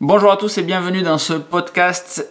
Bonjour 0.00 0.30
à 0.30 0.36
tous 0.36 0.58
et 0.58 0.62
bienvenue 0.62 1.00
dans 1.00 1.16
ce 1.16 1.32
podcast. 1.32 2.28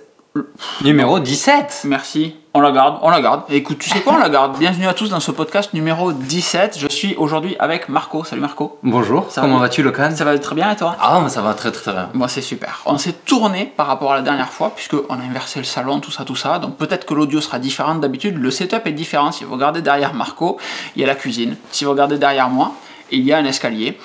Numéro 0.84 1.20
17 1.20 1.86
Merci. 1.86 2.36
On 2.54 2.60
la 2.60 2.72
garde, 2.72 3.00
on 3.02 3.10
la 3.10 3.22
garde. 3.22 3.42
Écoute, 3.50 3.80
tu 3.80 3.90
sais 3.90 4.02
quoi, 4.02 4.14
on 4.14 4.18
la 4.18 4.30
garde. 4.30 4.56
Bienvenue 4.60 4.86
à 4.86 4.94
tous 4.94 5.10
dans 5.10 5.20
ce 5.20 5.32
podcast 5.32 5.74
numéro 5.74 6.12
17. 6.12 6.78
Je 6.78 6.88
suis 6.88 7.16
aujourd'hui 7.16 7.56
avec 7.58 7.90
Marco. 7.90 8.24
Salut 8.24 8.42
Marco. 8.42 8.78
Bonjour, 8.84 9.32
Ça 9.32 9.42
comment 9.42 9.56
va 9.56 9.64
vas-tu 9.64 9.82
Locan 9.82 10.12
Ça 10.16 10.26
va 10.26 10.38
très 10.38 10.54
bien 10.54 10.70
et 10.70 10.76
toi? 10.76 10.96
Ah, 11.02 11.20
mais 11.24 11.30
ça 11.30 11.42
va 11.42 11.56
très 11.56 11.72
très 11.72 11.92
bien. 11.92 12.10
Bon, 12.14 12.28
c'est 12.28 12.44
super. 12.44 12.84
On 12.86 13.00
s'est 13.00 13.14
tourné 13.26 13.74
par 13.76 13.88
rapport 13.88 14.12
à 14.12 14.18
la 14.18 14.22
dernière 14.22 14.52
fois, 14.52 14.72
puisqu'on 14.76 15.16
a 15.16 15.24
inversé 15.28 15.58
le 15.58 15.66
salon, 15.66 16.00
tout 16.00 16.12
ça, 16.12 16.24
tout 16.24 16.36
ça. 16.36 16.60
Donc 16.60 16.78
peut-être 16.78 17.06
que 17.06 17.16
l'audio 17.16 17.42
sera 17.42 17.58
différent 17.58 17.96
d'habitude. 17.96 18.38
Le 18.38 18.52
setup 18.52 18.86
est 18.86 18.92
différent. 18.92 19.32
Si 19.32 19.44
vous 19.44 19.54
regardez 19.54 19.82
derrière 19.82 20.14
Marco, 20.14 20.60
il 20.96 21.02
y 21.02 21.04
a 21.04 21.08
la 21.08 21.16
cuisine. 21.16 21.58
Si 21.72 21.84
vous 21.84 21.92
regardez 21.92 22.20
derrière 22.20 22.50
moi, 22.50 22.74
il 23.12 23.22
y 23.22 23.34
a 23.34 23.38
un 23.38 23.46
escalier. 23.46 23.98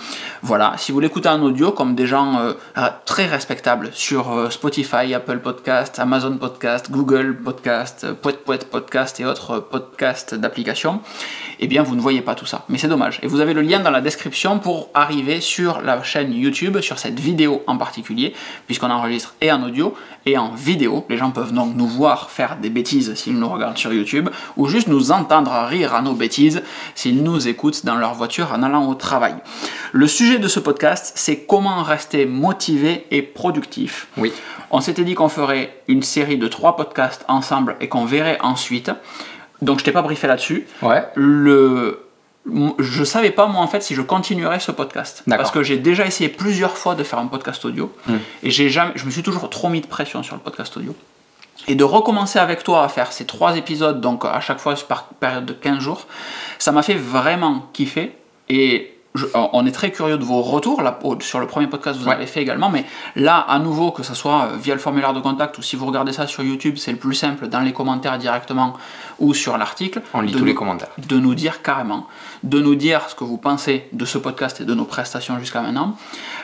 Voilà, 0.43 0.72
si 0.79 0.91
vous 0.91 1.00
l'écoutez 1.00 1.29
en 1.29 1.43
audio, 1.43 1.70
comme 1.70 1.95
des 1.95 2.07
gens 2.07 2.38
euh, 2.38 2.54
euh, 2.79 2.89
très 3.04 3.27
respectables 3.27 3.90
sur 3.93 4.32
euh, 4.32 4.48
Spotify, 4.48 5.12
Apple 5.12 5.40
Podcast, 5.40 5.98
Amazon 5.98 6.39
Podcast, 6.39 6.90
Google 6.90 7.36
Podcast, 7.36 8.04
euh, 8.04 8.14
Poète 8.14 8.71
Podcast 8.71 9.21
et 9.21 9.26
autres 9.26 9.58
podcasts 9.58 10.34
d'application, 10.34 11.03
eh 11.58 11.67
bien 11.67 11.82
vous 11.82 11.95
ne 11.95 12.00
voyez 12.00 12.22
pas 12.22 12.34
tout 12.34 12.46
ça. 12.46 12.64
Mais 12.71 12.79
c'est 12.79 12.89
dommage. 12.89 13.21
Et 13.22 13.26
vous 13.26 13.40
avez 13.40 13.53
le 13.53 13.61
lien 13.61 13.81
dans 13.81 13.90
la 13.90 14.00
description 14.00 14.58
pour 14.58 14.89
arriver 14.95 15.43
sur 15.43 15.82
la 15.82 16.03
chaîne 16.03 16.32
YouTube, 16.32 16.81
sur 16.81 16.98
cette 16.98 17.20
vidéo 17.20 17.62
en 17.67 17.76
particulier, 17.76 18.32
puisqu'on 18.67 18.90
enregistre 18.90 19.34
et 19.43 19.53
en 19.53 19.62
audio 19.62 19.95
et 20.25 20.39
en 20.39 20.54
vidéo. 20.54 21.04
Les 21.11 21.18
gens 21.18 21.32
peuvent 21.32 21.53
donc 21.53 21.76
nous 21.76 21.86
voir 21.86 22.31
faire 22.31 22.57
des 22.57 22.70
bêtises 22.70 23.12
s'ils 23.14 23.39
nous 23.39 23.48
regardent 23.48 23.76
sur 23.76 23.93
YouTube, 23.93 24.31
ou 24.57 24.68
juste 24.68 24.89
nous 24.89 25.12
entendre 25.12 25.53
rire 25.67 25.95
à 25.95 26.00
nos 26.00 26.14
bêtises 26.14 26.62
s'ils 26.95 27.22
nous 27.22 27.46
écoutent 27.46 27.84
dans 27.84 27.96
leur 27.96 28.14
voiture 28.14 28.53
en 28.54 28.62
allant 28.62 28.89
au 28.89 28.95
travail. 28.95 29.34
De 30.39 30.48
ce 30.48 30.61
podcast, 30.61 31.12
c'est 31.16 31.40
comment 31.40 31.82
rester 31.82 32.27
motivé 32.27 33.06
et 33.11 33.22
productif. 33.22 34.08
Oui. 34.16 34.33
On 34.70 34.80
s'était 34.80 35.05
dit 35.05 35.14
qu'on 35.14 35.28
ferait 35.28 35.83
une 35.89 36.03
série 36.03 36.39
de 36.39 36.48
trois 36.48 36.77
podcasts 36.77 37.25
ensemble 37.28 37.77
et 37.81 37.89
qu'on 37.89 38.05
verrait 38.05 38.39
ensuite. 38.41 38.91
Donc 39.62 39.81
je 39.81 39.84
t'ai 39.84 39.92
pas 39.92 40.03
briefé 40.03 40.27
là-dessus. 40.27 40.67
Ouais. 40.83 41.05
Le 41.14 42.06
je 42.78 43.05
savais 43.05 43.31
pas 43.31 43.47
moi 43.47 43.61
en 43.61 43.67
fait 43.67 43.83
si 43.83 43.95
je 43.95 44.00
continuerais 44.00 44.61
ce 44.61 44.72
podcast 44.72 45.22
parce 45.28 45.50
que 45.50 45.62
j'ai 45.62 45.77
déjà 45.77 46.06
essayé 46.06 46.31
plusieurs 46.31 46.78
fois 46.78 46.94
de 46.94 47.05
faire 47.05 47.19
un 47.19 47.27
podcast 47.27 47.62
audio 47.67 47.92
Hmm. 48.06 48.17
et 48.42 48.50
j'ai 48.50 48.70
jamais 48.70 48.92
je 48.94 49.05
me 49.05 49.11
suis 49.11 49.22
toujours 49.22 49.50
trop 49.50 49.69
mis 49.69 49.83
de 49.83 49.87
pression 49.87 50.22
sur 50.22 50.37
le 50.37 50.41
podcast 50.41 50.75
audio 50.78 50.97
et 51.69 51.75
de 51.75 51.84
recommencer 51.84 52.39
avec 52.39 52.65
toi 52.65 52.83
à 52.83 52.89
faire 52.89 53.12
ces 53.12 53.27
trois 53.27 53.59
épisodes 53.59 54.00
donc 54.00 54.25
à 54.25 54.41
chaque 54.41 54.59
fois 54.59 54.75
par 54.89 55.05
période 55.20 55.44
de 55.44 55.53
15 55.53 55.81
jours 55.81 56.06
ça 56.59 56.72
m'a 56.72 56.83
fait 56.83 56.94
vraiment 56.94 57.69
kiffer 57.75 58.12
et 58.48 58.94
je- 59.14 59.27
on 59.34 59.66
est 59.66 59.72
très 59.72 59.91
curieux 59.91 60.19
de 60.19 60.25
vos 60.25 60.41
retours 60.42 60.83
là, 60.83 60.98
sur 61.20 61.41
le 61.41 61.47
premier 61.47 61.66
podcast 61.66 61.98
vous 61.98 62.06
Ouais. 62.06 62.14
avez 62.14 62.27
fait 62.27 62.41
également 62.42 62.70
mais 62.70 62.84
là 63.16 63.39
à 63.39 63.58
nouveau 63.58 63.91
que 63.91 64.03
ce 64.05 64.14
soit 64.14 64.44
euh, 64.53 64.56
via 64.56 64.75
le 64.75 64.80
formulaire 64.80 65.12
de 65.12 65.20
contact 65.20 65.58
ou 65.58 65.62
si 65.62 65.75
vous 65.77 65.86
regardez 65.86 66.12
ça 66.12 66.27
sur 66.28 66.42
YouTube 66.44 66.77
c'est 66.78 66.92
le 66.92 66.98
plus 66.98 67.14
simple 67.14 67.48
dans 67.48 67.61
les 67.61 67.72
commentaires 67.72 68.19
directement 68.19 68.75
ou 69.19 69.34
sur 69.34 69.58
l'article 69.58 70.00
On 70.14 70.20
lit 70.20 70.33
tous 70.33 70.44
les 70.44 70.55
commentaires. 70.55 70.88
de 70.98 71.19
nous 71.19 71.34
dire 71.34 71.61
carrément, 71.62 72.06
de 72.44 72.61
nous 72.61 72.75
dire 72.77 73.03
ce 73.08 73.14
que 73.14 73.25
vous 73.25 73.36
pensez 73.36 73.88
de 73.92 74.05
ce 74.05 74.16
podcast 74.19 74.61
et 74.61 74.64
de 74.64 74.75
nos 74.75 74.84
prestations 74.86 75.38
jusqu'à 75.38 75.61
maintenant. 75.61 75.94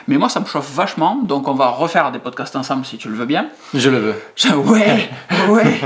Mais 0.07 0.17
moi, 0.17 0.29
ça 0.29 0.39
me 0.39 0.45
chauffe 0.45 0.71
vachement, 0.73 1.19
donc 1.23 1.47
on 1.47 1.53
va 1.55 1.69
refaire 1.69 2.11
des 2.11 2.19
podcasts 2.19 2.55
ensemble 2.55 2.85
si 2.85 2.97
tu 2.97 3.09
le 3.09 3.15
veux 3.15 3.25
bien. 3.25 3.47
Je 3.73 3.89
le 3.89 3.97
veux. 3.97 4.15
Je- 4.35 4.49
Ouais, 4.53 5.09
ouais. 5.49 5.79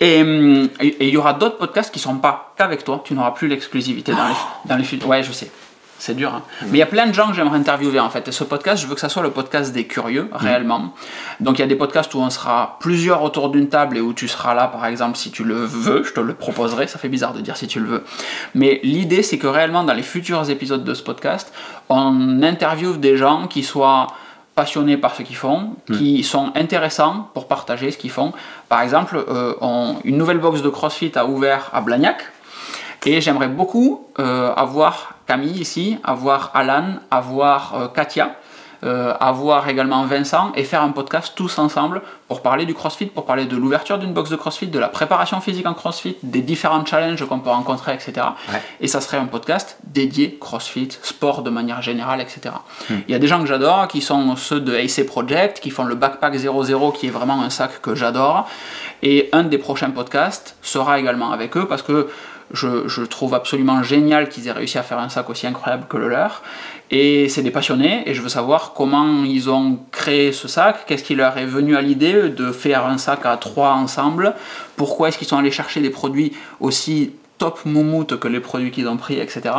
Et 0.00 0.20
il 0.20 1.08
y 1.08 1.16
aura 1.16 1.34
d'autres 1.34 1.58
podcasts 1.58 1.92
qui 1.92 1.98
ne 1.98 2.02
seront 2.02 2.16
pas 2.18 2.54
qu'avec 2.56 2.82
toi. 2.84 3.02
Tu 3.04 3.12
n'auras 3.14 3.32
plus 3.32 3.48
l'exclusivité 3.48 4.12
dans 4.12 4.28
les, 4.28 4.34
dans 4.64 4.76
les 4.76 4.84
futurs. 4.84 5.08
Ouais, 5.08 5.22
je 5.22 5.32
sais. 5.32 5.50
C'est 6.04 6.14
dur. 6.14 6.34
hein. 6.34 6.42
Mais 6.62 6.70
il 6.72 6.76
y 6.78 6.82
a 6.82 6.86
plein 6.86 7.06
de 7.06 7.14
gens 7.14 7.28
que 7.28 7.34
j'aimerais 7.34 7.58
interviewer 7.58 8.00
en 8.00 8.10
fait. 8.10 8.26
Et 8.26 8.32
ce 8.32 8.42
podcast, 8.42 8.82
je 8.82 8.88
veux 8.88 8.94
que 8.96 9.00
ça 9.00 9.08
soit 9.08 9.22
le 9.22 9.30
podcast 9.30 9.72
des 9.72 9.86
curieux, 9.86 10.28
réellement. 10.32 10.94
Donc 11.38 11.58
il 11.58 11.60
y 11.60 11.64
a 11.64 11.68
des 11.68 11.76
podcasts 11.76 12.12
où 12.14 12.18
on 12.18 12.28
sera 12.28 12.76
plusieurs 12.80 13.22
autour 13.22 13.50
d'une 13.50 13.68
table 13.68 13.96
et 13.96 14.00
où 14.00 14.12
tu 14.12 14.26
seras 14.26 14.52
là, 14.52 14.66
par 14.66 14.84
exemple, 14.86 15.16
si 15.16 15.30
tu 15.30 15.44
le 15.44 15.54
veux. 15.64 16.02
Je 16.02 16.12
te 16.12 16.18
le 16.18 16.34
proposerai. 16.34 16.88
Ça 16.88 16.98
fait 16.98 17.08
bizarre 17.08 17.34
de 17.34 17.40
dire 17.40 17.56
si 17.56 17.68
tu 17.68 17.78
le 17.78 17.86
veux. 17.86 18.04
Mais 18.56 18.80
l'idée, 18.82 19.22
c'est 19.22 19.38
que 19.38 19.46
réellement, 19.46 19.84
dans 19.84 19.92
les 19.94 20.02
futurs 20.02 20.50
épisodes 20.50 20.82
de 20.82 20.92
ce 20.92 21.04
podcast, 21.04 21.52
on 21.88 22.42
interviewe 22.42 22.96
des 22.96 23.16
gens 23.16 23.46
qui 23.46 23.62
soient 23.62 24.08
passionnés 24.56 24.96
par 24.96 25.14
ce 25.14 25.22
qu'ils 25.22 25.36
font, 25.36 25.76
qui 25.86 26.24
sont 26.24 26.50
intéressants 26.56 27.30
pour 27.32 27.46
partager 27.46 27.92
ce 27.92 27.96
qu'ils 27.96 28.10
font. 28.10 28.32
Par 28.68 28.80
exemple, 28.82 29.24
euh, 29.28 29.54
on- 29.60 29.94
une 30.02 30.16
nouvelle 30.18 30.38
box 30.38 30.62
de 30.62 30.68
CrossFit 30.68 31.12
a 31.14 31.26
ouvert 31.26 31.70
à 31.72 31.80
Blagnac. 31.80 32.24
Et 33.06 33.20
j'aimerais 33.20 33.48
beaucoup 33.48 34.06
euh, 34.18 34.52
avoir 34.54 35.11
Camille 35.26 35.60
ici, 35.60 35.98
avoir 36.04 36.50
Alan, 36.54 36.96
avoir 37.10 37.74
euh, 37.74 37.88
Katia, 37.88 38.36
euh, 38.84 39.14
avoir 39.20 39.68
également 39.68 40.04
Vincent 40.06 40.50
et 40.56 40.64
faire 40.64 40.82
un 40.82 40.88
podcast 40.88 41.34
tous 41.36 41.60
ensemble 41.60 42.02
pour 42.26 42.42
parler 42.42 42.66
du 42.66 42.74
CrossFit, 42.74 43.06
pour 43.06 43.26
parler 43.26 43.44
de 43.44 43.56
l'ouverture 43.56 43.96
d'une 43.96 44.12
box 44.12 44.28
de 44.28 44.34
CrossFit, 44.34 44.66
de 44.66 44.78
la 44.80 44.88
préparation 44.88 45.40
physique 45.40 45.66
en 45.66 45.74
CrossFit, 45.74 46.16
des 46.24 46.40
différents 46.40 46.84
challenges 46.84 47.24
qu'on 47.24 47.38
peut 47.38 47.50
rencontrer, 47.50 47.94
etc. 47.94 48.12
Ouais. 48.52 48.60
Et 48.80 48.88
ça 48.88 49.00
serait 49.00 49.18
un 49.18 49.26
podcast 49.26 49.78
dédié 49.84 50.36
CrossFit, 50.40 50.88
sport 51.02 51.44
de 51.44 51.50
manière 51.50 51.80
générale, 51.80 52.20
etc. 52.20 52.56
Il 52.90 53.12
y 53.12 53.14
a 53.14 53.20
des 53.20 53.28
gens 53.28 53.38
que 53.38 53.46
j'adore 53.46 53.86
qui 53.86 54.00
sont 54.00 54.34
ceux 54.34 54.58
de 54.58 54.74
AC 54.74 55.06
Project, 55.06 55.60
qui 55.60 55.70
font 55.70 55.84
le 55.84 55.94
Backpack 55.94 56.34
00, 56.34 56.90
qui 56.90 57.06
est 57.06 57.10
vraiment 57.10 57.40
un 57.40 57.50
sac 57.50 57.80
que 57.82 57.94
j'adore. 57.94 58.48
Et 59.04 59.28
un 59.30 59.44
des 59.44 59.58
prochains 59.58 59.90
podcasts 59.90 60.56
sera 60.60 60.98
également 60.98 61.30
avec 61.30 61.56
eux 61.56 61.68
parce 61.68 61.82
que 61.82 62.08
je, 62.52 62.86
je 62.88 63.02
trouve 63.02 63.34
absolument 63.34 63.82
génial 63.82 64.28
qu'ils 64.28 64.48
aient 64.48 64.52
réussi 64.52 64.78
à 64.78 64.82
faire 64.82 64.98
un 64.98 65.08
sac 65.08 65.28
aussi 65.30 65.46
incroyable 65.46 65.86
que 65.88 65.96
le 65.96 66.08
leur. 66.08 66.42
Et 66.90 67.28
c'est 67.30 67.42
des 67.42 67.50
passionnés 67.50 68.02
et 68.06 68.12
je 68.14 68.20
veux 68.20 68.28
savoir 68.28 68.72
comment 68.74 69.24
ils 69.24 69.48
ont 69.48 69.78
créé 69.92 70.32
ce 70.32 70.46
sac, 70.48 70.84
qu'est-ce 70.86 71.02
qui 71.04 71.14
leur 71.14 71.38
est 71.38 71.46
venu 71.46 71.74
à 71.76 71.80
l'idée 71.80 72.28
de 72.28 72.52
faire 72.52 72.84
un 72.86 72.98
sac 72.98 73.20
à 73.24 73.36
trois 73.38 73.70
ensemble, 73.72 74.34
pourquoi 74.76 75.08
est-ce 75.08 75.16
qu'ils 75.18 75.26
sont 75.28 75.38
allés 75.38 75.50
chercher 75.50 75.80
des 75.80 75.88
produits 75.90 76.32
aussi 76.60 77.12
top 77.38 77.60
moumoute 77.64 78.18
que 78.20 78.28
les 78.28 78.40
produits 78.40 78.70
qu'ils 78.70 78.88
ont 78.88 78.98
pris, 78.98 79.18
etc. 79.18 79.54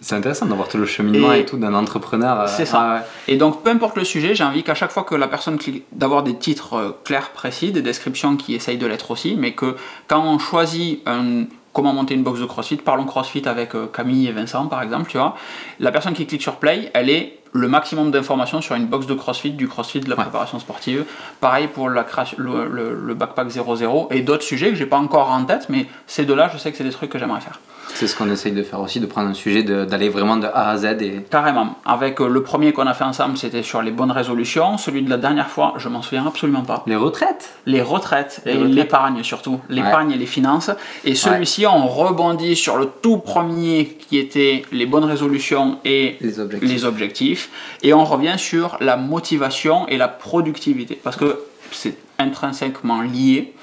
C'est 0.00 0.14
intéressant 0.14 0.46
d'avoir 0.46 0.68
tout 0.68 0.76
le 0.78 0.86
cheminement 0.86 1.32
Et- 1.32 1.40
et, 1.40 1.44
tout 1.44 1.56
d'un 1.56 1.74
entrepreneur. 1.74 2.42
euh, 2.42 2.46
C'est 2.46 2.66
ça. 2.66 3.04
Et 3.26 3.36
donc, 3.36 3.64
peu 3.64 3.70
importe 3.70 3.96
le 3.96 4.04
sujet, 4.04 4.34
j'ai 4.36 4.44
envie 4.44 4.62
qu'à 4.62 4.74
chaque 4.76 4.92
fois 4.92 5.02
que 5.02 5.16
la 5.16 5.26
personne 5.26 5.58
clique, 5.58 5.84
d'avoir 5.90 6.22
des 6.22 6.36
titres 6.36 6.74
euh, 6.74 6.90
clairs, 7.02 7.30
précis, 7.30 7.72
des 7.72 7.82
descriptions 7.82 8.36
qui 8.36 8.54
essayent 8.54 8.78
de 8.78 8.86
l'être 8.86 9.10
aussi, 9.10 9.34
mais 9.36 9.52
que 9.52 9.74
quand 10.06 10.22
on 10.22 10.38
choisit 10.38 11.00
un- 11.06 11.44
comment 11.72 11.92
monter 11.92 12.14
une 12.14 12.22
box 12.22 12.40
de 12.40 12.46
CrossFit, 12.46 12.76
parlons 12.76 13.04
CrossFit 13.04 13.46
avec 13.46 13.74
euh, 13.74 13.86
Camille 13.86 14.26
et 14.28 14.32
Vincent 14.32 14.66
par 14.66 14.82
exemple, 14.82 15.10
tu 15.10 15.18
vois, 15.18 15.36
la 15.80 15.90
personne 15.92 16.14
qui 16.14 16.26
clique 16.26 16.42
sur 16.42 16.56
Play, 16.56 16.90
elle 16.94 17.10
est 17.10 17.38
le 17.52 17.66
maximum 17.68 18.10
d'informations 18.10 18.60
sur 18.60 18.74
une 18.74 18.86
box 18.86 19.06
de 19.06 19.14
CrossFit, 19.14 19.52
du 19.52 19.68
CrossFit, 19.68 20.00
de 20.00 20.10
la 20.10 20.16
Ouais. 20.16 20.22
préparation 20.22 20.58
sportive. 20.58 21.06
Pareil 21.40 21.66
pour 21.68 21.88
la 21.88 22.04
le, 22.36 22.68
le- 22.68 22.94
le 22.94 23.14
backpack 23.14 23.48
00 23.48 24.08
et 24.10 24.20
d'autres 24.20 24.42
sujets 24.42 24.68
que 24.68 24.74
j'ai 24.74 24.84
pas 24.86 24.98
encore 24.98 25.30
en 25.30 25.44
tête, 25.44 25.66
mais 25.70 25.86
ces 26.06 26.26
deux-là, 26.26 26.50
je 26.52 26.58
sais 26.58 26.70
que 26.70 26.76
c'est 26.76 26.84
des 26.84 26.90
trucs 26.90 27.08
que 27.10 27.18
j'aimerais 27.18 27.40
faire. 27.40 27.58
C'est 27.94 28.06
ce 28.06 28.16
qu'on 28.16 28.30
essaye 28.30 28.52
de 28.52 28.62
faire 28.62 28.80
aussi, 28.80 29.00
de 29.00 29.06
prendre 29.06 29.28
un 29.28 29.34
sujet, 29.34 29.62
d'aller 29.62 30.08
vraiment 30.08 30.36
de 30.36 30.46
A 30.46 30.70
à 30.70 30.76
Z. 30.76 30.84
Et... 31.00 31.24
Carrément. 31.30 31.76
Avec 31.84 32.20
euh, 32.20 32.28
le 32.28 32.42
premier 32.42 32.72
qu'on 32.72 32.86
a 32.86 32.94
fait 32.94 33.04
ensemble, 33.04 33.36
c'était 33.36 33.62
sur 33.62 33.82
les 33.82 33.90
bonnes 33.90 34.10
résolutions. 34.10 34.78
Celui 34.78 35.02
de 35.02 35.10
la 35.10 35.16
dernière 35.16 35.48
fois, 35.48 35.74
je 35.78 35.88
m'en 35.88 36.02
souviens 36.02 36.26
absolument 36.26 36.62
pas. 36.62 36.82
Les 36.86 36.96
retraites 36.96 37.50
Les 37.66 37.82
retraites 37.82 38.40
Les 38.44 38.52
et 38.52 38.64
l'épargne 38.64 39.22
surtout. 39.22 39.60
L'épargne 39.68 40.12
et 40.12 40.16
les 40.16 40.26
finances. 40.26 40.70
Et 41.04 41.14
celui-ci, 41.14 41.66
on 41.66 41.88
rebondit 41.88 42.56
sur 42.56 42.76
le 42.76 42.86
tout 42.86 43.18
premier 43.18 43.96
qui 43.98 44.18
était 44.18 44.62
les 44.72 44.86
bonnes 44.86 45.04
résolutions 45.04 45.78
et 45.84 46.16
Les 46.20 46.40
objectifs. 46.40 46.70
les 46.70 46.84
objectifs. 46.84 47.50
Et 47.82 47.92
on 47.94 48.04
revient 48.04 48.36
sur 48.38 48.76
la 48.80 48.96
motivation 48.96 49.88
et 49.88 49.96
la 49.96 50.08
productivité. 50.08 50.98
Parce 51.02 51.16
que 51.16 51.40
c'est 51.70 51.96
intrinsèquement 52.18 53.02
lié. 53.02 53.54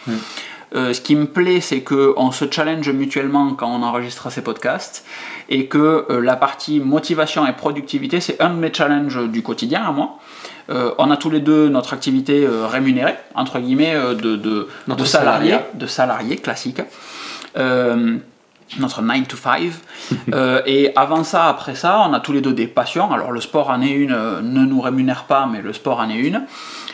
Euh, 0.76 0.94
ce 0.94 1.02
qui 1.02 1.16
me 1.16 1.26
plaît, 1.26 1.62
c'est 1.62 1.82
qu'on 1.82 2.32
se 2.32 2.46
challenge 2.50 2.90
mutuellement 2.90 3.54
quand 3.54 3.68
on 3.68 3.82
enregistre 3.84 4.30
ces 4.30 4.42
podcasts 4.42 5.06
et 5.50 5.68
que 5.68 6.06
euh, 6.10 6.20
la 6.22 6.36
partie 6.36 6.80
motivation 6.80 7.48
et 7.48 7.54
productivité, 7.54 8.20
c'est 8.20 8.42
un 8.42 8.50
de 8.50 8.60
mes 8.60 8.74
challenges 8.74 9.30
du 9.30 9.42
quotidien 9.42 9.84
à 9.84 9.92
moi. 9.92 10.20
Euh, 10.70 10.92
on 10.98 11.12
a 11.12 11.18
tous 11.18 11.30
les 11.30 11.40
deux 11.40 11.70
notre 11.70 11.94
activité 11.94 12.48
rémunérée, 12.48 13.16
entre 13.36 13.60
guillemets, 13.60 13.96
de, 13.96 14.36
de, 14.36 14.68
de 14.88 15.06
salariés, 15.06 15.52
salariat. 15.52 15.68
de 15.76 15.86
salariés 15.88 16.36
classiques. 16.38 16.82
Euh, 17.58 18.18
notre 18.80 19.02
9 19.02 19.28
to 19.28 19.38
5. 19.38 19.72
Euh, 20.34 20.62
et 20.66 20.92
avant 20.96 21.24
ça, 21.24 21.46
après 21.46 21.76
ça, 21.76 22.04
on 22.08 22.14
a 22.14 22.20
tous 22.20 22.34
les 22.34 22.42
deux 22.42 22.54
des 22.54 22.68
passions. 22.68 23.12
Alors 23.12 23.32
le 23.32 23.42
sport 23.42 23.70
en 23.70 23.82
est 23.82 23.90
une, 23.92 24.12
euh, 24.12 24.42
ne 24.42 24.66
nous 24.66 24.82
rémunère 24.82 25.24
pas, 25.24 25.48
mais 25.52 25.62
le 25.62 25.72
sport 25.72 26.00
en 26.00 26.10
est 26.10 26.18
une. 26.18 26.44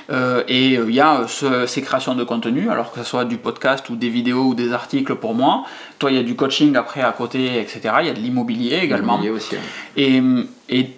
Euh, 0.09 0.44
et 0.48 0.77
euh, 0.77 0.86
il 0.89 0.95
y 0.95 1.00
a 1.00 1.21
euh, 1.21 1.27
ce- 1.27 1.65
ces 1.68 1.81
créations 1.81 2.15
de 2.15 2.24
contenu, 2.24 2.69
alors 2.69 2.92
que 2.92 3.00
ce 3.00 3.06
soit 3.06 3.25
du 3.25 3.38
podcast 3.38 3.89
ou 3.89 3.95
des 3.95 4.09
vidéos 4.09 4.44
ou 4.45 4.53
des 4.56 4.74
articles 4.74 5.15
pour 5.15 5.36
moi. 5.36 5.63
Toi, 6.00 6.12
il 6.12 6.18
y 6.18 6.19
a 6.19 6.24
du 6.24 6.36
coaching 6.36 6.75
après 6.75 7.01
à 7.01 7.12
côté, 7.12 7.59
etc. 7.59 7.80
Il 8.01 8.07
y 8.07 8.09
a 8.09 8.13
de 8.13 8.19
l'immobilier 8.19 8.80
également. 8.81 9.18
L'immobilier 9.19 9.30
aussi. 9.31 9.56
ouais. 9.56 9.62
Et, 9.98 10.21
et 10.69 10.89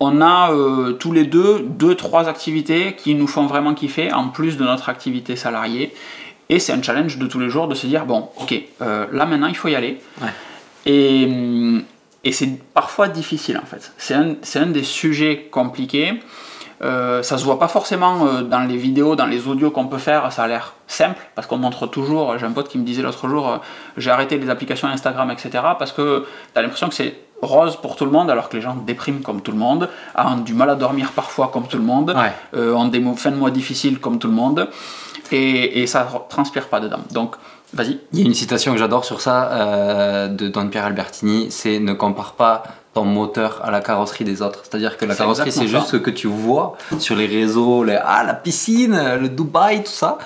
on 0.00 0.20
a 0.20 0.52
euh, 0.52 0.92
tous 0.92 1.12
les 1.12 1.24
deux 1.24 1.60
deux, 1.60 1.94
trois 1.94 2.28
activités 2.28 2.94
qui 2.96 3.14
nous 3.14 3.26
font 3.26 3.46
vraiment 3.46 3.74
kiffer, 3.74 4.12
en 4.12 4.28
plus 4.28 4.56
de 4.56 4.64
notre 4.64 4.88
activité 4.88 5.36
salariée. 5.36 5.92
Et 6.50 6.58
c'est 6.60 6.72
un 6.72 6.80
challenge 6.82 7.18
de 7.18 7.26
tous 7.26 7.38
les 7.40 7.50
jours 7.50 7.68
de 7.68 7.74
se 7.74 7.86
dire, 7.86 8.06
bon, 8.06 8.28
ok, 8.40 8.54
euh, 8.82 9.06
là 9.12 9.26
maintenant 9.26 9.48
il 9.48 9.56
faut 9.56 9.68
y 9.68 9.74
aller. 9.74 10.00
Ouais. 10.22 10.28
Et, 10.86 11.28
et 12.24 12.32
c'est 12.32 12.58
parfois 12.74 13.08
difficile 13.08 13.58
en 13.62 13.66
fait. 13.66 13.92
C'est 13.98 14.14
un, 14.14 14.36
c'est 14.42 14.58
un 14.58 14.66
des 14.66 14.82
sujets 14.82 15.48
compliqués. 15.50 16.14
Euh, 16.82 17.22
ça 17.24 17.38
se 17.38 17.44
voit 17.44 17.58
pas 17.58 17.66
forcément 17.66 18.26
euh, 18.26 18.42
dans 18.42 18.60
les 18.60 18.76
vidéos, 18.76 19.16
dans 19.16 19.26
les 19.26 19.48
audios 19.48 19.70
qu'on 19.72 19.86
peut 19.88 19.98
faire, 19.98 20.30
ça 20.32 20.44
a 20.44 20.46
l'air 20.48 20.74
simple 20.86 21.20
parce 21.34 21.46
qu'on 21.48 21.56
montre 21.58 21.86
toujours. 21.88 22.38
J'ai 22.38 22.46
un 22.46 22.52
pote 22.52 22.68
qui 22.68 22.78
me 22.78 22.84
disait 22.84 23.02
l'autre 23.02 23.26
jour, 23.28 23.48
euh, 23.48 23.56
j'ai 23.96 24.10
arrêté 24.10 24.38
les 24.38 24.48
applications 24.48 24.86
Instagram, 24.86 25.28
etc. 25.32 25.50
parce 25.78 25.90
que 25.90 26.24
tu 26.52 26.58
as 26.58 26.62
l'impression 26.62 26.88
que 26.88 26.94
c'est 26.94 27.14
rose 27.42 27.76
pour 27.76 27.96
tout 27.96 28.04
le 28.04 28.10
monde 28.12 28.30
alors 28.30 28.48
que 28.48 28.56
les 28.56 28.62
gens 28.62 28.76
dépriment 28.76 29.22
comme 29.22 29.40
tout 29.42 29.50
le 29.52 29.58
monde, 29.58 29.88
ont 30.16 30.36
du 30.36 30.54
mal 30.54 30.70
à 30.70 30.76
dormir 30.76 31.10
parfois 31.12 31.48
comme 31.52 31.66
tout 31.66 31.78
le 31.78 31.82
monde, 31.84 32.14
Ouais. 32.16 32.60
ont 32.72 32.86
des 32.86 33.02
fins 33.16 33.30
de 33.32 33.36
mois 33.36 33.50
difficiles 33.50 33.98
comme 34.00 34.18
tout 34.20 34.28
le 34.28 34.34
monde 34.34 34.68
et, 35.32 35.82
et 35.82 35.86
ça 35.88 36.04
re- 36.04 36.28
transpire 36.28 36.68
pas 36.68 36.78
dedans. 36.80 36.98
Donc 37.12 37.36
vas-y. 37.74 37.98
Il 38.12 38.20
y 38.20 38.22
a 38.22 38.26
une 38.26 38.34
citation 38.34 38.72
que 38.72 38.78
j'adore 38.78 39.04
sur 39.04 39.20
ça 39.20 40.28
de 40.28 40.48
Don 40.48 40.68
Pierre 40.68 40.86
Albertini, 40.86 41.50
c'est 41.50 41.78
ne 41.80 41.92
compare 41.92 42.32
pas 42.32 42.62
ton 42.98 43.04
moteur 43.04 43.60
à 43.64 43.70
la 43.70 43.80
carrosserie 43.80 44.24
des 44.24 44.42
autres. 44.42 44.60
C'est-à-dire 44.64 44.96
que 44.96 45.04
la 45.04 45.14
carrosserie 45.14 45.52
c'est 45.52 45.68
juste 45.68 45.88
ce 45.88 45.96
que 45.96 46.10
tu 46.10 46.26
vois 46.26 46.76
sur 46.98 47.14
les 47.16 47.26
réseaux, 47.26 47.84
les, 47.84 47.98
ah 48.02 48.24
la 48.24 48.34
piscine, 48.34 48.96
le 49.20 49.28
Dubaï, 49.28 49.84
tout 49.84 49.90
ça. 49.90 50.18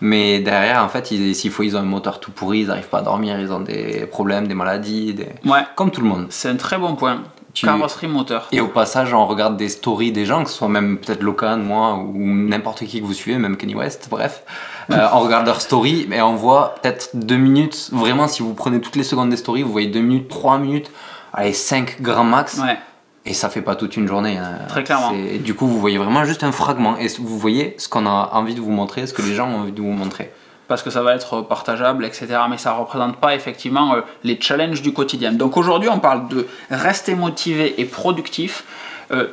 Mais 0.00 0.38
derrière, 0.38 0.82
en 0.82 0.88
fait, 0.88 1.06
s'il 1.06 1.50
faut, 1.50 1.62
ils 1.62 1.76
ont 1.76 1.80
un 1.80 1.82
moteur 1.82 2.20
tout 2.20 2.30
pourri, 2.30 2.60
ils 2.60 2.68
n'arrivent 2.68 2.88
pas 2.88 3.00
à 3.00 3.02
dormir, 3.02 3.38
ils 3.38 3.52
ont 3.52 3.60
des 3.60 4.06
problèmes, 4.06 4.46
des 4.48 4.54
maladies, 4.54 5.12
des... 5.12 5.28
Ouais, 5.44 5.60
comme 5.76 5.90
tout 5.90 6.00
le 6.00 6.08
monde. 6.08 6.26
c'est 6.30 6.48
un 6.48 6.56
très 6.56 6.78
bon 6.78 6.94
point. 6.94 7.22
Tu- 7.52 7.66
Carrosserie 7.66 8.06
moteur. 8.06 8.46
Et 8.52 8.60
au 8.60 8.68
passage, 8.68 9.12
on 9.12 9.26
regarde 9.26 9.56
des 9.56 9.68
stories 9.68 10.12
des 10.12 10.24
gens, 10.24 10.44
que 10.44 10.50
ce 10.50 10.56
soit 10.56 10.68
même 10.68 10.98
peut-être 10.98 11.22
Locan, 11.22 11.56
moi, 11.58 11.96
ou 11.96 12.16
n'importe 12.24 12.84
qui 12.84 13.00
que 13.00 13.06
vous 13.06 13.12
suivez, 13.12 13.38
même 13.38 13.56
Kenny 13.56 13.74
West, 13.74 14.06
bref. 14.10 14.44
Euh, 14.92 15.06
on 15.12 15.20
regarde 15.20 15.46
leurs 15.46 15.60
stories 15.60 16.08
et 16.10 16.20
on 16.20 16.34
voit 16.34 16.74
peut-être 16.82 17.10
deux 17.14 17.36
minutes. 17.36 17.90
Vraiment, 17.92 18.26
si 18.26 18.42
vous 18.42 18.54
prenez 18.54 18.80
toutes 18.80 18.96
les 18.96 19.04
secondes 19.04 19.30
des 19.30 19.36
stories, 19.36 19.62
vous 19.62 19.70
voyez 19.70 19.86
deux 19.86 20.00
minutes, 20.00 20.28
trois 20.28 20.58
minutes, 20.58 20.90
allez, 21.32 21.52
cinq 21.52 22.00
grands 22.00 22.24
max. 22.24 22.58
Ouais. 22.58 22.78
Et 23.26 23.34
ça 23.34 23.50
fait 23.50 23.60
pas 23.62 23.76
toute 23.76 23.96
une 23.96 24.08
journée. 24.08 24.38
hein. 24.38 24.58
Très 24.68 24.82
clairement. 24.82 25.12
Du 25.44 25.54
coup, 25.54 25.66
vous 25.66 25.78
voyez 25.78 25.98
vraiment 25.98 26.24
juste 26.24 26.42
un 26.42 26.52
fragment. 26.52 26.96
Et 26.98 27.08
vous 27.18 27.38
voyez 27.38 27.74
ce 27.78 27.88
qu'on 27.88 28.06
a 28.06 28.30
envie 28.32 28.54
de 28.54 28.60
vous 28.60 28.70
montrer, 28.70 29.06
ce 29.06 29.12
que 29.12 29.20
les 29.22 29.34
gens 29.34 29.48
ont 29.48 29.60
envie 29.60 29.72
de 29.72 29.80
vous 29.82 29.88
montrer. 29.92 30.32
parce 30.68 30.82
que 30.84 30.90
ça 30.90 31.02
va 31.02 31.14
être 31.16 31.40
partageable, 31.42 32.04
etc. 32.04 32.28
Mais 32.48 32.56
ça 32.56 32.72
ne 32.72 32.78
représente 32.78 33.16
pas 33.16 33.34
effectivement 33.34 33.94
euh, 33.94 34.00
les 34.22 34.38
challenges 34.40 34.82
du 34.82 34.92
quotidien. 34.92 35.32
Donc 35.32 35.56
aujourd'hui, 35.56 35.88
on 35.88 35.98
parle 35.98 36.28
de 36.28 36.46
rester 36.70 37.14
motivé 37.16 37.74
et 37.80 37.84
productif. 37.84 38.62
Euh, 39.12 39.26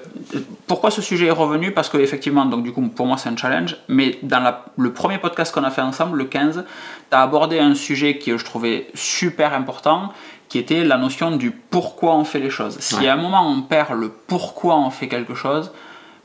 pourquoi 0.65 0.89
ce 0.89 1.03
sujet 1.03 1.27
est 1.27 1.31
revenu? 1.31 1.71
Parce 1.71 1.89
que 1.89 1.97
effectivement, 1.99 2.45
donc 2.45 2.63
du 2.63 2.71
coup, 2.73 2.81
pour 2.87 3.05
moi, 3.05 3.17
c'est 3.17 3.29
un 3.29 3.37
challenge. 3.37 3.77
Mais 3.87 4.17
dans 4.23 4.39
la- 4.39 4.65
le 4.77 4.91
premier 4.91 5.19
podcast 5.19 5.53
qu'on 5.53 5.63
a 5.63 5.69
fait 5.69 5.81
ensemble, 5.83 6.17
le 6.17 6.25
15, 6.25 6.65
tu 7.11 7.15
as 7.15 7.21
abordé 7.21 7.59
un 7.59 7.75
sujet 7.75 8.17
que 8.17 8.37
je 8.39 8.43
trouvais 8.43 8.87
super 8.95 9.53
important, 9.53 10.09
qui 10.49 10.57
était 10.59 10.83
la 10.83 10.97
notion 10.97 11.31
du 11.31 11.51
pourquoi 11.51 12.15
on 12.15 12.23
fait 12.23 12.39
les 12.39 12.49
choses. 12.49 12.77
Si 12.79 12.95
Ouais. 12.95 13.07
à 13.07 13.13
un 13.13 13.17
moment 13.17 13.47
on 13.49 13.61
perd 13.61 13.93
le 13.99 14.09
pourquoi 14.09 14.77
on 14.77 14.89
fait 14.89 15.07
quelque 15.07 15.35
chose, 15.35 15.71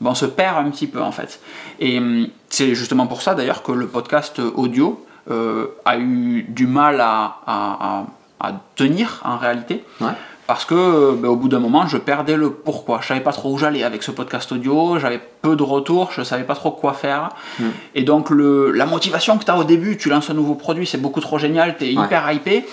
ben, 0.01 0.11
on 0.11 0.15
se 0.15 0.25
perd 0.25 0.57
un 0.65 0.69
petit 0.69 0.87
peu 0.87 1.01
en 1.01 1.11
fait. 1.11 1.39
Et 1.79 1.97
hum, 1.99 2.27
c'est 2.49 2.75
justement 2.75 3.07
pour 3.07 3.21
ça 3.21 3.35
d'ailleurs 3.35 3.63
que 3.63 3.71
le 3.71 3.87
podcast 3.87 4.39
audio 4.39 5.05
euh, 5.31 5.67
a 5.85 5.97
eu 5.97 6.43
du 6.49 6.67
mal 6.67 6.99
à, 7.01 7.37
à- 7.47 8.01
à- 8.41 8.47
à 8.49 8.51
tenir 8.75 9.21
en 9.23 9.37
réalité. 9.37 9.83
Ouais. 10.01 10.11
Parce 10.47 10.65
que 10.65 10.75
euh, 10.75 11.13
ben, 11.15 11.29
au 11.29 11.37
bout 11.37 11.47
d'un 11.47 11.59
moment, 11.59 11.87
je 11.87 11.95
perdais 11.97 12.35
le 12.35 12.51
pourquoi. 12.51 12.99
Je 13.01 13.07
savais 13.07 13.21
pas 13.21 13.31
trop 13.31 13.53
où 13.53 13.57
j'allais 13.57 13.83
avec 13.83 14.03
ce 14.03 14.11
podcast 14.11 14.51
audio, 14.51 14.99
j'avais 14.99 15.21
peu 15.41 15.55
de 15.55 15.63
retours, 15.63 16.11
je 16.11 16.21
savais 16.23 16.43
pas 16.43 16.55
trop 16.55 16.71
quoi 16.71 16.91
faire. 16.91 17.29
Mm. 17.59 17.63
Et 17.95 18.03
donc 18.03 18.29
le, 18.29 18.71
la 18.71 18.85
motivation 18.85 19.37
que 19.37 19.45
tu 19.45 19.51
as 19.51 19.57
au 19.57 19.63
début, 19.63 19.95
tu 19.97 20.09
lances 20.09 20.29
un 20.29 20.33
nouveau 20.33 20.55
produit, 20.55 20.85
c'est 20.85 20.97
beaucoup 20.97 21.21
trop 21.21 21.37
génial, 21.39 21.77
tu 21.77 21.85
es 21.85 21.97
Ouais. 21.97 22.03
hyper 22.05 22.29
hypé. 22.29 22.65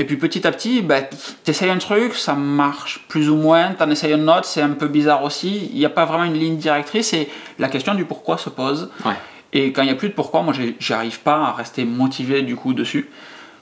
Et 0.00 0.04
puis 0.04 0.16
petit 0.16 0.46
à 0.46 0.50
petit, 0.50 0.80
ben, 0.80 1.04
tu 1.44 1.50
essayes 1.50 1.68
un 1.68 1.76
truc, 1.76 2.14
ça 2.14 2.34
marche 2.34 3.04
plus 3.06 3.28
ou 3.28 3.36
moins, 3.36 3.74
tu 3.74 3.82
en 3.82 3.90
essayes 3.90 4.14
un 4.14 4.28
autre, 4.28 4.46
c'est 4.46 4.62
un 4.62 4.70
peu 4.70 4.88
bizarre 4.88 5.22
aussi. 5.22 5.68
Il 5.72 5.78
n'y 5.78 5.84
a 5.84 5.90
pas 5.90 6.06
vraiment 6.06 6.24
une 6.24 6.38
ligne 6.38 6.56
directrice 6.56 7.12
et 7.12 7.28
la 7.58 7.68
question 7.68 7.94
du 7.94 8.06
pourquoi 8.06 8.38
se 8.38 8.48
pose. 8.48 8.88
Ouais. 9.04 9.12
Et 9.52 9.72
quand 9.72 9.82
il 9.82 9.86
n'y 9.86 9.92
a 9.92 9.96
plus 9.96 10.08
de 10.08 10.14
pourquoi, 10.14 10.40
moi 10.40 10.54
j'arrive 10.78 11.20
pas 11.20 11.36
à 11.36 11.52
rester 11.52 11.84
motivé 11.84 12.40
du 12.40 12.56
coup 12.56 12.72
dessus. 12.72 13.10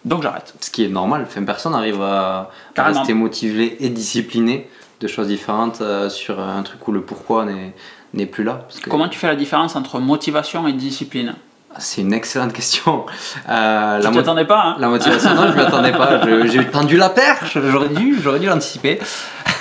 Donc 0.05 0.23
j'arrête. 0.23 0.55
Ce 0.61 0.71
qui 0.71 0.85
est 0.85 0.89
normal. 0.89 1.25
Enfin, 1.27 1.43
personne 1.43 1.73
n'arrive 1.73 2.01
à, 2.01 2.51
rester 2.77 3.15
motivé 3.15 3.77
et 3.85 3.89
discipliné 3.89 4.71
de 5.01 5.09
choses 5.09 5.27
différentes 5.27 5.81
euh, 5.81 6.09
sur 6.09 6.39
un 6.39 6.63
truc 6.63 6.87
où 6.87 6.93
le 6.93 7.03
pourquoi 7.03 7.47
n'est 7.47 7.75
n'est 8.15 8.27
plus 8.27 8.45
là. 8.45 8.55
Parce 8.55 8.79
que 8.79 8.89
Comment 8.89 9.09
tu 9.09 9.19
fais 9.19 9.27
la 9.27 9.37
différence 9.37 9.77
entre 9.77 9.99
motivation 9.99 10.67
et 10.69 10.73
discipline? 10.73 11.35
C'est 11.79 12.01
une 12.01 12.13
excellente 12.13 12.53
question. 12.53 13.07
Euh, 13.49 14.01
Tu 14.01 14.05
la, 14.05 14.45
pas, 14.45 14.63
hein 14.65 14.77
la 14.79 14.89
motivation, 14.89 15.35
non, 15.35 15.49
je 15.49 15.55
m'y 15.55 15.61
attendais 15.61 15.93
pas. 15.93 16.21
J'ai 16.47 16.65
tendu 16.67 16.97
la 16.97 17.11
perche, 17.11 17.59
j'aurais 17.61 17.91
dû, 17.91 18.19
j'aurais 18.21 18.41
dû 18.41 18.47
l'anticiper. 18.47 18.99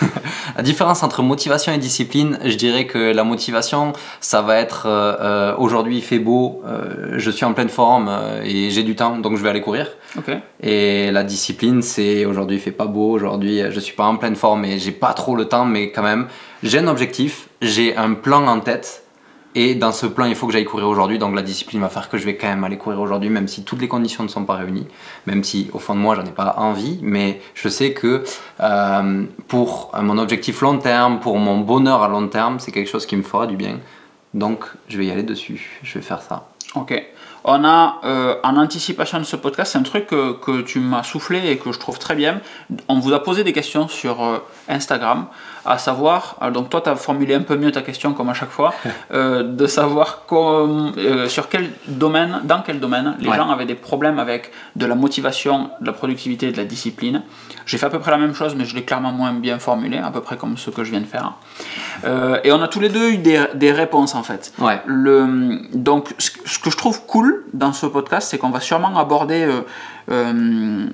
la 0.58 0.64
différence 0.64 1.04
entre 1.04 1.22
motivation 1.22 1.74
et 1.74 1.78
discipline, 1.78 2.40
je 2.44 2.56
dirais 2.56 2.86
que 2.86 3.14
la 3.14 3.24
motivation, 3.24 3.94
ça 4.20 4.42
va 4.42 4.58
être 4.58 4.86
euh, 4.86 5.16
euh, 5.20 5.56
aujourd'hui 5.58 5.98
il 5.98 6.04
fait 6.04 6.20
beau, 6.20 6.62
euh, 6.66 7.16
je 7.18 7.32
suis 7.32 7.46
en 7.46 7.54
pleine 7.54 7.70
forme 7.70 8.12
et 8.44 8.70
j'ai 8.70 8.84
du 8.84 8.96
temps, 8.96 9.18
donc 9.18 9.38
je 9.38 9.44
vais 9.44 9.50
aller 9.50 9.62
courir. 9.62 9.88
Et 10.62 11.12
la 11.12 11.24
discipline, 11.24 11.82
c'est 11.82 12.26
aujourd'hui 12.26 12.58
il 12.58 12.62
fait 12.62 12.72
pas 12.72 12.88
beau, 12.88 13.12
aujourd'hui 13.12 13.62
je 13.70 13.80
suis 13.80 13.96
pas 13.96 14.06
en 14.06 14.18
pleine 14.18 14.36
forme 14.36 14.66
et 14.66 14.80
j'ai 14.80 14.92
pas 14.92 15.14
trop 15.14 15.36
le 15.36 15.46
temps, 15.46 15.66
mais 15.66 15.92
quand 15.92 16.04
même, 16.04 16.28
j'ai 16.64 16.80
un 16.80 16.88
objectif, 16.88 17.50
j'ai 17.62 17.96
un 17.96 18.14
plan 18.14 18.48
en 18.48 18.60
tête. 18.60 19.04
Et 19.60 19.74
dans 19.74 19.92
ce 19.92 20.06
plan, 20.06 20.26
il 20.26 20.36
faut 20.36 20.46
que 20.46 20.54
j'aille 20.54 20.66
courir 20.66 20.88
aujourd'hui. 20.88 21.18
Donc 21.18 21.34
la 21.34 21.42
discipline 21.42 21.82
va 21.82 21.90
faire 21.90 22.10
que 22.10 22.20
je 22.20 22.26
vais 22.26 22.36
quand 22.36 22.46
même 22.46 22.64
aller 22.64 22.78
courir 22.78 23.02
aujourd'hui, 23.02 23.32
même 23.32 23.48
si 23.48 23.64
toutes 23.64 23.82
les 23.82 23.88
conditions 23.88 24.24
ne 24.24 24.28
sont 24.28 24.46
pas 24.46 24.54
réunies. 24.54 24.86
Même 25.26 25.44
si 25.44 25.72
au 25.74 25.80
fond 25.80 25.96
de 25.96 26.00
moi, 26.00 26.14
j'en 26.14 26.24
ai 26.26 26.32
pas 26.32 26.54
envie. 26.60 27.00
Mais 27.02 27.42
je 27.56 27.68
sais 27.68 27.92
que 27.92 28.24
euh, 28.60 29.24
pour 29.48 29.92
mon 30.00 30.20
objectif 30.20 30.62
long 30.62 30.78
terme, 30.78 31.20
pour 31.20 31.40
mon 31.40 31.58
bonheur 31.58 32.04
à 32.04 32.08
long 32.08 32.28
terme, 32.28 32.60
c'est 32.60 32.72
quelque 32.72 32.88
chose 32.88 33.08
qui 33.08 33.16
me 33.16 33.24
fera 33.24 33.48
du 33.48 33.56
bien. 33.56 33.80
Donc 34.36 34.66
je 34.90 35.00
vais 35.00 35.08
y 35.08 35.12
aller 35.12 35.24
dessus. 35.24 35.80
Je 35.82 35.96
vais 35.96 36.06
faire 36.06 36.22
ça. 36.22 36.50
Ok. 36.76 36.94
On 37.44 37.64
a, 37.64 38.02
euh, 38.04 38.36
en 38.44 38.58
anticipation 38.58 39.18
de 39.20 39.24
ce 39.24 39.38
podcast, 39.38 39.72
c'est 39.72 39.80
un 39.80 39.84
truc 39.84 40.08
que, 40.08 40.34
que 40.34 40.62
tu 40.62 40.80
m'as 40.80 41.02
soufflé 41.02 41.50
et 41.50 41.58
que 41.58 41.72
je 41.72 41.80
trouve 41.80 41.98
très 41.98 42.14
bien. 42.14 42.42
On 42.90 43.00
vous 43.00 43.14
a 43.14 43.24
posé 43.24 43.44
des 43.44 43.54
questions 43.54 43.88
sur 43.88 44.22
euh, 44.22 44.38
Instagram, 44.68 45.28
à 45.68 45.78
savoir, 45.78 46.38
euh, 46.42 46.50
donc 46.52 46.70
toi 46.70 46.82
tu 46.82 46.90
as 46.90 46.96
formulé 46.96 47.36
un 47.36 47.42
peu 47.42 47.56
mieux 47.58 47.72
ta 47.72 47.82
question 47.82 48.14
comme 48.14 48.30
à 48.30 48.34
chaque 48.34 48.50
fois, 48.50 48.74
euh, 49.14 49.44
de 49.44 49.68
savoir 49.68 50.24
euh, 50.32 51.28
sur 51.28 51.50
quel 51.50 51.70
domaine, 51.88 52.40
dans 52.44 52.62
quel 52.62 52.80
domaine 52.80 53.16
les 53.20 53.28
Ouais. 53.30 53.36
gens 53.36 53.50
avaient 53.50 53.66
des 53.66 53.76
problèmes 53.76 54.20
avec 54.20 54.52
de 54.76 54.86
la 54.86 54.96
motivation, 54.96 55.70
de 55.82 55.86
la 55.88 55.94
productivité 55.94 56.48
et 56.48 56.52
de 56.52 56.58
la 56.58 56.66
discipline. 56.66 57.22
J'ai 57.66 57.78
fait 57.78 57.86
à 57.86 57.90
peu 57.90 58.00
près 58.00 58.12
la 58.12 58.18
même 58.18 58.34
chose, 58.34 58.56
mais 58.56 58.66
je 58.66 58.76
l'ai 58.76 58.84
clairement 58.84 59.12
moins 59.12 59.34
bien 59.34 59.60
formulé, 59.60 59.98
à 59.98 60.10
peu 60.12 60.22
près 60.22 60.38
comme 60.38 60.58
ce 60.58 60.70
que 60.70 60.84
je 60.84 60.92
viens 60.92 61.02
de 61.02 61.06
faire. 61.06 61.34
Euh, 62.06 62.40
et 62.44 62.52
on 62.52 62.62
a 62.62 62.68
tous 62.68 62.80
les 62.80 62.90
deux 62.90 63.10
eu 63.12 63.18
des, 63.18 63.44
des 63.56 63.72
réponses 63.72 64.16
en 64.16 64.24
fait. 64.24 64.54
Ouais. 64.60 64.82
Le, 64.86 65.60
donc, 65.74 66.14
ce 66.18 66.32
que- 66.60 66.70
je 66.70 66.78
trouve 66.78 67.02
cool 67.06 67.44
dans 67.54 67.74
ce 67.74 67.86
podcast, 67.86 68.30
c'est 68.30 68.38
qu'on 68.38 68.50
va 68.52 68.60
sûrement 68.62 68.98
aborder 68.98 69.48
euh, 70.10 70.86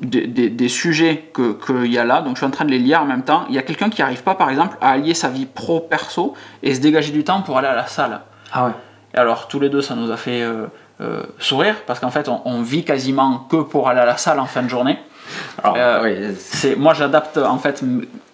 des, 0.00 0.26
des- 0.26 0.48
des 0.50 0.68
sujets 0.68 1.30
que- 1.32 1.52
qu'il 1.64 1.92
y 1.92 1.98
a 1.98 2.04
là. 2.04 2.20
Donc, 2.22 2.34
je 2.36 2.38
suis 2.40 2.46
en 2.46 2.50
train 2.50 2.64
de 2.64 2.70
les 2.70 2.78
lire 2.78 3.02
en 3.02 3.06
même 3.06 3.22
temps. 3.22 3.44
Il 3.48 3.54
y 3.54 3.58
a 3.58 3.62
quelqu'un 3.62 3.90
qui 3.90 4.00
n'arrive 4.00 4.22
pas, 4.22 4.34
par 4.34 4.48
exemple, 4.50 4.76
à 4.80 4.90
allier 4.90 5.14
sa 5.14 5.28
vie 5.28 5.46
pro-perso 5.46 6.34
et 6.62 6.74
se 6.74 6.80
dégager 6.80 7.12
du 7.12 7.24
temps 7.24 7.42
pour 7.42 7.58
aller 7.58 7.68
à 7.68 7.74
la 7.74 7.86
salle. 7.86 8.20
Ah 8.52 8.66
ouais. 8.66 8.72
Et 9.14 9.18
alors, 9.18 9.48
tous 9.48 9.60
les 9.60 9.68
deux, 9.68 9.82
ça 9.82 9.94
nous 9.94 10.10
a 10.10 10.16
fait 10.16 10.42
euh, 10.42 10.66
euh, 11.00 11.22
sourire 11.38 11.76
parce 11.86 11.98
qu'en 12.00 12.10
fait, 12.10 12.28
on, 12.28 12.40
on 12.44 12.62
vit 12.62 12.84
quasiment 12.84 13.46
que 13.50 13.56
pour 13.56 13.88
aller 13.88 14.00
à 14.00 14.06
la 14.06 14.16
salle 14.16 14.38
en 14.40 14.46
fin 14.46 14.62
de 14.62 14.68
journée. 14.68 14.98
Alors, 15.62 15.76
Euh, 15.78 16.00
oui, 16.02 16.34
C'est, 16.38 16.76
moi, 16.76 16.94
j'adapte 16.94 17.36
en 17.38 17.58
fait 17.58 17.82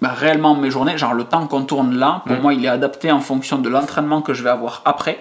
réellement 0.03 0.55
mes 0.55 0.71
journées. 0.71 0.97
Genre, 0.97 1.15
le 1.15 1.25
temps 1.25 1.47
qu'on 1.47 1.63
tourne 1.65 1.97
là, 1.99 2.23
pour 2.27 2.37
Mm. 2.37 2.41
moi, 2.41 2.55
il 2.55 2.65
est 2.65 2.69
adapté 2.69 3.11
en 3.13 3.21
fonction 3.21 3.59
de 3.59 3.69
l'entraînement 3.69 4.23
que 4.23 4.35
je 4.35 4.43
vais 4.43 4.51
avoir 4.51 4.83
après. 4.85 5.19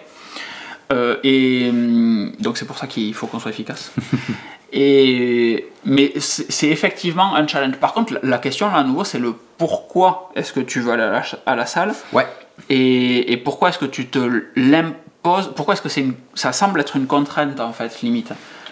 Euh, 0.94 1.18
et 1.24 1.68
hum, 1.70 2.32
donc, 2.40 2.58
c'est 2.58 2.66
pour 2.66 2.78
ça 2.78 2.86
qu'il 2.88 3.14
faut 3.14 3.26
qu'on 3.28 3.40
soit 3.40 3.52
efficace. 3.52 3.92
et, 4.74 5.68
mais 5.86 6.14
c'est, 6.20 6.68
effectivement 6.68 7.36
un 7.36 7.48
challenge. 7.48 7.76
Par 7.78 7.94
contre, 7.94 8.18
la, 8.24 8.38
question 8.38 8.68
là 8.70 8.78
à 8.78 8.84
nouveau, 8.84 9.04
c'est 9.04 9.20
le 9.20 9.34
pourquoi 9.58 10.32
est-ce 10.36 10.52
que 10.54 10.60
tu 10.60 10.82
veux 10.82 10.92
aller 10.92 11.04
à 11.04 11.12
la, 11.12 11.24
ch- 11.24 11.42
à 11.46 11.56
la 11.56 11.66
salle 11.66 11.94
ouais. 12.14 12.28
et, 12.70 13.32
et 13.32 13.38
pourquoi 13.38 13.70
est-ce 13.70 13.80
que 13.80 13.86
tu 13.86 14.08
te 14.08 14.20
l'imposes? 14.56 15.52
Pourquoi 15.56 15.74
est-ce 15.74 15.82
que 15.82 15.90
c'est 15.90 16.06
ça 16.34 16.52
semble 16.52 16.80
être 16.80 16.96
une 16.96 17.08
contrainte 17.08 17.60
en 17.60 17.72
fait, 17.72 18.02
limite, 18.02 18.32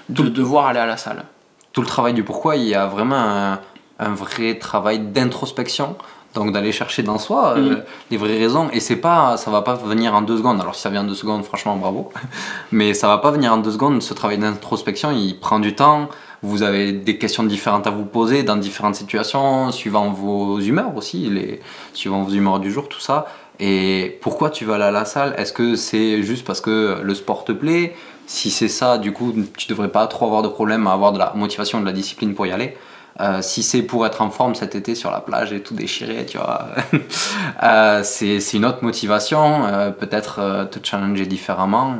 de 0.09 0.23
devoir 0.23 0.67
aller 0.67 0.79
à 0.79 0.85
la 0.85 0.97
salle? 0.97 1.23
Tout 1.71 1.81
le 1.81 1.87
travail 1.87 2.13
du 2.13 2.23
pourquoi, 2.23 2.55
il 2.57 2.67
y 2.67 2.75
a 2.75 2.85
vraiment 2.87 3.15
un, 3.17 3.59
un 3.99 4.09
vrai 4.13 4.55
travail 4.59 4.99
d'introspection. 4.99 5.95
Donc 6.35 6.51
d'aller 6.51 6.71
chercher 6.71 7.03
dans 7.03 7.19
soi 7.19 7.53
euh, 7.57 7.69
Mhm. 7.69 7.83
les 8.11 8.17
vraies 8.17 8.37
raisons. 8.39 8.69
Et 8.73 8.79
c'est 8.79 8.95
pas, 8.95 9.37
ça 9.37 9.51
va 9.51 9.61
pas 9.61 9.75
venir 9.75 10.15
en 10.15 10.21
deux 10.21 10.37
secondes. 10.37 10.59
Alors 10.59 10.73
si 10.75 10.81
ça 10.81 10.89
vient 10.89 11.01
en 11.01 11.07
deux 11.07 11.13
secondes, 11.15 11.43
franchement, 11.43 11.75
bravo. 11.75 12.09
Mais 12.71 12.93
ça 12.93 13.07
va 13.07 13.19
pas 13.19 13.31
venir 13.31 13.53
en 13.53 13.57
deux 13.57 13.71
secondes. 13.71 14.01
Ce 14.01 14.13
travail 14.13 14.37
d'introspection, 14.39 15.11
il 15.11 15.39
prend 15.39 15.59
du 15.59 15.75
temps. 15.75 16.09
Vous 16.41 16.63
avez 16.63 16.91
des 16.91 17.17
questions 17.17 17.43
différentes 17.43 17.87
à 17.87 17.91
vous 17.91 18.03
poser 18.03 18.43
dans 18.43 18.57
différentes 18.57 18.95
situations, 18.95 19.71
suivant 19.71 20.09
vos 20.09 20.59
humeurs 20.59 20.95
aussi, 20.97 21.29
les, 21.29 21.61
suivant 21.93 22.23
vos 22.23 22.31
humeurs 22.33 22.59
du 22.59 22.69
jour, 22.71 22.89
tout 22.89 22.99
ça. 22.99 23.27
Et 23.59 24.17
pourquoi 24.21 24.49
tu 24.49 24.65
vas 24.65 24.75
aller 24.75 24.83
à 24.83 24.91
la 24.91 25.05
salle? 25.05 25.35
Est-ce 25.37 25.53
que 25.53 25.75
c'est 25.75 26.21
juste 26.23 26.45
parce 26.45 26.59
que 26.59 26.99
le 27.01 27.15
sport 27.15 27.45
te 27.45 27.51
plaît? 27.53 27.95
Si 28.25 28.49
c'est 28.51 28.67
ça, 28.67 28.97
du 28.97 29.13
coup, 29.13 29.33
tu 29.57 29.67
devrais 29.67 29.89
pas 29.89 30.07
trop 30.07 30.25
avoir 30.25 30.41
de 30.41 30.47
problème 30.49 30.87
à 30.87 30.93
avoir 30.93 31.11
de 31.13 31.19
la 31.19 31.31
motivation, 31.35 31.79
de 31.79 31.85
la 31.85 31.91
discipline 31.93 32.33
pour 32.33 32.45
y 32.47 32.51
aller. 32.51 32.75
Euh, 33.21 33.41
si 33.43 33.61
c'est 33.61 33.83
pour 33.83 34.05
être 34.07 34.21
en 34.21 34.29
forme 34.31 34.55
cet 34.55 34.73
été 34.75 34.95
sur 34.95 35.11
la 35.11 35.19
plage 35.21 35.53
et 35.53 35.61
tout 35.61 35.75
déchirer, 35.75 36.25
tu 36.25 36.37
vois, 36.37 36.67
euh, 37.63 38.01
c'est 38.03 38.39
une 38.53 38.65
autre 38.65 38.79
motivation. 38.83 39.65
euh, 39.65 39.91
Peut-être 39.91 40.67
te 40.71 40.79
challenger 40.85 41.25
différemment. 41.25 41.95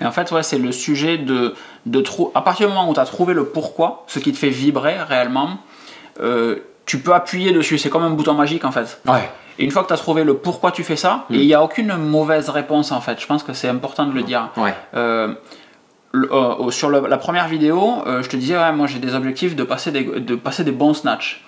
Et 0.00 0.04
en 0.06 0.12
fait, 0.12 0.30
ouais, 0.32 0.42
c'est 0.42 0.58
le 0.58 0.70
sujet 0.72 1.16
de, 1.18 1.54
de 1.86 2.00
trou- 2.00 2.30
À 2.34 2.42
partir 2.42 2.68
du 2.68 2.74
moment 2.74 2.88
où 2.90 2.94
tu 2.94 3.00
as 3.00 3.04
trouvé 3.06 3.32
le 3.34 3.44
pourquoi, 3.46 4.04
ce 4.06 4.18
qui 4.18 4.32
te 4.32 4.38
fait 4.38 4.50
vibrer 4.50 4.96
réellement, 5.02 5.58
tu 6.84 6.98
peux 6.98 7.14
appuyer 7.14 7.52
dessus. 7.52 7.78
C'est 7.78 7.90
comme 7.90 8.02
un 8.04 8.10
bouton 8.10 8.34
magique 8.34 8.64
en 8.64 8.72
fait. 8.72 9.00
Ouais. 9.06 9.30
Et 9.58 9.64
une 9.64 9.70
fois 9.70 9.82
que 9.82 9.88
tu 9.88 9.94
as 9.94 9.98
trouvé 9.98 10.24
le 10.24 10.34
pourquoi 10.34 10.70
tu 10.72 10.82
fais 10.82 10.96
ça, 10.96 11.24
et 11.30 11.36
il 11.36 11.46
n'y 11.46 11.54
a 11.54 11.62
aucune 11.62 11.94
mauvaise 11.96 12.48
réponse 12.48 12.90
en 12.92 13.00
fait. 13.00 13.20
Je 13.20 13.26
pense 13.26 13.42
que 13.42 13.52
c'est 13.52 13.68
important 13.68 14.06
de 14.06 14.12
le 14.12 14.22
dire. 14.22 14.48
Ouais. 14.56 14.74
Euh, 16.14 16.70
sur 16.70 16.90
le- 16.90 17.06
la 17.08 17.16
première 17.16 17.48
vidéo, 17.48 17.94
euh, 18.06 18.22
je 18.22 18.28
te 18.28 18.36
disais, 18.36 18.56
ouais, 18.56 18.72
moi 18.72 18.86
j'ai 18.86 18.98
des 18.98 19.14
objectifs 19.14 19.56
de 19.56 19.64
passer 19.64 19.90
des, 19.92 20.04
de 20.04 20.34
passer 20.34 20.62
des 20.64 20.72
bons 20.72 20.94
snatchs. 20.94 21.42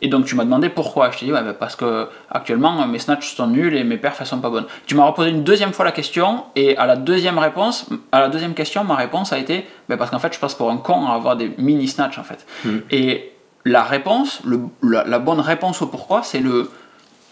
Et 0.00 0.08
donc 0.08 0.26
tu 0.26 0.34
m'as 0.36 0.44
demandé 0.44 0.68
pourquoi. 0.68 1.10
Je 1.10 1.18
t'ai 1.18 1.26
dit, 1.26 1.32
ouais, 1.32 1.42
bah, 1.42 1.54
parce 1.54 1.76
que 1.76 2.08
actuellement 2.30 2.82
euh, 2.82 2.86
mes 2.86 2.98
snatchs 2.98 3.34
sont 3.34 3.46
nuls 3.46 3.74
et 3.76 3.84
mes 3.84 3.96
perfs 3.96 4.18
elles 4.20 4.26
sont 4.26 4.40
pas 4.40 4.50
bonnes. 4.50 4.66
Tu 4.86 4.94
m'as 4.96 5.04
reposé 5.04 5.30
une 5.30 5.44
deuxième 5.44 5.72
fois 5.72 5.84
la 5.84 5.92
question, 5.92 6.44
et 6.56 6.76
à 6.76 6.86
la 6.86 6.96
deuxième 6.96 7.38
réponse, 7.38 7.88
à 8.12 8.20
la 8.20 8.28
deuxième 8.28 8.54
question, 8.54 8.82
ma 8.84 8.96
réponse 8.96 9.32
a 9.32 9.38
été, 9.38 9.66
bah, 9.88 9.96
parce 9.96 10.10
qu'en 10.10 10.18
fait 10.18 10.32
je 10.34 10.38
passe 10.40 10.54
pour 10.54 10.70
un 10.70 10.76
con 10.78 11.06
à 11.06 11.14
avoir 11.14 11.36
des 11.36 11.52
mini 11.58 11.86
snatchs 11.88 12.18
en 12.18 12.24
fait. 12.24 12.44
Et 12.90 13.32
la 13.64 13.82
réponse, 13.84 14.40
le- 14.44 14.60
la, 14.82 15.04
la 15.04 15.18
bonne 15.20 15.40
réponse 15.40 15.80
au 15.82 15.86
pourquoi, 15.86 16.22
c'est 16.22 16.40
le, 16.40 16.70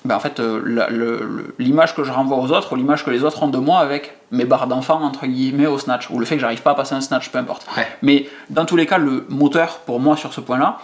ben, 0.06 0.16
en 0.16 0.20
fait, 0.20 0.40
euh, 0.40 1.52
l'image 1.58 1.94
que 1.94 2.04
je 2.04 2.12
renvoie 2.12 2.38
aux 2.38 2.50
autres 2.52 2.72
ou 2.72 2.76
l'image 2.76 3.04
que 3.04 3.10
les 3.10 3.24
autres 3.24 3.42
ont 3.42 3.48
de 3.48 3.58
moi 3.58 3.80
avec 3.80 4.16
mes 4.30 4.44
barres 4.44 4.66
d'enfant, 4.66 5.02
entre 5.02 5.26
guillemets, 5.26 5.66
au 5.66 5.78
snatch, 5.78 6.10
ou 6.10 6.18
le 6.18 6.26
fait 6.26 6.36
que 6.36 6.40
j'arrive 6.40 6.62
pas 6.62 6.72
à 6.72 6.74
passer 6.74 6.94
un 6.94 7.00
snatch, 7.00 7.30
peu 7.30 7.38
importe. 7.38 7.66
Ouais. 7.76 7.86
Mais 8.02 8.28
dans 8.50 8.64
tous 8.64 8.76
les 8.76 8.86
cas, 8.86 8.98
le 8.98 9.26
moteur, 9.28 9.78
pour 9.80 10.00
moi, 10.00 10.16
sur 10.16 10.32
ce 10.32 10.40
point-là, 10.40 10.78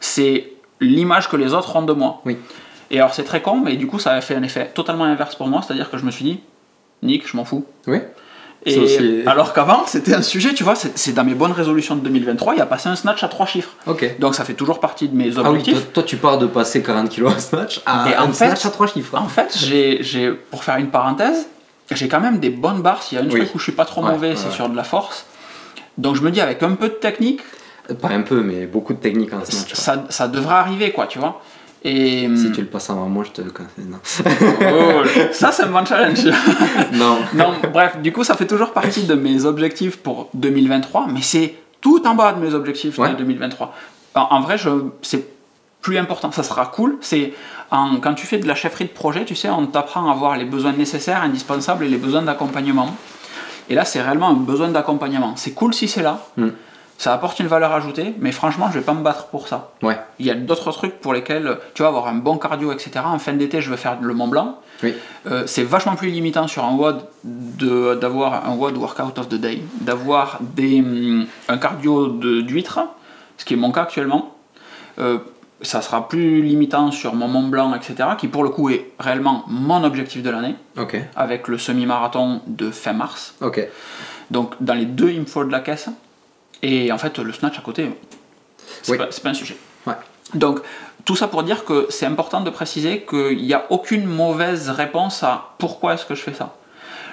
c'est 0.00 0.52
l'image 0.80 1.28
que 1.28 1.36
les 1.36 1.54
autres 1.54 1.74
ont 1.76 1.82
de 1.82 1.92
moi. 1.92 2.20
Oui. 2.24 2.38
Et 2.90 2.98
alors, 2.98 3.14
c'est 3.14 3.24
très 3.24 3.40
con, 3.40 3.60
mais 3.64 3.76
du 3.76 3.86
coup, 3.86 3.98
ça 3.98 4.12
a 4.12 4.20
fait 4.20 4.34
un 4.34 4.42
effet 4.42 4.70
totalement 4.74 5.04
inverse 5.04 5.34
pour 5.34 5.48
moi, 5.48 5.62
c'est-à-dire 5.62 5.90
que 5.90 5.96
je 5.96 6.04
me 6.04 6.10
suis 6.10 6.24
dit, 6.24 6.40
Nick, 7.02 7.28
je 7.28 7.36
m'en 7.36 7.44
fous. 7.44 7.64
Oui. 7.86 7.98
Et 8.64 8.74
C'est 8.74 8.78
aussi- 8.78 9.22
alors 9.26 9.52
qu'avant, 9.54 9.84
c'était 9.86 10.14
un 10.14 10.22
sujet, 10.22 10.54
tu 10.54 10.62
vois, 10.62 10.74
c'est 10.76 11.12
dans 11.12 11.24
mes 11.24 11.34
bonnes 11.34 11.50
résolutions 11.52 11.96
de 11.96 12.00
2023, 12.00 12.54
il 12.54 12.58
y 12.58 12.60
a 12.60 12.66
passé 12.66 12.88
un 12.88 12.94
snatch 12.94 13.24
à 13.24 13.28
trois 13.28 13.46
chiffres. 13.46 13.70
Donc 14.20 14.34
ça 14.36 14.44
fait 14.44 14.54
toujours 14.54 14.78
partie 14.78 15.08
de 15.08 15.16
mes 15.16 15.30
Ah 15.36 15.42
oui, 15.42 15.48
objectifs. 15.48 15.74
toi, 15.74 15.82
toi, 15.94 16.02
tu 16.04 16.16
pars 16.16 16.38
de 16.38 16.46
passer 16.46 16.80
40 16.82 17.08
kilos 17.08 17.34
à 17.34 17.38
snatch 17.40 17.80
à 17.86 18.08
Et 18.10 18.14
un 18.14 18.22
en 18.24 18.26
fait- 18.28 18.46
snatch 18.46 18.64
à 18.64 18.70
3 18.70 18.86
chiffres. 18.86 19.16
En 19.18 19.26
fait, 19.28 19.56
j'ai, 19.58 20.30
pour 20.50 20.62
faire 20.62 20.76
une 20.76 20.88
parenthèse, 20.90 21.46
j'ai 21.90 22.06
quand 22.06 22.20
même 22.20 22.38
des 22.38 22.50
bonnes 22.50 22.82
barres. 22.82 23.02
S'il 23.02 23.18
y 23.18 23.20
a 23.20 23.24
une 23.24 23.32
Oui. 23.32 23.40
truc 23.40 23.54
où 23.54 23.58
je 23.58 23.64
suis 23.64 23.72
pas 23.72 23.84
trop 23.84 24.02
Ouais, 24.04 24.12
mauvais, 24.12 24.30
ouais, 24.30 24.36
c'est 24.36 24.46
ouais. 24.48 24.54
sur 24.54 24.68
de 24.68 24.76
la 24.76 24.84
force. 24.84 25.26
Donc 25.98 26.14
je 26.16 26.22
me 26.22 26.30
dis, 26.30 26.40
avec 26.40 26.62
un 26.62 26.74
peu 26.74 26.88
de 26.88 26.94
technique, 26.94 27.40
Pas 28.00 28.08
un 28.10 28.22
peu, 28.22 28.42
mais 28.42 28.66
beaucoup 28.66 28.94
de 28.94 28.98
techniques 29.00 29.32
en 29.34 29.44
snatch. 29.44 29.74
ça, 29.74 30.04
ça 30.08 30.28
devrait 30.28 30.54
arriver, 30.54 30.92
quoi, 30.92 31.06
tu 31.08 31.18
vois. 31.18 31.42
Et 31.84 32.28
Si 32.36 32.52
tu 32.52 32.60
le 32.60 32.66
passes 32.68 32.90
avant 32.90 33.08
moi, 33.08 33.24
je 33.24 33.30
te 33.30 33.42
conseille. 33.42 33.86
Non. 33.86 33.98
Oh, 34.24 35.02
ça, 35.32 35.50
c'est 35.50 35.64
un 35.64 35.70
bon 35.70 35.84
challenge. 35.84 36.24
non. 36.92 37.18
non, 37.34 37.54
bref, 37.72 37.98
du 38.00 38.12
coup, 38.12 38.22
ça 38.22 38.34
fait 38.36 38.46
toujours 38.46 38.72
partie 38.72 39.04
de 39.04 39.14
mes 39.14 39.44
objectifs 39.44 39.96
pour 39.98 40.28
2023, 40.34 41.08
mais 41.12 41.22
c'est 41.22 41.54
tout 41.80 42.06
en 42.06 42.14
bas 42.14 42.32
de 42.32 42.40
mes 42.40 42.54
objectifs 42.54 42.98
Ouais. 42.98 43.10
de 43.10 43.16
2023. 43.16 43.74
En, 44.14 44.20
en 44.20 44.40
vrai, 44.40 44.56
c'est 45.02 45.26
plus 45.80 45.98
important, 45.98 46.30
ça 46.30 46.44
sera 46.44 46.66
cool. 46.66 46.98
C'est 47.00 47.34
quand 47.70 48.14
tu 48.14 48.26
fais 48.26 48.38
de 48.38 48.46
la 48.46 48.54
chefferie 48.54 48.84
de 48.84 48.90
projet, 48.90 49.24
tu 49.24 49.34
sais, 49.34 49.48
on 49.50 49.66
t'apprend 49.66 50.08
à 50.08 50.12
avoir 50.12 50.36
les 50.36 50.44
besoins 50.44 50.72
nécessaires, 50.72 51.22
indispensables 51.22 51.84
et 51.84 51.88
les 51.88 51.96
besoins 51.96 52.22
d'accompagnement. 52.22 52.94
Et 53.68 53.74
là, 53.74 53.84
c'est 53.84 54.02
réellement 54.02 54.28
un 54.28 54.34
besoin 54.34 54.68
d'accompagnement. 54.68 55.32
C'est 55.36 55.52
cool 55.52 55.72
si 55.74 55.88
c'est 55.88 56.02
là. 56.02 56.20
Mm. 56.36 56.48
Ça 57.02 57.12
apporte 57.12 57.40
une 57.40 57.48
valeur 57.48 57.72
ajoutée, 57.72 58.14
mais 58.20 58.30
franchement, 58.30 58.68
je 58.72 58.78
vais 58.78 58.84
pas 58.84 58.94
me 58.94 59.02
battre 59.02 59.26
pour 59.26 59.48
ça. 59.48 59.72
Ouais. 59.82 59.98
Il 60.20 60.26
y 60.26 60.30
a 60.30 60.34
d'autres 60.36 60.70
trucs 60.70 61.00
pour 61.00 61.12
lesquels, 61.12 61.58
tu 61.74 61.82
vas 61.82 61.88
avoir 61.88 62.06
un 62.06 62.14
bon 62.14 62.38
cardio, 62.38 62.70
etc. 62.70 62.90
En 63.04 63.18
fin 63.18 63.32
d'été, 63.32 63.60
je 63.60 63.70
vais 63.70 63.76
faire 63.76 63.98
le 64.00 64.14
Mont 64.14 64.28
Blanc. 64.28 64.60
Oui. 64.84 64.94
Euh, 65.26 65.42
c'est 65.46 65.64
vachement 65.64 65.96
plus 65.96 66.10
limitant 66.10 66.46
sur 66.46 66.64
un 66.64 66.76
WOD 66.76 67.04
de- 67.24 67.96
d'avoir 67.96 68.48
un 68.48 68.54
WOD 68.54 68.76
Workout 68.76 69.18
of 69.18 69.28
the 69.28 69.34
Day, 69.34 69.62
d'avoir 69.80 70.38
des, 70.42 70.78
hum, 70.80 71.26
un 71.48 71.58
cardio 71.58 72.06
de- 72.06 72.40
d'huître, 72.42 72.78
ce 73.36 73.44
qui 73.44 73.54
est 73.54 73.56
mon 73.56 73.72
cas 73.72 73.82
actuellement. 73.82 74.36
Euh, 75.00 75.18
ça 75.60 75.82
sera 75.82 76.08
plus 76.08 76.40
limitant 76.40 76.92
sur 76.92 77.16
mon 77.16 77.26
Mont 77.26 77.48
Blanc, 77.48 77.74
etc., 77.74 78.10
qui 78.16 78.28
pour 78.28 78.44
le 78.44 78.50
coup 78.50 78.70
est 78.70 78.92
réellement 79.00 79.42
mon 79.48 79.82
objectif 79.82 80.22
de 80.22 80.30
l'année, 80.30 80.54
Ok. 80.78 80.96
avec 81.16 81.48
le 81.48 81.58
semi-marathon 81.58 82.42
de 82.46 82.70
fin 82.70 82.92
mars. 82.92 83.34
Ok. 83.40 83.60
Donc 84.30 84.54
dans 84.60 84.74
les 84.74 84.86
deux, 84.86 85.10
il 85.10 85.20
me 85.22 85.26
faut 85.26 85.42
de 85.44 85.50
la 85.50 85.58
caisse. 85.58 85.88
Et 86.62 86.92
en 86.92 86.98
fait, 86.98 87.18
le 87.18 87.32
snatch 87.32 87.58
à 87.58 87.62
côté, 87.62 87.90
c'est 88.82 88.92
Oui. 88.92 88.98
pas, 88.98 89.08
un 89.28 89.34
sujet. 89.34 89.56
Ouais. 89.86 89.94
Donc, 90.34 90.60
tout 91.04 91.16
ça 91.16 91.26
pour 91.28 91.42
dire 91.42 91.64
que 91.64 91.86
c'est 91.90 92.06
important 92.06 92.40
de 92.40 92.50
préciser 92.50 93.04
qu'il 93.08 93.42
n'y 93.42 93.54
a 93.54 93.66
aucune 93.70 94.06
mauvaise 94.06 94.70
réponse 94.70 95.22
à 95.22 95.54
pourquoi 95.58 95.94
est-ce 95.94 96.06
que 96.06 96.14
je 96.14 96.22
fais 96.22 96.34
ça. 96.34 96.54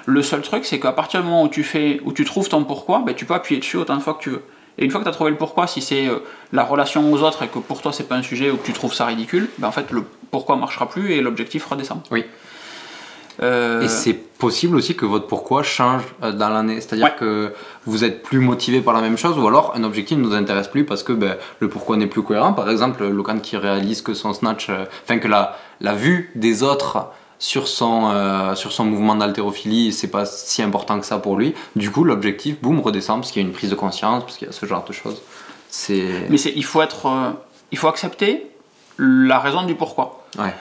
Le 0.06 0.22
seul 0.22 0.42
truc, 0.42 0.64
c'est 0.64 0.80
qu'à 0.80 0.92
partir 0.92 1.20
du 1.20 1.26
moment 1.26 1.42
où 1.42 1.48
tu, 1.48 1.62
fais, 1.64 2.00
où 2.04 2.12
tu 2.12 2.24
trouves 2.24 2.48
ton 2.48 2.64
pourquoi, 2.64 3.02
ben, 3.04 3.14
tu 3.14 3.26
peux 3.26 3.34
appuyer 3.34 3.60
dessus 3.60 3.76
autant 3.76 3.96
de 3.96 4.02
fois 4.02 4.14
que 4.14 4.22
tu 4.22 4.30
veux. 4.30 4.42
Et 4.78 4.84
une 4.84 4.90
fois 4.90 5.00
que 5.00 5.04
tu 5.04 5.10
as 5.10 5.12
trouvé 5.12 5.30
le 5.30 5.36
pourquoi, 5.36 5.66
si 5.66 5.82
c'est 5.82 6.06
euh, 6.06 6.20
la 6.52 6.64
relation 6.64 7.12
aux 7.12 7.22
autres 7.22 7.42
et 7.42 7.48
que 7.48 7.58
pour 7.58 7.82
toi 7.82 7.92
c'est 7.92 8.08
pas 8.08 8.14
un 8.14 8.22
sujet 8.22 8.50
ou 8.50 8.56
que 8.56 8.64
tu 8.64 8.72
trouves 8.72 8.94
ça 8.94 9.04
ridicule, 9.04 9.50
ben, 9.58 9.68
en 9.68 9.72
fait 9.72 9.90
le 9.90 10.04
pourquoi 10.30 10.56
marchera 10.56 10.88
plus 10.88 11.12
et 11.12 11.20
l'objectif 11.20 11.66
redescend. 11.66 12.00
Oui. 12.10 12.24
Euh, 13.42 13.80
Et 13.82 13.88
c'est 13.88 14.12
possible 14.12 14.76
aussi 14.76 14.94
que 14.96 15.06
votre 15.06 15.26
pourquoi 15.26 15.62
change 15.62 16.02
euh, 16.22 16.32
dans 16.32 16.48
l'année. 16.50 16.80
C'est-à 16.80 16.96
dire 16.96 17.06
Ouais. 17.06 17.14
que 17.18 17.54
vous 17.86 18.04
êtes 18.04 18.22
plus 18.22 18.38
motivé 18.40 18.80
par 18.82 18.92
la 18.94 19.00
même 19.00 19.16
chose 19.16 19.38
ou 19.38 19.46
alors 19.48 19.72
un 19.74 19.82
objectif 19.84 20.18
ne 20.18 20.22
nous 20.22 20.34
intéresse 20.34 20.68
plus 20.68 20.84
parce 20.84 21.02
que 21.02 21.12
ben, 21.12 21.36
le 21.60 21.68
pourquoi 21.68 21.96
n'est 21.96 22.06
plus 22.06 22.22
cohérent. 22.22 22.52
Par 22.52 22.68
exemple, 22.70 23.06
Locan 23.06 23.38
qui 23.38 23.56
réalise 23.56 24.02
que 24.02 24.12
son 24.14 24.32
snatch, 24.34 24.68
euh, 24.68 24.84
enfin 25.04 25.18
que 25.18 25.28
la, 25.28 25.56
la 25.80 25.94
vue 25.94 26.30
des 26.34 26.62
autres 26.62 27.06
sur 27.38 27.68
son, 27.68 28.10
euh, 28.12 28.54
sur 28.54 28.72
son 28.72 28.84
mouvement 28.84 29.14
d'haltérophilie, 29.14 29.92
c'est 29.94 30.08
pas 30.10 30.26
si 30.26 30.60
important 30.62 31.00
que 31.00 31.06
ça 31.06 31.18
pour 31.18 31.36
lui. 31.38 31.54
Du 31.76 31.90
coup, 31.90 32.04
l'objectif, 32.04 32.60
boum, 32.60 32.80
redescend 32.80 33.20
parce 33.20 33.32
qu'il 33.32 33.40
y 33.40 33.44
a 33.44 33.48
une 33.48 33.54
prise 33.54 33.70
de 33.70 33.74
conscience, 33.74 34.24
parce 34.24 34.36
qu'il 34.36 34.46
y 34.46 34.50
a 34.50 34.52
ce 34.52 34.66
genre 34.66 34.84
de 34.84 34.92
choses. 34.92 35.22
C'est. 35.70 36.26
Mais 36.28 36.36
c'est- 36.36 36.52
il 36.54 36.64
faut 36.64 36.82
être, 36.82 37.08
il 37.72 37.78
faut 37.78 37.88
accepter 37.88 38.50
la 38.98 39.38
raison 39.38 39.62
du 39.62 39.74
pourquoi. 39.74 40.24
Ouais. 40.38 40.52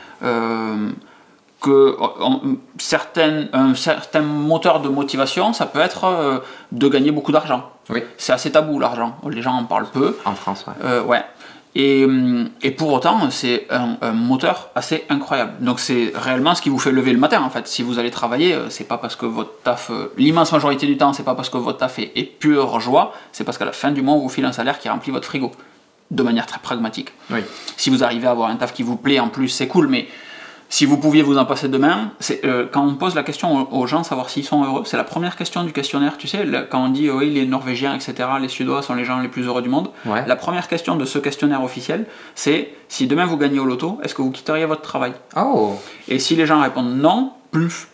Euh, 1.68 1.92
que 1.96 1.98
on- 2.22 2.58
certaines, 2.78 3.50
un 3.54 3.76
certain 3.76 4.22
moteur 4.22 4.80
de 4.82 4.90
motivation, 4.90 5.54
ça 5.54 5.66
peut 5.66 5.80
être 5.80 6.06
euh, 6.06 6.40
de 6.72 6.88
gagner 6.88 7.12
beaucoup 7.12 7.32
d'argent. 7.32 7.70
Oui. 7.90 8.02
C'est 8.18 8.32
assez 8.34 8.52
tabou 8.52 8.80
l'argent. 8.80 9.18
Les 9.30 9.42
gens 9.42 9.54
en 9.54 9.64
parlent 9.66 9.88
peu. 9.92 10.18
En 10.26 10.36
France, 10.36 10.66
ouais. 10.68 10.74
Euh, 10.86 11.04
ouais. 11.04 11.24
Et, 11.76 12.06
et 12.64 12.72
pour 12.72 12.92
autant, 12.94 13.30
c'est 13.30 13.68
un, 13.70 13.98
un 14.02 14.12
moteur 14.12 14.70
assez 14.74 15.06
incroyable. 15.10 15.54
Donc 15.60 15.80
c'est 15.80 16.12
réellement 16.16 16.56
ce 16.56 16.62
qui 16.62 16.70
vous 16.70 16.80
fait 16.80 16.92
lever 16.92 17.14
le 17.14 17.20
matin 17.20 17.42
en 17.44 17.50
fait. 17.52 17.68
Si 17.68 17.84
vous 17.84 18.00
allez 18.00 18.10
travailler, 18.10 18.54
euh, 18.54 18.70
c'est 18.70 18.86
pas 18.86 18.98
parce 18.98 19.16
que 19.16 19.26
votre 19.28 19.62
taf, 19.64 19.92
euh, 19.92 20.12
l'immense 20.18 20.52
majorité 20.52 20.88
du 20.88 20.98
temps, 20.98 21.14
c'est 21.14 21.24
pas 21.24 21.36
parce 21.36 21.50
que 21.50 21.58
votre 21.58 21.78
taf 21.78 22.00
est, 22.00 22.12
est 22.16 22.24
pure 22.24 22.80
joie, 22.80 23.14
c'est 23.32 23.44
parce 23.44 23.58
qu'à 23.60 23.66
la 23.66 23.72
fin 23.72 23.92
du 23.92 24.02
mois, 24.02 24.16
on 24.16 24.20
vous 24.20 24.30
file 24.30 24.46
un 24.46 24.52
salaire 24.52 24.80
qui 24.80 24.90
remplit 24.90 25.12
votre 25.12 25.28
frigo. 25.28 25.52
De 26.10 26.24
manière 26.24 26.48
très 26.48 26.60
pragmatique. 26.60 27.10
Oui. 27.30 27.42
Si 27.78 27.92
vous 27.92 28.04
arrivez 28.04 28.26
à 28.28 28.32
avoir 28.32 28.50
un 28.50 28.56
taf 28.56 28.74
qui 28.74 28.82
vous 28.82 28.96
plaît 28.96 29.20
en 29.20 29.28
plus, 29.28 29.48
c'est 29.50 29.68
cool, 29.68 29.88
mais 29.88 30.08
si 30.72 30.86
vous 30.86 30.98
pouviez 30.98 31.24
vous 31.24 31.38
en 31.40 31.46
passer 31.46 31.68
demain, 31.68 32.12
c'est, 32.20 32.46
euh, 32.46 32.68
quand 32.72 32.86
on 32.86 32.94
pose 32.94 33.16
la 33.16 33.24
question 33.24 33.74
aux, 33.74 33.88
gens, 33.88 34.04
savoir 34.04 34.30
s'ils 34.30 34.44
sont 34.46 34.64
heureux, 34.64 34.84
c'est 34.86 34.98
la 34.98 35.04
première 35.04 35.36
question 35.36 35.64
du 35.64 35.74
questionnaire, 35.74 36.18
tu 36.18 36.28
sais, 36.28 36.46
quand 36.70 36.86
on 36.86 36.90
dit 36.90 37.10
oui, 37.10 37.32
les 37.32 37.46
Norvégiens, 37.48 37.96
etc., 37.96 38.14
les 38.40 38.48
Suédois 38.48 38.84
sont 38.84 38.94
les 38.94 39.04
gens 39.04 39.20
les 39.20 39.30
plus 39.30 39.48
heureux 39.48 39.64
du 39.64 39.70
monde, 39.70 39.90
Ouais. 40.06 40.24
la 40.28 40.36
première 40.36 40.68
question 40.68 40.96
de 40.96 41.06
ce 41.06 41.18
questionnaire 41.18 41.64
officiel, 41.64 42.06
c'est 42.36 42.72
si 42.88 43.08
demain 43.08 43.26
vous 43.26 43.36
gagnez 43.38 43.60
au 43.60 43.66
loto, 43.66 44.00
est-ce 44.04 44.14
que 44.14 44.22
vous 44.22 44.30
quitteriez 44.32 44.66
votre 44.66 44.82
travail? 44.84 45.14
Oh 45.36 45.74
Et 46.08 46.20
si 46.20 46.36
les 46.36 46.46
gens 46.46 46.62
répondent 46.62 46.96
non, 46.96 47.34
plus. 47.52 47.88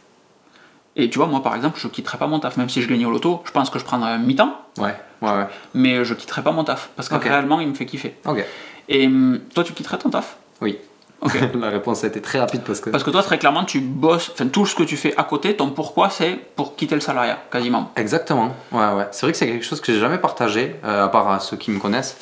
Et 0.97 1.09
tu 1.09 1.17
vois, 1.17 1.27
moi 1.27 1.41
par 1.41 1.55
exemple, 1.55 1.79
je 1.79 1.87
quitterais 1.87 2.17
pas 2.17 2.27
mon 2.27 2.39
taf, 2.39 2.57
même 2.57 2.69
si 2.69 2.81
je 2.81 2.89
gagnais 2.89 3.05
au 3.05 3.11
loto, 3.11 3.41
je 3.45 3.51
pense 3.51 3.69
que 3.69 3.79
je 3.79 3.85
prendrais 3.85 4.11
un 4.11 4.17
mi-temps, 4.17 4.53
Ouais, 4.77 4.95
ouais, 5.21 5.29
ouais. 5.29 5.47
mais 5.73 6.03
je 6.03 6.13
quitterais 6.13 6.41
pas 6.43 6.51
mon 6.51 6.65
taf, 6.65 6.89
parce 6.97 7.07
que 7.07 7.15
réellement, 7.15 7.61
il 7.61 7.69
me 7.69 7.73
fait 7.73 7.85
kiffer. 7.85 8.15
Ok. 8.25 8.43
Et 8.89 9.09
toi, 9.53 9.63
tu 9.63 9.71
quitterais 9.73 9.97
ton 9.97 10.09
taf? 10.09 10.35
Oui. 10.61 10.77
Ok. 11.21 11.37
La 11.59 11.69
réponse 11.69 12.03
a 12.03 12.07
été 12.07 12.21
très 12.21 12.39
rapide 12.39 12.61
parce 12.65 12.79
que. 12.79 12.89
Parce 12.89 13.03
que 13.03 13.09
toi, 13.09 13.23
très 13.23 13.37
clairement, 13.37 13.63
tu 13.63 13.79
bosses, 13.79 14.31
enfin 14.33 14.47
tout 14.47 14.65
ce 14.65 14.75
que 14.75 14.83
tu 14.83 14.97
fais 14.97 15.15
à 15.17 15.23
côté, 15.23 15.55
ton 15.55 15.69
pourquoi, 15.69 16.09
c'est 16.09 16.39
pour 16.55 16.75
quitter 16.75 16.95
le 16.95 17.01
salariat, 17.01 17.39
quasiment. 17.51 17.91
Exactement, 17.95 18.55
ouais, 18.71 18.93
ouais. 18.93 19.07
C'est 19.11 19.25
vrai 19.25 19.31
que 19.31 19.37
c'est 19.37 19.47
quelque 19.47 19.65
chose 19.65 19.81
que 19.81 19.93
j'ai 19.93 19.99
jamais 19.99 20.17
partagé, 20.17 20.75
euh, 20.83 21.05
à 21.05 21.07
part 21.07 21.29
à 21.29 21.39
ceux 21.39 21.57
qui 21.57 21.71
me 21.71 21.79
connaissent. 21.79 22.17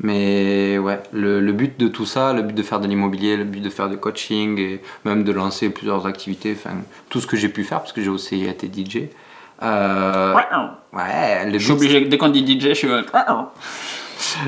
Mais 0.00 0.76
ouais, 0.76 1.00
le, 1.12 1.40
le 1.40 1.52
but 1.52 1.78
de 1.78 1.86
tout 1.86 2.04
ça, 2.04 2.32
le 2.32 2.42
but 2.42 2.54
de 2.54 2.62
faire 2.64 2.80
de 2.80 2.88
l'immobilier, 2.88 3.36
le 3.36 3.44
but 3.44 3.60
de 3.60 3.70
faire 3.70 3.88
du 3.88 3.96
coaching 3.96 4.58
et 4.58 4.82
même 5.04 5.22
de 5.22 5.32
lancer 5.32 5.70
plusieurs 5.70 6.06
activités, 6.06 6.56
enfin 6.58 6.76
tout 7.08 7.20
ce 7.20 7.28
que 7.28 7.36
j'ai 7.36 7.48
pu 7.48 7.62
faire 7.62 7.78
parce 7.78 7.92
que 7.92 8.02
j'ai 8.02 8.10
aussi 8.10 8.44
été 8.44 8.66
DJ. 8.66 9.08
Euh, 9.62 10.34
ouais, 10.92 11.46
le 11.46 11.58
Je 11.58 11.64
suis 11.64 11.72
but, 11.74 11.78
obligé, 11.78 12.00
dès 12.06 12.18
qu'on 12.18 12.28
dit 12.28 12.44
DJ, 12.44 12.70
je 12.70 12.74
suis. 12.74 12.88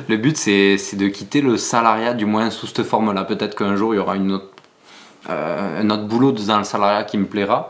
Le 0.08 0.16
but 0.16 0.36
c'est 0.36 0.76
de 0.94 1.08
quitter 1.08 1.40
le 1.40 1.56
salariat, 1.56 2.14
du 2.14 2.26
moins 2.26 2.50
sous 2.50 2.66
cette 2.66 2.82
forme-là. 2.84 3.24
Peut-être 3.24 3.56
qu'un 3.56 3.76
jour 3.76 3.94
il 3.94 3.98
y 3.98 4.00
aura 4.00 4.16
une 4.16 4.32
autre, 4.32 4.50
euh, 5.30 5.82
un 5.82 5.90
autre 5.90 6.04
boulot 6.04 6.32
dans 6.32 6.58
le 6.58 6.64
salariat 6.64 7.04
qui 7.04 7.18
me 7.18 7.26
plaira. 7.26 7.68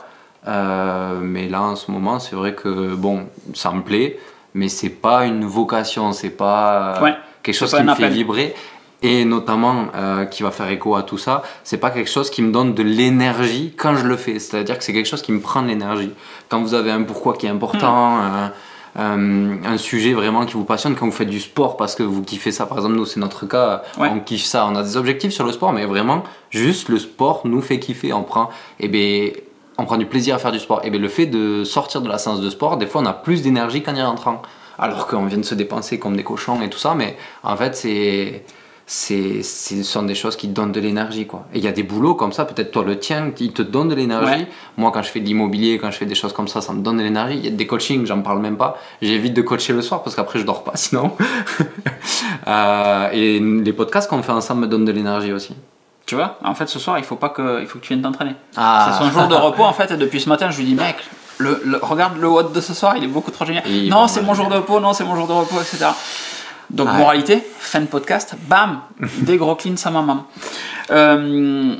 Euh, 0.48 1.18
mais 1.20 1.48
là 1.48 1.62
en 1.62 1.76
ce 1.76 1.90
moment, 1.90 2.18
c'est 2.18 2.36
vrai 2.36 2.54
que 2.54 2.94
bon, 2.94 3.26
ça 3.54 3.72
me 3.72 3.82
plaît, 3.82 4.18
mais 4.54 4.68
c'est 4.68 4.90
pas 4.90 5.26
une 5.26 5.44
vocation, 5.44 6.12
c'est 6.12 6.30
pas 6.30 6.96
euh, 6.98 7.02
Ouais, 7.02 7.14
quelque 7.42 7.54
chose 7.54 7.72
pas 7.72 7.78
qui 7.78 7.84
me 7.84 7.94
fait 7.94 8.08
vibrer. 8.08 8.54
et 9.02 9.24
notamment 9.24 9.86
euh, 9.94 10.24
qui 10.24 10.42
va 10.44 10.52
faire 10.52 10.70
écho 10.70 10.94
à 10.94 11.02
tout 11.02 11.18
ça, 11.18 11.42
c'est 11.64 11.78
pas 11.78 11.90
quelque 11.90 12.10
chose 12.10 12.30
qui 12.30 12.42
me 12.42 12.52
donne 12.52 12.74
de 12.74 12.82
l'énergie 12.84 13.74
quand 13.76 13.96
je 13.96 14.04
le 14.04 14.16
fais. 14.16 14.38
C'est-à-dire 14.38 14.78
que 14.78 14.84
c'est 14.84 14.92
quelque 14.92 15.08
chose 15.08 15.22
qui 15.22 15.32
me 15.32 15.40
prend 15.40 15.62
de 15.62 15.68
l'énergie. 15.68 16.12
Quand 16.48 16.62
vous 16.62 16.74
avez 16.74 16.92
un 16.92 17.02
pourquoi 17.02 17.34
qui 17.34 17.46
est 17.46 17.50
important, 17.50 18.18
un, 18.18 18.52
un- 18.96 19.62
un 19.64 19.76
sujet 19.78 20.12
vraiment 20.14 20.46
qui 20.46 20.54
vous 20.54 20.64
passionne, 20.64 20.94
quand 20.94 21.06
vous 21.06 21.12
faites 21.12 21.28
du 21.28 21.40
sport 21.40 21.76
parce 21.76 21.94
que 21.94 22.02
vous 22.02 22.22
kiffez 22.22 22.50
ça, 22.52 22.66
par 22.66 22.78
exemple, 22.78 22.94
nous 22.96 23.06
c'est 23.06 23.20
notre 23.20 23.46
cas, 23.46 23.82
Ouais. 23.98 24.08
on 24.12 24.20
kiffe 24.20 24.44
ça, 24.44 24.66
on 24.66 24.74
a 24.74 24.82
des 24.82 24.96
objectifs 24.96 25.32
sur 25.32 25.44
le 25.44 25.52
sport, 25.52 25.72
mais 25.72 25.84
vraiment, 25.84 26.22
juste 26.50 26.88
le 26.88 26.98
sport 26.98 27.42
nous 27.44 27.60
fait 27.60 27.78
kiffer. 27.78 28.12
On 28.12 28.22
prend, 28.22 28.48
eh 28.80 28.88
ben, 28.88 29.30
on 29.78 29.84
prend 29.84 29.98
du 29.98 30.06
plaisir 30.06 30.34
à 30.34 30.38
faire 30.38 30.52
du 30.52 30.58
sport. 30.58 30.80
Et 30.84 30.90
bien 30.90 31.00
le 31.00 31.08
fait 31.08 31.26
de 31.26 31.62
sortir 31.64 32.00
de 32.00 32.08
la 32.08 32.16
séance 32.18 32.40
de 32.40 32.48
sport, 32.50 32.78
des 32.78 32.86
fois 32.86 33.02
on 33.02 33.06
a 33.06 33.12
plus 33.12 33.42
d'énergie 33.42 33.82
qu'en 33.82 33.94
y 33.94 34.02
rentrant. 34.02 34.40
Alors 34.78 35.06
qu'on 35.06 35.24
vient 35.26 35.38
de 35.38 35.42
se 35.44 35.54
dépenser 35.54 35.98
comme 35.98 36.16
des 36.16 36.22
cochons 36.24 36.60
et 36.62 36.68
tout 36.70 36.78
ça, 36.78 36.94
mais 36.94 37.16
en 37.42 37.56
fait 37.56 37.74
c'est 37.76 38.44
c'est 38.88 39.42
ce 39.42 39.82
sont 39.82 40.04
des 40.04 40.14
choses 40.14 40.36
qui 40.36 40.46
donnent 40.46 40.70
de 40.70 40.78
l'énergie 40.80 41.26
quoi. 41.26 41.44
Et 41.52 41.58
il 41.58 41.64
y 41.64 41.68
a 41.68 41.72
des 41.72 41.82
boulots 41.82 42.14
comme 42.14 42.32
ça, 42.32 42.44
peut-être 42.44 42.70
toi 42.70 42.84
le 42.84 42.98
tien, 42.98 43.32
qui 43.32 43.50
te 43.52 43.62
donne 43.62 43.88
de 43.88 43.94
l'énergie. 43.96 44.42
Ouais. 44.42 44.48
Moi 44.76 44.92
quand 44.92 45.02
je 45.02 45.08
fais 45.10 45.18
de 45.20 45.24
l'immobilier, 45.26 45.78
quand 45.78 45.90
je 45.90 45.96
fais 45.96 46.06
des 46.06 46.14
choses 46.14 46.32
comme 46.32 46.46
ça, 46.46 46.60
ça 46.60 46.72
me 46.72 46.82
donne 46.82 46.98
de 46.98 47.02
l'énergie. 47.02 47.36
Il 47.38 47.44
y 47.44 47.48
a 47.48 47.50
des 47.50 47.66
coachings, 47.66 48.06
j'en 48.06 48.20
parle 48.22 48.38
même 48.38 48.56
pas. 48.56 48.78
J'évite 49.02 49.34
de 49.34 49.42
coacher 49.42 49.72
le 49.72 49.82
soir 49.82 50.02
parce 50.04 50.14
qu'après 50.14 50.38
je 50.38 50.44
dors 50.44 50.62
pas 50.62 50.72
sinon. 50.76 51.10
Euh, 52.46 53.08
et 53.12 53.40
les 53.40 53.72
podcasts 53.72 54.08
qu'on 54.08 54.22
fait 54.22 54.32
ensemble 54.32 54.62
me 54.62 54.66
donnent 54.68 54.84
de 54.84 54.92
l'énergie 54.92 55.32
aussi. 55.32 55.54
Tu 56.06 56.14
vois, 56.14 56.38
en 56.44 56.54
fait, 56.54 56.68
ce 56.68 56.78
soir, 56.78 56.98
il 56.98 57.04
faut 57.04 57.16
pas 57.16 57.30
que, 57.30 57.60
il 57.60 57.66
faut 57.66 57.80
que 57.80 57.84
tu 57.84 57.92
viennes 57.92 58.02
t'entraîner. 58.02 58.36
Ah. 58.56 58.92
C'est 58.92 59.04
son 59.04 59.10
jour 59.10 59.26
de 59.26 59.34
repos, 59.34 59.64
en 59.64 59.72
fait, 59.72 59.90
et 59.90 59.96
depuis 59.96 60.20
ce 60.20 60.28
matin, 60.28 60.50
je 60.50 60.58
lui 60.58 60.64
dis, 60.64 60.74
mec, 60.76 60.94
le, 61.38 61.60
le- 61.64 61.80
regarde 61.82 62.16
le 62.18 62.28
WOD 62.28 62.52
de 62.52 62.60
ce 62.60 62.74
soir, 62.74 62.94
il 62.96 63.02
est 63.02 63.08
beaucoup 63.08 63.32
trop 63.32 63.44
génial. 63.44 63.64
Non, 63.88 64.06
c'est 64.06 64.22
mon 64.22 64.32
jour 64.32 64.46
de 64.48 64.54
repos, 64.54 64.78
non, 64.78 64.92
c'est 64.92 65.02
mon 65.02 65.16
jour 65.16 65.26
de 65.26 65.32
repos, 65.32 65.56
etc. 65.60 65.86
Donc, 66.70 66.88
Ouais. 66.88 66.98
moralité, 66.98 67.42
fin 67.58 67.80
de 67.80 67.86
podcast, 67.86 68.34
bam, 68.48 68.80
des 69.18 69.36
gros 69.36 69.54
cleans 69.54 69.74
à 69.84 69.90
maman. 69.90 70.24
Euh, 70.90 71.74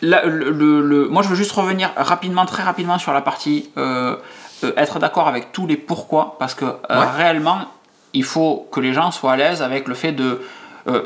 là, 0.00 0.24
le, 0.26 0.50
le- 0.50 0.80
le- 0.80 1.08
moi, 1.08 1.22
je 1.22 1.28
veux 1.28 1.34
juste 1.36 1.52
revenir 1.52 1.90
rapidement, 1.96 2.46
très 2.46 2.62
rapidement 2.62 2.98
sur 2.98 3.12
la 3.12 3.20
partie 3.20 3.70
euh, 3.78 4.16
euh, 4.64 4.72
être 4.76 4.98
d'accord 4.98 5.28
avec 5.28 5.52
tous 5.52 5.66
les 5.66 5.76
pourquoi, 5.76 6.36
parce 6.38 6.54
que 6.54 6.64
Ouais. 6.64 7.06
réellement, 7.16 7.58
il 8.14 8.24
faut 8.24 8.68
que 8.70 8.80
les 8.80 8.92
gens 8.92 9.10
soient 9.10 9.32
à 9.32 9.36
l'aise 9.36 9.62
avec 9.62 9.88
le 9.88 9.94
fait 9.94 10.12
de. 10.12 10.40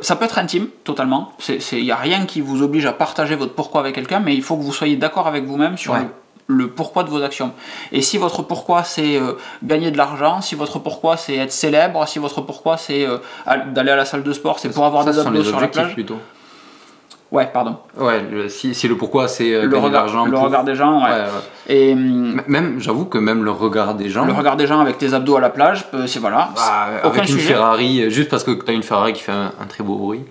ça 0.00 0.16
peut 0.16 0.24
être 0.24 0.38
intime, 0.38 0.68
totalement. 0.84 1.32
Il 1.72 1.82
n'y 1.84 1.90
a 1.92 1.96
rien 1.96 2.24
qui 2.26 2.40
vous 2.40 2.62
oblige 2.62 2.86
à 2.86 2.92
partager 2.92 3.34
votre 3.36 3.52
pourquoi 3.54 3.80
avec 3.82 3.94
quelqu'un, 3.94 4.20
mais 4.20 4.34
il 4.34 4.42
faut 4.42 4.56
que 4.56 4.62
vous 4.62 4.72
soyez 4.72 4.96
d'accord 4.96 5.26
avec 5.26 5.44
vous-même 5.44 5.76
sur 5.76 5.92
Ouais. 5.92 6.08
Le, 6.48 6.68
pourquoi 6.70 7.02
de 7.04 7.10
vos 7.10 7.22
actions. 7.22 7.52
Et 7.92 8.02
si 8.02 8.18
votre 8.18 8.42
pourquoi 8.42 8.84
c'est 8.84 9.16
euh, 9.16 9.32
gagner 9.64 9.90
de 9.90 9.96
l'argent, 9.96 10.40
si 10.40 10.54
votre 10.54 10.78
pourquoi 10.78 11.16
c'est 11.16 11.36
être 11.36 11.52
célèbre, 11.52 12.06
si 12.06 12.18
votre 12.18 12.40
pourquoi 12.40 12.76
c'est 12.76 13.04
euh, 13.06 13.18
al- 13.46 13.72
d'aller 13.72 13.90
à 13.90 13.96
la 13.96 14.04
salle 14.04 14.22
de 14.22 14.32
sport, 14.32 14.58
c'est 14.58 14.70
pour 14.70 14.84
avoir 14.86 15.04
Ça, 15.04 15.10
des 15.12 15.18
abdos 15.18 15.42
sur 15.42 15.52
la 15.52 15.56
objectifs 15.58 15.82
plage. 15.82 15.94
plutôt. 15.94 16.18
Ouais, 17.32 17.50
pardon. 17.52 17.76
Ouais, 17.98 18.22
le- 18.22 18.48
si, 18.48 18.72
si 18.72 18.86
le 18.86 18.96
pourquoi 18.96 19.26
c'est 19.26 19.52
euh, 19.52 19.64
Le 19.66 19.76
regard, 19.78 20.06
le 20.06 20.30
pour- 20.30 20.42
regard 20.44 20.62
des 20.62 20.76
gens, 20.76 21.02
ouais. 21.04 21.10
Ouais, 21.10 21.16
ouais. 21.22 21.74
Et 21.74 21.94
Même, 21.96 22.76
j'avoue 22.78 23.04
que 23.06 23.18
même 23.18 23.42
le 23.42 23.50
regard 23.50 23.94
des 23.94 24.08
gens. 24.08 24.24
le 24.24 24.32
regard 24.32 24.56
des 24.56 24.68
gens 24.68 24.78
avec 24.78 24.96
tes 24.98 25.12
abdos 25.12 25.36
à 25.36 25.40
la 25.40 25.50
plage, 25.50 25.84
euh, 25.94 26.06
c'est 26.06 26.20
voilà. 26.20 26.50
Bah, 26.54 26.88
avec 27.02 27.22
une 27.22 27.26
sujet. 27.26 27.48
Ferrari, 27.54 28.02
euh, 28.02 28.10
juste 28.10 28.30
parce 28.30 28.44
que 28.44 28.52
tu 28.52 28.70
as 28.70 28.74
une 28.74 28.84
Ferrari 28.84 29.12
qui 29.12 29.22
fait 29.22 29.32
un, 29.32 29.50
un 29.60 29.66
très 29.66 29.82
beau 29.82 29.96
bruit, 29.96 30.24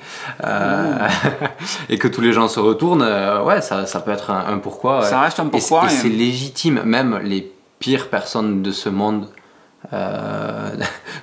euh, 0.46 0.96
et 1.90 1.98
que 1.98 2.08
tous 2.08 2.22
les 2.22 2.32
gens 2.32 2.48
se 2.48 2.62
retournent, 2.62 3.04
euh, 3.06 3.44
ouais, 3.44 3.60
ça, 3.62 3.86
ça 3.86 4.00
peut 4.00 4.12
être 4.12 4.32
un, 4.32 4.54
un 4.54 4.58
pourquoi. 4.60 5.02
Ça 5.02 5.20
reste 5.20 5.40
un 5.42 5.48
pourquoi. 5.48 5.84
Et, 5.84 5.86
et- 5.88 5.90
c'est 5.90 6.08
légitime, 6.10 6.82
même 6.86 7.20
les 7.24 7.52
pires 7.80 8.08
personnes 8.08 8.62
de 8.64 8.72
ce 8.72 8.88
monde 8.88 9.28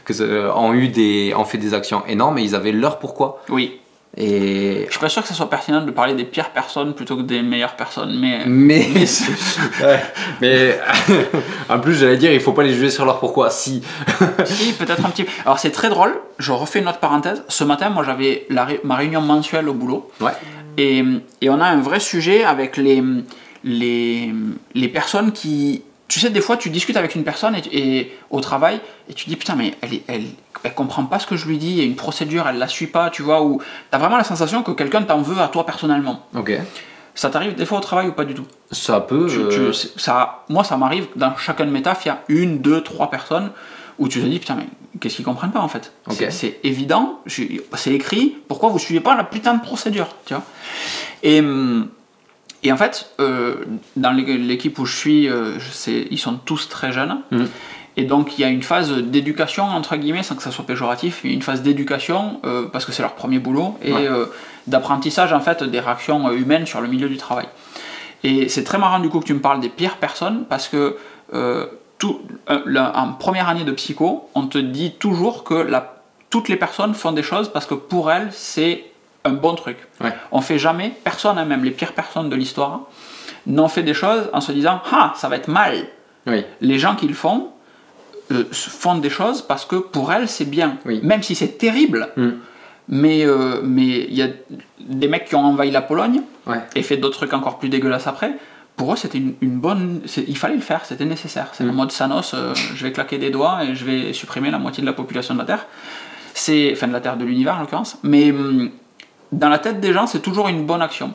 que, 0.04 0.50
ont, 0.54 0.74
eu 0.74 0.88
des, 0.88 1.34
ont 1.36 1.44
fait 1.44 1.58
des 1.58 1.74
actions 1.74 2.02
énormes 2.06 2.38
et 2.38 2.42
ils 2.42 2.54
avaient 2.54 2.72
leur 2.72 2.98
pourquoi. 2.98 3.40
Oui. 3.48 3.78
Et, 4.16 4.84
Je 4.86 4.90
suis 4.90 5.00
pas 5.00 5.08
sûr 5.08 5.22
que 5.22 5.28
ça 5.28 5.34
soit 5.34 5.48
pertinent 5.48 5.80
de 5.82 5.90
parler 5.90 6.14
des 6.14 6.24
pires 6.24 6.50
personnes 6.50 6.92
plutôt 6.94 7.16
que 7.16 7.22
des 7.22 7.40
meilleures 7.42 7.76
personnes, 7.76 8.18
mais. 8.18 8.40
mais, 8.46 8.86
mais 8.94 9.06
ouais, 9.86 10.02
mais 10.42 10.78
en 11.70 11.78
plus, 11.78 11.94
j'allais 11.94 12.18
dire, 12.18 12.30
il 12.32 12.40
faut 12.40 12.52
pas 12.52 12.62
les 12.62 12.74
juger 12.74 12.90
sur 12.90 13.06
leur 13.06 13.18
pourquoi. 13.20 13.48
Si, 13.50 13.82
si, 14.44 14.72
peut-être 14.74 15.04
un 15.06 15.10
petit. 15.10 15.24
Alors 15.46 15.58
c'est 15.58 15.70
très 15.70 15.88
drôle, 15.88 16.14
je 16.38 16.52
refais 16.52 16.80
une 16.80 16.88
autre 16.88 16.98
parenthèse. 16.98 17.42
Ce 17.48 17.64
matin, 17.64 17.88
moi 17.88 18.04
j'avais 18.04 18.46
ré- 18.50 18.80
ma 18.84 18.96
réunion 18.96 19.22
mensuelle 19.22 19.68
au 19.68 19.74
boulot. 19.74 20.10
ouais, 20.20 20.32
Et, 20.76 21.02
et 21.40 21.48
on 21.48 21.60
a 21.60 21.66
un 21.66 21.80
vrai 21.80 21.98
sujet 22.00 22.44
avec 22.44 22.76
les, 22.76 23.02
les, 23.64 24.32
les 24.74 24.88
personnes 24.88 25.32
qui. 25.32 25.82
Tu 26.12 26.20
sais, 26.20 26.28
des 26.28 26.42
fois, 26.42 26.58
tu 26.58 26.68
discutes 26.68 26.98
avec 26.98 27.14
une 27.14 27.24
personne 27.24 27.54
et, 27.54 27.62
et- 27.72 28.12
au 28.28 28.42
travail 28.42 28.80
et 29.08 29.14
tu 29.14 29.30
dis 29.30 29.36
putain, 29.36 29.54
mais 29.54 29.72
elle, 29.80 29.92
elle, 30.08 30.24
elle 30.62 30.74
comprend 30.74 31.04
pas 31.06 31.18
ce 31.18 31.26
que 31.26 31.36
je 31.36 31.46
lui 31.46 31.56
dis, 31.56 31.70
il 31.70 31.78
y 31.78 31.80
a 31.80 31.84
une 31.84 31.96
procédure, 31.96 32.46
elle 32.46 32.58
la 32.58 32.68
suit 32.68 32.86
pas, 32.86 33.08
tu 33.08 33.22
vois, 33.22 33.42
ou 33.42 33.62
t'as 33.90 33.96
vraiment 33.96 34.18
la 34.18 34.24
sensation 34.24 34.62
que 34.62 34.72
quelqu'un 34.72 35.00
t'en 35.04 35.22
veut 35.22 35.40
à 35.40 35.48
toi 35.48 35.64
personnellement. 35.64 36.26
ok. 36.36 36.52
Ça 37.14 37.30
t'arrive 37.30 37.54
des 37.54 37.64
fois 37.64 37.78
au 37.78 37.80
travail 37.80 38.08
ou 38.08 38.12
pas 38.12 38.26
du 38.26 38.34
tout? 38.34 38.44
Ça 38.70 39.00
peut. 39.00 39.26
Tu- 39.26 39.54
tu- 39.54 39.60
euh, 39.60 39.72
ça, 39.96 40.44
Moi, 40.50 40.64
ça 40.64 40.76
m'arrive 40.76 41.06
dans 41.16 41.34
chacun 41.38 41.64
de 41.64 41.70
mes 41.70 41.80
tafs, 41.80 42.04
il 42.04 42.08
y 42.08 42.10
a 42.10 42.20
une, 42.28 42.58
deux, 42.58 42.82
trois 42.82 43.08
personnes 43.10 43.50
où 43.98 44.06
tu 44.06 44.20
te 44.20 44.26
dis 44.26 44.38
putain, 44.38 44.56
mais 44.56 44.66
qu'est-ce 45.00 45.16
qu'ils 45.16 45.24
comprennent 45.24 45.50
pas 45.50 45.60
en 45.60 45.68
fait? 45.68 45.92
Ok. 46.10 46.26
C'est- 46.28 46.58
évident, 46.62 47.20
c'est 47.26 47.92
écrit, 47.94 48.36
pourquoi 48.48 48.68
vous 48.68 48.78
suivez 48.78 49.00
pas 49.00 49.14
la 49.16 49.24
putain 49.24 49.54
de 49.54 49.62
procédure 49.62 50.08
tu 50.26 50.34
vois? 50.34 50.42
Et, 51.22 51.40
hum, 51.40 51.88
et 52.62 52.72
en 52.72 52.76
fait, 52.76 53.10
euh, 53.20 53.56
dans 53.96 54.12
l'é- 54.12 54.38
l'équipe 54.38 54.78
où 54.78 54.84
je 54.86 54.96
suis, 54.96 55.28
euh, 55.28 55.58
ils 56.10 56.18
sont 56.18 56.34
tous 56.34 56.68
très 56.68 56.92
jeunes. 56.92 57.18
Mhm. 57.30 57.48
Et 57.98 58.04
donc 58.04 58.38
il 58.38 58.40
y 58.40 58.44
a 58.44 58.48
une 58.48 58.62
phase 58.62 58.90
d'éducation, 58.92 59.64
entre 59.64 59.96
guillemets, 59.96 60.22
sans 60.22 60.34
que 60.34 60.42
ça 60.42 60.50
soit 60.50 60.64
péjoratif, 60.64 61.24
une 61.24 61.42
phase 61.42 61.60
d'éducation, 61.62 62.40
euh, 62.44 62.66
parce 62.72 62.84
que 62.86 62.92
c'est 62.92 63.02
leur 63.02 63.14
premier 63.14 63.38
boulot, 63.38 63.76
et 63.82 63.92
Ouais. 63.92 64.08
d'apprentissage 64.66 65.32
en 65.32 65.40
fait 65.40 65.62
des 65.62 65.80
réactions 65.80 66.30
humaines 66.32 66.64
sur 66.66 66.80
le 66.80 66.88
milieu 66.88 67.08
du 67.08 67.16
travail. 67.18 67.46
Et 68.24 68.48
c'est 68.48 68.64
très 68.64 68.78
marrant 68.78 69.00
du 69.00 69.08
coup 69.10 69.20
que 69.20 69.26
tu 69.26 69.34
me 69.34 69.40
parles 69.40 69.60
des 69.60 69.68
pires 69.68 69.96
personnes, 69.98 70.44
parce 70.48 70.68
que 70.68 70.96
tout, 71.98 72.20
la- 72.66 72.96
en 72.98 73.12
première 73.12 73.48
année 73.48 73.64
de 73.64 73.72
psycho, 73.72 74.28
on 74.34 74.46
te 74.46 74.58
dit 74.58 74.92
toujours 74.98 75.44
que 75.44 75.54
la, 75.54 75.96
toutes 76.30 76.48
les 76.48 76.56
personnes 76.56 76.94
font 76.94 77.12
des 77.12 77.22
choses 77.22 77.48
parce 77.52 77.66
que 77.66 77.74
pour 77.74 78.10
elles, 78.10 78.28
c'est 78.32 78.84
un 79.24 79.30
bon 79.32 79.54
truc. 79.54 79.76
Ouais. 80.00 80.12
On 80.32 80.40
fait 80.40 80.58
jamais, 80.58 80.92
personne, 81.04 81.38
hein, 81.38 81.44
même 81.44 81.64
les 81.64 81.70
pires 81.70 81.92
personnes 81.92 82.28
de 82.28 82.36
l'histoire, 82.36 82.82
n'ont 83.46 83.68
fait 83.68 83.82
des 83.82 83.94
choses 83.94 84.28
en 84.32 84.40
se 84.40 84.52
disant 84.52 84.80
Ah, 84.92 85.12
ça 85.16 85.28
va 85.28 85.36
être 85.36 85.48
mal. 85.48 85.86
Oui. 86.26 86.44
Les 86.60 86.78
gens 86.78 86.94
qui 86.94 87.06
le 87.08 87.14
font 87.14 87.48
euh, 88.30 88.44
font 88.52 88.96
des 88.96 89.10
choses 89.10 89.42
parce 89.42 89.64
que 89.64 89.76
pour 89.76 90.12
elles, 90.12 90.28
c'est 90.28 90.44
bien. 90.44 90.78
Oui. 90.86 91.00
Même 91.02 91.22
si 91.22 91.34
c'est 91.34 91.58
terrible, 91.58 92.08
Mm. 92.16 92.28
mais 92.88 93.24
euh, 93.26 93.60
mais 93.62 93.82
il 94.08 94.14
y 94.14 94.22
a 94.22 94.28
des 94.80 95.08
mecs 95.08 95.26
qui 95.26 95.34
ont 95.34 95.44
envahi 95.44 95.70
la 95.70 95.82
Pologne 95.82 96.22
Ouais. 96.46 96.60
et 96.74 96.82
fait 96.82 96.96
d'autres 96.96 97.16
trucs 97.18 97.32
encore 97.32 97.58
plus 97.58 97.68
dégueulasses 97.68 98.06
après. 98.06 98.32
Pour 98.76 98.92
eux, 98.92 98.96
c'était 98.96 99.18
une, 99.18 99.34
une 99.42 99.58
bonne. 99.58 100.00
Il 100.16 100.36
fallait 100.36 100.54
le 100.56 100.60
faire, 100.62 100.84
c'était 100.84 101.04
nécessaire. 101.04 101.48
C'est 101.52 101.64
le 101.64 101.72
Mm. 101.72 101.76
mode 101.76 101.92
Sanos 101.92 102.32
euh, 102.34 102.54
je 102.54 102.84
vais 102.84 102.92
claquer 102.92 103.18
des 103.18 103.30
doigts 103.30 103.64
et 103.64 103.74
je 103.74 103.84
vais 103.84 104.12
supprimer 104.12 104.50
la 104.50 104.58
moitié 104.58 104.80
de 104.82 104.86
la 104.86 104.94
population 104.94 105.34
de 105.34 105.40
la 105.40 105.44
Terre. 105.44 105.66
C'est, 106.34 106.70
enfin, 106.72 106.88
de 106.88 106.92
la 106.92 107.00
Terre, 107.00 107.16
de 107.18 107.24
l'univers 107.26 107.56
en 107.56 107.60
l'occurrence. 107.60 107.98
Mais 108.02 108.30
hum, 108.30 108.70
dans 109.32 109.48
la 109.48 109.58
tête 109.58 109.80
des 109.80 109.92
gens, 109.92 110.06
c'est 110.06 110.20
toujours 110.20 110.48
une 110.48 110.64
bonne 110.66 110.82
action. 110.82 111.14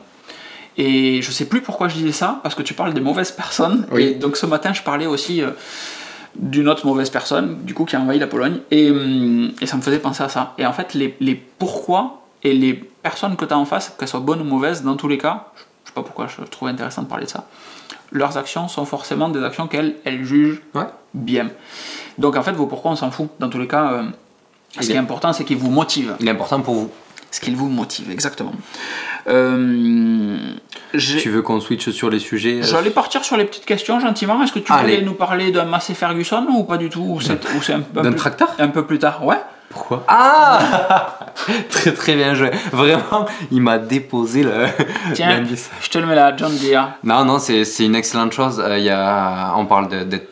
Et 0.76 1.22
je 1.22 1.30
sais 1.32 1.46
plus 1.46 1.60
pourquoi 1.60 1.88
je 1.88 1.94
disais 1.94 2.12
ça, 2.12 2.38
parce 2.42 2.54
que 2.54 2.62
tu 2.62 2.74
parles 2.74 2.94
des 2.94 3.00
mauvaises 3.00 3.32
personnes. 3.32 3.86
Oui. 3.90 4.02
Et 4.02 4.14
donc 4.14 4.36
ce 4.36 4.46
matin, 4.46 4.72
je 4.72 4.82
parlais 4.82 5.06
aussi 5.06 5.42
euh, 5.42 5.50
d'une 6.36 6.68
autre 6.68 6.86
mauvaise 6.86 7.10
personne, 7.10 7.58
du 7.64 7.74
coup, 7.74 7.84
qui 7.84 7.96
a 7.96 8.00
envahi 8.00 8.18
la 8.18 8.26
Pologne. 8.28 8.58
Et, 8.70 8.90
hum, 8.90 9.50
et 9.60 9.66
ça 9.66 9.76
me 9.76 9.82
faisait 9.82 9.98
penser 9.98 10.22
à 10.22 10.28
ça. 10.28 10.54
Et 10.58 10.66
en 10.66 10.72
fait, 10.72 10.94
les, 10.94 11.16
les 11.20 11.34
pourquoi 11.34 12.22
et 12.44 12.52
les 12.54 12.74
personnes 12.74 13.34
que 13.34 13.44
tu 13.44 13.52
as 13.52 13.58
en 13.58 13.64
face, 13.64 13.92
qu'elles 13.98 14.06
soient 14.08 14.20
bonnes 14.20 14.40
ou 14.40 14.44
mauvaises, 14.44 14.82
dans 14.84 14.94
tous 14.96 15.08
les 15.08 15.18
cas, 15.18 15.46
je 15.56 15.88
sais 15.88 15.94
pas 15.94 16.02
pourquoi 16.02 16.28
je 16.28 16.44
trouve 16.44 16.68
intéressant 16.68 17.02
de 17.02 17.08
parler 17.08 17.24
de 17.24 17.30
ça, 17.30 17.48
leurs 18.12 18.36
actions 18.38 18.68
sont 18.68 18.84
forcément 18.84 19.28
des 19.28 19.42
actions 19.42 19.66
qu'elles 19.66 19.96
elles 20.04 20.24
jugent 20.24 20.62
Ouais. 20.74 20.86
bien. 21.12 21.48
Donc 22.18 22.36
en 22.36 22.42
fait, 22.42 22.52
vos 22.52 22.66
pourquoi, 22.66 22.92
on 22.92 22.96
s'en 22.96 23.10
fout. 23.10 23.28
Dans 23.40 23.48
tous 23.48 23.58
les 23.58 23.66
cas, 23.66 23.92
euh, 23.92 24.02
ce 24.78 24.86
qui 24.86 24.92
est 24.92 24.94
est- 24.94 24.98
important, 24.98 25.32
c'est 25.32 25.44
qu'ils 25.44 25.56
vous 25.58 25.70
motivent. 25.70 26.14
Il 26.20 26.28
est 26.28 26.30
important 26.30 26.60
pour 26.60 26.74
vous. 26.74 26.90
Ce 27.30 27.40
qu'il 27.40 27.56
vous 27.56 27.68
motive, 27.68 28.10
exactement. 28.10 28.52
Euh, 29.28 30.38
Tu 30.92 31.28
veux 31.30 31.42
qu'on 31.42 31.60
switch 31.60 31.90
sur 31.90 32.08
les 32.08 32.18
sujets 32.18 32.60
euh, 32.60 32.62
J'allais 32.62 32.90
partir 32.90 33.24
sur 33.24 33.36
les 33.36 33.44
petites 33.44 33.66
questions 33.66 34.00
gentiment. 34.00 34.42
Est-ce 34.42 34.52
que 34.52 34.58
tu 34.60 34.72
voulais 34.72 35.02
nous 35.02 35.14
parler 35.14 35.50
d'un 35.50 35.64
Massey 35.66 35.94
Ferguson 35.94 36.46
ou 36.48 36.64
pas 36.64 36.78
du 36.78 36.88
tout 36.88 37.02
Ou 37.02 37.20
c'est 37.20 37.38
ou 37.54 37.62
c'est 37.62 37.74
un, 37.74 37.80
peu 37.80 38.00
D'un 38.00 38.12
tracteur 38.12 38.48
un 38.58 38.68
peu 38.68 38.84
plus 38.86 38.98
tard 38.98 39.24
Ouais. 39.24 39.36
Pourquoi 39.68 40.04
Ah 40.08 41.18
Très 41.70 41.92
très 41.92 42.14
bien 42.14 42.32
joué. 42.34 42.50
Vraiment, 42.72 43.26
il 43.50 43.60
m'a 43.60 43.76
déposé 43.78 44.42
le 44.42 44.66
Tiens, 45.14 45.42
je 45.82 45.90
te 45.90 45.98
le 45.98 46.06
mets 46.06 46.14
là, 46.14 46.34
John 46.34 46.56
Deere. 46.56 46.92
Non, 47.04 47.26
non, 47.26 47.38
c'est 47.38 47.64
une 47.84 47.94
excellente 47.94 48.32
chose. 48.32 48.62
Euh, 48.64 48.78
y 48.78 48.88
a, 48.88 49.52
on 49.56 49.66
parle 49.66 49.88
de, 49.88 50.04
de- 50.04 50.22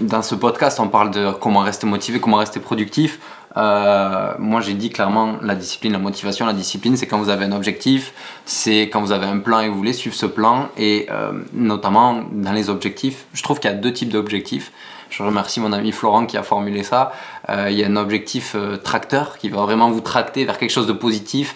dans 0.00 0.22
ce 0.22 0.34
podcast, 0.34 0.78
on 0.80 0.88
parle 0.88 1.10
de 1.10 1.32
comment 1.32 1.60
rester 1.60 1.86
motivé, 1.86 2.20
comment 2.20 2.36
rester 2.36 2.60
productif. 2.60 3.18
Euh, 3.56 4.32
moi, 4.38 4.60
j'ai 4.60 4.74
dit 4.74 4.90
clairement 4.90 5.36
la 5.42 5.54
discipline, 5.54 5.92
la 5.92 5.98
motivation, 5.98 6.46
la 6.46 6.52
discipline, 6.52 6.96
c'est 6.96 7.06
quand 7.06 7.18
vous 7.18 7.28
avez 7.28 7.44
un 7.44 7.52
objectif, 7.52 8.12
c'est 8.44 8.82
quand 8.82 9.00
vous 9.00 9.12
avez 9.12 9.26
un 9.26 9.38
plan 9.38 9.60
et 9.60 9.68
vous 9.68 9.76
voulez 9.76 9.92
suivre 9.92 10.16
ce 10.16 10.26
plan. 10.26 10.68
Et 10.76 11.06
euh, 11.10 11.32
notamment 11.52 12.22
dans 12.32 12.52
les 12.52 12.70
objectifs, 12.70 13.26
je 13.32 13.42
trouve 13.42 13.60
qu'il 13.60 13.70
y 13.70 13.74
a 13.74 13.76
deux 13.76 13.92
types 13.92 14.10
d'objectifs. 14.10 14.72
Je 15.10 15.22
remercie 15.22 15.60
mon 15.60 15.72
ami 15.72 15.92
Florent 15.92 16.26
qui 16.26 16.36
a 16.36 16.42
formulé 16.42 16.82
ça. 16.82 17.12
Euh, 17.48 17.68
il 17.70 17.78
y 17.78 17.84
a 17.84 17.86
un 17.86 17.96
objectif 17.96 18.56
tracteur 18.82 19.38
qui 19.38 19.48
va 19.48 19.62
vraiment 19.62 19.90
vous 19.90 20.00
tracter 20.00 20.44
vers 20.44 20.58
quelque 20.58 20.72
chose 20.72 20.88
de 20.88 20.92
positif. 20.92 21.54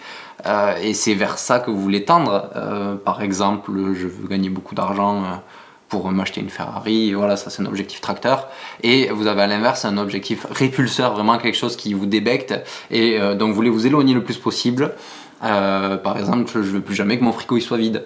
et 0.81 0.95
c'est 0.95 1.15
vers 1.15 1.39
ça 1.39 1.59
que 1.59 1.69
vous 1.69 1.81
voulez 1.81 2.05
tendre. 2.05 2.51
Par 3.05 3.21
exemple, 3.23 3.73
je 3.95 4.07
veux 4.07 4.29
gagner 4.29 4.51
beaucoup 4.51 4.77
d'argent 4.77 5.43
pour 5.89 6.11
m'acheter 6.11 6.41
une 6.41 6.51
Ferrari, 6.51 7.13
voilà, 7.15 7.37
ça 7.37 7.51
c'est 7.51 7.63
un 7.63 7.67
objectif 7.67 8.01
tracteur. 8.01 8.49
Et 8.83 9.09
vous 9.11 9.27
avez 9.27 9.43
à 9.43 9.47
l'inverse 9.47 9.85
un 9.85 9.99
objectif 9.99 10.47
répulseur, 10.51 11.15
vraiment 11.15 11.39
quelque 11.39 11.57
chose 11.57 11.77
qui 11.77 11.95
vous 11.95 12.07
débecte, 12.07 12.55
et 12.91 13.19
donc 13.37 13.51
vous 13.51 13.55
voulez 13.55 13.71
vous 13.71 13.87
éloigner 13.87 14.15
le 14.15 14.23
plus 14.23 14.37
possible. 14.37 14.95
par 15.41 16.19
exemple, 16.19 16.51
je 16.53 16.59
veux 16.59 16.81
plus 16.81 16.95
jamais 16.95 17.19
que 17.19 17.25
mon 17.25 17.33
frigo 17.33 17.57
il 17.57 17.63
soit 17.63 17.79
vide. 17.79 18.05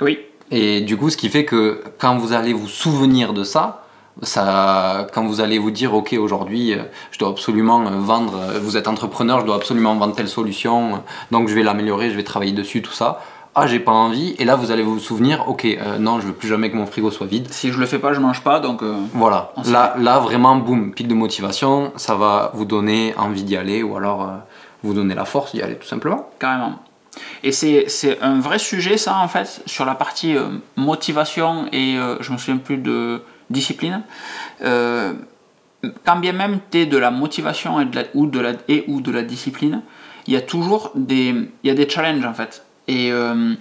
Oui. 0.00 0.18
Et 0.50 0.80
du 0.80 0.96
coup, 0.96 1.10
ce 1.10 1.16
qui 1.16 1.28
fait 1.28 1.44
que 1.44 1.82
quand 1.98 2.16
vous 2.18 2.32
allez 2.32 2.52
vous 2.52 2.68
souvenir 2.68 3.32
de 3.32 3.44
ça, 3.44 3.84
ça, 4.22 5.08
quand 5.12 5.24
vous 5.24 5.40
allez 5.40 5.58
vous 5.58 5.70
dire, 5.70 5.94
ok, 5.94 6.14
aujourd'hui, 6.18 6.76
je 7.10 7.18
dois 7.18 7.30
absolument 7.30 7.82
vendre, 7.98 8.38
vous 8.62 8.76
êtes 8.76 8.86
entrepreneur, 8.86 9.40
je 9.40 9.46
dois 9.46 9.56
absolument 9.56 9.96
vendre 9.96 10.14
telle 10.14 10.28
solution, 10.28 11.02
donc 11.30 11.48
je 11.48 11.54
vais 11.54 11.62
l'améliorer, 11.62 12.10
je 12.10 12.16
vais 12.16 12.22
travailler 12.22 12.52
dessus, 12.52 12.82
tout 12.82 12.92
ça. 12.92 13.20
Ah, 13.56 13.68
j'ai 13.68 13.78
pas 13.78 13.92
envie, 13.92 14.34
et 14.40 14.44
là 14.44 14.56
vous 14.56 14.72
allez 14.72 14.82
vous 14.82 14.98
souvenir, 14.98 15.48
ok, 15.48 15.64
euh, 15.64 15.98
non, 15.98 16.18
je 16.18 16.26
veux 16.26 16.32
plus 16.32 16.48
jamais 16.48 16.72
que 16.72 16.76
mon 16.76 16.86
frigo 16.86 17.12
soit 17.12 17.28
vide. 17.28 17.46
Si 17.52 17.70
je 17.70 17.78
le 17.78 17.86
fais 17.86 18.00
pas, 18.00 18.12
je 18.12 18.18
mange 18.18 18.40
pas, 18.40 18.58
donc. 18.58 18.82
Euh, 18.82 18.96
voilà, 19.12 19.52
là, 19.66 19.94
là 19.96 20.18
vraiment, 20.18 20.56
boum, 20.56 20.92
pic 20.92 21.06
de 21.06 21.14
motivation, 21.14 21.92
ça 21.94 22.16
va 22.16 22.50
vous 22.54 22.64
donner 22.64 23.14
envie 23.16 23.44
d'y 23.44 23.56
aller, 23.56 23.84
ou 23.84 23.96
alors 23.96 24.22
euh, 24.22 24.32
vous 24.82 24.92
donner 24.92 25.14
la 25.14 25.24
force 25.24 25.52
d'y 25.52 25.62
aller, 25.62 25.76
tout 25.76 25.86
simplement. 25.86 26.28
Carrément. 26.40 26.80
Et 27.44 27.52
c'est 27.52 27.86
un 28.22 28.40
vrai 28.40 28.58
sujet, 28.58 28.96
ça, 28.96 29.18
en 29.18 29.28
fait, 29.28 29.62
sur 29.66 29.84
la 29.84 29.94
partie 29.94 30.34
motivation 30.74 31.66
et 31.70 31.96
je 32.18 32.32
me 32.32 32.38
souviens 32.38 32.56
plus 32.56 32.76
de 32.76 33.22
discipline, 33.50 34.02
quand 34.60 36.16
bien 36.16 36.32
même 36.32 36.58
tu 36.72 36.78
es 36.78 36.86
de 36.86 36.98
la 36.98 37.12
motivation 37.12 37.80
et, 37.80 37.84
de 37.84 37.94
la, 37.94 38.02
ou, 38.14 38.26
de 38.26 38.40
la, 38.40 38.52
et 38.66 38.84
ou 38.88 39.00
de 39.00 39.12
la 39.12 39.22
discipline, 39.22 39.82
il 40.26 40.34
y 40.34 40.36
a 40.36 40.40
toujours 40.40 40.90
des, 40.96 41.28
il 41.28 41.68
y 41.68 41.70
a 41.70 41.74
des 41.74 41.88
challenges 41.88 42.24
en 42.24 42.34
fait. 42.34 42.64
Et, 42.88 43.12
euh, 43.12 43.54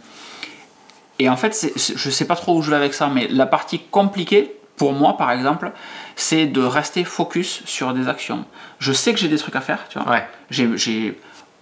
et 1.20 1.30
en 1.30 1.38
fait, 1.38 1.72
je 1.76 2.10
sais 2.10 2.26
pas 2.26 2.36
trop 2.36 2.58
où 2.58 2.62
je 2.62 2.70
vais 2.70 2.76
avec 2.76 2.94
ça, 2.94 3.08
mais 3.08 3.28
la 3.28 3.46
partie 3.46 3.80
compliquée, 3.80 4.56
pour 4.76 4.94
moi 4.94 5.18
par 5.18 5.32
exemple, 5.32 5.72
c'est 6.16 6.46
de 6.46 6.62
rester 6.62 7.04
focus 7.04 7.62
sur 7.66 7.94
des 7.94 8.08
actions. 8.08 8.46
Je 8.80 8.92
sais 8.92 9.14
que 9.14 9.20
j'ai 9.20 9.30
des 9.30 9.38
trucs 9.38 9.56
à 9.56 9.62
faire, 9.62 9.88
tu 9.90 10.00
vois. 10.00 10.12
Ouais. 10.12 10.28
J'ai 10.50 11.16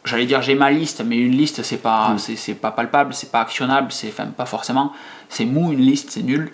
j'allais 0.03 0.25
dire 0.25 0.41
j'ai 0.41 0.55
ma 0.55 0.71
liste, 0.71 1.03
mais 1.05 1.17
une 1.17 1.31
liste 1.31 1.63
c'est 1.63 1.77
pas 1.77 2.09
mm. 2.09 2.17
c'est 2.17 2.55
pas 2.55 2.71
palpable, 2.71 3.13
c'est 3.13 3.31
pas 3.31 3.41
actionnable, 3.41 3.91
c'est 3.91 4.07
enfin 4.07 4.25
pas 4.25 4.45
forcément, 4.45 4.93
c'est 5.29 5.45
mou 5.45 5.71
une 5.71 5.79
liste, 5.79 6.09
c'est 6.11 6.23
nul. 6.23 6.51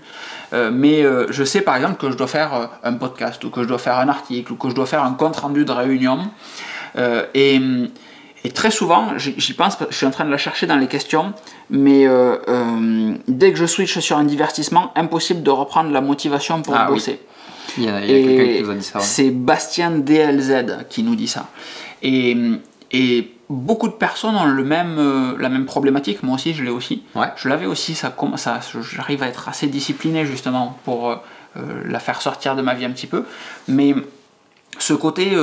Euh, 0.53 0.71
mais 0.71 1.03
euh, 1.03 1.27
je 1.29 1.43
sais 1.43 1.61
par 1.61 1.75
exemple 1.75 1.97
que 1.97 2.11
je 2.11 2.17
dois 2.17 2.27
faire 2.27 2.53
euh, 2.53 2.65
un 2.83 2.93
podcast 2.93 3.43
ou 3.43 3.49
que 3.49 3.63
je 3.63 3.67
dois 3.67 3.79
faire 3.79 3.97
un 3.97 4.09
article 4.09 4.53
ou 4.53 4.55
que 4.55 4.69
je 4.69 4.75
dois 4.75 4.85
faire 4.85 5.03
un 5.03 5.13
compte 5.13 5.37
rendu 5.37 5.65
de 5.65 5.71
réunion. 5.71 6.29
Et, 7.33 7.61
et, 8.47 8.51
très 8.51 8.71
souvent, 8.71 9.17
j'y 9.17 9.53
pense, 9.53 9.77
je 9.89 9.95
suis 9.95 10.05
en 10.05 10.11
train 10.11 10.25
de 10.25 10.31
la 10.31 10.37
chercher 10.37 10.67
dans 10.67 10.77
les 10.77 10.87
questions, 10.87 11.33
mais 11.69 12.07
dès 13.27 13.51
que 13.51 13.57
je 13.57 13.65
switch 13.65 13.99
sur 13.99 14.17
un 14.17 14.23
divertissement, 14.23 14.91
impossible 14.95 15.43
de 15.43 15.51
reprendre 15.51 15.91
la 15.91 16.01
motivation 16.01 16.61
pour 16.61 16.75
ah 16.75 16.87
bosser. 16.87 17.19
Il 17.77 17.83
y 17.83 17.89
a, 17.89 18.01
quelqu'un 18.01 18.53
qui 18.53 18.63
nous 18.63 18.69
a 18.69 18.75
dit 18.75 18.83
ça. 18.83 18.99
C'est 18.99 19.29
Bastien 19.29 19.91
DLZ 19.91 20.85
qui 20.89 21.03
nous 21.03 21.15
dit 21.15 21.27
ça. 21.27 21.47
Et, 22.01 22.37
et 22.91 23.31
beaucoup 23.49 23.87
de 23.87 23.93
personnes 23.93 24.35
ont 24.35 24.45
le 24.45 24.63
même, 24.63 24.97
euh, 24.97 25.35
la 25.39 25.49
même 25.49 25.65
problématique. 25.65 26.23
Moi 26.23 26.35
aussi, 26.35 26.53
je 26.53 26.63
l'ai 26.63 26.69
aussi. 26.69 27.03
Je 27.35 27.49
l'avais 27.49 27.65
aussi. 27.65 27.95
Ça, 27.95 28.15
ça, 28.35 28.59
j'arrive 28.81 29.23
à 29.23 29.27
être 29.27 29.49
assez 29.49 29.67
discipliné 29.67 30.25
justement 30.25 30.77
pour 30.85 31.09
euh, 31.09 31.15
euh, 31.57 31.83
la 31.85 31.99
faire 31.99 32.21
sortir 32.21 32.55
de 32.55 32.61
ma 32.61 32.73
vie 32.73 32.85
un 32.85 32.91
petit 32.91 33.07
peu. 33.07 33.25
Mais 33.67 33.95
ce 34.79 34.93
côté, 34.93 35.35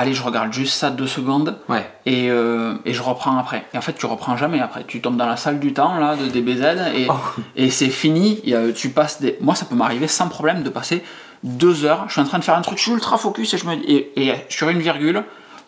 allez, 0.00 0.14
je 0.14 0.22
regarde 0.22 0.52
juste 0.52 0.74
ça 0.74 0.90
deux 0.90 1.06
secondes 1.06 1.58
et, 2.06 2.26
et, 2.26 2.92
je 2.92 3.02
reprends 3.02 3.36
après. 3.36 3.66
Et 3.74 3.78
en 3.78 3.80
fait, 3.80 3.92
tu 3.92 4.06
reprends 4.06 4.36
jamais 4.36 4.60
après. 4.60 4.84
Tu 4.84 5.00
tombes 5.00 5.16
dans 5.16 5.26
la 5.26 5.36
salle 5.36 5.60
du 5.60 5.72
temps 5.72 5.98
là 5.98 6.16
de 6.16 6.26
DBZ 6.26 6.94
et, 6.94 7.06
oh. 7.08 7.12
et 7.54 7.70
c'est 7.70 7.90
fini. 7.90 8.42
tu 8.74 8.90
passes 8.90 9.20
des... 9.20 9.36
Moi, 9.40 9.54
ça 9.54 9.66
peut 9.66 9.74
m'arriver 9.74 10.08
sans 10.08 10.28
problème 10.28 10.62
de 10.62 10.70
passer 10.70 11.04
deux 11.44 11.84
heures. 11.84 12.04
Je 12.08 12.12
suis 12.12 12.20
en 12.20 12.24
train 12.24 12.38
de 12.38 12.44
faire 12.44 12.56
un 12.56 12.62
truc, 12.62 12.78
je 12.78 12.84
suis 12.84 12.92
ultra 12.92 13.18
focus 13.18 13.54
et 13.54 13.58
je 13.58 13.66
me 13.66 13.74
et, 13.74 14.12
et 14.16 14.34
sur 14.48 14.68
une 14.68 14.80
virgule 14.80 15.24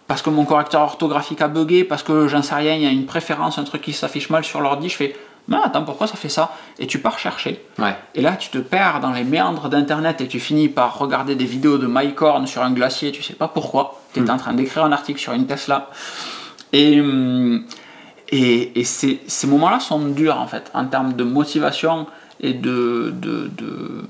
parce 0.09 0.21
que 0.21 0.31
mon 0.31 0.45
correcteur 0.45 0.83
orthographique 0.83 1.41
a 1.41 1.49
bugué, 1.49 1.85
parce 1.85 2.03
que 2.03 2.29
j'en 2.29 2.43
sais 2.43 2.55
rien, 2.55 2.75
il 2.75 2.83
y 2.83 2.87
a 2.87 2.91
une 2.91 3.07
préférence, 3.07 3.59
un 3.59 3.65
truc 3.65 3.83
qui 3.83 3.93
s'affiche 3.93 4.31
mal 4.31 4.45
sur 4.45 4.61
l'ordi, 4.61 4.89
je 4.89 4.97
fais 4.97 5.17
mais 5.49 5.57
attends, 5.63 5.83
pourquoi 5.83 6.07
ça 6.07 6.17
fait 6.17 6.29
ça? 6.29 6.53
Et 6.79 6.87
tu 6.87 6.99
pars 6.99 7.19
chercher. 7.19 7.65
Et 8.15 8.21
là, 8.21 8.37
tu 8.37 8.51
te 8.51 8.59
perds 8.59 9.01
dans 9.01 9.11
les 9.11 9.25
méandres 9.25 9.69
d'Internet 9.69 10.21
et 10.21 10.29
tu 10.29 10.39
finis 10.39 10.69
par 10.69 10.99
regarder 10.99 11.35
des 11.35 11.45
vidéos 11.45 11.79
de 11.79 11.87
Mike 11.87 12.21
Horn 12.23 12.47
sur 12.47 12.63
un 12.63 12.71
glacier, 12.71 13.11
tu 13.13 13.23
sais 13.23 13.35
pas 13.35 13.49
pourquoi. 13.49 14.01
Tu 14.15 14.21
es 14.21 14.23
hmm. 14.23 14.31
en 14.31 14.37
train 14.37 14.53
d'écrire 14.55 14.85
un 14.85 14.93
article 14.93 15.19
sur 15.21 15.33
une 15.33 15.47
Tesla. 15.47 15.91
Et, 16.73 17.03
et, 18.29 18.81
et 18.81 18.85
ces, 18.85 19.21
ces 19.27 19.47
moments-là 19.47 19.81
sont 19.81 19.99
durs, 20.01 20.39
en 20.39 20.47
fait, 20.47 20.71
en 20.75 20.87
termes 20.87 21.15
de 21.15 21.25
motivation 21.25 22.07
et 22.41 22.55
de, 22.55 23.13
de, 23.15 23.51
de 23.57 24.05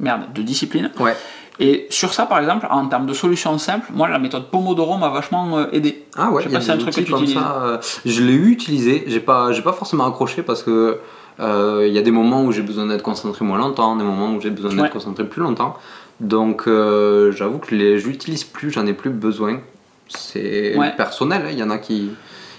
merde, 0.00 0.32
de 0.34 0.42
discipline. 0.42 0.90
Ouais. 0.98 1.16
Et 1.60 1.86
sur 1.90 2.14
ça, 2.14 2.26
par 2.26 2.38
exemple, 2.38 2.66
en 2.70 2.86
termes 2.86 3.06
de 3.06 3.12
solutions 3.12 3.58
simples, 3.58 3.90
moi, 3.92 4.08
la 4.08 4.18
méthode 4.18 4.48
Pomodoro 4.50 4.96
m'a 4.96 5.08
vachement 5.08 5.58
euh, 5.58 5.66
aidé. 5.72 6.04
Ah 6.16 6.30
ouais, 6.30 6.44
il 6.46 6.52
y 6.52 6.56
a 6.56 6.58
un 6.58 6.78
truc 6.78 6.94
que 6.94 7.00
tu 7.00 7.10
comme 7.10 7.26
ça. 7.26 7.62
Euh, 7.62 7.78
je 8.04 8.22
l'ai 8.22 8.32
eu 8.32 8.50
utilisé, 8.50 9.04
j'ai 9.08 9.20
pas, 9.20 9.50
j'ai 9.50 9.62
pas 9.62 9.72
forcément 9.72 10.06
accroché 10.06 10.42
parce 10.42 10.62
que 10.62 10.98
euh, 11.40 11.84
il 11.86 11.92
y 11.92 11.98
a 11.98 12.02
des 12.02 12.12
moments 12.12 12.44
où 12.44 12.52
j'ai 12.52 12.62
besoin 12.62 12.86
d'être 12.86 13.02
concentré 13.02 13.44
moins 13.44 13.58
longtemps, 13.58 13.96
des 13.96 14.04
moments 14.04 14.34
où 14.34 14.40
j'ai 14.40 14.50
besoin 14.50 14.72
d'être 14.74 14.92
concentré 14.92 15.24
plus 15.24 15.42
longtemps. 15.42 15.76
Donc, 16.20 16.64
j'avoue 16.66 17.58
que 17.58 17.74
les, 17.74 17.98
je 17.98 18.06
l'utilise 18.06 18.44
plus, 18.44 18.70
j'en 18.70 18.86
ai 18.86 18.92
plus 18.92 19.10
besoin. 19.10 19.60
C'est 20.08 20.74
personnel, 20.96 21.42
hein, 21.44 21.50
il 21.52 21.58
y 21.58 21.62
en 21.62 21.70
a 21.70 21.78
qui 21.78 22.12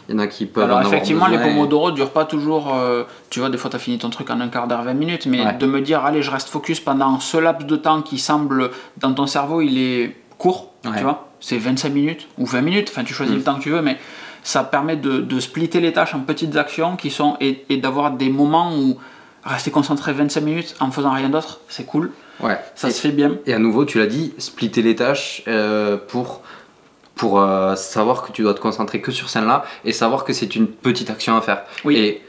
il 0.10 0.14
y 0.14 0.16
en 0.16 0.20
a 0.20 0.28
qui 0.28 0.48
peuvent. 0.48 0.64
Alors, 0.64 0.82
effectivement, 0.82 1.28
les 1.28 1.38
Pomodoro 1.38 1.92
ne 1.92 1.96
durent 1.96 2.10
pas 2.12 2.26
toujours. 2.26 2.74
Euh, 2.74 3.04
tu 3.30 3.40
vois, 3.40 3.50
des 3.50 3.58
fois, 3.58 3.70
tu 3.70 3.76
as 3.76 3.80
fini 3.80 4.00
ton 4.00 4.10
truc 4.10 4.30
en 4.32 4.42
un 4.42 4.48
quart 4.48 4.68
d'heure, 4.68 4.82
20 4.82 4.94
minutes, 4.96 5.28
mais 5.28 5.54
de 5.54 5.66
me 5.68 5.82
dire, 5.82 6.04
allez, 6.04 6.24
je 6.24 6.32
reste 6.32 6.50
focus 6.50 6.80
pendant 6.80 7.20
ce 7.20 7.38
laps 7.38 7.68
de 7.68 7.76
temps 7.76 8.02
qui 8.02 8.18
semble, 8.18 8.72
dans 8.98 9.14
ton 9.14 9.28
cerveau, 9.28 9.62
il 9.62 9.78
est 9.78 10.16
court, 10.38 10.72
tu 10.84 11.04
vois, 11.04 11.28
c'est 11.40 11.58
25 11.58 11.94
minutes 11.94 12.28
ou 12.38 12.46
20 12.46 12.62
minutes, 12.62 12.90
enfin, 12.92 13.04
tu 13.04 13.14
choisis 13.14 13.36
le 13.36 13.42
mm. 13.42 13.44
temps 13.44 13.56
que 13.56 13.62
tu 13.62 13.70
veux, 13.70 13.82
mais 13.82 13.98
ça 14.42 14.64
permet 14.64 14.96
de, 14.96 15.20
de, 15.20 15.40
splitter 15.40 15.80
les 15.80 15.94
tâches 15.94 16.16
en 16.16 16.22
petites 16.22 16.56
actions 16.56 16.96
qui 16.96 17.12
sont. 17.12 17.36
et, 17.40 17.66
et 17.70 17.78
d'avoir 17.78 18.12
des 18.12 18.30
moments 18.30 18.74
où 18.74 18.98
rester 19.44 19.72
concentré 19.72 20.14
25 20.14 20.42
minutes 20.42 20.76
en 20.80 20.92
faisant 20.92 21.12
rien 21.12 21.30
d'autre, 21.30 21.60
c'est 21.70 21.86
cool. 21.86 22.12
Ouais. 22.42 22.58
Ça 22.76 22.90
se 22.90 23.02
fait 23.02 23.12
bien. 23.12 23.38
Et 23.46 23.54
à 23.54 23.60
nouveau, 23.60 23.86
tu 23.86 24.00
l'as 24.00 24.08
dit, 24.08 24.34
splitter 24.38 24.82
les 24.82 24.96
tâches 24.96 25.44
euh, 25.48 25.98
pour 25.98 26.42
pour 27.20 27.42
euh, 27.42 27.76
savoir 27.76 28.22
que 28.22 28.32
tu 28.32 28.44
dois 28.44 28.54
te 28.54 28.62
concentrer 28.62 29.02
que 29.02 29.12
sur 29.12 29.30
celle-là 29.30 29.66
et 29.84 29.92
savoir 29.92 30.24
que 30.24 30.32
c'est 30.32 30.56
une 30.56 30.68
petite 30.68 31.10
action 31.10 31.36
à 31.36 31.42
faire. 31.42 31.64
Oui. 31.84 31.98
Et 31.98 32.22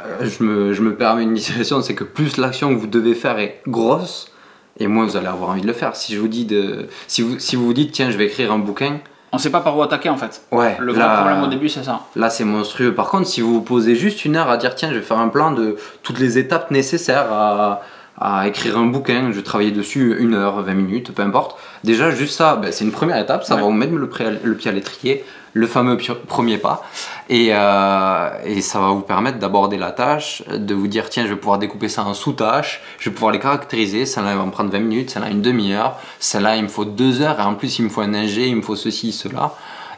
euh, 0.00 0.24
je, 0.26 0.42
me, 0.42 0.72
je, 0.72 0.80
me, 0.80 0.94
permets 0.94 1.24
une 1.24 1.36
situation, 1.36 1.82
c'est 1.82 1.94
que 1.94 2.04
plus 2.04 2.38
l'action 2.38 2.74
que 2.74 2.80
vous 2.80 2.86
devez 2.86 3.14
faire 3.14 3.38
est 3.38 3.60
grosse, 3.68 4.32
et 4.78 4.86
moins 4.86 5.04
vous 5.04 5.18
allez 5.18 5.26
avoir 5.26 5.50
envie 5.50 5.60
de 5.60 5.66
le 5.66 5.74
faire. 5.74 5.94
Si 5.94 6.14
je 6.14 6.20
vous 6.20 6.28
dis 6.28 6.46
de, 6.46 6.88
si 7.06 7.20
vous, 7.20 7.38
si 7.38 7.54
vous 7.54 7.66
vous 7.66 7.74
dites 7.74 7.92
tiens 7.92 8.10
je 8.10 8.16
vais 8.16 8.24
écrire 8.24 8.50
un 8.50 8.58
bouquin, 8.58 9.00
on 9.30 9.36
sait 9.36 9.50
pas 9.50 9.60
par 9.60 9.76
où 9.76 9.82
attaquer 9.82 10.08
en 10.08 10.16
fait. 10.16 10.40
Ouais. 10.50 10.74
Le 10.80 10.94
vrai 10.94 11.04
problème 11.16 11.42
au 11.42 11.46
début 11.46 11.68
c'est 11.68 11.84
ça. 11.84 12.06
Là 12.16 12.30
c'est 12.30 12.44
monstrueux. 12.44 12.94
Par 12.94 13.10
contre 13.10 13.28
si 13.28 13.42
vous 13.42 13.52
vous 13.52 13.60
posez 13.60 13.94
juste 13.94 14.24
une 14.24 14.36
heure 14.36 14.48
à 14.48 14.56
dire 14.56 14.74
tiens 14.74 14.88
je 14.88 14.94
vais 14.94 15.02
faire 15.02 15.18
un 15.18 15.28
plan 15.28 15.50
de 15.50 15.76
toutes 16.02 16.18
les 16.18 16.38
étapes 16.38 16.70
nécessaires 16.70 17.30
à 17.30 17.82
à 18.20 18.46
écrire 18.46 18.76
un 18.76 18.86
bouquin, 18.86 19.32
je 19.32 19.40
travailler 19.40 19.70
dessus 19.70 20.16
une 20.20 20.34
heure, 20.34 20.62
20 20.62 20.74
minutes, 20.74 21.12
peu 21.12 21.22
importe. 21.22 21.58
Déjà, 21.84 22.10
juste 22.10 22.36
ça, 22.36 22.56
ben, 22.56 22.70
c'est 22.70 22.84
une 22.84 22.92
première 22.92 23.16
étape, 23.16 23.44
ça 23.44 23.56
va 23.56 23.62
vous 23.62 23.72
mettre 23.72 23.92
le, 23.94 24.10
le, 24.42 24.54
pied 24.56 24.70
à 24.70 24.74
l'étrier, 24.74 25.24
le 25.54 25.66
fameux 25.66 25.96
premier 26.26 26.58
pas, 26.58 26.82
et, 27.30 27.48
euh, 27.52 28.30
et 28.44 28.60
ça 28.60 28.78
va 28.78 28.88
vous 28.88 29.00
permettre 29.00 29.38
d'aborder 29.38 29.78
la 29.78 29.90
tâche, 29.90 30.42
de 30.48 30.74
vous 30.74 30.86
dire 30.86 31.08
tiens, 31.08 31.24
je 31.24 31.30
vais 31.30 31.36
pouvoir 31.36 31.58
découper 31.58 31.88
ça 31.88 32.04
en 32.04 32.12
sous-tâches, 32.12 32.82
je 32.98 33.08
vais 33.08 33.14
pouvoir 33.14 33.32
les 33.32 33.38
caractériser, 33.38 34.04
celle-là 34.04 34.36
va 34.36 34.44
me 34.44 34.50
prendre 34.50 34.70
20 34.70 34.80
minutes, 34.80 35.10
celle-là 35.10 35.30
une 35.30 35.40
demi-heure, 35.40 35.98
celle-là 36.18 36.56
il 36.56 36.64
me 36.64 36.68
faut 36.68 36.84
deux 36.84 37.22
heures, 37.22 37.40
et 37.40 37.42
en 37.42 37.54
plus 37.54 37.78
il 37.78 37.86
me 37.86 37.88
faut 37.88 38.02
un 38.02 38.12
ingé, 38.12 38.46
il 38.46 38.56
me 38.56 38.62
faut 38.62 38.76
ceci, 38.76 39.12
cela. 39.12 39.54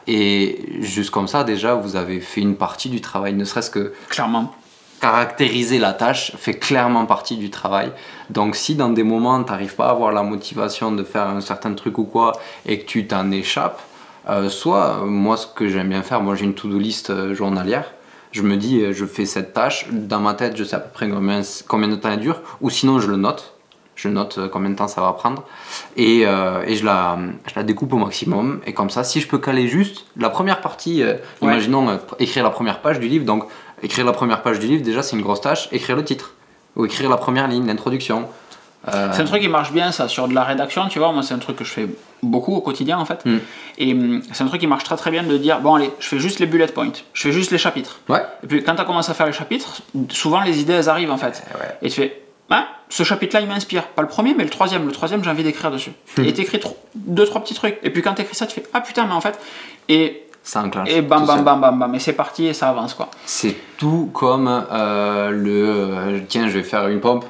Et 0.06 0.80
juste 0.80 1.10
comme 1.10 1.28
ça, 1.28 1.44
déjà, 1.44 1.74
vous 1.74 1.96
avez 1.96 2.20
fait 2.20 2.40
une 2.40 2.56
partie 2.56 2.88
du 2.88 3.00
travail, 3.00 3.34
ne 3.34 3.44
serait-ce 3.44 3.70
que... 3.70 3.92
Clairement 4.08 4.52
caractériser 5.02 5.80
la 5.80 5.94
tâche 5.94 6.32
fait 6.36 6.54
clairement 6.54 7.06
partie 7.06 7.36
du 7.36 7.50
travail. 7.50 7.90
Donc 8.30 8.54
si 8.54 8.76
dans 8.76 8.88
des 8.88 9.02
moments 9.02 9.42
tu 9.42 9.50
n'arrives 9.50 9.74
pas 9.74 9.88
à 9.88 9.90
avoir 9.90 10.12
la 10.12 10.22
motivation 10.22 10.92
de 10.92 11.02
faire 11.02 11.26
un 11.26 11.40
certain 11.40 11.74
truc 11.74 11.98
ou 11.98 12.04
quoi 12.04 12.30
et 12.66 12.78
que 12.78 12.86
tu 12.86 13.04
t'en 13.08 13.32
échappes, 13.32 13.82
euh, 14.28 14.48
soit 14.48 15.04
moi 15.04 15.36
ce 15.36 15.48
que 15.48 15.68
j'aime 15.68 15.88
bien 15.88 16.02
faire, 16.02 16.22
moi 16.22 16.36
j'ai 16.36 16.44
une 16.44 16.54
to-do 16.54 16.78
list 16.78 17.10
euh, 17.10 17.34
journalière, 17.34 17.92
je 18.30 18.42
me 18.42 18.56
dis 18.56 18.80
euh, 18.80 18.92
je 18.92 19.04
fais 19.04 19.26
cette 19.26 19.52
tâche, 19.52 19.88
dans 19.90 20.20
ma 20.20 20.34
tête 20.34 20.56
je 20.56 20.62
sais 20.62 20.76
à 20.76 20.78
peu 20.78 20.92
près 20.92 21.08
combien, 21.08 21.40
combien 21.66 21.88
de 21.88 21.96
temps 21.96 22.12
elle 22.12 22.20
dure, 22.20 22.40
ou 22.60 22.70
sinon 22.70 23.00
je 23.00 23.08
le 23.08 23.16
note, 23.16 23.54
je 23.96 24.08
note 24.08 24.38
combien 24.52 24.70
de 24.70 24.76
temps 24.76 24.86
ça 24.86 25.00
va 25.00 25.12
prendre. 25.14 25.42
Et, 25.96 26.20
et 26.20 26.76
je, 26.76 26.84
la, 26.84 27.18
je, 27.46 27.52
la, 27.56 27.62
découpe 27.62 27.92
au 27.92 27.98
maximum. 27.98 28.60
Et 28.66 28.72
comme 28.72 28.88
ça 28.88 29.04
si 29.04 29.20
je 29.20 29.28
peux 29.28 29.38
caler 29.38 29.68
juste 29.68 30.06
la 30.16 30.30
première 30.30 30.60
partie 30.60 31.02
imaginons 31.42 31.98
écrire 32.18 32.42
la 32.42 32.50
première 32.50 32.80
page 32.80 33.00
du 33.00 33.08
livre 33.08 33.26
donc 33.26 33.44
Écrire 33.82 34.04
la 34.04 34.12
première 34.12 34.42
page 34.42 34.58
du 34.58 34.66
livre, 34.66 34.82
déjà, 34.82 35.02
c'est 35.02 35.16
une 35.16 35.22
grosse 35.22 35.40
tâche. 35.40 35.68
Écrire 35.72 35.96
le 35.96 36.04
titre, 36.04 36.34
ou 36.76 36.84
écrire 36.84 37.08
la 37.10 37.16
première 37.16 37.48
ligne, 37.48 37.66
l'introduction. 37.66 38.28
Euh, 38.88 39.10
C'est 39.12 39.22
un 39.22 39.24
truc 39.26 39.42
qui 39.42 39.48
marche 39.48 39.72
bien, 39.72 39.92
ça, 39.92 40.08
sur 40.08 40.26
de 40.28 40.34
la 40.34 40.42
rédaction, 40.44 40.88
tu 40.88 40.98
vois. 40.98 41.12
Moi, 41.12 41.22
c'est 41.22 41.34
un 41.34 41.38
truc 41.38 41.56
que 41.56 41.64
je 41.64 41.70
fais 41.72 41.86
beaucoup 42.22 42.54
au 42.54 42.60
quotidien, 42.60 42.98
en 42.98 43.04
fait. 43.04 43.24
Mm. 43.24 43.38
Et 43.78 43.92
hum, 43.92 44.22
c'est 44.32 44.42
un 44.42 44.46
truc 44.46 44.60
qui 44.60 44.66
marche 44.66 44.84
très 44.84 44.96
très 44.96 45.10
bien 45.10 45.22
de 45.22 45.36
dire 45.36 45.60
bon, 45.60 45.74
allez, 45.76 45.90
je 46.00 46.08
fais 46.08 46.18
juste 46.18 46.40
les 46.40 46.46
bullet 46.46 46.66
points, 46.66 46.90
je 47.12 47.22
fais 47.22 47.32
juste 47.32 47.50
les 47.52 47.58
chapitres. 47.58 48.00
Ouais. 48.08 48.22
Et 48.42 48.46
puis, 48.46 48.62
quand 48.64 48.74
tu 48.74 48.80
as 48.80 48.84
commencé 48.84 49.10
à 49.10 49.14
faire 49.14 49.26
les 49.26 49.32
chapitres, 49.32 49.82
souvent 50.10 50.40
les 50.40 50.60
idées, 50.60 50.72
elles 50.74 50.88
arrivent, 50.88 51.12
en 51.12 51.16
fait. 51.18 51.42
Eh 51.54 51.58
ouais. 51.58 51.68
Et 51.82 51.90
tu 51.90 52.00
fais 52.00 52.22
ah, 52.50 52.66
ce 52.90 53.02
chapitre-là, 53.02 53.40
il 53.40 53.48
m'inspire. 53.48 53.86
Pas 53.86 54.02
le 54.02 54.08
premier, 54.08 54.34
mais 54.34 54.44
le 54.44 54.50
troisième. 54.50 54.84
Le 54.84 54.92
troisième, 54.92 55.24
j'ai 55.24 55.30
envie 55.30 55.42
d'écrire 55.44 55.70
dessus. 55.70 55.92
Hmm. 56.18 56.24
Et 56.26 56.34
t'écris 56.34 56.60
tro- 56.60 56.76
deux, 56.94 57.24
trois 57.24 57.42
petits 57.42 57.54
trucs. 57.54 57.78
Et 57.82 57.88
puis, 57.90 58.02
quand 58.02 58.12
t'écris 58.12 58.34
ça, 58.34 58.46
tu 58.46 58.54
fais 58.54 58.64
ah 58.74 58.80
putain, 58.82 59.06
mais 59.06 59.14
en 59.14 59.20
fait. 59.22 59.38
Et, 59.88 60.21
Ça 60.42 60.62
enclenche. 60.62 60.88
et 60.90 61.02
bam, 61.02 61.24
bam, 61.26 61.44
bam, 61.44 61.60
bam, 61.60 61.78
bam. 61.78 61.94
Et 61.94 61.98
c'est 62.00 62.12
parti 62.14 62.46
et 62.46 62.52
ça 62.52 62.68
avance, 62.70 62.94
quoi. 62.94 63.08
C'est 63.26 63.54
tout 63.78 64.10
comme 64.12 64.48
euh, 64.72 65.30
le 65.30 65.64
euh, 65.68 66.20
tiens, 66.28 66.48
je 66.48 66.54
vais 66.58 66.62
faire 66.64 66.88
une 66.88 67.00
pompe, 67.00 67.24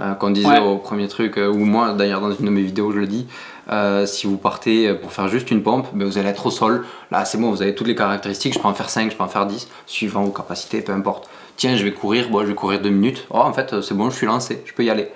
euh, 0.00 0.14
qu'on 0.14 0.30
disait 0.30 0.48
Ouais. 0.48 0.58
au 0.58 0.76
premier 0.78 1.06
truc, 1.08 1.38
euh, 1.38 1.48
ou 1.48 1.58
moi 1.64 1.92
d'ailleurs 1.92 2.20
dans 2.20 2.32
une 2.32 2.44
de 2.44 2.50
mes 2.50 2.62
vidéos 2.62 2.90
je 2.92 2.98
le 2.98 3.06
dis. 3.06 3.26
euh, 3.70 4.04
si 4.06 4.26
vous 4.26 4.36
partez 4.36 4.92
pour 4.94 5.12
faire 5.12 5.28
juste 5.28 5.50
une 5.50 5.62
pompe, 5.62 5.86
ben, 5.92 6.06
vous 6.06 6.18
allez 6.18 6.28
être 6.28 6.46
au 6.46 6.50
sol. 6.50 6.84
Là, 7.10 7.24
c'est 7.24 7.38
bon, 7.38 7.50
vous 7.50 7.62
avez 7.62 7.74
toutes 7.74 7.86
les 7.88 7.94
caractéristiques. 7.96 8.54
Je 8.54 8.58
peux 8.60 8.68
en 8.68 8.74
faire 8.74 8.90
5, 8.90 9.10
je 9.12 9.16
peux 9.16 9.24
en 9.24 9.28
faire 9.28 9.46
10, 9.46 9.68
suivant 9.86 10.22
vos 10.24 10.30
capacités, 10.32 10.80
peu 10.82 10.92
importe. 10.92 11.28
Tiens, 11.56 11.76
je 11.76 11.82
vais 11.84 11.92
courir, 11.92 12.28
bon, 12.30 12.40
je 12.42 12.46
vais 12.46 12.54
courir 12.54 12.80
2 12.80 12.90
minutes. 12.90 13.26
Oh, 13.30 13.38
en 13.38 13.52
fait, 13.52 13.80
c'est 13.80 13.94
bon, 13.94 14.10
je 14.10 14.16
suis 14.16 14.26
lancé, 14.26 14.62
je 14.66 14.72
peux 14.72 14.84
y 14.84 14.90
aller. 14.90 15.08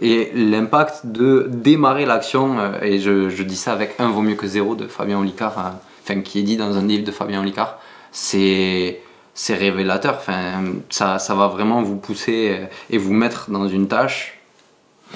Et 0.00 0.30
l'impact 0.34 1.02
de 1.04 1.46
démarrer 1.50 2.06
l'action, 2.06 2.56
et 2.80 2.98
je, 2.98 3.28
je 3.28 3.42
dis 3.42 3.56
ça 3.56 3.72
avec 3.72 3.96
un 4.00 4.08
vaut 4.08 4.22
mieux 4.22 4.34
que 4.36 4.46
zéro 4.46 4.74
de 4.74 4.86
Fabien 4.86 5.18
Olicard, 5.18 5.58
hein, 5.58 5.74
enfin 6.02 6.20
qui 6.20 6.40
est 6.40 6.42
dit 6.42 6.56
dans 6.56 6.76
un 6.76 6.86
livre 6.86 7.04
de 7.04 7.12
Fabien 7.12 7.40
Olicard, 7.40 7.78
c'est 8.10 9.00
c'est 9.34 9.54
révélateur. 9.54 10.16
Enfin, 10.18 10.62
ça, 10.90 11.18
ça 11.18 11.34
va 11.34 11.46
vraiment 11.48 11.80
vous 11.82 11.96
pousser 11.96 12.58
euh, 12.60 12.66
et 12.90 12.98
vous 12.98 13.14
mettre 13.14 13.50
dans 13.50 13.66
une 13.66 13.88
tâche. 13.88 14.38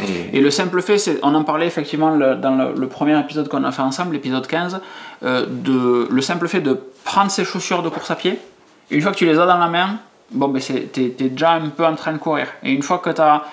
Et, 0.01 0.38
Et 0.38 0.40
le 0.40 0.51
simple 0.51 0.81
fait, 0.83 0.96
c'est, 0.99 1.18
on 1.22 1.35
en 1.35 1.44
parlait 1.44 1.66
effectivement 1.66 2.11
le- 2.11 2.35
dans 2.35 2.55
le, 2.55 2.75
le 2.79 2.87
premier 2.88 3.18
épisode 3.18 3.49
qu'on 3.49 3.64
a 3.64 3.72
fait 3.72 3.83
ensemble, 3.83 4.14
l'épisode 4.14 4.46
15, 4.46 4.81
euh, 5.22 5.46
de, 5.49 6.09
le 6.11 6.22
simple 6.22 6.49
fait 6.49 6.61
de 6.61 6.79
prendre 7.05 7.31
ses 7.31 7.44
chaussures 7.44 7.83
de 7.83 7.88
course 7.90 8.11
à 8.11 8.16
pied, 8.16 8.38
une 8.90 9.01
fois 9.03 9.12
que 9.12 9.16
tu 9.18 9.27
les 9.27 9.38
as 9.38 9.46
dans 9.46 9.59
la 9.59 9.68
main, 9.68 9.99
bon, 10.31 10.49
ben 10.49 10.61
c'est, 10.61 10.92
t'es, 10.92 11.11
t'es 11.16 11.29
déjà 11.29 11.53
un 11.53 11.68
peu 11.68 11.85
en 11.85 11.94
train 11.94 12.12
de 12.12 12.18
courir. 12.18 12.46
Et 12.62 12.72
une 12.72 12.83
fois 12.83 12.99
que 12.99 13.11
tu 13.11 13.20
as. 13.20 13.44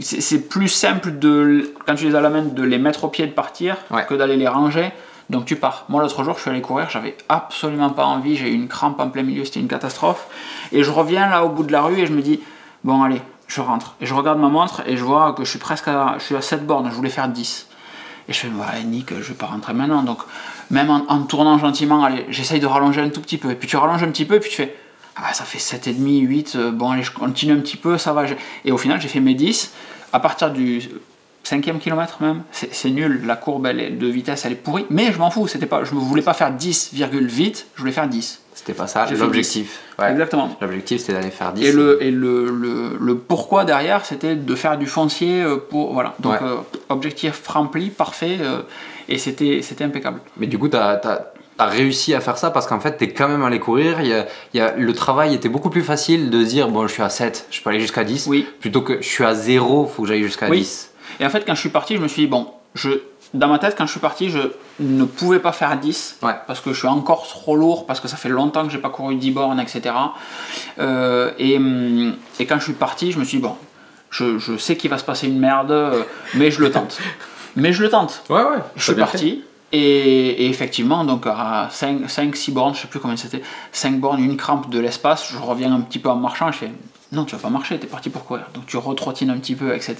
C'est, 0.00 0.20
c'est 0.20 0.48
plus 0.48 0.68
simple, 0.68 1.18
de, 1.18 1.72
quand 1.86 1.94
tu 1.94 2.04
les 2.06 2.14
as 2.14 2.18
à 2.18 2.20
la 2.22 2.28
main, 2.30 2.42
de 2.42 2.62
les 2.62 2.76
mettre 2.78 3.04
au 3.04 3.08
pied 3.08 3.24
et 3.24 3.28
de 3.28 3.32
partir 3.32 3.76
Ouais. 3.90 4.04
que 4.06 4.14
d'aller 4.14 4.36
les 4.36 4.48
ranger. 4.48 4.90
Donc 5.28 5.44
tu 5.44 5.56
pars. 5.56 5.84
Moi 5.88 6.02
l'autre 6.02 6.22
jour 6.22 6.34
je 6.36 6.42
suis 6.42 6.50
allé 6.50 6.60
courir, 6.60 6.88
j'avais 6.88 7.16
absolument 7.28 7.90
pas 7.90 8.04
envie, 8.04 8.36
j'ai 8.36 8.48
eu 8.48 8.54
une 8.54 8.68
crampe 8.68 9.00
en 9.00 9.08
plein 9.08 9.22
milieu, 9.22 9.44
c'était 9.44 9.60
une 9.60 9.68
catastrophe. 9.68 10.26
Et 10.72 10.82
je 10.82 10.90
reviens 10.90 11.28
là 11.28 11.44
au 11.44 11.48
bout 11.48 11.64
de 11.64 11.72
la 11.72 11.82
rue 11.82 11.98
et 11.98 12.06
je 12.06 12.12
me 12.12 12.22
dis, 12.22 12.40
bon 12.84 13.02
allez, 13.02 13.20
je 13.48 13.60
rentre. 13.60 13.96
Et 14.00 14.06
je 14.06 14.14
regarde 14.14 14.38
ma 14.38 14.48
montre 14.48 14.82
et 14.86 14.96
je 14.96 15.04
vois 15.04 15.32
que 15.32 15.44
je 15.44 15.50
suis 15.50 15.58
presque 15.58 15.88
à, 15.88 16.16
je 16.18 16.24
suis 16.24 16.36
à 16.36 16.42
7 16.42 16.64
bornes, 16.66 16.88
je 16.90 16.94
voulais 16.94 17.10
faire 17.10 17.28
10. 17.28 17.68
Et 18.28 18.32
je 18.32 18.38
fais, 18.38 18.48
ouais 18.48 18.84
Nick, 18.84 19.10
je 19.14 19.28
vais 19.28 19.34
pas 19.34 19.46
rentrer 19.46 19.72
maintenant. 19.72 20.02
Donc 20.02 20.18
même 20.70 20.90
en, 20.90 21.04
en 21.08 21.22
tournant 21.22 21.58
gentiment, 21.58 22.04
allez, 22.04 22.26
j'essaye 22.28 22.60
de 22.60 22.66
rallonger 22.66 23.00
un 23.00 23.08
tout 23.08 23.20
petit 23.20 23.38
peu. 23.38 23.50
Et 23.50 23.56
puis 23.56 23.68
tu 23.68 23.76
rallonges 23.76 24.02
un 24.02 24.10
petit 24.10 24.24
peu 24.24 24.36
et 24.36 24.40
puis 24.40 24.50
tu 24.50 24.56
fais, 24.56 24.76
ah 25.16 25.32
ça 25.32 25.44
fait 25.44 25.58
7,5, 25.58 26.20
8, 26.20 26.52
euh, 26.56 26.70
bon 26.70 26.90
allez, 26.90 27.02
je 27.02 27.12
continue 27.12 27.52
un 27.52 27.60
petit 27.60 27.76
peu, 27.76 27.98
ça 27.98 28.12
va. 28.12 28.24
Et 28.64 28.70
au 28.70 28.78
final 28.78 29.00
j'ai 29.00 29.08
fait 29.08 29.20
mes 29.20 29.34
10. 29.34 29.72
À 30.12 30.20
partir 30.20 30.50
du 30.50 30.88
cinquième 31.46 31.78
kilomètre 31.78 32.18
même, 32.20 32.42
c'est 32.50 32.90
nul, 32.90 33.22
la 33.24 33.36
courbe 33.36 33.66
elle 33.66 33.80
est, 33.80 33.90
de 33.90 34.06
vitesse 34.06 34.44
elle 34.44 34.52
est 34.52 34.56
pourrie, 34.56 34.86
mais 34.90 35.12
je 35.12 35.18
m'en 35.18 35.30
fous, 35.30 35.46
c'était 35.46 35.66
pas, 35.66 35.84
je 35.84 35.94
ne 35.94 36.00
voulais 36.00 36.22
pas 36.22 36.34
faire 36.34 36.50
10, 36.50 36.90
virgule 36.92 37.26
vite, 37.26 37.66
je 37.74 37.80
voulais 37.80 37.92
faire 37.92 38.08
10. 38.08 38.40
c'était 38.54 38.72
pas 38.74 38.86
ça 38.86 39.06
l'objectif. 39.12 39.80
Ouais. 39.98 40.10
Exactement. 40.10 40.50
L'objectif 40.60 41.00
c'était 41.00 41.12
d'aller 41.14 41.30
faire 41.30 41.52
10. 41.52 41.64
Et, 41.64 41.72
le, 41.72 42.02
et 42.02 42.10
le, 42.10 42.46
le, 42.50 42.96
le 43.00 43.14
pourquoi 43.16 43.64
derrière, 43.64 44.04
c'était 44.04 44.34
de 44.34 44.54
faire 44.54 44.76
du 44.76 44.86
foncier 44.86 45.42
euh, 45.42 45.56
pour. 45.56 45.92
Voilà. 45.94 46.14
Donc, 46.20 46.32
Ouais. 46.32 46.38
euh, 46.42 46.56
objectif 46.88 47.46
rempli, 47.46 47.90
parfait, 47.90 48.38
euh, 48.40 48.62
et 49.08 49.18
c'était 49.18 49.62
impeccable. 49.84 50.20
Mais 50.38 50.46
du 50.48 50.58
coup, 50.58 50.68
tu 50.68 50.76
as, 50.76 51.00
réussi 51.58 52.12
à 52.12 52.20
faire 52.20 52.36
ça 52.36 52.50
parce 52.50 52.66
qu'en 52.66 52.80
fait, 52.80 52.98
tu 52.98 53.04
es 53.04 53.08
quand 53.10 53.28
même 53.28 53.42
allé 53.44 53.58
courir. 53.60 54.00
Il 54.00 54.08
y 54.08 54.12
a, 54.14 54.26
il 54.52 54.58
y 54.58 54.60
a- 54.60 54.74
le 54.76 54.92
travail 54.92 55.32
était 55.34 55.48
beaucoup 55.48 55.70
plus 55.70 55.82
facile 55.82 56.28
de 56.28 56.42
dire 56.42 56.68
bon, 56.68 56.86
je 56.86 56.92
suis 56.92 57.02
à 57.02 57.08
7, 57.08 57.46
je 57.50 57.62
peux 57.62 57.70
aller 57.70 57.80
jusqu'à 57.80 58.04
10. 58.04 58.26
Oui. 58.26 58.46
Plutôt 58.60 58.82
que 58.82 59.00
je 59.00 59.06
suis 59.08 59.24
à 59.24 59.34
0, 59.34 59.86
faut 59.86 60.02
que 60.02 60.08
j'aille 60.08 60.22
jusqu'à 60.24 60.48
Oui. 60.50 60.58
10. 60.60 60.90
Et 61.20 61.26
en 61.26 61.30
fait, 61.30 61.44
quand 61.44 61.54
je 61.54 61.60
suis 61.60 61.68
parti, 61.70 61.96
je 61.96 62.00
me 62.00 62.08
suis 62.08 62.22
dit, 62.22 62.28
bon, 62.28 62.48
je, 62.74 62.90
dans 63.34 63.48
ma 63.48 63.58
tête, 63.58 63.74
quand 63.76 63.86
je 63.86 63.90
suis 63.90 64.00
parti, 64.00 64.30
je 64.30 64.40
ne 64.80 65.04
pouvais 65.04 65.38
pas 65.38 65.52
faire 65.52 65.76
10 65.78 66.18
Ouais. 66.22 66.34
parce 66.46 66.60
que 66.60 66.72
je 66.72 66.78
suis 66.78 66.88
encore 66.88 67.26
trop 67.26 67.56
lourd, 67.56 67.86
parce 67.86 68.00
que 68.00 68.08
ça 68.08 68.16
fait 68.16 68.28
longtemps 68.28 68.64
que 68.64 68.70
j'ai 68.70 68.78
pas 68.78 68.90
couru 68.90 69.16
10 69.16 69.30
bornes, 69.30 69.60
etc. 69.60 69.94
Euh, 70.78 71.32
et, 71.38 71.56
hum, 71.56 72.14
et 72.38 72.46
quand 72.46 72.58
je 72.58 72.64
suis 72.64 72.72
parti, 72.74 73.12
je 73.12 73.18
me 73.18 73.24
suis 73.24 73.38
dit, 73.38 73.42
bon, 73.42 73.56
je, 74.10 74.38
je 74.38 74.56
sais 74.56 74.76
qu'il 74.76 74.90
va 74.90 74.98
se 74.98 75.04
passer 75.04 75.26
une 75.26 75.38
merde, 75.38 75.70
euh, 75.70 76.02
mais 76.34 76.50
je 76.50 76.60
le 76.60 76.70
tente. 76.70 76.98
mais 77.56 77.72
je 77.72 77.82
le 77.82 77.88
tente. 77.88 78.22
Ouais, 78.28 78.42
ouais. 78.42 78.58
Je 78.76 78.84
suis 78.84 78.94
parti. 78.94 79.42
Et, 79.72 80.44
et 80.44 80.48
effectivement, 80.48 81.04
donc 81.04 81.26
à 81.26 81.68
5-6 81.72 82.52
bornes, 82.52 82.74
je 82.74 82.82
sais 82.82 82.86
plus 82.86 83.00
combien 83.00 83.16
c'était, 83.16 83.42
5 83.72 83.98
bornes, 83.98 84.22
une 84.22 84.36
crampe 84.36 84.70
de 84.70 84.78
l'espace, 84.78 85.28
je 85.32 85.38
reviens 85.38 85.72
un 85.72 85.80
petit 85.80 85.98
peu 85.98 86.08
en 86.08 86.16
marchant, 86.16 86.52
je 86.52 86.58
fais 86.58 86.70
non, 87.12 87.24
tu 87.24 87.36
vas 87.36 87.42
pas 87.42 87.50
marcher, 87.50 87.78
t'es 87.78 87.86
parti 87.86 88.10
pour 88.10 88.24
courir. 88.24 88.46
Donc 88.54 88.66
tu 88.66 88.76
retrottines 88.76 89.30
un 89.30 89.38
petit 89.38 89.54
peu, 89.54 89.74
etc. 89.74 89.96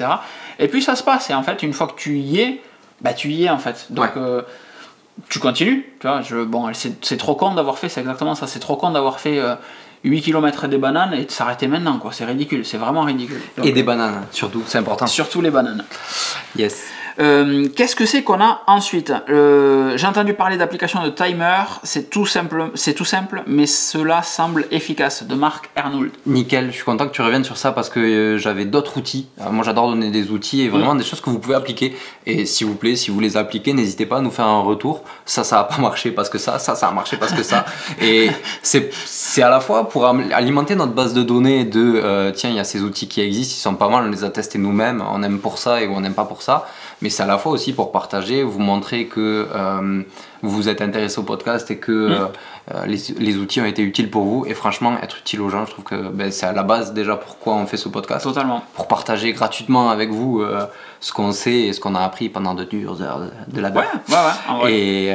Et 0.58 0.68
puis 0.68 0.82
ça 0.82 0.96
se 0.96 1.02
passe, 1.02 1.30
et 1.30 1.34
en 1.34 1.42
fait, 1.42 1.62
une 1.62 1.72
fois 1.72 1.86
que 1.86 1.94
tu 1.96 2.18
y 2.18 2.40
es, 2.40 2.62
bah 3.00 3.12
tu 3.14 3.30
y 3.30 3.44
es 3.44 3.50
en 3.50 3.58
fait. 3.58 3.86
Donc 3.90 4.04
Ouais. 4.16 4.22
euh, 4.22 4.42
tu 5.28 5.38
continues, 5.38 5.86
tu 6.00 6.06
vois. 6.06 6.22
Je, 6.22 6.44
bon, 6.44 6.70
c'est 6.74 7.16
trop 7.16 7.34
con 7.36 7.54
d'avoir 7.54 7.78
fait, 7.78 7.88
c'est 7.88 8.00
exactement 8.00 8.34
ça, 8.34 8.46
c'est 8.46 8.58
trop 8.60 8.76
con 8.76 8.90
d'avoir 8.90 9.18
fait 9.20 9.38
euh, 9.38 9.54
8 10.04 10.20
km 10.22 10.64
et 10.64 10.68
des 10.68 10.78
bananes 10.78 11.14
et 11.14 11.24
de 11.24 11.30
s'arrêter 11.30 11.68
maintenant, 11.68 11.98
quoi. 11.98 12.12
C'est 12.12 12.24
ridicule, 12.24 12.64
c'est 12.66 12.76
vraiment 12.76 13.02
ridicule. 13.02 13.40
Donc, 13.56 13.66
Et 13.66 13.72
des 13.72 13.82
bananes, 13.82 14.26
surtout, 14.30 14.62
c'est 14.66 14.78
important. 14.78 15.06
Surtout 15.06 15.40
les 15.40 15.50
bananes. 15.50 15.84
Yes. 16.56 16.84
Euh, 17.18 17.68
Qu'est-ce 17.74 17.96
que 17.96 18.06
c'est 18.06 18.22
qu'on 18.22 18.40
a 18.40 18.62
ensuite 18.66 19.12
Euh, 19.28 19.96
J'ai 19.96 20.06
entendu 20.06 20.34
parler 20.34 20.56
d'application 20.56 21.02
de 21.02 21.10
timer, 21.10 21.62
c'est 21.82 22.10
tout, 22.10 22.26
simple, 22.26 22.70
c'est 22.74 22.94
tout 22.94 23.04
simple, 23.04 23.42
mais 23.46 23.66
cela 23.66 24.22
semble 24.22 24.66
efficace, 24.70 25.24
de 25.24 25.34
Marc 25.34 25.70
Ernould. 25.76 26.10
Nickel, 26.26 26.66
je 26.70 26.76
suis 26.76 26.84
content 26.84 27.06
que 27.06 27.12
tu 27.12 27.22
reviennes 27.22 27.44
sur 27.44 27.56
ça 27.56 27.72
parce 27.72 27.88
que 27.88 28.00
euh, 28.00 28.38
j'avais 28.38 28.64
d'autres 28.64 28.98
outils. 28.98 29.28
Moi 29.50 29.64
j'adore 29.64 29.88
donner 29.90 30.10
des 30.10 30.30
outils 30.30 30.62
et 30.62 30.68
vraiment 30.68 30.94
des 30.94 31.04
choses 31.04 31.20
que 31.20 31.30
vous 31.30 31.38
pouvez 31.38 31.54
appliquer. 31.54 31.96
Et 32.26 32.44
s'il 32.44 32.66
vous 32.66 32.74
plaît, 32.74 32.96
si 32.96 33.10
vous 33.10 33.20
les 33.20 33.36
appliquez, 33.36 33.72
n'hésitez 33.72 34.06
pas 34.06 34.18
à 34.18 34.20
nous 34.20 34.30
faire 34.30 34.46
un 34.46 34.60
retour. 34.60 35.02
Ça, 35.24 35.44
ça 35.44 35.60
a 35.60 35.64
pas 35.64 35.78
marché 35.78 36.10
parce 36.10 36.28
que 36.28 36.38
ça, 36.38 36.58
ça, 36.58 36.74
ça 36.74 36.88
a 36.88 36.92
marché 36.92 37.16
parce 37.16 37.32
que 37.32 37.42
ça. 37.42 37.64
Et 38.02 38.30
c'est 38.62 38.90
c'est 39.04 39.42
à 39.42 39.50
la 39.50 39.60
fois 39.60 39.88
pour 39.88 40.06
alimenter 40.06 40.74
notre 40.74 40.92
base 40.92 41.14
de 41.14 41.22
données 41.22 41.64
de 41.64 42.30
tiens, 42.34 42.50
il 42.50 42.56
y 42.56 42.60
a 42.60 42.64
ces 42.64 42.82
outils 42.82 43.08
qui 43.08 43.20
existent, 43.20 43.54
ils 43.56 43.62
sont 43.62 43.74
pas 43.74 43.88
mal, 43.88 44.04
on 44.06 44.10
les 44.10 44.24
a 44.24 44.30
testés 44.30 44.58
nous-mêmes, 44.58 45.02
on 45.10 45.22
aime 45.22 45.38
pour 45.38 45.58
ça 45.58 45.80
et 45.80 45.88
on 45.88 46.00
n'aime 46.00 46.14
pas 46.14 46.24
pour 46.24 46.42
ça. 46.42 46.66
Mais 47.02 47.10
c'est 47.10 47.22
à 47.22 47.26
la 47.26 47.36
fois 47.36 47.52
aussi 47.52 47.72
pour 47.74 47.92
partager, 47.92 48.42
vous 48.42 48.58
montrer 48.58 49.04
que 49.06 49.46
euh, 49.54 50.02
vous 50.42 50.50
vous 50.50 50.68
êtes 50.70 50.80
intéressé 50.80 51.18
au 51.18 51.24
podcast 51.24 51.70
et 51.70 51.76
que 51.78 51.92
euh, 51.92 52.26
euh, 52.74 52.86
les, 52.86 52.98
les 53.18 53.36
outils 53.36 53.60
ont 53.60 53.66
été 53.66 53.82
utiles 53.82 54.10
pour 54.10 54.24
vous. 54.24 54.46
Et 54.46 54.54
franchement, 54.54 54.94
être 55.02 55.18
utile 55.18 55.42
aux 55.42 55.50
gens, 55.50 55.66
je 55.66 55.72
trouve 55.72 55.84
que 55.84 56.08
ben, 56.08 56.32
c'est 56.32 56.46
à 56.46 56.52
la 56.52 56.62
base 56.62 56.94
déjà 56.94 57.16
pourquoi 57.16 57.54
on 57.54 57.66
fait 57.66 57.76
ce 57.76 57.90
podcast. 57.90 58.24
Totalement. 58.24 58.62
Pour 58.74 58.88
partager 58.88 59.32
gratuitement 59.34 59.90
avec 59.90 60.10
vous 60.10 60.40
euh, 60.40 60.64
ce 61.00 61.12
qu'on 61.12 61.32
sait 61.32 61.60
et 61.64 61.72
ce 61.74 61.80
qu'on 61.80 61.94
a 61.94 62.00
appris 62.00 62.30
pendant 62.30 62.54
de 62.54 62.64
dures 62.64 63.02
heures 63.02 63.20
de, 63.20 63.54
de 63.54 63.60
la 63.60 63.68
Ouais, 63.70 63.76
ouais, 63.76 63.82
ouais. 64.08 64.18
en 64.48 64.58
vrai. 64.58 64.72
Et 64.74 65.14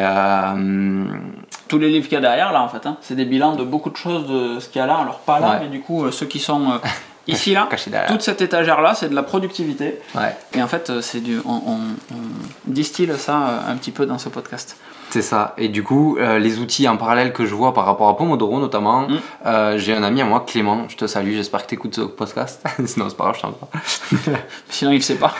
Tous 1.67 1.79
les 1.79 1.89
livres 1.89 2.05
qu'il 2.07 2.13
y 2.15 2.17
a 2.17 2.21
derrière, 2.21 2.51
là, 2.51 2.61
en 2.61 2.67
fait, 2.69 2.85
hein, 2.85 2.97
c'est 3.01 3.15
des 3.15 3.25
bilans 3.25 3.55
de 3.55 3.63
beaucoup 3.63 3.89
de 3.89 3.97
choses 3.97 4.27
de 4.27 4.59
ce 4.59 4.69
qu'il 4.69 4.79
y 4.79 4.83
a 4.83 4.85
là. 4.87 4.97
Alors, 4.97 5.19
pas 5.19 5.39
là, 5.39 5.51
Ouais. 5.51 5.57
mais 5.61 5.67
du 5.69 5.81
coup, 5.81 6.11
ceux 6.11 6.25
qui 6.27 6.39
sont 6.39 6.79
ici, 7.27 7.53
là, 7.53 7.67
toute 8.07 8.21
cette 8.21 8.41
étagère-là, 8.41 8.93
c'est 8.95 9.09
de 9.09 9.15
la 9.15 9.23
productivité. 9.23 9.99
ouais, 10.15 10.35
Et 10.53 10.61
en 10.61 10.67
fait, 10.67 10.89
euh, 10.89 11.01
c'est 11.01 11.21
du, 11.21 11.39
on, 11.45 11.51
on- 11.67 12.15
on 12.15 12.17
distille 12.65 13.11
ça 13.17 13.47
euh, 13.47 13.71
un 13.71 13.75
petit 13.75 13.91
peu 13.91 14.05
dans 14.05 14.17
ce 14.17 14.29
podcast. 14.29 14.75
c'est 15.11 15.21
ça. 15.21 15.53
Et 15.57 15.67
du 15.67 15.83
coup, 15.83 16.17
euh, 16.17 16.39
les 16.39 16.59
outils 16.59 16.87
en 16.87 16.95
parallèle 16.97 17.33
que 17.33 17.45
je 17.45 17.53
vois 17.53 17.73
par 17.73 17.85
rapport 17.85 18.07
à 18.09 18.15
Pomodoro 18.17 18.59
notamment, 18.59 19.07
Mm. 19.09 19.19
euh, 19.45 19.77
j'ai 19.77 19.93
un 19.93 20.03
ami 20.03 20.21
à 20.21 20.25
moi, 20.25 20.45
Clément, 20.47 20.87
je 20.89 20.95
te 20.95 21.05
salue, 21.05 21.33
j'espère 21.33 21.63
que 21.63 21.67
tu 21.67 21.75
écoutes 21.75 21.95
ce 21.95 22.01
podcast. 22.01 22.65
Sinon, 22.85 23.07
c'est 23.09 23.17
pas 23.17 23.25
grave, 23.25 23.35
je 23.37 23.41
t'en 23.41 23.51
pas. 23.51 23.67
Sinon, 24.69 24.91
il 24.91 24.97
ne 24.97 25.01
sait 25.01 25.15
pas. 25.15 25.35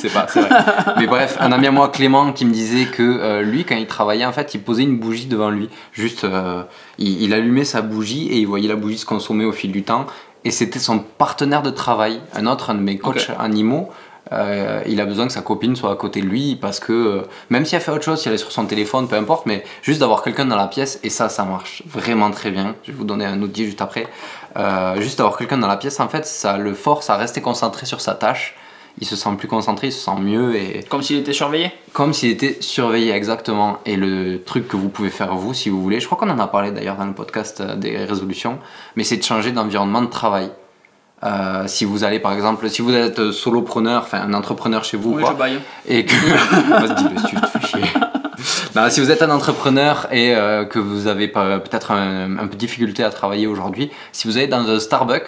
c'est 0.00 0.12
pas, 0.12 0.26
c'est 0.28 0.40
vrai. 0.40 0.50
Mais 0.98 1.06
bref, 1.06 1.36
un 1.40 1.52
ami 1.52 1.66
à 1.68 1.70
moi, 1.70 1.88
Clément, 1.88 2.32
qui 2.32 2.44
me 2.44 2.52
disait 2.52 2.86
que 2.86 3.02
euh, 3.02 3.42
lui, 3.42 3.64
quand 3.64 3.76
il 3.76 3.86
travaillait, 3.86 4.24
en 4.26 4.32
fait, 4.32 4.54
il 4.54 4.60
posait 4.60 4.82
une 4.82 4.98
bougie 4.98 5.26
devant 5.26 5.50
lui. 5.50 5.68
Juste, 5.92 6.26
il, 6.98 7.22
il 7.22 7.32
allumait 7.32 7.64
sa 7.64 7.82
bougie 7.82 8.26
et 8.28 8.38
il 8.38 8.46
voyait 8.46 8.68
la 8.68 8.76
bougie 8.76 8.98
se 8.98 9.06
consommer 9.06 9.44
au 9.44 9.52
fil 9.52 9.70
du 9.72 9.82
temps. 9.84 10.06
Et 10.46 10.52
c'était 10.52 10.78
son 10.78 11.00
partenaire 11.00 11.60
de 11.60 11.70
travail. 11.70 12.20
Un 12.32 12.46
autre, 12.46 12.70
un 12.70 12.74
de 12.74 12.80
mes 12.80 12.98
coachs 12.98 13.32
animaux, 13.36 13.90
euh, 14.30 14.80
il 14.86 15.00
a 15.00 15.04
besoin 15.04 15.26
que 15.26 15.32
sa 15.32 15.40
copine 15.40 15.74
soit 15.74 15.90
à 15.90 15.96
côté 15.96 16.20
de 16.20 16.26
lui 16.26 16.54
parce 16.54 16.78
que 16.78 16.92
euh, 16.92 17.22
même 17.50 17.64
si 17.64 17.74
elle 17.74 17.80
fait 17.80 17.90
autre 17.90 18.04
chose, 18.04 18.20
si 18.20 18.28
elle 18.28 18.34
est 18.34 18.38
sur 18.38 18.52
son 18.52 18.64
téléphone, 18.64 19.08
peu 19.08 19.16
importe, 19.16 19.46
mais 19.46 19.64
juste 19.82 19.98
d'avoir 19.98 20.22
quelqu'un 20.22 20.44
dans 20.44 20.54
la 20.54 20.68
pièce, 20.68 21.00
et 21.02 21.10
ça, 21.10 21.28
ça 21.28 21.42
marche 21.42 21.82
vraiment 21.84 22.30
très 22.30 22.52
bien. 22.52 22.76
Je 22.84 22.92
vais 22.92 22.96
vous 22.96 23.02
donner 23.02 23.24
un 23.24 23.42
outil 23.42 23.64
juste 23.64 23.82
après. 23.82 24.06
Euh, 24.56 25.00
juste 25.00 25.18
d'avoir 25.18 25.36
quelqu'un 25.36 25.58
dans 25.58 25.66
la 25.66 25.78
pièce, 25.78 25.98
en 25.98 26.08
fait, 26.08 26.24
ça 26.24 26.58
le 26.58 26.74
force 26.74 27.10
à 27.10 27.16
rester 27.16 27.40
concentré 27.40 27.84
sur 27.84 28.00
sa 28.00 28.14
tâche. 28.14 28.54
Il 29.00 29.06
se 29.06 29.14
sent 29.14 29.28
plus 29.36 29.46
concentré, 29.48 29.88
il 29.88 29.92
se 29.92 30.00
sent 30.04 30.18
mieux 30.20 30.56
et 30.56 30.82
Comme 30.88 31.02
s'il 31.02 31.18
était 31.18 31.34
surveillé. 31.34 31.70
comme 31.92 32.14
s'il 32.14 32.30
était 32.30 32.56
surveillé 32.60 33.12
exactement. 33.12 33.78
Et 33.84 33.96
le 33.96 34.42
truc 34.42 34.68
que 34.68 34.76
vous 34.76 34.88
pouvez 34.88 35.10
faire 35.10 35.34
vous, 35.34 35.52
si 35.52 35.68
vous 35.68 35.82
voulez, 35.82 36.00
je 36.00 36.06
crois 36.06 36.16
qu'on 36.16 36.30
en 36.30 36.38
a 36.38 36.46
parlé 36.46 36.70
d'ailleurs 36.70 36.96
dans 36.96 37.04
le 37.04 37.12
podcast 37.12 37.60
euh, 37.60 37.76
des 37.76 37.96
résolutions, 37.98 38.58
mais 38.96 39.04
c'est 39.04 39.18
de 39.18 39.22
changer 39.22 39.52
d'environnement 39.52 40.00
de 40.00 40.06
travail. 40.06 40.50
Euh, 41.24 41.64
si 41.66 41.84
vous 41.84 42.04
allez 42.04 42.20
par 42.20 42.32
exemple, 42.32 42.68
si 42.70 42.80
vous 42.82 42.94
êtes 42.94 43.32
solopreneur, 43.32 44.02
enfin 44.02 44.20
un 44.22 44.32
entrepreneur 44.34 44.82
chez 44.84 44.96
vous, 44.96 45.12
Oui, 45.14 45.22
quoi, 45.22 45.32
je 45.32 45.36
baille. 45.38 45.58
et 45.86 46.04
que 46.06 46.14
Vas-y, 46.70 46.94
dis-le, 46.94 47.20
si. 47.66 47.76
Non, 48.76 48.86
vous 48.88 49.10
êtes 49.10 49.22
un 49.22 49.30
entrepreneur 49.30 50.06
et 50.12 50.34
euh, 50.34 50.64
que 50.66 50.78
vous 50.78 51.06
avez 51.06 51.28
peut-être 51.28 51.90
un, 51.92 52.38
un 52.38 52.46
peu 52.46 52.54
de 52.54 52.56
difficulté 52.60 53.02
à 53.02 53.10
travailler 53.10 53.46
aujourd'hui, 53.46 53.90
si 54.12 54.28
vous 54.28 54.36
allez 54.36 54.46
dans 54.46 54.68
un 54.68 54.78
Starbucks, 54.78 55.26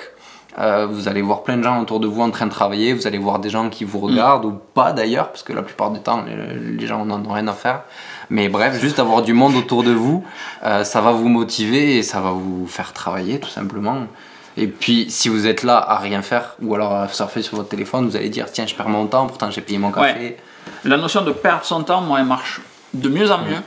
euh, 0.58 0.86
vous 0.86 1.08
allez 1.08 1.22
voir 1.22 1.42
plein 1.42 1.56
de 1.56 1.62
gens 1.62 1.80
autour 1.80 2.00
de 2.00 2.06
vous 2.06 2.20
en 2.20 2.30
train 2.30 2.46
de 2.46 2.50
travailler, 2.50 2.92
vous 2.92 3.06
allez 3.06 3.18
voir 3.18 3.38
des 3.38 3.50
gens 3.50 3.68
qui 3.68 3.84
vous 3.84 4.00
regardent 4.00 4.44
ou 4.44 4.52
pas 4.74 4.92
d'ailleurs, 4.92 5.28
parce 5.28 5.42
que 5.42 5.52
la 5.52 5.62
plupart 5.62 5.90
du 5.90 6.00
temps, 6.00 6.24
les, 6.26 6.76
les 6.76 6.86
gens 6.86 7.04
n'en 7.04 7.24
ont 7.24 7.32
rien 7.32 7.46
à 7.48 7.52
faire. 7.52 7.82
Mais 8.30 8.48
bref, 8.48 8.78
juste 8.80 8.98
avoir 8.98 9.22
du 9.22 9.32
monde 9.32 9.54
autour 9.54 9.82
de 9.84 9.92
vous, 9.92 10.24
euh, 10.64 10.84
ça 10.84 11.00
va 11.00 11.12
vous 11.12 11.28
motiver 11.28 11.98
et 11.98 12.02
ça 12.02 12.20
va 12.20 12.30
vous 12.30 12.66
faire 12.66 12.92
travailler 12.92 13.38
tout 13.38 13.48
simplement. 13.48 14.06
Et 14.56 14.66
puis, 14.66 15.06
si 15.08 15.28
vous 15.28 15.46
êtes 15.46 15.62
là 15.62 15.78
à 15.78 15.98
rien 15.98 16.20
faire 16.20 16.56
ou 16.60 16.74
alors 16.74 16.92
à 16.92 17.08
surfer 17.08 17.42
sur 17.42 17.56
votre 17.56 17.68
téléphone, 17.68 18.08
vous 18.08 18.16
allez 18.16 18.28
dire 18.28 18.46
tiens, 18.50 18.66
je 18.66 18.74
perds 18.74 18.88
mon 18.88 19.06
temps, 19.06 19.26
pourtant 19.26 19.50
j'ai 19.50 19.60
payé 19.60 19.78
mon 19.78 19.92
café. 19.92 20.18
Ouais. 20.18 20.36
La 20.84 20.96
notion 20.96 21.22
de 21.22 21.30
perdre 21.30 21.64
son 21.64 21.82
temps, 21.84 22.00
moi, 22.00 22.18
elle 22.18 22.26
marche 22.26 22.60
de 22.92 23.08
mieux 23.08 23.30
en 23.30 23.38
mieux. 23.38 23.62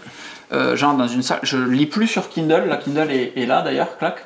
Euh, 0.54 0.76
genre 0.76 0.96
dans 0.96 1.08
une 1.08 1.24
salle, 1.24 1.40
je 1.44 1.58
lis 1.58 1.86
plus 1.86 2.08
sur 2.08 2.28
Kindle, 2.28 2.66
la 2.68 2.76
Kindle 2.78 3.10
est, 3.10 3.34
est 3.38 3.46
là 3.46 3.62
d'ailleurs, 3.62 3.98
clac. 3.98 4.18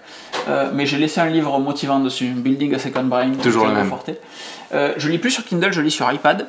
Euh, 0.47 0.71
mais 0.73 0.85
j'ai 0.85 0.97
laissé 0.97 1.21
un 1.21 1.27
livre 1.27 1.59
motivant 1.59 1.99
dessus, 1.99 2.27
Building 2.29 2.73
a 2.73 2.79
Second 2.79 3.03
Brain. 3.03 3.33
Toujours 3.41 3.67
le 3.67 3.73
même. 3.73 3.91
Euh, 4.73 4.93
je 4.97 5.07
lis 5.09 5.19
plus 5.19 5.31
sur 5.31 5.45
Kindle, 5.45 5.71
je 5.71 5.81
lis 5.81 5.91
sur 5.91 6.11
iPad. 6.11 6.47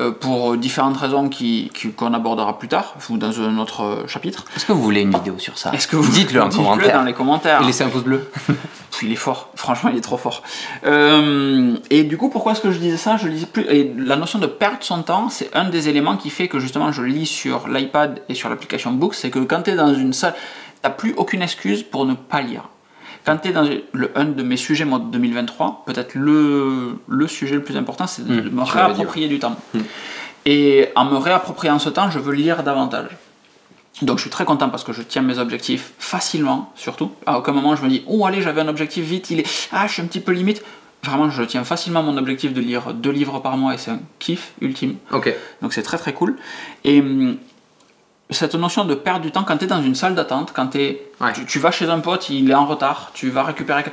Euh, 0.00 0.10
pour 0.10 0.56
différentes 0.56 0.96
raisons 0.96 1.28
qui- 1.28 1.70
qu'on 1.96 2.12
abordera 2.14 2.58
plus 2.58 2.68
tard, 2.68 2.94
ou 3.10 3.16
dans 3.16 3.40
un 3.40 3.58
autre 3.58 3.82
euh, 3.82 4.06
chapitre. 4.06 4.44
Est-ce 4.56 4.66
que 4.66 4.72
vous 4.72 4.82
voulez 4.82 5.02
une 5.02 5.12
vidéo 5.12 5.34
sur 5.38 5.56
ça? 5.58 5.72
Est-ce 5.72 5.86
que 5.88 5.96
vous 5.96 6.10
Dites-le 6.10 6.42
en 6.42 6.48
dites-le 6.48 6.64
commentaire. 6.64 6.94
dans 6.98 7.02
les 7.04 7.12
commentaires. 7.12 7.62
Et 7.62 7.66
laissez 7.66 7.84
un 7.84 7.88
pouce 7.88 8.02
bleu. 8.04 8.30
Il 9.02 9.12
est 9.12 9.16
fort, 9.16 9.50
franchement, 9.56 9.90
il 9.92 9.98
est 9.98 10.02
trop 10.02 10.16
fort. 10.16 10.42
Euh, 10.86 11.76
et 11.90 12.04
du 12.04 12.16
coup, 12.16 12.28
pourquoi 12.30 12.52
est-ce 12.52 12.60
que 12.60 12.70
je 12.72 12.78
disais 12.78 12.96
ça? 12.96 13.16
Je 13.16 13.28
lisais 13.28 13.46
plus. 13.46 13.64
Et 13.64 13.92
la 13.98 14.16
notion 14.16 14.38
de 14.38 14.46
perdre 14.46 14.78
son 14.80 15.02
temps, 15.02 15.28
c'est 15.28 15.54
un 15.54 15.68
des 15.68 15.88
éléments 15.88 16.16
qui 16.16 16.30
fait 16.30 16.48
que 16.48 16.58
justement 16.60 16.92
je 16.92 17.02
lis 17.02 17.26
sur 17.26 17.68
l'iPad 17.68 18.22
et 18.28 18.34
sur 18.34 18.48
l'application 18.48 18.92
Books. 18.92 19.14
C'est 19.14 19.30
que 19.30 19.40
quand 19.40 19.62
tu 19.62 19.70
es 19.70 19.76
dans 19.76 19.92
une 19.94 20.12
salle, 20.12 20.34
tu 20.82 20.90
plus 20.96 21.14
aucune 21.16 21.42
excuse 21.42 21.82
pour 21.82 22.04
ne 22.06 22.14
pas 22.14 22.40
lire. 22.40 22.68
Quand 23.24 23.38
tu 23.38 23.48
es 23.48 23.52
dans 23.52 23.62
le, 23.92 24.10
un 24.14 24.24
de 24.26 24.42
mes 24.42 24.56
sujets, 24.56 24.84
moi, 24.84 24.98
de 24.98 25.04
2023, 25.06 25.84
peut-être 25.86 26.14
le, 26.14 26.98
le 27.08 27.26
sujet 27.26 27.54
le 27.54 27.62
plus 27.62 27.76
important, 27.76 28.06
c'est 28.06 28.26
de 28.26 28.34
Mmh, 28.34 28.50
me 28.54 28.62
réapproprier 28.62 29.28
du 29.28 29.38
temps. 29.38 29.56
Et 30.46 30.88
en 30.94 31.06
me 31.06 31.16
réappropriant 31.16 31.78
ce 31.78 31.88
temps, 31.88 32.10
je 32.10 32.18
veux 32.18 32.34
lire 32.34 32.62
davantage. 32.62 33.08
Donc 34.02 34.18
je 34.18 34.22
suis 34.22 34.30
très 34.30 34.44
content 34.44 34.68
parce 34.68 34.84
que 34.84 34.92
je 34.92 35.02
tiens 35.02 35.22
mes 35.22 35.38
objectifs 35.38 35.92
facilement, 35.98 36.72
surtout. 36.74 37.12
À 37.26 37.38
aucun 37.38 37.52
moment 37.52 37.76
je 37.76 37.82
me 37.82 37.88
dis, 37.88 38.02
oh 38.08 38.26
allez, 38.26 38.42
j'avais 38.42 38.60
un 38.60 38.68
objectif 38.68 39.04
vite, 39.04 39.30
il 39.30 39.40
est. 39.40 39.68
Ah, 39.72 39.86
je 39.86 39.92
suis 39.94 40.02
un 40.02 40.06
petit 40.06 40.20
peu 40.20 40.32
limite. 40.32 40.62
Vraiment, 41.04 41.28
je 41.30 41.42
tiens 41.42 41.64
facilement 41.64 42.02
mon 42.02 42.16
objectif 42.16 42.52
de 42.54 42.60
lire 42.60 42.92
deux 42.94 43.10
livres 43.10 43.38
par 43.38 43.56
mois 43.56 43.74
et 43.74 43.78
c'est 43.78 43.90
un 43.90 44.00
kiff 44.18 44.52
ultime. 44.60 44.96
Ok. 45.12 45.32
Donc 45.62 45.72
c'est 45.74 45.82
très 45.82 45.98
très 45.98 46.12
cool. 46.12 46.36
Et 46.82 47.00
hum, 47.00 47.36
cette 48.34 48.54
notion 48.54 48.84
de 48.84 48.94
perdre 48.94 49.20
du 49.20 49.30
temps 49.30 49.44
quand 49.44 49.56
tu 49.56 49.64
es 49.64 49.68
dans 49.68 49.82
une 49.82 49.94
salle 49.94 50.14
d'attente, 50.14 50.52
quand 50.54 50.74
Ouais. 50.74 51.32
tu, 51.34 51.44
tu 51.46 51.58
vas 51.58 51.70
chez 51.70 51.88
un 51.88 52.00
pote, 52.00 52.28
il 52.30 52.50
est 52.50 52.54
en 52.54 52.66
retard, 52.66 53.10
tu 53.14 53.30
vas 53.30 53.42
récupérer. 53.44 53.84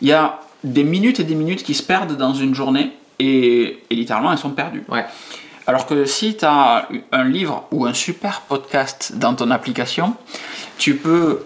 Il 0.00 0.08
y 0.08 0.12
a 0.12 0.38
des 0.64 0.84
minutes 0.84 1.20
et 1.20 1.24
des 1.24 1.34
minutes 1.34 1.62
qui 1.64 1.74
se 1.74 1.82
perdent 1.82 2.16
dans 2.16 2.32
une 2.34 2.54
journée 2.54 2.92
et, 3.18 3.82
et 3.90 3.94
littéralement 3.94 4.32
elles 4.32 4.38
sont 4.38 4.50
perdues. 4.50 4.84
Ouais. 4.88 5.04
Alors 5.66 5.86
que 5.86 6.04
si 6.06 6.36
tu 6.36 6.44
as 6.44 6.88
un 7.12 7.24
livre 7.24 7.64
ou 7.70 7.86
un 7.86 7.94
super 7.94 8.40
podcast 8.42 9.12
dans 9.16 9.34
ton 9.34 9.50
application, 9.50 10.14
tu 10.78 10.96
peux 10.96 11.44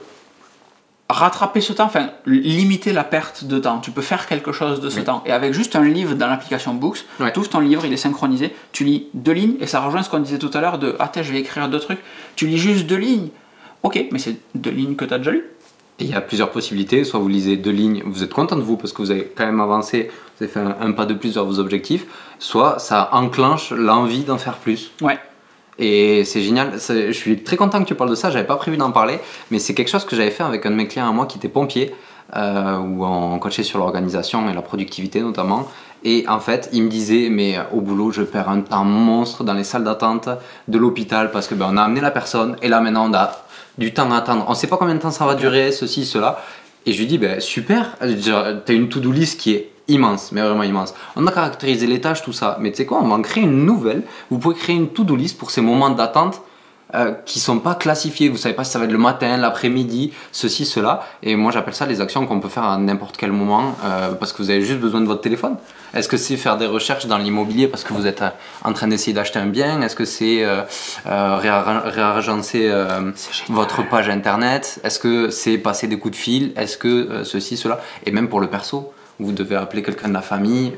rattraper 1.09 1.61
ce 1.61 1.73
temps, 1.73 1.85
enfin 1.85 2.11
limiter 2.27 2.93
la 2.93 3.05
perte 3.05 3.45
de 3.45 3.59
temps. 3.59 3.79
Tu 3.79 3.91
peux 3.93 4.03
faire 4.03 4.27
quelque 4.27 4.51
chose 4.53 4.81
de 4.81 4.89
ce 4.91 4.99
Oui. 4.99 5.05
temps. 5.05 5.23
Et 5.27 5.33
avec 5.33 5.53
juste 5.53 5.77
un 5.77 5.85
livre 5.85 6.15
dans 6.15 6.27
l'application 6.27 6.75
Books, 6.75 7.05
Ouais. 7.21 7.33
tu 7.33 7.39
ouvres 7.39 7.49
ton 7.49 7.61
livre, 7.61 7.85
il 7.85 7.93
est 7.93 7.97
synchronisé, 7.97 8.55
tu 8.73 8.85
lis 8.85 9.07
deux 9.15 9.33
lignes 9.33 9.55
et 9.61 9.67
ça 9.67 9.81
rejoint 9.81 10.03
ce 10.03 10.11
qu'on 10.11 10.19
disait 10.19 10.39
tout 10.39 10.51
à 10.55 10.61
l'heure 10.61 10.79
de 10.79 10.97
Attends, 10.99 11.23
je 11.23 11.33
vais 11.33 11.39
écrire 11.41 11.69
deux 11.69 11.79
trucs. 11.81 12.01
Tu 12.35 12.47
lis 12.47 12.59
juste 12.59 12.87
deux 12.87 12.97
lignes. 12.97 13.29
Ok, 13.85 14.05
mais 14.11 14.19
c'est 14.19 14.37
deux 14.57 14.71
lignes 14.71 14.97
que 14.97 15.05
tu 15.05 15.15
as 15.15 15.19
déjà 15.19 15.31
lues. 15.31 15.45
Et 15.99 16.05
il 16.05 16.11
y 16.11 16.15
a 16.15 16.21
plusieurs 16.21 16.51
possibilités. 16.51 17.05
Soit 17.05 17.21
vous 17.21 17.29
lisez 17.29 17.57
deux 17.57 17.71
lignes, 17.71 18.03
vous 18.05 18.23
êtes 18.25 18.33
content 18.35 18.57
de 18.57 18.63
vous 18.63 18.77
parce 18.77 18.93
que 18.93 19.01
vous 19.01 19.11
avez 19.13 19.33
quand 19.37 19.47
même 19.47 19.61
avancé, 19.61 20.11
vous 20.39 20.45
avez 20.45 20.53
fait 20.53 20.61
un, 20.61 20.77
un 20.81 20.93
pas 20.93 21.07
de 21.07 21.15
plus 21.15 21.35
vers 21.35 21.45
vos 21.45 21.59
objectifs. 21.61 22.05
Soit 22.41 22.79
ça 22.81 23.09
enclenche 23.13 23.71
l'envie 23.71 24.25
d'en 24.25 24.39
faire 24.39 24.57
plus. 24.57 24.91
Ouais. 25.01 25.19
Et 25.79 26.25
c'est 26.25 26.43
génial. 26.43 26.73
Je 26.75 27.13
suis 27.13 27.43
très 27.43 27.57
content 27.57 27.83
que 27.83 27.89
tu 27.89 27.95
parles 27.95 28.11
de 28.11 28.15
ça. 28.15 28.31
J'avais 28.31 28.47
pas 28.47 28.57
prévu 28.57 28.77
d'en 28.77 28.93
parler, 28.93 29.19
mais 29.51 29.59
c'est 29.59 29.75
quelque 29.75 29.91
chose 29.91 30.05
que 30.05 30.17
j'avais 30.17 30.31
fait 30.31 30.43
avec 30.43 30.65
un 30.67 30.71
de 30.71 30.77
mes 30.77 30.89
clients 30.89 31.09
à 31.09 31.13
moi 31.13 31.27
qui 31.27 31.39
était 31.39 31.49
pompier, 31.49 31.95
euh, 32.37 32.79
où 32.79 33.05
on 33.05 33.39
coachait 33.39 33.63
sur 33.63 33.79
l'organisation 33.79 34.49
et 34.49 34.55
la 34.55 34.63
productivité 34.63 35.21
notamment. 35.21 35.69
Et 36.05 36.25
en 36.29 36.41
fait, 36.41 36.71
il 36.73 36.85
me 36.85 36.89
disait, 36.89 37.29
mais 37.31 37.59
au 37.73 37.81
boulot, 37.81 38.11
je 38.13 38.23
perds 38.23 38.49
un 38.49 38.61
temps 38.61 38.85
monstre 38.85 39.45
dans 39.45 39.55
les 39.55 39.65
salles 39.65 39.85
d'attente 39.85 40.29
de 40.69 40.79
l'hôpital 40.79 41.31
parce 41.31 41.49
que 41.49 41.55
ben, 41.55 41.69
on 41.71 41.77
a 41.77 41.83
amené 41.83 42.01
la 42.01 42.11
personne 42.11 42.57
et 42.63 42.69
là 42.69 42.81
maintenant 42.81 43.11
on 43.11 43.15
a 43.15 43.45
du 43.77 43.93
temps 43.93 44.11
à 44.13 44.19
attendre. 44.19 44.45
On 44.49 44.55
sait 44.55 44.69
pas 44.69 44.77
combien 44.77 44.95
de 44.95 45.01
temps 45.01 45.11
ça 45.11 45.27
va 45.27 45.35
durer, 45.35 45.73
ceci, 45.73 46.07
cela. 46.07 46.43
Et 46.87 46.93
je 46.93 47.01
lui 47.01 47.07
dis, 47.07 47.19
ben, 47.19 47.41
super, 47.41 47.97
tu 48.01 48.33
as 48.33 48.73
une 48.73 48.89
to-do 48.89 49.11
list 49.11 49.41
qui 49.41 49.55
est 49.55 49.73
immense, 49.89 50.33
mais 50.33 50.41
vraiment 50.41 50.63
immense. 50.63 50.95
On 51.17 51.27
a 51.27 51.33
caractérisé 51.33 51.87
les 51.87 52.01
tâches, 52.01 52.23
tout 52.23 52.33
ça, 52.33 52.57
mais 52.61 52.71
tu 52.71 52.79
sais 52.79 52.87
quoi, 52.87 52.99
on 53.03 53.09
va 53.09 53.15
en 53.15 53.23
créer 53.23 53.45
une 53.45 53.65
nouvelle. 53.65 54.03
Vous 54.31 54.39
pouvez 54.39 54.55
créer 54.55 54.77
une 54.77 54.89
to-do 54.89 55.17
list 55.17 55.39
pour 55.39 55.51
ces 55.51 55.61
moments 55.61 55.91
d'attente 55.91 56.43
euh, 56.95 57.13
qui 57.25 57.41
sont 57.41 57.59
pas 57.59 57.75
classifiés. 57.75 58.29
Vous 58.29 58.37
savez 58.37 58.55
pas 58.55 58.63
si 58.63 58.71
ça 58.71 58.79
va 58.79 58.85
être 58.85 58.93
le 58.93 58.99
matin, 58.99 59.37
l'après-midi, 59.37 60.13
ceci, 60.31 60.65
cela. 60.65 61.03
Et 61.23 61.35
moi, 61.35 61.51
j'appelle 61.51 61.75
ça 61.75 61.85
les 61.85 62.01
actions 62.01 62.27
qu'on 62.27 62.39
peut 62.39 62.49
faire 62.49 62.63
à 62.63 62.79
n'importe 62.79 63.17
quel 63.17 63.33
moment 63.33 63.75
euh, 63.85 64.13
parce 64.13 64.33
que 64.33 64.41
vous 64.43 64.51
avez 64.51 64.63
juste 64.63 64.79
besoin 64.79 65.01
de 65.01 65.07
votre 65.07 65.21
téléphone. 65.21 65.57
Est-ce 65.95 66.09
que 66.09 66.17
c'est 66.17 66.37
faire 66.37 66.57
des 66.57 66.67
recherches 66.67 67.07
dans 67.07 67.19
l'immobilier 67.19 67.67
parce 67.69 67.83
que 67.83 67.93
vous 67.93 68.07
êtes 68.07 68.23
euh, 68.23 68.31
en 68.65 68.73
train 68.73 68.87
d'essayer 68.87 69.13
d'acheter 69.13 69.39
un 69.41 69.47
bien? 69.47 69.83
Est-ce 69.83 69.97
que 69.97 70.05
c'est 70.05 70.45
euh, 70.45 70.63
euh, 71.07 71.37
réagencer 71.39 72.71
votre 73.49 73.89
page 73.89 74.09
internet? 74.09 74.81
Est-ce 74.85 74.99
que 74.99 75.31
c'est 75.31 75.59
passer 75.59 75.89
des 75.89 75.99
coups 75.99 76.13
de 76.13 76.21
fil? 76.21 76.53
Est-ce 76.57 76.79
que 76.79 77.25
ceci, 77.25 77.57
cela? 77.57 77.81
Et 78.05 78.13
même 78.13 78.29
pour 78.29 78.41
le 78.41 78.47
perso, 78.47 78.93
vous 79.21 79.33
devez 79.33 79.57
appeler 79.57 79.83
quelqu'un 79.83 80.09
de 80.09 80.15
la 80.15 80.23
famille. 80.23 80.73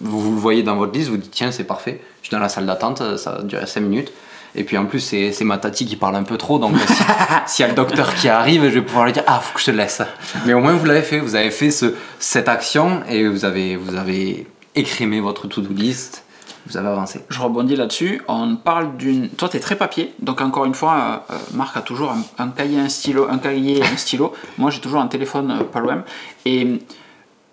Vous, 0.00 0.32
le 0.34 0.36
voyez 0.40 0.62
dans 0.62 0.76
votre 0.76 0.92
liste, 0.92 1.08
vous 1.10 1.16
dites 1.16 1.30
tiens, 1.30 1.50
c'est 1.52 1.64
parfait. 1.64 2.00
Je 2.22 2.28
suis 2.28 2.34
dans 2.36 2.40
la 2.42 2.48
salle 2.48 2.66
d'attente, 2.66 3.16
ça 3.16 3.32
va 3.32 3.42
durer 3.42 3.66
5 3.66 3.80
minutes. 3.80 4.12
Et 4.56 4.62
puis 4.64 4.78
en 4.78 4.86
plus, 4.86 5.00
c'est 5.00 5.32
c'est 5.32 5.44
ma 5.44 5.58
tati 5.58 5.84
qui 5.84 5.96
parle 5.96 6.14
un 6.14 6.22
peu 6.22 6.36
trop, 6.36 6.60
donc 6.60 6.76
si- 6.78 7.02
s'il 7.46 7.62
y 7.64 7.66
a 7.66 7.68
le 7.68 7.74
docteur 7.74 8.14
qui 8.14 8.28
arrive, 8.28 8.62
je 8.64 8.68
vais 8.68 8.82
pouvoir 8.82 9.04
lui 9.06 9.12
dire 9.12 9.24
Ah, 9.26 9.40
faut 9.40 9.52
que 9.54 9.60
je 9.60 9.66
te 9.66 9.70
laisse. 9.72 10.00
Mais 10.46 10.54
au 10.54 10.60
moins, 10.60 10.74
vous 10.74 10.84
l'avez 10.84 11.02
fait, 11.02 11.18
vous 11.18 11.34
avez 11.34 11.50
fait 11.50 11.72
ce, 11.72 11.94
cette 12.20 12.48
action 12.48 13.02
et 13.08 13.26
vous 13.26 13.44
avez, 13.44 13.76
vous 13.76 13.96
avez 13.96 14.46
écrémé 14.76 15.20
votre 15.20 15.48
to-do 15.48 15.72
list, 15.74 16.24
vous 16.68 16.76
avez 16.76 16.86
avancé. 16.88 17.20
Je 17.30 17.40
rebondis 17.40 17.74
là-dessus. 17.74 18.22
On 18.28 18.54
parle 18.54 18.96
d'une. 18.96 19.28
Toi, 19.30 19.48
tu 19.48 19.56
es 19.56 19.60
très 19.60 19.74
papier. 19.76 20.14
Donc, 20.20 20.40
encore 20.40 20.64
une 20.66 20.74
fois, 20.74 21.22
euh, 21.30 21.34
euh, 21.34 21.38
Marc 21.54 21.76
a 21.76 21.80
toujours 21.80 22.12
un, 22.12 22.22
un 22.38 22.48
cahier, 22.48 22.78
un 22.78 22.88
stylo, 22.88 23.26
un 23.28 23.38
cahier, 23.38 23.82
un 23.82 23.96
stylo. 23.96 24.32
Moi, 24.58 24.70
j'ai 24.70 24.80
toujours 24.80 25.00
un 25.00 25.08
téléphone 25.08 25.50
euh, 25.50 25.64
pas 25.64 25.80
loin. 25.80 26.04
Et 26.46 26.78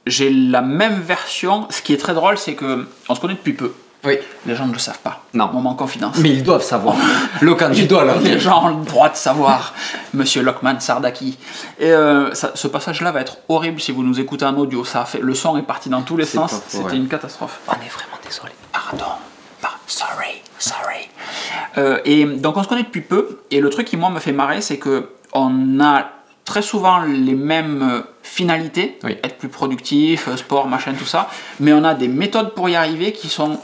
j'ai 0.08 0.30
la 0.32 0.62
même 0.62 1.00
version. 1.02 1.68
Ce 1.70 1.82
qui 1.82 1.94
est 1.94 1.98
très 1.98 2.14
drôle, 2.14 2.38
c'est 2.38 2.54
que 2.56 2.88
on 3.10 3.16
se 3.16 3.20
connaît 3.22 3.34
depuis 3.36 3.54
peu. 3.54 3.72
Oui. 4.04 4.18
Les 4.48 4.56
gens 4.56 4.66
ne 4.66 4.74
le 4.74 4.80
savent 4.80 4.98
pas. 5.00 5.22
Non. 5.36 5.50
Moment 5.54 5.76
confidence. 5.76 6.18
Mais 6.18 6.30
ils 6.30 6.42
doivent 6.44 6.64
savoir. 6.64 6.96
Tu 7.74 7.86
dois 7.86 8.04
leur 8.04 8.20
Les 8.22 8.40
gens 8.40 8.66
ont 8.66 8.70
le 8.80 8.84
droit 8.86 9.10
de 9.10 9.16
savoir, 9.16 9.74
monsieur 10.16 10.42
Lockman 10.42 10.80
Sardaki. 10.80 11.38
Et 11.80 11.92
euh, 11.92 12.34
ça- 12.34 12.52
ce 12.56 12.68
passage-là 12.68 13.12
va 13.12 13.22
être 13.22 13.38
horrible 13.48 13.80
si 13.80 13.92
vous 13.92 14.02
nous 14.04 14.20
écoutez 14.20 14.44
en 14.46 14.56
audio. 14.58 14.84
Ça 14.84 15.02
a 15.02 15.06
fait, 15.06 15.20
le 15.20 15.36
son 15.36 15.56
est 15.58 15.62
parti 15.62 15.90
dans 15.90 16.02
tous 16.02 16.18
les 16.18 16.26
sens. 16.26 16.56
C'était 16.68 16.96
une 16.96 17.08
catastrophe. 17.08 17.60
On 17.68 17.74
est 17.74 17.76
vraiment 17.94 18.18
désolé. 18.28 18.54
Pardon. 18.72 19.06
Par- 19.62 19.80
Sorry, 19.86 20.42
sorry. 20.58 21.08
Euh, 21.78 22.00
et 22.04 22.26
donc 22.26 22.58
on 22.58 22.64
se 22.64 22.68
connaît 22.68 22.84
depuis 22.84 23.02
peu. 23.02 23.42
Et 23.52 23.60
le 23.62 23.70
truc 23.70 23.86
qui 23.88 23.98
moi 23.98 24.10
me 24.10 24.20
fait 24.20 24.32
marrer, 24.32 24.62
c'est 24.62 24.78
que 24.80 25.10
on 25.34 25.80
a 25.80 26.08
très 26.52 26.62
souvent 26.62 27.00
les 27.04 27.34
mêmes 27.34 27.82
euh, 27.82 28.02
finalités, 28.24 29.00
Oui. 29.06 29.12
être 29.24 29.38
plus 29.38 29.48
productif, 29.48 30.28
euh, 30.28 30.36
sport, 30.36 30.68
machin, 30.68 30.94
tout 31.00 31.06
ça. 31.06 31.30
Mais 31.62 31.72
on 31.72 31.86
a 31.86 31.94
des 31.94 32.10
méthodes 32.10 32.54
pour 32.56 32.68
y 32.68 32.76
arriver 32.76 33.14
qui 33.14 33.30
sont 33.30 33.58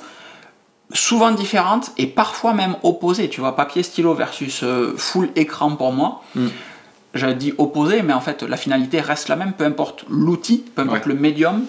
souvent 0.93 1.31
différentes 1.31 1.91
et 1.97 2.07
parfois 2.07 2.53
même 2.53 2.77
opposées. 2.83 3.27
Tu 3.27 3.41
vois, 3.41 3.57
papier, 3.57 3.83
stylo 3.83 4.13
versus 4.13 4.61
euh, 4.63 4.93
full 4.95 5.29
écran 5.35 5.75
pour 5.75 5.91
moi. 5.91 6.21
Mm. 6.35 6.47
J'avais 7.13 7.33
dit 7.35 7.53
opposé, 7.57 8.03
mais 8.03 8.13
en 8.13 8.21
fait 8.21 8.41
la 8.43 8.55
finalité 8.55 9.01
reste 9.01 9.27
la 9.27 9.35
même, 9.35 9.51
peu 9.51 9.65
importe 9.65 10.05
l'outil, 10.09 10.63
peu 10.73 10.83
importe 10.83 11.07
Ouais. 11.07 11.13
le 11.13 11.19
médium. 11.19 11.65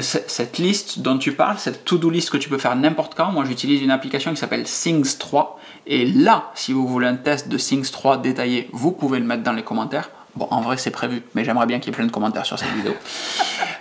Cette 0.00 0.58
liste 0.58 0.98
dont 1.00 1.16
tu 1.18 1.32
parles, 1.32 1.58
cette 1.58 1.84
to-do 1.86 2.10
list 2.10 2.28
que 2.30 2.36
tu 2.38 2.48
peux 2.50 2.58
faire 2.58 2.76
n'importe 2.76 3.14
quand, 3.14 3.30
moi 3.32 3.44
j'utilise 3.46 3.80
une 3.82 3.90
application 3.90 4.30
qui 4.32 4.38
s'appelle 4.38 4.64
Things 4.64 5.16
3. 5.18 5.58
Et 5.86 6.04
là, 6.06 6.50
si 6.54 6.72
vous 6.74 6.86
voulez 6.86 7.06
un 7.06 7.16
test 7.16 7.48
de 7.48 7.56
Things 7.58 7.90
3 7.90 8.18
détaillé, 8.18 8.68
vous 8.72 8.92
pouvez 8.92 9.18
le 9.18 9.24
mettre 9.26 9.42
dans 9.44 9.52
les 9.52 9.62
commentaires. 9.62 10.10
Bon, 10.34 10.48
en 10.50 10.60
vrai, 10.60 10.76
c'est 10.78 10.90
prévu, 10.90 11.22
mais 11.34 11.44
j'aimerais 11.44 11.66
bien 11.66 11.78
qu'il 11.78 11.88
y 11.88 11.94
ait 11.94 11.96
plein 11.96 12.06
de 12.06 12.10
commentaires 12.12 12.46
sur 12.46 12.58
cette 12.58 12.72
vidéo. 12.76 12.94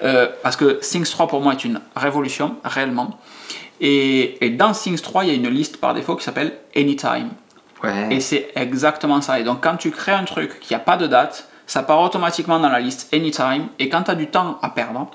Euh, 0.03 0.27
parce 0.43 0.55
que 0.55 0.79
Things 0.81 1.09
3 1.09 1.27
pour 1.27 1.41
moi 1.41 1.53
est 1.53 1.63
une 1.63 1.79
révolution, 1.95 2.55
réellement. 2.63 3.19
Et, 3.79 4.45
et 4.45 4.49
dans 4.49 4.73
Things 4.73 5.01
3, 5.01 5.25
il 5.25 5.27
y 5.29 5.31
a 5.31 5.35
une 5.35 5.49
liste 5.49 5.77
par 5.77 5.93
défaut 5.93 6.15
qui 6.15 6.23
s'appelle 6.23 6.53
Anytime. 6.75 7.29
Ouais. 7.83 8.07
Et 8.11 8.19
c'est 8.19 8.51
exactement 8.55 9.21
ça. 9.21 9.39
Et 9.39 9.43
donc, 9.43 9.61
quand 9.61 9.77
tu 9.77 9.91
crées 9.91 10.11
un 10.11 10.25
truc 10.25 10.59
qui 10.59 10.73
n'a 10.73 10.79
pas 10.79 10.97
de 10.97 11.07
date, 11.07 11.47
ça 11.65 11.83
part 11.83 12.01
automatiquement 12.01 12.59
dans 12.59 12.69
la 12.69 12.79
liste 12.79 13.13
Anytime. 13.13 13.67
Et 13.79 13.89
quand 13.89 14.03
tu 14.03 14.11
as 14.11 14.15
du 14.15 14.27
temps 14.27 14.59
à 14.61 14.69
perdre, 14.69 15.09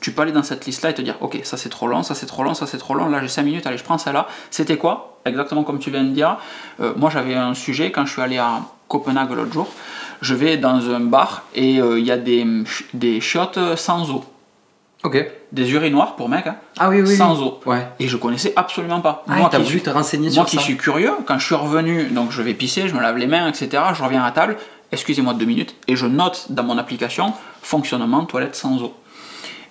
tu 0.00 0.12
peux 0.12 0.22
aller 0.22 0.32
dans 0.32 0.42
cette 0.42 0.66
liste-là 0.66 0.90
et 0.90 0.94
te 0.94 1.02
dire, 1.02 1.16
ok, 1.20 1.38
ça 1.44 1.56
c'est 1.56 1.68
trop 1.68 1.86
long, 1.86 2.02
ça 2.02 2.14
c'est 2.14 2.26
trop 2.26 2.42
long, 2.42 2.54
ça 2.54 2.66
c'est 2.66 2.78
trop 2.78 2.94
long, 2.94 3.08
là 3.08 3.20
j'ai 3.22 3.28
5 3.28 3.42
minutes, 3.42 3.66
allez, 3.66 3.78
je 3.78 3.84
prends 3.84 3.96
celle-là. 3.96 4.26
C'était 4.50 4.76
quoi? 4.76 5.20
Exactement 5.24 5.62
comme 5.62 5.78
tu 5.78 5.90
viens 5.90 6.04
de 6.04 6.10
dire. 6.10 6.36
Euh, 6.80 6.92
moi 6.96 7.10
j'avais 7.10 7.34
un 7.34 7.54
sujet 7.54 7.90
quand 7.90 8.04
je 8.04 8.12
suis 8.12 8.22
allé 8.22 8.38
à 8.38 8.60
Copenhague 8.88 9.30
l'autre 9.30 9.52
jour. 9.52 9.68
Je 10.22 10.34
vais 10.34 10.56
dans 10.56 10.88
un 10.88 11.00
bar 11.00 11.42
et 11.54 11.80
euh, 11.82 11.98
il 11.98 12.06
y 12.06 12.10
a 12.10 12.16
des, 12.16 12.46
des 12.94 13.20
chiottes 13.20 13.58
sans 13.76 14.10
eau. 14.10 14.24
Ok. 15.02 15.18
Des 15.50 15.70
urinoirs 15.72 16.14
pour 16.14 16.28
mecs, 16.28 16.46
hein, 16.46 16.54
Ah 16.78 16.88
oui, 16.88 17.02
oui. 17.02 17.16
sans 17.16 17.40
oui. 17.40 17.44
eau. 17.48 17.60
Ouais. 17.66 17.86
Et 17.98 18.06
je 18.06 18.16
connaissais 18.16 18.52
absolument 18.54 19.00
pas. 19.00 19.24
Ah, 19.28 19.34
moi 19.34 19.48
t'as 19.50 19.58
qui 19.58 19.64
voulu 19.64 19.78
suis, 19.78 19.82
te 19.82 19.90
renseigner 19.90 20.26
moi 20.28 20.32
sur 20.34 20.44
qui 20.46 20.56
ça 20.56 20.62
suis 20.62 20.76
curieux, 20.76 21.12
quand 21.26 21.38
je 21.40 21.44
suis 21.44 21.56
revenu, 21.56 22.04
donc 22.04 22.30
je 22.30 22.40
vais 22.40 22.54
pisser, 22.54 22.86
je 22.86 22.94
me 22.94 23.00
lave 23.00 23.18
les 23.18 23.26
mains, 23.26 23.48
etc. 23.48 23.82
Je 23.94 24.02
reviens 24.02 24.22
à 24.22 24.30
table, 24.30 24.56
excusez-moi 24.92 25.34
deux 25.34 25.44
minutes, 25.44 25.74
et 25.88 25.96
je 25.96 26.06
note 26.06 26.46
dans 26.50 26.62
mon 26.62 26.78
application 26.78 27.32
fonctionnement 27.60 28.24
toilette 28.24 28.54
sans 28.54 28.80
eau. 28.80 28.94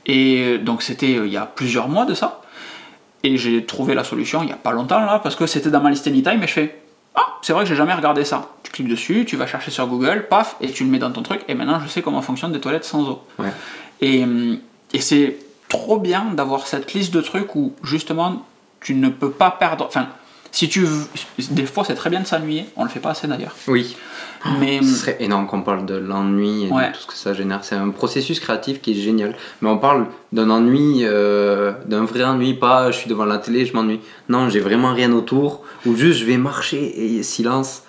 Et 0.06 0.42
euh, 0.44 0.58
donc 0.58 0.84
c'était 0.84 1.16
euh, 1.16 1.28
il 1.28 1.32
y 1.32 1.38
a 1.38 1.46
plusieurs 1.46 1.88
mois 1.88 2.04
de 2.06 2.14
ça. 2.14 2.42
Et 3.24 3.38
j'ai 3.38 3.66
trouvé 3.66 3.94
la 3.94 4.04
solution 4.04 4.42
il 4.44 4.48
n'y 4.48 4.52
a 4.52 4.58
pas 4.58 4.72
longtemps 4.72 5.00
là, 5.00 5.20
parce 5.24 5.38
que 5.38 5.46
c'était 5.46 5.70
dans 5.70 5.80
ma 5.82 5.92
liste 5.92 6.08
Anytime, 6.08 6.44
et 6.44 6.48
je 6.48 6.54
fais 6.54 6.81
Ah, 7.16 7.38
c'est 7.42 7.54
vrai 7.54 7.64
que 7.64 7.70
j'ai 7.70 7.76
jamais 7.76 7.94
regardé 7.94 8.24
ça. 8.24 8.50
Tu 8.64 8.72
cliques 8.72 8.88
dessus, 8.88 9.26
tu 9.26 9.36
vas 9.36 9.48
chercher 9.48 9.72
sur 9.72 9.88
Google, 9.88 10.28
paf, 10.30 10.56
et 10.62 10.72
tu 10.72 10.84
le 10.84 10.90
mets 10.90 11.00
dans 11.00 11.12
ton 11.12 11.24
truc, 11.24 11.42
et 11.48 11.56
maintenant 11.56 11.80
je 11.80 11.88
sais 11.88 12.02
comment 12.02 12.22
fonctionnent 12.22 12.54
des 12.54 12.62
toilettes 12.62 12.86
sans 12.86 13.08
eau. 13.10 13.24
Ouais. 13.40 13.52
Et, 14.00 14.26
et 14.94 15.02
c'est 15.02 15.38
trop 15.68 15.98
bien 15.98 16.26
d'avoir 16.34 16.68
cette 16.68 16.94
liste 16.94 17.14
de 17.14 17.22
trucs 17.22 17.56
où 17.56 17.74
justement 17.84 18.46
tu 18.80 18.96
ne 18.96 19.10
peux 19.10 19.32
pas 19.32 19.52
perdre. 19.52 19.86
Enfin, 19.86 20.08
si 20.52 20.68
tu. 20.70 20.82
veux- 20.82 21.06
Des 21.52 21.66
fois 21.66 21.84
c'est 21.86 21.96
très 21.96 22.10
bien 22.10 22.20
de 22.22 22.28
s'ennuyer, 22.28 22.66
on 22.76 22.84
le 22.84 22.90
fait 22.90 23.00
pas 23.00 23.12
assez 23.12 23.28
d'ailleurs. 23.28 23.56
Oui. 23.68 23.96
Mais 24.60 24.82
Ce 24.82 24.96
serait 24.96 25.18
énorme 25.20 25.46
qu'on 25.46 25.62
parle 25.62 25.86
de 25.86 25.94
l'ennui 25.96 26.66
et 26.66 26.70
Ouais. 26.72 26.88
de 26.90 26.94
tout 26.96 27.02
ce 27.02 27.08
que 27.08 27.14
ça 27.14 27.34
génère. 27.34 27.64
C'est 27.64 27.76
un 27.76 27.90
processus 27.90 28.40
créatif 28.40 28.82
qui 28.82 28.92
est 28.92 29.02
génial. 29.02 29.36
Mais 29.62 29.70
on 29.70 29.78
parle 29.78 30.08
d'un 30.34 30.50
ennui, 30.50 31.02
euh, 31.04 31.74
d'un 31.86 32.06
vrai 32.06 32.24
ennui, 32.24 32.56
pas 32.56 32.90
je 32.92 32.98
suis 32.98 33.10
devant 33.10 33.26
la 33.26 33.38
télé, 33.38 33.66
je 33.68 33.74
m'ennuie. 33.74 34.00
Non, 34.30 34.50
j'ai 34.50 34.60
vraiment 34.60 34.94
rien 34.94 35.12
autour, 35.12 35.62
ou 35.86 35.96
juste 35.96 36.20
je 36.20 36.26
vais 36.26 36.38
marcher 36.38 37.18
et 37.18 37.22
silence. 37.24 37.84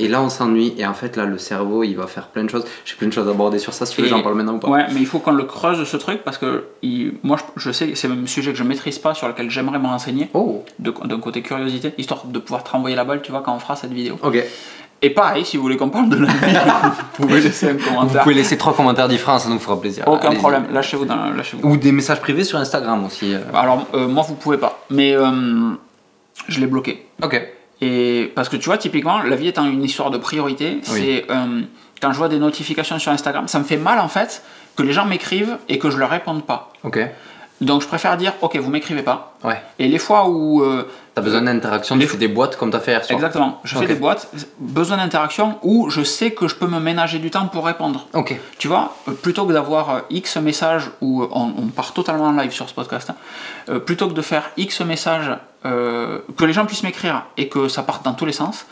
Et 0.00 0.08
là, 0.08 0.20
on 0.20 0.28
s'ennuie. 0.28 0.74
Et 0.76 0.84
en 0.86 0.92
fait, 0.94 1.16
là, 1.16 1.24
le 1.24 1.38
cerveau, 1.38 1.84
il 1.84 1.94
va 1.94 2.06
faire 2.08 2.26
plein 2.26 2.42
de 2.44 2.50
choses. 2.50 2.64
J'ai 2.84 2.96
plein 2.96 3.06
de 3.08 3.12
choses 3.12 3.28
à 3.28 3.30
aborder 3.30 3.58
sur 3.60 3.72
ça. 3.72 3.86
Si 3.86 3.94
tu 3.94 4.02
veux, 4.02 4.08
j'en 4.08 4.22
parle 4.22 4.34
maintenant 4.34 4.54
ou 4.54 4.58
pas 4.58 4.68
Ouais, 4.68 4.86
mais 4.92 5.00
il 5.00 5.06
faut 5.06 5.20
qu'on 5.20 5.30
le 5.30 5.44
creuse 5.44 5.84
ce 5.84 5.96
truc 5.96 6.22
parce 6.24 6.36
que 6.38 6.64
il- 6.82 7.14
moi 7.22 7.36
je, 7.38 7.44
je 7.60 7.70
sais 7.70 7.88
que 7.88 7.94
c'est 7.94 8.08
même 8.08 8.24
un 8.24 8.26
sujet 8.26 8.50
que 8.52 8.58
je 8.58 8.64
maîtrise 8.64 8.98
pas 8.98 9.14
sur 9.14 9.28
lequel 9.28 9.50
j'aimerais 9.50 9.78
me 9.78 9.86
renseigner 9.86 10.30
Oh, 10.34 10.64
de- 10.80 10.92
d'un 11.04 11.20
côté 11.20 11.42
curiosité, 11.42 11.92
histoire 11.96 12.24
de 12.26 12.38
pouvoir 12.40 12.64
te 12.64 12.70
renvoyer 12.70 12.96
la 12.96 13.04
balle, 13.04 13.22
tu 13.22 13.30
vois, 13.30 13.42
quand 13.42 13.54
on 13.54 13.58
fera 13.60 13.76
cette 13.76 13.92
vidéo. 13.92 14.18
ok. 14.22 14.42
Et 15.02 15.10
pareil, 15.10 15.44
si 15.44 15.58
vous 15.58 15.62
voulez 15.64 15.76
qu'on 15.76 15.90
parle 15.90 16.08
de 16.08 16.16
la 16.16 16.28
vous 16.82 17.04
pouvez 17.26 17.40
laisser 17.40 17.68
un 17.68 17.72
Vous 17.74 17.84
commentaire. 17.90 18.22
pouvez 18.22 18.34
laisser 18.34 18.56
trois 18.56 18.74
commentaires 18.74 19.06
différents, 19.06 19.38
ça 19.38 19.50
nous 19.50 19.58
fera 19.58 19.78
plaisir. 19.78 20.04
Aucun 20.08 20.32
problème, 20.32 20.64
lâchez-vous 20.72 21.04
dans 21.04 21.30
lâchez-vous. 21.30 21.68
Ou 21.68 21.76
des 21.76 21.92
messages 21.92 22.20
privés 22.20 22.42
sur 22.44 22.58
Instagram 22.58 23.04
aussi. 23.04 23.34
euh. 23.34 23.40
Alors, 23.52 23.86
euh, 23.92 24.08
moi, 24.08 24.24
vous 24.26 24.34
pouvez 24.34 24.56
pas. 24.56 24.82
Mais 24.88 25.12
euh, 25.14 25.72
je 26.48 26.58
l'ai 26.58 26.66
bloqué. 26.66 27.06
Ok. 27.22 27.40
Et 27.84 28.32
parce 28.34 28.48
que 28.48 28.56
tu 28.56 28.66
vois, 28.66 28.78
typiquement, 28.78 29.18
la 29.22 29.36
vie 29.36 29.48
étant 29.48 29.66
une 29.66 29.84
histoire 29.84 30.10
de 30.10 30.18
priorité, 30.18 30.78
c'est 30.82 31.26
euh, 31.30 31.62
quand 32.00 32.12
je 32.12 32.18
vois 32.18 32.28
des 32.28 32.38
notifications 32.38 32.98
sur 32.98 33.12
Instagram, 33.12 33.46
ça 33.48 33.58
me 33.58 33.64
fait 33.64 33.76
mal 33.76 33.98
en 33.98 34.08
fait 34.08 34.42
que 34.76 34.82
les 34.82 34.92
gens 34.92 35.04
m'écrivent 35.04 35.56
et 35.68 35.78
que 35.78 35.90
je 35.90 35.98
leur 35.98 36.10
réponde 36.10 36.44
pas. 36.44 36.72
Ok. 36.82 36.98
Donc 37.60 37.82
je 37.82 37.86
préfère 37.86 38.16
dire, 38.16 38.32
ok, 38.42 38.56
vous 38.56 38.70
m'écrivez 38.70 39.02
pas. 39.02 39.36
Ouais. 39.44 39.60
Et 39.78 39.88
les 39.88 39.98
fois 39.98 40.28
où. 40.28 40.62
euh, 40.62 40.88
T'as 41.14 41.22
besoin 41.22 41.42
d'interaction, 41.42 41.96
tu 41.96 42.06
fais 42.08 42.16
des 42.16 42.28
boîtes 42.28 42.56
comme 42.56 42.70
t'as 42.70 42.80
fait 42.80 42.90
hier 42.90 43.04
soir. 43.04 43.16
exactement, 43.16 43.60
je 43.62 43.78
fais 43.78 43.86
des 43.86 43.94
boîtes, 43.94 44.28
besoin 44.58 44.96
d'interaction 44.96 45.58
où 45.62 45.88
je 45.88 46.02
sais 46.02 46.32
que 46.32 46.48
je 46.48 46.56
peux 46.56 46.66
me 46.66 46.80
ménager 46.80 47.20
du 47.20 47.30
temps 47.30 47.46
pour 47.46 47.64
répondre. 47.66 48.08
Ok. 48.14 48.38
Tu 48.58 48.66
vois, 48.66 48.96
euh, 49.08 49.12
plutôt 49.12 49.46
que 49.46 49.52
d'avoir 49.52 49.90
euh, 49.90 50.00
X 50.10 50.36
messages 50.38 50.90
où 51.00 51.22
euh, 51.22 51.28
on, 51.30 51.52
on 51.56 51.66
part 51.68 51.92
totalement 51.92 52.24
en 52.24 52.32
live 52.32 52.50
sur 52.50 52.68
ce 52.68 52.74
podcast, 52.74 53.10
hein, 53.10 53.78
plutôt 53.78 54.08
que 54.08 54.14
de 54.14 54.22
faire 54.22 54.50
X 54.56 54.80
messages, 54.80 55.30
euh, 55.66 56.18
que 56.36 56.44
les 56.44 56.52
gens 56.52 56.66
puissent 56.66 56.82
m'écrire 56.82 57.24
et 57.36 57.48
que 57.48 57.68
ça 57.68 57.82
parte 57.82 58.04
dans 58.04 58.12
tous 58.14 58.26
les 58.26 58.32
sens, 58.32 58.66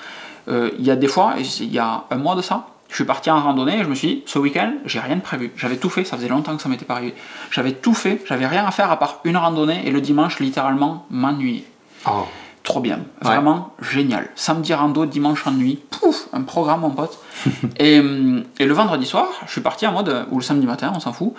euh, 0.49 0.70
il 0.78 0.84
y 0.84 0.90
a 0.90 0.97
des 0.97 1.07
fois, 1.09 1.34
il 1.38 1.72
y 1.72 1.78
a 1.78 2.05
un 2.11 2.16
mois 2.16 2.34
de 2.34 2.43
ça, 2.43 2.66
je 2.90 2.97
suis 2.97 3.05
parti 3.05 3.30
en 3.30 3.40
randonnée 3.40 3.78
et 3.78 3.84
je 3.84 3.88
me 3.88 3.95
suis 3.95 4.09
dit, 4.09 4.22
ce 4.26 4.38
week-end, 4.38 4.74
j'ai 4.84 5.01
rien 5.01 5.16
de 5.16 5.22
prévu. 5.22 5.53
J'avais 5.57 5.76
tout 5.76 5.88
fait, 5.88 6.05
ça 6.05 6.16
faisait 6.16 6.28
longtemps 6.28 6.55
que 6.55 6.62
ça 6.62 6.68
m'était 6.68 6.84
pas 6.84 6.95
arrivé. 6.95 7.14
J'avais 7.51 7.72
tout 7.72 7.95
fait, 7.95 8.20
j'avais 8.26 8.47
rien 8.47 8.66
à 8.66 8.70
faire 8.70 8.90
à 8.90 8.99
part 8.99 9.20
une 9.24 9.38
randonnée 9.38 9.82
et 9.86 9.90
le 9.90 10.03
dimanche, 10.03 10.40
littéralement, 10.40 11.07
m'ennuyer. 11.09 11.64
Oh. 12.07 12.25
Trop 12.63 12.79
bien, 12.81 13.01
vraiment 13.21 13.75
génial. 13.81 14.29
Samedi 14.37 14.73
rando, 14.73 15.05
dimanche 15.05 15.45
ennui, 15.49 15.81
pouf, 15.91 16.29
un 16.33 16.43
programme 16.43 16.81
mon 16.83 16.91
pote. 16.91 17.19
et, 17.81 17.99
hum, 17.99 18.45
et 18.61 18.67
le 18.67 18.73
vendredi 18.73 19.05
soir, 19.05 19.27
je 19.47 19.51
suis 19.51 19.61
parti 19.61 19.85
en 19.85 19.93
mode, 19.93 20.09
euh, 20.09 20.25
ou 20.31 20.37
le 20.39 20.45
samedi 20.45 20.65
matin, 20.67 20.93
on 20.95 21.01
s'en 21.01 21.13
fout. 21.13 21.33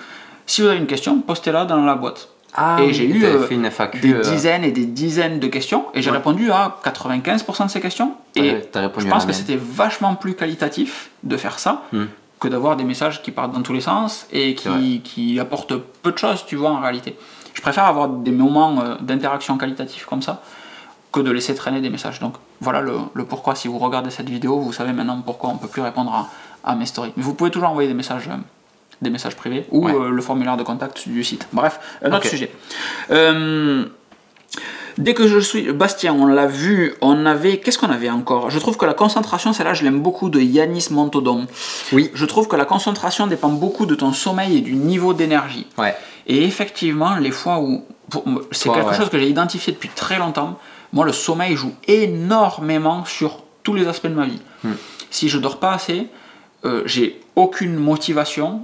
Si 0.45 0.61
vous 0.61 0.67
avez 0.67 0.77
une 0.79 0.85
question, 0.85 1.17
postez-la 1.21 1.63
dans 1.63 1.77
la 1.85 1.95
boîte. 1.95 2.27
Ah, 2.55 2.77
Et 2.81 2.91
j'ai 2.93 3.05
eu, 3.07 3.23
euh. 3.23 3.47
Des 4.01 4.13
euh, 4.13 4.21
dizaines 4.21 4.63
et 4.65 4.71
des 4.71 4.85
dizaines 4.85 5.39
de 5.39 5.47
questions, 5.47 5.85
et 5.93 6.01
j'ai 6.01 6.11
Ouais. 6.11 6.17
répondu 6.17 6.51
à 6.51 6.77
95% 6.83 7.65
de 7.65 7.71
ces 7.71 7.79
questions. 7.79 8.15
Et 8.35 8.57
je 8.97 9.07
pense 9.07 9.25
que 9.25 9.31
c'était 9.33 9.55
vachement 9.59 10.15
plus 10.15 10.35
qualitatif 10.35 11.09
de 11.23 11.37
faire 11.37 11.57
ça 11.57 11.83
Hmm. 11.93 12.05
que 12.39 12.49
d'avoir 12.49 12.75
des 12.75 12.83
messages 12.83 13.21
qui 13.23 13.31
partent 13.31 13.53
dans 13.53 13.61
tous 13.61 13.71
les 13.73 13.81
sens 13.81 14.27
et 14.33 14.53
qui, 14.55 14.99
qui 15.03 15.39
apportent 15.39 15.73
peu 16.03 16.11
de 16.11 16.17
choses, 16.17 16.43
tu 16.45 16.57
vois, 16.57 16.71
en 16.71 16.81
réalité. 16.81 17.15
Je 17.53 17.61
préfère 17.61 17.85
avoir 17.85 18.07
des 18.09 18.31
moments 18.31 18.81
euh, 18.81 18.95
d'interaction 19.01 19.57
qualitatif 19.57 20.05
comme 20.05 20.21
ça 20.21 20.41
que 21.11 21.19
de 21.19 21.31
laisser 21.31 21.53
traîner 21.55 21.81
des 21.81 21.89
messages. 21.91 22.19
Donc 22.19 22.35
voilà 22.59 22.81
le, 22.81 22.95
le 23.13 23.25
pourquoi. 23.25 23.55
Si 23.55 23.67
vous 23.67 23.77
regardez 23.77 24.09
cette 24.09 24.29
vidéo, 24.29 24.59
vous 24.59 24.73
savez 24.73 24.93
maintenant 24.93 25.21
pourquoi 25.21 25.49
on 25.51 25.57
peut 25.57 25.67
plus 25.67 25.81
répondre 25.83 26.11
à, 26.13 26.27
à 26.71 26.75
mes 26.75 26.85
stories. 26.87 27.13
Mais 27.15 27.23
vous 27.23 27.33
pouvez 27.35 27.51
toujours 27.51 27.69
envoyer 27.69 27.87
des 27.87 27.93
messages, 27.93 28.27
euh, 28.27 28.37
des 29.01 29.09
messages 29.11 29.35
privés 29.35 29.65
ou 29.71 29.85
Ouais. 29.85 29.93
euh, 29.93 30.09
le 30.09 30.21
formulaire 30.21 30.57
de 30.57 30.63
contact 30.63 31.07
du 31.07 31.23
site. 31.23 31.47
Bref, 31.53 31.79
un 32.03 32.11
autre 32.13 32.25
sujet. 32.27 32.51
Euh, 33.11 33.85
Dès 34.97 35.13
que 35.13 35.27
je 35.27 35.39
suis. 35.39 35.71
Bastien, 35.71 36.13
on 36.13 36.25
l'a 36.25 36.45
vu, 36.47 36.93
on 37.01 37.25
avait. 37.25 37.57
Qu'est-ce 37.59 37.77
qu'on 37.79 37.89
avait 37.89 38.09
encore? 38.09 38.49
Je 38.49 38.59
trouve 38.59 38.77
que 38.77 38.85
la 38.85 38.93
concentration, 38.93 39.53
celle-là, 39.53 39.73
je 39.73 39.83
l'aime 39.83 40.01
beaucoup, 40.01 40.29
de 40.29 40.39
Yanis 40.39 40.87
Montodon. 40.91 41.47
Oui. 41.91 42.11
Je 42.13 42.25
trouve 42.25 42.47
que 42.47 42.55
la 42.55 42.65
concentration 42.65 43.27
dépend 43.27 43.49
beaucoup 43.49 43.85
de 43.85 43.95
ton 43.95 44.13
sommeil 44.13 44.57
et 44.57 44.61
du 44.61 44.75
niveau 44.75 45.13
d'énergie. 45.13 45.67
Ouais. 45.77 45.95
Et 46.27 46.43
effectivement, 46.45 47.15
les 47.15 47.31
fois 47.31 47.59
où. 47.59 47.83
C'est 48.51 48.69
Ouais, 48.69 48.75
quelque 48.75 48.89
ouais. 48.91 48.95
chose 48.97 49.09
que 49.09 49.17
j'ai 49.17 49.27
identifié 49.29 49.73
depuis 49.73 49.89
très 49.89 50.19
longtemps. 50.19 50.59
Moi, 50.91 51.05
le 51.05 51.13
sommeil 51.13 51.55
joue 51.55 51.73
énormément 51.87 53.05
sur 53.05 53.43
tous 53.63 53.73
les 53.73 53.87
aspects 53.87 54.07
de 54.07 54.13
ma 54.13 54.25
vie. 54.25 54.41
Hmm. 54.63 54.73
Si 55.09 55.29
je 55.29 55.37
dors 55.39 55.57
pas 55.57 55.73
assez, 55.73 56.07
euh, 56.65 56.83
j'ai 56.85 57.19
aucune 57.35 57.75
motivation, 57.75 58.61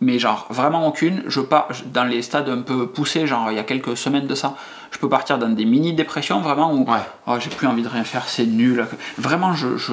mais 0.00 0.18
genre 0.18 0.46
vraiment 0.50 0.86
aucune. 0.86 1.22
Je 1.26 1.40
pars 1.40 1.68
dans 1.92 2.04
les 2.04 2.22
stades 2.22 2.48
un 2.48 2.62
peu 2.62 2.86
poussés, 2.86 3.26
genre 3.26 3.50
il 3.50 3.56
y 3.56 3.58
a 3.58 3.64
quelques 3.64 3.96
semaines 3.96 4.26
de 4.26 4.34
ça, 4.34 4.56
je 4.90 4.98
peux 4.98 5.08
partir 5.08 5.38
dans 5.38 5.48
des 5.48 5.64
mini-dépressions 5.64 6.40
vraiment 6.40 6.72
où 6.72 6.84
Ouais. 6.90 6.98
oh, 7.26 7.34
j'ai 7.38 7.50
plus 7.50 7.66
envie 7.66 7.82
de 7.82 7.88
rien 7.88 8.04
faire, 8.04 8.28
c'est 8.28 8.46
nul. 8.46 8.86
Vraiment, 9.18 9.52
je. 9.54 9.76
je... 9.76 9.92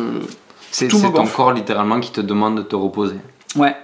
C'est 0.72 0.88
ton 0.88 1.28
corps 1.28 1.54
littéralement 1.54 2.00
qui 2.00 2.12
te 2.12 2.22
demande 2.22 2.56
de 2.58 2.62
te 2.64 2.76
reposer. 2.76 3.18
Ouais, 3.56 3.76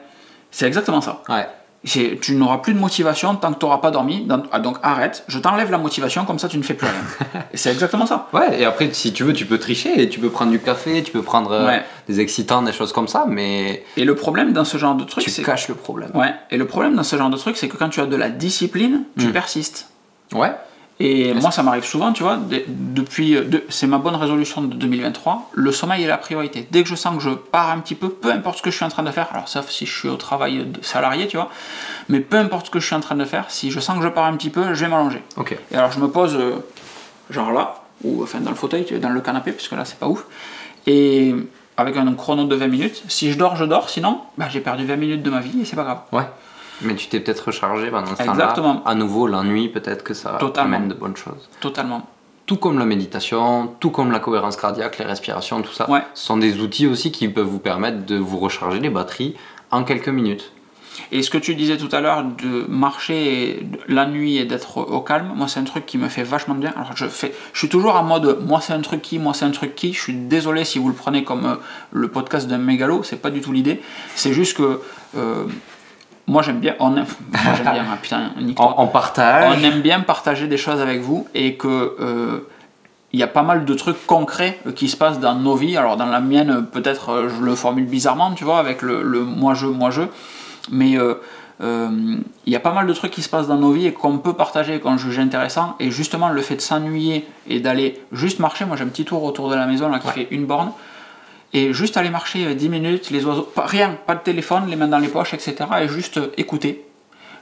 c'est 0.50 0.66
exactement 0.66 1.02
ça. 1.02 1.22
Ouais. 1.30 1.48
Tu 1.86 2.36
n'auras 2.36 2.58
plus 2.58 2.74
de 2.74 2.80
motivation 2.80 3.36
tant 3.36 3.54
que 3.54 3.60
tu 3.60 3.66
n'auras 3.66 3.78
pas 3.78 3.90
dormi. 3.92 4.26
Donc, 4.26 4.46
ah, 4.52 4.60
donc 4.60 4.78
arrête, 4.84 5.24
je 5.30 5.40
t'enlève 5.40 5.72
la 5.72 5.78
motivation, 5.78 6.26
comme 6.26 6.38
ça 6.40 6.50
tu 6.50 6.58
ne 6.58 6.62
fais 6.64 6.74
plus 6.74 6.88
rien. 6.88 7.42
C'est 7.54 7.72
exactement 7.72 8.06
ça. 8.06 8.28
Ouais, 8.34 8.60
et 8.60 8.66
après, 8.66 8.90
si 8.92 9.14
tu 9.14 9.24
veux, 9.24 9.32
tu 9.32 9.46
peux 9.46 9.60
tricher, 9.60 10.02
et 10.02 10.10
tu 10.10 10.20
peux 10.20 10.30
prendre 10.30 10.52
du 10.52 10.60
café, 10.60 11.02
tu 11.04 11.12
peux 11.14 11.22
prendre 11.22 11.52
euh, 11.52 11.68
Ouais. 11.68 11.84
des 12.10 12.20
excitants, 12.20 12.64
des 12.64 12.74
choses 12.74 12.92
comme 12.92 13.08
ça, 13.08 13.24
mais 13.30 13.86
Et 13.96 14.04
le 14.04 14.14
problème 14.16 14.52
dans 14.52 14.66
ce 14.66 14.78
genre 14.78 14.96
de 14.96 15.06
truc, 15.06 15.24
tu 15.24 15.42
caches 15.42 15.70
le 15.70 15.76
problème. 15.76 16.12
ouais. 16.16 16.34
Et 16.52 16.58
le 16.58 16.66
problème 16.68 16.96
dans 16.96 17.04
ce 17.04 17.16
genre 17.16 17.30
de 17.30 17.38
truc, 17.38 17.56
c'est 17.56 17.70
que 17.70 17.78
quand 17.78 17.88
tu 17.90 18.02
as 18.02 18.08
de 18.08 18.16
la 18.18 18.30
discipline, 18.30 19.04
tu 19.18 19.28
Mm. 19.28 19.32
persistes. 19.32 19.88
Ouais. 20.34 20.52
Et 21.02 21.34
moi, 21.34 21.50
ça 21.52 21.64
m'arrive 21.64 21.86
souvent, 21.86 22.12
tu 22.12 22.24
vois, 22.24 22.36
de- 22.36 22.64
depuis, 22.68 23.36
euh, 23.38 23.44
de- 23.46 23.64
c'est 23.70 23.88
ma 23.88 24.00
bonne 24.00 24.16
résolution 24.16 24.62
de 24.62 24.76
2023, 24.76 25.50
le 25.54 25.72
sommeil 25.72 26.04
est 26.04 26.08
la 26.08 26.18
priorité. 26.18 26.68
Dès 26.72 26.84
que 26.84 26.90
je 26.90 26.96
sens 26.96 27.16
que 27.16 27.24
je 27.24 27.30
pars 27.30 27.70
un 27.72 27.80
petit 27.80 27.96
peu, 27.96 28.10
peu 28.10 28.30
importe 28.32 28.58
ce 28.58 28.62
que 28.64 28.70
je 28.70 28.76
suis 28.76 28.84
en 28.84 28.90
train 28.90 29.04
de 29.04 29.12
faire, 29.12 29.28
alors 29.32 29.48
sauf 29.48 29.70
si 29.70 29.86
je 29.86 29.98
suis 29.98 30.10
au 30.10 30.18
travail 30.18 30.66
de 30.66 30.84
salarié, 30.84 31.28
tu 31.28 31.38
vois, 31.38 31.50
mais 32.10 32.20
peu 32.20 32.36
importe 32.38 32.66
ce 32.66 32.72
que 32.72 32.82
je 32.82 32.86
suis 32.86 32.96
en 32.96 33.00
train 33.00 33.16
de 33.16 33.24
faire, 33.24 33.46
si 33.48 33.72
je 33.72 33.80
sens 33.80 33.98
que 33.98 34.04
je 34.04 34.10
pars 34.10 34.26
un 34.26 34.36
petit 34.36 34.50
peu, 34.50 34.74
je 34.74 34.84
vais 34.84 34.92
m'allonger. 34.92 35.24
Ok. 35.38 35.58
Et 35.72 35.76
alors 35.76 35.92
je 35.94 36.00
me 36.00 36.10
pose, 36.10 36.36
euh, 36.36 36.56
genre 37.30 37.54
là, 37.54 37.76
ou 38.04 38.22
enfin 38.24 38.40
dans 38.42 38.50
le 38.50 38.58
fauteuil, 38.58 38.86
dans 39.02 39.10
le 39.10 39.22
canapé, 39.22 39.54
puisque 39.54 39.72
là 39.72 39.86
c'est 39.86 40.00
pas 40.00 40.08
ouf, 40.08 40.26
et 40.86 41.34
avec 41.78 41.96
un 41.96 42.14
chrono 42.14 42.44
de 42.44 42.56
20 42.56 42.68
minutes, 42.68 43.04
si 43.08 43.32
je 43.32 43.38
dors, 43.38 43.56
je 43.56 43.64
dors, 43.64 43.90
sinon, 43.90 44.20
bah, 44.38 44.48
j'ai 44.52 44.60
perdu 44.60 44.86
20 44.86 44.98
minutes 44.98 45.24
de 45.24 45.30
ma 45.30 45.40
vie 45.40 45.62
et 45.62 45.66
c'est 45.66 45.78
pas 45.78 45.84
grave. 45.86 46.00
Ouais. 46.12 46.26
Mais 46.82 46.96
tu 46.96 47.08
t'es 47.08 47.20
peut-être 47.20 47.48
rechargé 47.48 47.90
pendant 47.90 48.08
ce 48.08 48.14
temps-là. 48.24 48.32
Exactement. 48.32 48.84
À 48.86 48.96
nouveau, 48.96 49.28
l'ennui, 49.28 49.68
peut-être 49.70 50.04
que 50.04 50.14
ça 50.14 50.38
Totalement. 50.40 50.78
amène 50.78 50.90
de 50.90 50.94
bonnes 50.94 51.18
choses. 51.18 51.50
Totalement. 51.60 52.08
Tout 52.46 52.58
comme 52.58 52.80
la 52.80 52.86
méditation, 52.86 53.74
tout 53.80 53.92
comme 53.92 54.12
la 54.12 54.20
cohérence 54.20 54.56
cardiaque, 54.58 54.98
les 54.98 55.06
respirations, 55.06 55.62
tout 55.62 55.72
ça, 55.74 55.90
Ouais. 55.90 56.02
ce 56.14 56.26
sont 56.26 56.38
des 56.38 56.60
outils 56.62 56.88
aussi 56.88 57.12
qui 57.12 57.28
peuvent 57.28 57.46
vous 57.46 57.60
permettre 57.60 58.06
de 58.06 58.16
vous 58.18 58.38
recharger 58.40 58.80
les 58.80 58.90
batteries 58.90 59.36
en 59.72 59.84
quelques 59.84 60.10
minutes. 60.10 60.52
Et 61.12 61.22
ce 61.24 61.30
que 61.30 61.38
tu 61.38 61.56
disais 61.56 61.78
tout 61.78 61.88
à 61.92 62.02
l'heure 62.02 62.24
de 62.24 62.66
marcher 62.68 63.66
la 63.88 64.06
nuit 64.06 64.38
et 64.38 64.46
d'être 64.46 64.80
au 64.80 65.00
calme, 65.02 65.32
moi 65.36 65.48
c'est 65.48 65.60
un 65.60 65.64
truc 65.64 65.86
qui 65.86 65.98
me 65.98 66.08
fait 66.10 66.24
vachement 66.24 66.56
bien. 66.56 66.72
Alors 66.76 66.92
je 66.96 67.06
fais, 67.06 67.34
je 67.54 67.60
suis 67.60 67.70
toujours 67.70 67.96
en 67.96 68.04
mode 68.04 68.40
moi 68.46 68.60
c'est 68.62 68.74
un 68.74 68.82
truc 68.82 69.02
qui, 69.02 69.18
moi 69.20 69.34
c'est 69.34 69.46
un 69.46 69.52
truc 69.52 69.76
qui. 69.76 69.94
Je 69.94 70.02
suis 70.02 70.14
désolé 70.14 70.66
si 70.66 70.78
vous 70.78 70.88
le 70.90 70.94
prenez 70.94 71.24
comme 71.24 71.46
euh, 71.46 71.56
le 71.92 72.10
podcast 72.10 72.48
d'un 72.48 72.58
mégalo, 72.58 73.04
c'est 73.04 73.22
pas 73.22 73.30
du 73.30 73.40
tout 73.42 73.52
l'idée. 73.54 73.82
C'est 74.16 74.34
juste 74.34 74.58
que 74.58 74.82
euh, 75.18 75.46
moi 76.30 76.44
j'aime 76.44 76.60
bien, 76.60 76.76
on 76.80 76.96
aime, 76.96 77.06
moi, 77.44 77.54
j'aime 77.56 77.74
bien, 77.74 77.86
putain, 78.02 78.32
On, 78.58 78.88
partage. 78.88 79.58
on 79.58 79.64
aime 79.64 79.82
bien 79.82 80.00
partager 80.02 80.48
des 80.48 80.58
choses 80.58 80.80
avec 80.80 81.02
vous 81.02 81.28
et 81.34 81.56
que 81.56 81.96
euh, 82.00 82.48
il 83.12 83.20
y 83.20 83.24
a 83.24 83.28
pas 83.28 83.42
mal 83.42 83.66
de 83.66 83.74
trucs 83.74 84.06
concrets 84.06 84.60
euh, 84.68 84.72
qui 84.72 84.88
se 84.88 84.96
passent 84.96 85.20
dans 85.20 85.34
nos 85.34 85.56
vies. 85.56 85.76
Alors 85.76 85.98
dans 85.98 86.06
la 86.06 86.20
mienne, 86.20 86.52
euh, 86.52 86.62
peut-être 86.62 87.10
euh, 87.10 87.30
je 87.30 87.44
le 87.44 87.56
formule 87.56 87.86
bizarrement, 87.86 88.32
tu 88.34 88.44
vois, 88.44 88.60
avec 88.60 88.84
le, 88.84 89.02
le 89.02 89.22
moi-je, 89.24 89.66
moi-je, 89.66 90.04
mais 90.72 90.98
euh, 90.98 91.16
euh, 91.62 92.18
il 92.46 92.54
y 92.54 92.56
a 92.56 92.60
pas 92.60 92.74
mal 92.74 92.86
de 92.86 92.94
trucs 92.94 93.12
qui 93.12 93.22
se 93.22 93.30
passent 93.30 93.48
dans 93.48 93.58
nos 93.58 93.72
vies 93.72 93.88
et 93.88 93.94
qu'on 93.94 94.20
peut 94.20 94.34
partager 94.34 94.80
qu'on 94.80 94.98
juge 94.98 95.20
intéressant. 95.20 95.76
Et 95.80 95.90
justement, 95.92 96.30
le 96.30 96.42
fait 96.42 96.56
de 96.56 96.62
s'ennuyer 96.62 97.28
et 97.48 97.60
d'aller 97.60 98.02
juste 98.12 98.40
marcher, 98.40 98.66
moi 98.66 98.78
j'ai 98.78 98.84
un 98.84 98.88
petit 98.88 99.06
tour 99.06 99.24
autour 99.24 99.50
de 99.50 99.56
la 99.56 99.66
maison 99.66 99.90
là 99.90 100.00
qui 100.00 100.08
fait 100.10 100.28
une 100.32 100.46
borne. 100.46 100.72
Et 101.54 101.74
juste 101.74 101.98
aller 101.98 102.10
marcher 102.12 102.46
euh, 102.46 102.54
10 102.54 102.70
minutes, 102.70 103.10
les 103.10 103.26
oiseaux, 103.26 103.42
pas, 103.44 103.66
rien, 103.66 103.98
pas 104.06 104.16
de 104.16 104.22
téléphone, 104.22 104.68
les 104.70 104.76
mains 104.76 104.88
dans 104.88 105.00
les 105.00 105.08
poches, 105.08 105.34
etc. 105.34 105.56
Et 105.82 105.88
juste 105.88 106.18
euh, 106.18 106.32
écouter 106.38 106.86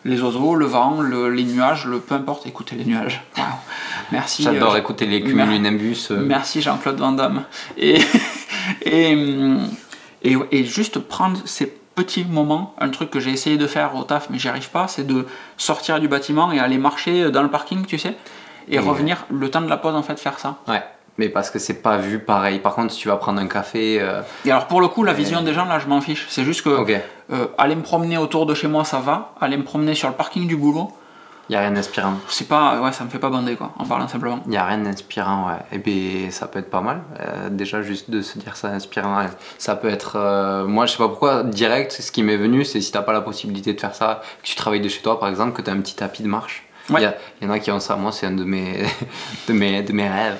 les 0.06 0.22
oiseaux, 0.22 0.56
le 0.56 0.66
vent, 0.66 1.02
le- 1.02 1.30
les 1.30 1.44
nuages, 1.44 1.86
le, 1.86 2.00
peu 2.00 2.16
importe, 2.16 2.46
écouter 2.48 2.76
les 2.76 2.86
nuages. 2.86 3.22
Waouh. 3.38 3.48
Merci. 4.14 4.44
J'adore 4.44 4.76
euh, 4.76 4.78
écouter 4.80 5.06
les 5.06 5.22
cumulonimbus. 5.22 6.08
euh, 6.12 6.24
Merci 6.26 6.62
Jean-Claude 6.62 6.98
Van 7.00 7.12
Damme. 7.12 7.44
Et, 7.78 8.00
et, 8.86 9.18
et, 10.24 10.38
et 10.52 10.64
juste 10.64 11.00
prendre 11.00 11.40
ces 11.46 11.68
petits 11.96 12.24
moments, 12.26 12.76
un 12.80 12.90
truc 12.90 13.10
que 13.10 13.20
j'ai 13.20 13.32
essayé 13.32 13.58
de 13.58 13.66
faire 13.68 13.96
au 13.96 14.04
taf 14.04 14.30
mais 14.30 14.38
j'y 14.40 14.48
arrive 14.48 14.70
pas, 14.70 14.88
c'est 14.88 15.06
de 15.06 15.26
sortir 15.58 16.00
du 16.00 16.08
bâtiment 16.08 16.52
et 16.52 16.60
aller 16.60 16.78
marcher 16.78 17.32
dans 17.32 17.42
le 17.42 17.50
parking, 17.50 17.86
tu 17.86 17.98
sais, 17.98 18.16
et 18.70 18.76
Et- 18.76 18.80
revenir 18.80 19.26
le 19.32 19.50
temps 19.50 19.62
de 19.62 19.68
la 19.70 19.78
pause 19.78 19.96
en 19.96 20.04
fait 20.04 20.20
faire 20.20 20.38
ça. 20.40 20.58
Ouais. 20.68 20.84
Mais 21.18 21.30
parce 21.30 21.50
que 21.50 21.58
c'est 21.60 21.82
pas 21.82 21.98
vu 21.98 22.20
pareil. 22.20 22.60
Par 22.60 22.76
contre, 22.76 22.94
si 22.94 23.00
tu 23.00 23.08
vas 23.08 23.16
prendre 23.18 23.42
un 23.42 23.48
café. 23.48 23.98
euh, 24.02 24.22
Et 24.46 24.52
alors 24.52 24.68
pour 24.68 24.82
le 24.82 24.88
coup, 24.88 25.04
la 25.04 25.14
vision 25.14 25.42
des 25.42 25.54
gens 25.54 25.66
là, 25.66 25.80
je 25.80 25.88
m'en 25.88 26.00
fiche. 26.02 26.28
C'est 26.30 26.44
juste 26.44 26.62
que 26.64 26.70
Ok. 26.70 26.92
euh, 27.32 27.48
aller 27.58 27.76
me 27.76 27.82
promener 27.82 28.18
autour 28.18 28.46
de 28.46 28.54
chez 28.54 28.68
moi, 28.68 28.84
ça 28.84 29.00
va. 29.00 29.34
Aller 29.42 29.58
me 29.58 29.64
promener 29.64 29.96
sur 29.96 30.08
le 30.10 30.14
parking 30.16 30.48
du 30.48 30.56
boulot, 30.56 30.92
Il 31.50 31.54
y 31.54 31.56
a 31.56 31.62
rien 31.62 31.72
d'inspirant. 31.72 32.16
c'est 32.28 32.48
pas, 32.48 32.82
ouais, 32.82 32.92
ça 32.92 33.04
me 33.06 33.10
fait 33.10 33.20
pas 33.20 33.30
bander 33.30 33.56
quoi, 33.56 33.72
en 33.80 33.86
parlant 33.86 34.08
simplement. 34.10 34.40
Il 34.46 34.50
n'y 34.52 34.58
a 34.58 34.66
rien 34.66 34.80
d'inspirant, 34.80 35.48
ouais. 35.48 35.56
Et 35.72 35.78
bien, 35.80 36.30
ça 36.30 36.46
peut 36.48 36.60
être 36.60 36.70
pas 36.70 36.82
mal. 36.82 37.02
Euh, 37.22 37.50
déjà, 37.50 37.82
juste 37.82 38.10
de 38.12 38.22
se 38.22 38.38
dire 38.38 38.56
ça 38.58 38.68
inspirant, 38.68 39.26
ça 39.58 39.76
peut 39.78 39.88
être. 39.88 40.18
euh, 40.18 40.66
moi, 40.68 40.86
je 40.86 40.92
sais 40.92 40.98
pas 40.98 41.08
pourquoi, 41.08 41.44
direct, 41.44 41.94
ce 41.94 42.12
qui 42.12 42.22
m'est 42.22 42.36
venu, 42.38 42.66
c'est 42.66 42.82
si 42.82 42.92
t'as 42.92 43.02
pas 43.02 43.14
la 43.14 43.22
possibilité 43.22 43.74
de 43.74 43.80
faire 43.80 43.96
ça, 43.96 44.22
que 44.44 44.48
tu 44.48 44.56
travailles 44.56 44.82
de 44.82 44.90
chez 44.90 45.02
toi, 45.02 45.20
par 45.22 45.30
exemple, 45.30 45.54
que 45.54 45.62
tu 45.62 45.70
as 45.70 45.74
un 45.74 45.80
petit 45.80 45.96
tapis 45.96 46.22
de 46.22 46.28
marche. 46.28 46.67
Il 46.90 47.00
y, 47.02 47.06
a- 47.06 47.16
il 47.42 47.48
y 47.48 47.50
en 47.50 47.54
a 47.54 47.60
qui 47.60 47.70
ont 47.72 47.80
ça. 47.80 47.96
Moi, 47.96 48.12
c'est 48.12 48.28
un 48.28 48.32
de 48.32 48.44
mes, 48.44 48.84
de 49.48 49.54
mes, 49.54 49.82
de 49.84 49.92
mes 49.94 50.08
rêves, 50.08 50.40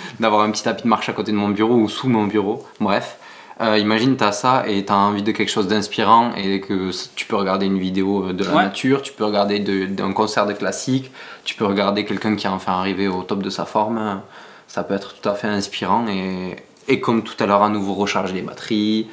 d'avoir 0.20 0.42
un 0.42 0.50
petit 0.50 0.62
tapis 0.62 0.84
de 0.84 0.88
marche 0.88 1.08
à 1.08 1.12
côté 1.12 1.30
de 1.32 1.36
mon 1.36 1.48
bureau 1.50 1.74
ou 1.74 1.88
sous 1.88 2.08
mon 2.08 2.24
bureau. 2.24 2.64
Bref. 2.80 3.16
Euh, 3.60 3.78
imagine, 3.78 4.16
tu 4.16 4.24
as 4.24 4.32
ça 4.32 4.64
et 4.66 4.84
tu 4.84 4.92
as 4.92 4.96
envie 4.96 5.22
de 5.22 5.30
quelque 5.30 5.48
chose 5.50 5.68
d'inspirant 5.68 6.32
et 6.36 6.60
que 6.60 6.90
tu 7.14 7.24
peux 7.26 7.36
regarder 7.36 7.66
une 7.66 7.78
vidéo 7.78 8.32
de 8.32 8.42
la 8.44 8.50
Ouais. 8.50 8.62
nature, 8.64 9.00
tu 9.00 9.12
peux 9.12 9.24
regarder 9.24 9.60
de- 9.60 9.86
d'un 9.86 10.12
concert 10.12 10.46
de 10.46 10.54
classique, 10.54 11.12
tu 11.44 11.54
peux 11.54 11.64
regarder 11.64 12.04
quelqu'un 12.04 12.34
qui 12.34 12.48
a 12.48 12.52
enfin 12.52 12.72
arrivé 12.72 13.06
au 13.06 13.22
top 13.22 13.42
de 13.44 13.50
sa 13.50 13.64
forme. 13.64 14.20
Ça 14.66 14.82
peut 14.82 14.94
être 14.94 15.14
tout 15.20 15.28
à 15.28 15.34
fait 15.36 15.46
inspirant 15.46 16.04
et, 16.08 16.56
et 16.88 16.98
comme 16.98 17.22
tout 17.22 17.36
à 17.38 17.46
l'heure, 17.46 17.62
à 17.62 17.68
nouveau 17.68 17.94
recharger 17.94 18.34
les 18.34 18.42
batteries. 18.42 19.06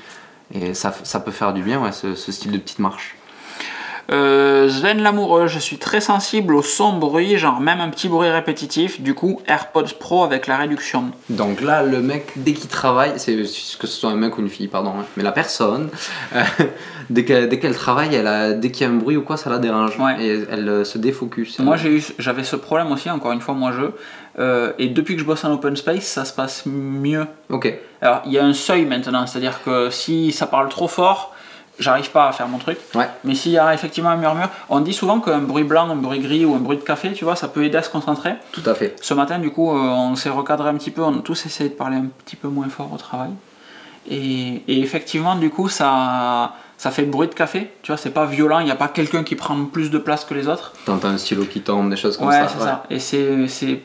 Et 0.55 0.73
ça, 0.73 0.91
ça 1.03 1.19
peut 1.19 1.29
faire 1.31 1.53
du 1.53 1.61
bien, 1.61 1.79
ouais, 1.79 1.91
ce, 1.91 2.15
ce 2.15 2.31
style 2.31 2.51
de 2.51 2.57
petite 2.57 2.79
marche. 2.79 3.15
Euh, 4.11 4.69
Sven 4.69 5.01
l'amoureux, 5.01 5.47
je 5.47 5.59
suis 5.59 5.77
très 5.77 6.01
sensible 6.01 6.55
au 6.55 6.61
son 6.61 6.97
bruit, 6.97 7.37
genre 7.37 7.59
même 7.59 7.79
un 7.79 7.89
petit 7.89 8.09
bruit 8.09 8.29
répétitif. 8.29 9.01
Du 9.01 9.13
coup, 9.13 9.41
AirPods 9.47 9.95
Pro 9.99 10.23
avec 10.23 10.47
la 10.47 10.57
réduction. 10.57 11.11
Donc 11.29 11.61
là, 11.61 11.83
le 11.83 12.01
mec, 12.01 12.31
dès 12.35 12.53
qu'il 12.53 12.69
travaille, 12.69 13.13
c'est 13.17 13.35
que 13.35 13.87
ce 13.87 13.87
soit 13.87 14.09
un 14.09 14.15
mec 14.15 14.37
ou 14.37 14.41
une 14.41 14.49
fille, 14.49 14.67
pardon, 14.67 14.93
hein, 14.99 15.05
mais 15.15 15.23
la 15.23 15.31
personne, 15.31 15.89
euh, 16.35 16.41
dès 17.09 17.23
qu'elle 17.23 17.75
travaille, 17.75 18.13
elle 18.15 18.27
a, 18.27 18.53
dès 18.53 18.71
qu'il 18.71 18.85
y 18.85 18.89
a 18.89 18.93
un 18.93 18.97
bruit 18.97 19.17
ou 19.17 19.21
quoi, 19.21 19.37
ça 19.37 19.49
la 19.49 19.59
dérange. 19.59 19.97
Ouais. 19.97 20.23
Et 20.23 20.43
elle 20.49 20.67
euh, 20.67 20.83
se 20.83 20.97
défocus. 20.97 21.59
Moi, 21.59 21.77
j'avais 22.19 22.43
ce 22.43 22.55
problème 22.55 22.91
aussi. 22.91 23.09
Encore 23.09 23.31
une 23.31 23.41
fois, 23.41 23.53
moi 23.53 23.71
je. 23.71 23.83
Euh, 24.39 24.71
et 24.79 24.87
depuis 24.87 25.15
que 25.15 25.21
je 25.21 25.25
bosse 25.25 25.43
en 25.43 25.51
open 25.51 25.75
space, 25.75 26.05
ça 26.05 26.25
se 26.25 26.33
passe 26.33 26.63
mieux. 26.65 27.25
Ok. 27.49 27.73
Alors, 28.01 28.21
il 28.25 28.31
y 28.31 28.39
a 28.39 28.45
un 28.45 28.53
seuil 28.53 28.85
maintenant, 28.85 29.27
c'est-à-dire 29.27 29.61
que 29.63 29.89
si 29.89 30.31
ça 30.31 30.47
parle 30.47 30.69
trop 30.69 30.87
fort, 30.87 31.35
j'arrive 31.79 32.11
pas 32.11 32.27
à 32.27 32.31
faire 32.31 32.47
mon 32.47 32.57
truc. 32.57 32.77
Ouais. 32.95 33.07
Mais 33.23 33.33
s'il 33.35 33.51
y 33.53 33.57
a 33.57 33.73
effectivement 33.73 34.09
un 34.11 34.17
murmure, 34.17 34.49
on 34.69 34.79
dit 34.81 34.93
souvent 34.93 35.19
qu'un 35.19 35.39
bruit 35.39 35.63
blanc, 35.63 35.89
un 35.89 35.95
bruit 35.95 36.19
gris 36.19 36.45
ou 36.45 36.53
un 36.55 36.59
bruit 36.59 36.77
de 36.77 36.83
café, 36.83 37.13
tu 37.13 37.23
vois, 37.25 37.35
ça 37.35 37.47
peut 37.47 37.63
aider 37.63 37.77
à 37.77 37.83
se 37.83 37.89
concentrer. 37.89 38.33
Tout 38.51 38.63
à 38.65 38.73
fait. 38.75 38.95
Ce 39.01 39.13
matin, 39.13 39.39
du 39.39 39.49
coup, 39.51 39.69
euh, 39.71 39.79
on 39.79 40.15
s'est 40.15 40.29
recadré 40.29 40.69
un 40.69 40.75
petit 40.75 40.91
peu, 40.91 41.01
on 41.03 41.17
a 41.19 41.21
tous 41.21 41.45
essayé 41.45 41.69
de 41.69 41.75
parler 41.75 41.97
un 41.97 42.05
petit 42.25 42.35
peu 42.35 42.47
moins 42.47 42.69
fort 42.69 42.91
au 42.93 42.97
travail. 42.97 43.31
Et, 44.09 44.63
et 44.67 44.79
effectivement, 44.81 45.35
du 45.35 45.49
coup, 45.49 45.69
ça, 45.69 46.53
ça 46.77 46.89
fait 46.91 47.03
bruit 47.03 47.27
de 47.27 47.33
café, 47.35 47.71
tu 47.83 47.91
vois, 47.91 47.97
c'est 47.97 48.09
pas 48.09 48.25
violent, 48.25 48.59
il 48.59 48.65
n'y 48.65 48.71
a 48.71 48.75
pas 48.75 48.87
quelqu'un 48.87 49.23
qui 49.23 49.35
prend 49.35 49.65
plus 49.65 49.91
de 49.91 49.97
place 49.99 50.25
que 50.25 50.33
les 50.33 50.47
autres. 50.47 50.73
T'entends 50.85 51.09
un 51.09 51.17
stylo 51.17 51.45
qui 51.45 51.61
tombe, 51.61 51.89
des 51.89 51.95
choses 51.97 52.17
comme 52.17 52.27
Ouais, 52.27 52.33
ça. 52.41 52.47
c'est 52.47 52.57
ouais. 52.59 52.63
ça. 52.65 52.83
Et 52.89 52.99
c'est, 52.99 53.47
c'est 53.47 53.79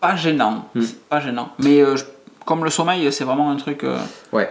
pas 0.00 0.14
gênant. 0.16 0.66
Hmm. 0.74 0.82
C'est 0.82 1.00
pas 1.08 1.20
gênant. 1.20 1.50
Mais 1.58 1.80
euh, 1.80 1.96
je- 1.96 2.04
comme 2.44 2.64
le 2.64 2.70
sommeil, 2.70 3.10
c'est 3.12 3.24
vraiment 3.24 3.50
un 3.50 3.56
truc. 3.56 3.84
euh, 3.84 3.98
Ouais. 4.32 4.50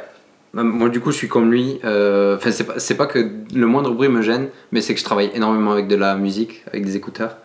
Euh, 0.58 0.64
Moi, 0.64 0.90
du 0.90 1.00
coup, 1.00 1.12
je 1.12 1.18
suis 1.18 1.28
comme 1.28 1.52
lui. 1.52 1.80
euh, 1.84 2.36
Enfin, 2.38 2.52
c'est 2.52 2.96
pas, 2.98 3.06
pas 3.06 3.12
que 3.12 3.30
le 3.54 3.68
moindre 3.68 3.92
bruit 3.92 4.10
me 4.10 4.22
gêne, 4.22 4.50
mais 4.72 4.82
c'est 4.82 4.94
que 4.94 5.00
je 5.00 5.06
travaille 5.06 5.32
énormément 5.34 5.72
avec 5.72 5.88
de 5.88 5.96
la 5.96 6.16
musique, 6.16 6.64
avec 6.68 6.86
des 6.86 6.96
écouteurs. 6.96 7.38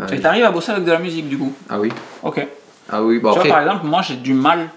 Euh, 0.00 0.06
Et 0.08 0.20
t'arrives 0.20 0.44
à 0.44 0.50
bosser 0.50 0.72
avec 0.72 0.84
de 0.84 0.90
la 0.92 0.98
musique, 0.98 1.28
du 1.28 1.38
coup. 1.38 1.52
ah 1.68 1.80
oui. 1.80 1.90
Ok. 2.22 2.46
Ah 2.90 3.02
oui. 3.02 3.18
Bon, 3.18 3.32
tu 3.32 3.38
après, 3.38 3.48
vois, 3.48 3.58
par 3.58 3.66
exemple, 3.66 3.86
moi, 3.86 4.02
j'ai 4.02 4.16
du 4.16 4.34
mal. 4.34 4.68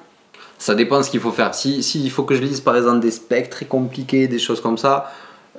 Ça 0.57 0.75
dépend 0.75 0.97
de 0.97 1.03
ce 1.03 1.09
qu'il 1.09 1.19
faut 1.19 1.31
faire. 1.31 1.53
Si, 1.55 1.83
si 1.83 2.03
il 2.03 2.09
faut 2.11 2.23
que 2.23 2.35
je 2.35 2.41
lise 2.41 2.59
par 2.59 2.75
exemple 2.75 2.99
des 2.99 3.11
specs 3.11 3.49
très 3.49 3.65
compliqués, 3.65 4.27
des 4.27 4.39
choses 4.39 4.59
comme 4.61 4.77
ça, 4.77 5.09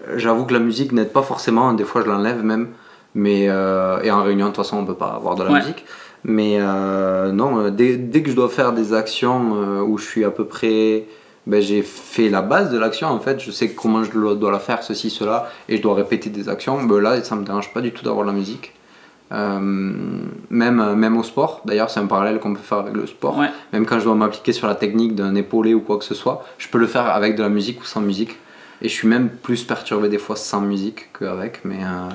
euh, 0.08 0.14
j'avoue 0.18 0.44
que 0.44 0.52
la 0.52 0.58
musique 0.58 0.92
n'aide 0.92 1.12
pas 1.12 1.22
forcément. 1.22 1.72
Des 1.72 1.84
fois, 1.84 2.02
je 2.02 2.06
l'enlève 2.08 2.42
même. 2.42 2.68
Mais, 3.14 3.46
euh, 3.48 4.00
et 4.02 4.10
en 4.10 4.22
réunion, 4.22 4.46
de 4.46 4.50
toute 4.50 4.58
façon, 4.64 4.76
on 4.78 4.84
peut 4.84 4.94
pas 4.94 5.12
avoir 5.16 5.36
de 5.36 5.44
la 5.44 5.50
Ouais. 5.52 5.60
musique. 5.60 5.84
Mais 6.22 6.56
euh, 6.60 7.32
non, 7.32 7.60
euh, 7.60 7.70
dès, 7.70 7.96
dès 7.96 8.22
que 8.22 8.30
je 8.30 8.36
dois 8.36 8.50
faire 8.50 8.72
des 8.72 8.92
actions 8.92 9.54
euh, 9.54 9.80
où 9.80 9.96
je 9.96 10.04
suis 10.04 10.24
à 10.24 10.30
peu 10.30 10.44
près. 10.44 11.04
Ben, 11.46 11.60
j'ai 11.62 11.82
fait 11.82 12.28
la 12.28 12.42
base 12.42 12.70
de 12.70 12.78
l'action 12.78 13.08
en 13.08 13.18
fait, 13.18 13.40
je 13.40 13.50
sais 13.50 13.70
comment 13.70 14.04
je 14.04 14.10
dois 14.10 14.52
la 14.52 14.58
faire, 14.58 14.82
ceci, 14.82 15.10
cela, 15.10 15.50
et 15.68 15.78
je 15.78 15.82
dois 15.82 15.94
répéter 15.94 16.30
des 16.30 16.48
actions. 16.48 16.82
Ben, 16.84 17.00
là, 17.00 17.22
ça 17.24 17.34
me 17.34 17.44
dérange 17.44 17.72
pas 17.72 17.80
du 17.80 17.92
tout 17.92 18.04
d'avoir 18.04 18.26
de 18.26 18.30
la 18.30 18.36
musique. 18.36 18.74
Euh, 19.32 19.58
même, 20.50 20.94
même 20.94 21.16
au 21.16 21.22
sport, 21.22 21.62
d'ailleurs, 21.64 21.88
c'est 21.88 22.00
un 22.00 22.06
parallèle 22.06 22.40
qu'on 22.40 22.52
peut 22.52 22.60
faire 22.60 22.78
avec 22.78 22.94
le 22.94 23.06
sport. 23.06 23.38
Ouais. 23.38 23.50
Même 23.72 23.86
quand 23.86 23.98
je 23.98 24.04
dois 24.04 24.14
m'appliquer 24.14 24.52
sur 24.52 24.66
la 24.66 24.74
technique 24.74 25.14
d'un 25.14 25.34
épaulé 25.34 25.72
ou 25.72 25.80
quoi 25.80 25.98
que 25.98 26.04
ce 26.04 26.14
soit, 26.14 26.44
je 26.58 26.68
peux 26.68 26.78
le 26.78 26.86
faire 26.86 27.06
avec 27.06 27.36
de 27.36 27.42
la 27.42 27.48
musique 27.48 27.80
ou 27.80 27.84
sans 27.84 28.00
musique. 28.00 28.36
Et 28.82 28.88
je 28.88 28.94
suis 28.94 29.08
même 29.08 29.28
plus 29.28 29.62
perturbé 29.64 30.08
des 30.08 30.18
fois 30.18 30.36
sans 30.36 30.60
musique 30.60 31.12
qu'avec. 31.18 31.64
Mais 31.64 31.82
euh, 31.82 32.08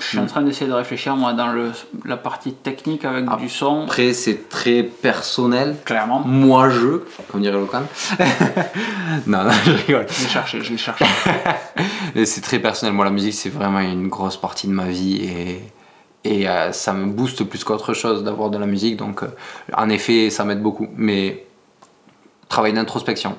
Je 0.00 0.04
suis 0.04 0.18
en 0.18 0.26
train 0.26 0.42
d'essayer 0.42 0.68
de 0.68 0.74
réfléchir, 0.74 1.16
moi, 1.16 1.32
dans 1.32 1.48
le, 1.48 1.72
la 2.04 2.16
partie 2.16 2.52
technique 2.52 3.04
avec 3.04 3.24
Ah. 3.28 3.36
du 3.36 3.48
son. 3.48 3.84
après, 3.84 4.12
c'est 4.12 4.48
très 4.48 4.82
personnel. 4.82 5.76
Clairement. 5.84 6.20
Moi, 6.24 6.70
je, 6.70 7.00
comme 7.30 7.40
dirait 7.42 7.58
Locan. 7.58 7.82
non, 9.26 9.44
non, 9.44 9.50
je 9.64 9.72
rigole. 9.72 10.06
Je 10.08 10.22
l'ai 10.24 10.28
cherché, 10.28 10.60
je 10.62 10.70
l'ai 10.72 10.78
cherché. 10.78 11.04
C'est 12.24 12.40
très 12.40 12.58
personnel. 12.58 12.94
Moi, 12.94 13.04
la 13.04 13.10
musique, 13.10 13.34
c'est 13.34 13.50
vraiment 13.50 13.80
une 13.80 14.08
grosse 14.08 14.36
partie 14.38 14.66
de 14.68 14.72
ma 14.72 14.86
vie. 14.86 15.16
Et, 15.24 15.62
et 16.24 16.48
euh, 16.48 16.72
ça 16.72 16.92
me 16.94 17.06
booste 17.06 17.44
plus 17.44 17.62
qu'autre 17.64 17.92
chose 17.94 18.24
d'avoir 18.24 18.48
de 18.50 18.58
la 18.58 18.66
musique. 18.66 18.96
Donc, 18.96 19.22
euh, 19.22 19.26
en 19.76 19.88
effet, 19.90 20.30
ça 20.30 20.44
m'aide 20.44 20.62
beaucoup. 20.62 20.88
Mais 20.96 21.44
travail 22.48 22.72
d'introspection. 22.72 23.36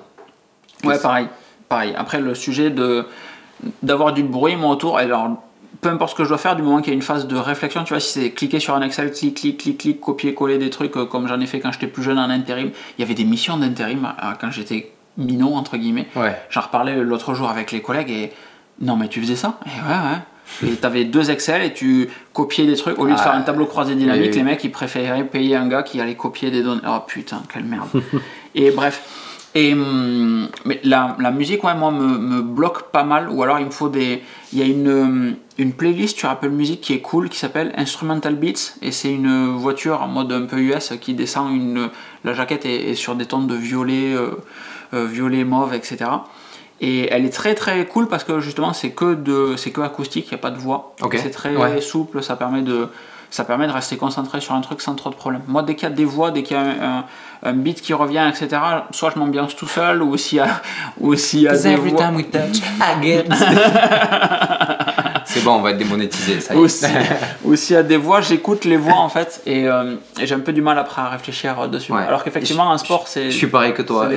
Ouais, 0.83 0.99
pareil. 0.99 1.27
Pareil. 1.69 1.93
Après, 1.97 2.19
le 2.19 2.35
sujet 2.35 2.69
de 2.69 3.05
d'avoir 3.81 4.13
du 4.13 4.21
bruit, 4.21 4.55
moi, 4.55 4.69
autour, 4.69 4.97
alors, 4.99 5.29
peu 5.81 5.89
importe 5.89 6.11
ce 6.11 6.15
que 6.15 6.23
je 6.23 6.29
dois 6.29 6.37
faire, 6.37 6.55
du 6.55 6.61
moment 6.63 6.79
qu'il 6.81 6.89
y 6.89 6.91
a 6.91 6.95
une 6.95 7.01
phase 7.01 7.27
de 7.27 7.35
réflexion, 7.37 7.83
tu 7.83 7.93
vois, 7.93 7.99
si 7.99 8.19
c'est 8.19 8.31
cliquer 8.31 8.59
sur 8.59 8.73
un 8.75 8.81
Excel, 8.81 9.11
clic, 9.11 9.35
clic, 9.35 9.57
clic, 9.57 9.77
clic, 9.77 9.99
copier-coller 10.01 10.57
des 10.57 10.69
trucs, 10.69 10.95
euh, 10.97 11.05
comme 11.05 11.27
j'en 11.27 11.39
ai 11.39 11.45
fait 11.45 11.59
quand 11.59 11.71
j'étais 11.71 11.87
plus 11.87 12.03
jeune 12.03 12.17
en 12.19 12.29
intérim. 12.29 12.71
Il 12.97 13.01
y 13.01 13.03
avait 13.03 13.13
des 13.13 13.25
missions 13.25 13.57
d'intérim 13.57 14.05
euh, 14.05 14.31
quand 14.39 14.49
j'étais 14.51 14.91
minot, 15.17 15.53
entre 15.53 15.77
guillemets. 15.77 16.07
Ouais. 16.15 16.35
J'en 16.49 16.61
reparlais 16.61 16.95
l'autre 17.03 17.33
jour 17.33 17.49
avec 17.49 17.71
les 17.71 17.81
collègues 17.81 18.09
et 18.11 18.31
non, 18.81 18.95
mais 18.95 19.07
tu 19.07 19.21
faisais 19.21 19.35
ça? 19.35 19.59
Et 19.65 19.69
ouais, 19.69 20.67
ouais. 20.67 20.71
Et 20.71 20.75
t'avais 20.75 21.03
deux 21.03 21.29
Excel 21.29 21.61
et 21.61 21.73
tu 21.73 22.09
copiais 22.33 22.65
des 22.65 22.75
trucs. 22.75 22.97
Au 22.97 23.05
lieu 23.05 23.11
de 23.13 23.17
Ah, 23.19 23.23
faire 23.23 23.33
un 23.33 23.41
tableau 23.41 23.65
croisé 23.65 23.95
dynamique, 23.95 24.27
et- 24.31 24.37
les 24.37 24.43
mecs 24.43 24.63
ils 24.63 24.71
préféraient 24.71 25.25
payer 25.25 25.55
un 25.57 25.67
gars 25.67 25.83
qui 25.83 25.99
allait 25.99 26.15
copier 26.15 26.51
des 26.51 26.63
données. 26.63 26.81
Oh 26.87 26.99
putain, 27.05 27.41
quelle 27.51 27.65
merde. 27.65 27.89
et 28.55 28.71
bref. 28.71 29.03
Et 29.57 29.73
hum, 29.73 30.47
mais 30.65 30.79
la, 30.83 31.15
la 31.19 31.31
musique, 31.31 31.63
ouais, 31.63 31.73
moi, 31.73 31.91
me, 31.91 32.17
me 32.17 32.41
bloque 32.41 32.91
pas 32.91 33.03
mal. 33.03 33.29
Ou 33.31 33.41
alors 33.43 33.59
il 33.59 33.65
me 33.65 33.71
faut 33.71 33.89
des. 33.89 34.21
Il 34.53 34.59
y 34.59 34.61
a 34.61 34.65
une, 34.65 34.87
hum, 34.89 35.35
une 35.57 35.73
playlist 35.73 36.17
sur 36.19 36.29
Apple 36.29 36.49
Music 36.49 36.79
qui 36.81 36.93
est 36.93 36.99
cool 37.01 37.27
qui 37.29 37.39
s'appelle 37.39 37.73
Instrumental 37.75 38.35
Beats. 38.35 38.75
Et 38.81 38.91
c'est 38.91 39.11
une 39.11 39.55
voiture 39.57 40.01
en 40.03 40.07
mode 40.07 40.31
un 40.31 40.45
peu 40.45 40.57
US 40.59 40.93
qui 41.01 41.13
descend 41.15 41.51
une. 41.55 41.89
La 42.23 42.33
jaquette 42.33 42.65
est, 42.65 42.89
est 42.91 42.95
sur 42.95 43.15
des 43.15 43.25
tons 43.25 43.41
de 43.53 43.55
violet, 43.55 44.13
euh, 44.13 44.31
euh, 44.93 45.05
violet 45.05 45.43
mauve, 45.43 45.73
etc. 45.73 45.97
Et 46.79 47.07
elle 47.11 47.25
est 47.25 47.31
très 47.41 47.55
très 47.55 47.87
cool 47.87 48.07
parce 48.07 48.23
que 48.23 48.39
justement 48.39 48.71
c'est 48.73 48.91
que 48.91 49.15
de 49.15 49.55
c'est 49.57 49.71
que 49.71 49.81
acoustique, 49.81 50.27
il 50.27 50.33
n'y 50.35 50.39
a 50.39 50.43
pas 50.47 50.51
de 50.51 50.59
voix. 50.59 50.93
C'est 51.23 51.31
très 51.31 51.55
Ouais. 51.55 51.81
souple, 51.81 52.21
ça 52.21 52.35
permet 52.35 52.61
de 52.61 52.89
ça 53.29 53.43
permet 53.43 53.67
de 53.67 53.71
rester 53.71 53.97
concentré 53.97 54.39
sur 54.41 54.53
un 54.53 54.61
truc 54.61 54.81
sans 54.81 54.95
trop 54.95 55.09
de 55.09 55.15
problèmes. 55.15 55.41
Moi, 55.47 55.63
dès 55.63 55.75
qu'il 55.75 55.87
y 55.89 55.91
a 55.91 55.95
des 55.95 56.05
voix, 56.05 56.31
dès 56.31 56.43
qu'il 56.43 56.55
y 56.55 56.59
a 56.59 56.63
un, 56.63 56.69
un- 56.99 57.05
un 57.43 57.53
beat 57.53 57.81
qui 57.81 57.93
revient, 57.93 58.27
etc., 58.29 58.59
soit 58.91 59.11
je 59.13 59.19
m'ambiance 59.19 59.55
tout 59.55 59.67
seul, 59.67 60.01
ou 60.01 60.17
s'il 60.17 60.37
y 60.39 60.41
a, 60.41 60.47
ou 60.99 61.13
s'il 61.15 61.41
y 61.41 61.47
a 61.47 61.51
des 61.69 61.75
voix... 61.75 62.09
we 62.15 62.25
touch, 62.25 62.57
I 62.79 63.03
get. 63.03 63.25
C'est 65.25 65.43
bon, 65.43 65.51
on 65.55 65.61
va 65.61 65.71
être 65.71 65.77
démonétisé, 65.77 66.39
ça 66.39 66.53
y 66.53 66.57
est. 66.57 66.59
Ou 66.59 66.67
si- 66.67 66.85
ou 67.43 67.55
s'il 67.55 67.75
y 67.75 67.79
a 67.79 67.83
des 67.83 67.97
voix, 67.97 68.21
j'écoute 68.21 68.63
les 68.65 68.77
voix 68.77 68.95
en 68.95 69.09
fait, 69.09 69.41
et, 69.45 69.67
euh, 69.67 69.95
et 70.19 70.25
j'ai 70.25 70.33
un 70.35 70.39
peu 70.39 70.53
du 70.53 70.61
mal 70.61 70.79
après 70.79 71.01
à 71.01 71.09
réfléchir 71.09 71.67
dessus. 71.67 71.91
Ouais. 71.91 72.01
Alors 72.07 72.23
qu'effectivement, 72.23 72.71
un 72.71 72.77
sport, 72.77 73.07
c'est. 73.07 73.29
Je 73.29 73.35
suis 73.37 73.47
pareil 73.47 73.73
que 73.73 73.81
toi. 73.81 74.07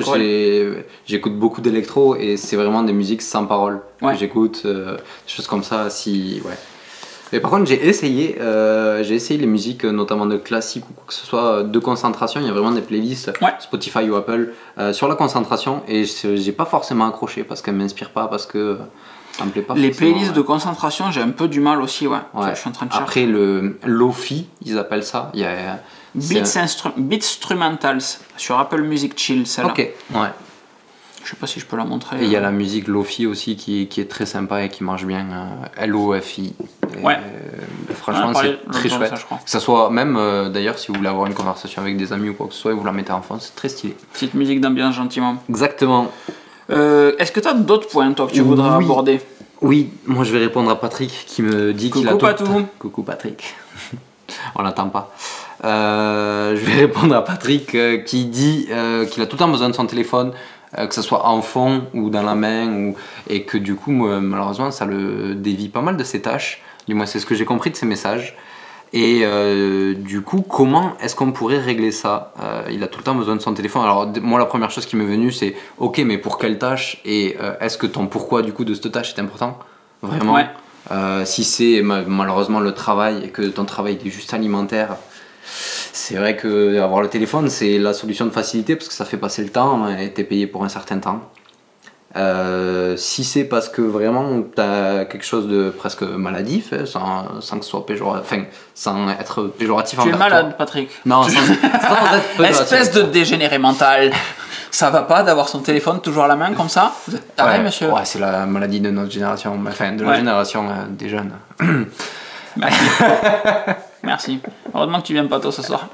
J'écoute 1.07 1.37
beaucoup 1.37 1.61
d'électro 1.61 2.15
et 2.17 2.37
c'est 2.37 2.57
vraiment 2.57 2.83
des 2.83 2.93
musiques 2.93 3.23
sans 3.23 3.45
parole. 3.45 3.81
Ouais. 4.01 4.17
J'écoute 4.17 4.63
euh, 4.65 4.97
des 4.97 5.03
choses 5.35 5.47
comme 5.49 5.65
ça. 5.65 5.91
Si 5.91 6.41
ouais. 6.45 6.55
Mais 7.33 7.41
par 7.41 7.51
contre, 7.51 7.67
j'ai 7.67 7.87
essayé, 7.89 8.37
euh, 8.41 9.03
j'ai 9.05 9.15
essayé 9.15 9.39
les 9.39 9.47
musiques, 9.47 9.85
euh, 9.85 9.93
notamment 9.93 10.27
de 10.27 10.37
classique 10.37 10.85
ou 10.91 10.93
quoi 10.95 11.05
que 11.07 11.15
ce 11.15 11.25
soit, 11.25 11.45
euh, 11.45 11.63
de 11.63 11.79
concentration. 11.79 12.41
Il 12.41 12.47
y 12.47 12.51
a 12.51 12.53
vraiment 12.53 12.73
des 12.73 12.81
playlists, 12.81 13.31
Ouais. 13.41 13.53
Spotify 13.61 14.09
ou 14.11 14.17
Apple, 14.17 14.53
euh, 14.79 14.93
sur 14.93 15.07
la 15.09 15.15
concentration. 15.15 15.83
Et 15.87 16.05
je- 16.05 16.37
j'ai 16.37 16.53
pas 16.53 16.65
forcément 16.65 17.07
accroché 17.07 17.45
parce 17.45 17.63
qu'elles 17.63 17.75
m'inspirent 17.77 18.11
pas, 18.11 18.27
parce 18.27 18.47
que 18.47 18.79
ça 19.33 19.45
me 19.45 19.51
plaît 19.51 19.63
pas. 19.63 19.75
Les 19.75 19.91
playlists 19.91 20.31
ouais. 20.31 20.37
de 20.37 20.43
concentration, 20.43 21.11
j'ai 21.13 21.23
un 21.23 21.29
peu 21.31 21.47
du 21.47 21.61
mal 21.61 21.81
aussi, 21.81 22.07
ouais. 22.09 22.19
Ouais. 22.35 22.51
Je 22.55 22.59
suis 22.61 22.69
en 22.69 22.73
train 22.73 22.87
de. 22.87 22.93
Après 22.95 23.27
le 23.27 23.79
Lofi, 23.85 24.49
ils 24.65 24.77
appellent 24.79 25.05
ça. 25.05 25.31
Il 25.35 25.41
y 25.41 25.45
a. 25.45 25.79
Beats, 26.15 26.43
instru- 26.57 26.91
Beats 26.97 27.19
Instrumentals 27.19 28.03
sur 28.37 28.59
Apple 28.59 28.83
Music 28.83 29.13
Chill, 29.17 29.47
celle-là. 29.47 29.71
Ok, 29.71 29.79
ouais. 30.15 30.29
Je 31.25 31.31
sais 31.31 31.37
pas 31.37 31.47
si 31.47 31.61
je 31.61 31.67
peux 31.67 31.77
la 31.77 31.85
montrer. 31.85 32.21
Et 32.21 32.25
il 32.25 32.31
y 32.31 32.37
a 32.37 32.41
la 32.41 32.51
musique 32.51 32.89
Lofi 32.89 33.27
aussi 33.27 33.57
qui, 33.57 33.87
qui 33.89 34.01
est 34.01 34.11
très 34.11 34.27
sympa 34.27 34.63
et 34.65 34.69
qui 34.69 34.83
marche 34.85 35.05
bien. 35.05 35.27
euh, 35.31 35.85
L-O-F-I. 35.85 36.55
Ouais. 37.03 37.17
euh, 37.17 37.95
franchement, 37.95 38.33
c'est 38.35 38.59
très 38.73 38.89
chouette. 38.89 39.11
ça, 39.11 39.17
je 39.17 39.25
crois. 39.25 39.39
que 39.45 39.51
ça 39.51 39.61
soit 39.61 39.91
même, 39.91 40.17
euh, 40.17 40.49
d'ailleurs, 40.49 40.79
si 40.79 40.89
vous 40.89 40.95
voulez 40.95 41.09
avoir 41.09 41.27
une 41.27 41.35
conversation 41.35 41.83
avec 41.83 41.97
des 41.97 42.13
amis 42.13 42.31
ou 42.31 42.35
quoi 42.35 42.47
que 42.49 42.55
ce 42.55 42.61
soit 42.61 42.73
et 42.73 42.75
vous 42.75 42.85
la 42.85 42.93
mettez 42.93 43.13
en 43.13 43.23
fond, 43.23 43.39
c'est 43.39 43.55
très 43.55 43.69
stylé. 43.69 43.95
Petite 44.13 44.35
musique 44.35 44.61
d'ambiance 44.61 44.95
gentiment. 44.95 45.37
Exactement. 45.49 46.11
Est-ce 46.69 47.33
que 47.33 47.41
tu 47.41 47.49
as 47.49 47.55
d'autres 47.55 47.89
points, 47.89 48.13
toi, 48.13 48.27
que 48.27 48.33
tu 48.33 48.41
voudrais 48.43 48.71
aborder? 48.71 49.21
Oui, 49.61 49.91
moi 50.07 50.25
je 50.25 50.33
vais 50.33 50.39
répondre 50.39 50.71
à 50.71 50.81
Patrick 50.81 51.11
qui 51.27 51.43
me 51.43 51.75
dit 51.75 51.91
qu'il 51.91 52.09
a 52.09 52.13
Coucou, 52.13 52.27
tout. 52.27 52.45
Patou. 52.45 52.67
Coucou 52.79 53.03
Patrick. 53.03 53.55
On 54.55 54.63
l'attend 54.63 54.89
pas. 54.89 55.13
Je 55.63 56.55
vais 56.65 56.75
répondre 56.81 57.15
à 57.15 57.23
Patrick 57.25 57.77
qui 58.07 58.25
dit 58.25 58.69
qu'il 59.11 59.23
a 59.23 59.27
tout 59.27 59.37
le 59.37 59.39
temps 59.39 59.49
besoin 59.49 59.69
de 59.69 59.75
son 59.75 59.87
téléphone, 59.87 60.33
que 60.77 60.95
ce 60.95 61.03
soit 61.03 61.27
en 61.27 61.43
fond 61.43 61.85
ou 61.95 62.11
dans 62.11 62.23
la 62.23 62.35
main, 62.35 62.69
ou... 62.73 62.97
et 63.29 63.43
que 63.43 63.59
du 63.59 63.75
coup, 63.75 63.91
malheureusement, 63.91 64.71
ça 64.71 64.85
le 64.87 65.35
dévie 65.35 65.69
pas 65.69 65.83
mal 65.83 65.97
de 65.97 66.05
ses 66.05 66.23
tâches. 66.23 66.63
Du 66.87 66.95
moins, 66.95 67.07
c'est 67.07 67.21
ce 67.21 67.27
que 67.27 67.35
j'ai 67.35 67.45
compris 67.45 67.71
de 67.71 67.77
ses 67.77 67.87
messages. 67.87 68.37
Et 68.93 69.21
euh, 69.23 69.95
du 69.95 70.21
coup, 70.23 70.41
comment 70.43 70.95
est-ce 71.01 71.15
qu'on 71.15 71.31
pourrait 71.31 71.59
régler 71.59 71.93
ça? 71.93 72.33
Euh, 72.43 72.63
Il 72.73 72.83
a 72.83 72.89
tout 72.89 72.99
le 72.99 73.05
temps 73.05 73.15
besoin 73.15 73.37
de 73.37 73.41
son 73.41 73.55
téléphone. 73.55 73.83
Alors, 73.83 74.09
moi, 74.21 74.41
la 74.41 74.47
première 74.47 74.73
chose 74.73 74.85
qui 74.87 74.97
m'est 74.97 75.05
venue, 75.05 75.31
c'est 75.31 75.55
ok, 75.79 75.99
mais 76.05 76.19
pour 76.19 76.39
quelle 76.39 76.59
tâche? 76.59 77.01
Et 77.05 77.37
euh, 77.41 77.55
est-ce 77.61 77.79
que 77.79 77.87
ton 77.87 78.09
pourquoi 78.09 78.43
du 78.43 78.53
coup 78.53 78.65
de 78.65 78.75
cette 78.75 78.91
tâche 78.91 79.15
est 79.17 79.21
important? 79.21 79.59
Vraiment? 80.03 80.35
Ouais. 80.35 80.47
Euh, 80.91 81.25
Si 81.25 81.45
c'est 81.45 81.83
ma- 81.83 82.03
malheureusement 82.03 82.59
le 82.59 82.73
travail 82.73 83.23
et 83.25 83.29
que 83.29 83.43
ton 83.43 83.65
travail 83.65 83.99
est 84.05 84.11
juste 84.11 84.35
alimentaire, 84.35 84.97
c'est 85.93 86.17
vrai 86.17 86.37
que 86.37 86.81
avoir 86.81 87.03
le 87.03 87.09
téléphone, 87.09 87.49
c'est 87.51 87.79
la 87.79 87.93
solution 87.95 88.25
de 88.27 88.31
facilité 88.31 88.77
parce 88.77 88.89
que 88.89 88.95
ça 88.95 89.05
fait 89.05 89.17
passer 89.17 89.43
le 89.43 89.51
temps 89.51 89.89
et 89.89 90.13
t'es 90.13 90.25
payé 90.25 90.47
pour 90.47 90.65
un 90.65 90.69
certain 90.69 90.99
temps. 90.99 91.21
Euh, 92.17 92.97
si 92.97 93.23
c'est 93.23 93.45
parce 93.45 93.69
que 93.69 93.83
vraiment 93.83 94.43
tu 94.43 94.61
as 94.61 95.05
quelque 95.05 95.25
chose 95.25 95.47
de 95.47 95.71
presque 95.71 96.03
maladif, 96.03 96.73
hein, 96.73 96.85
sans, 96.85 97.41
sans 97.41 97.59
que 97.61 97.65
ce 97.65 97.71
soit 97.71 97.87
péjoratif, 97.87 98.27
enfin, 98.33 98.43
sans 98.75 99.09
être 99.11 99.45
péjoratif 99.45 99.97
Tu 100.01 100.05
es 100.09 100.09
envers 100.09 100.19
malade, 100.19 100.47
toi. 100.49 100.57
Patrick. 100.59 100.91
Non, 101.07 101.23
sans, 101.23 101.31
sans 101.31 101.53
être. 102.43 102.45
Espèce 102.45 102.91
de 102.91 103.03
dégénéré 103.03 103.59
mental. 103.59 104.11
Ça 104.73 104.91
va 104.91 105.03
pas 105.03 105.23
d'avoir 105.23 105.49
son 105.49 105.61
téléphone 105.61 106.01
toujours 106.01 106.25
à 106.25 106.29
la 106.29 106.35
main 106.37 106.53
comme 106.53 106.69
ça? 106.69 106.93
Ah 107.39 107.47
ouais, 107.47 107.53
Ouais, 107.53 107.59
monsieur? 107.63 107.89
Ouais, 107.93 108.03
c'est 108.05 108.19
la 108.21 108.45
maladie 108.47 108.81
de 108.81 108.91
notre 108.91 109.11
génération, 109.13 109.57
enfin 109.69 109.93
de 109.93 110.03
la 110.03 110.11
Ouais. 110.11 110.17
génération 110.17 110.69
euh, 110.69 110.73
des 110.91 111.09
jeunes. 111.09 111.33
Merci. 114.03 114.41
Heureusement 114.75 115.01
que 115.01 115.07
tu 115.07 115.13
viens 115.13 115.27
pas 115.27 115.41
tôt 115.41 115.51
ce 115.51 115.63
soir. 115.63 115.89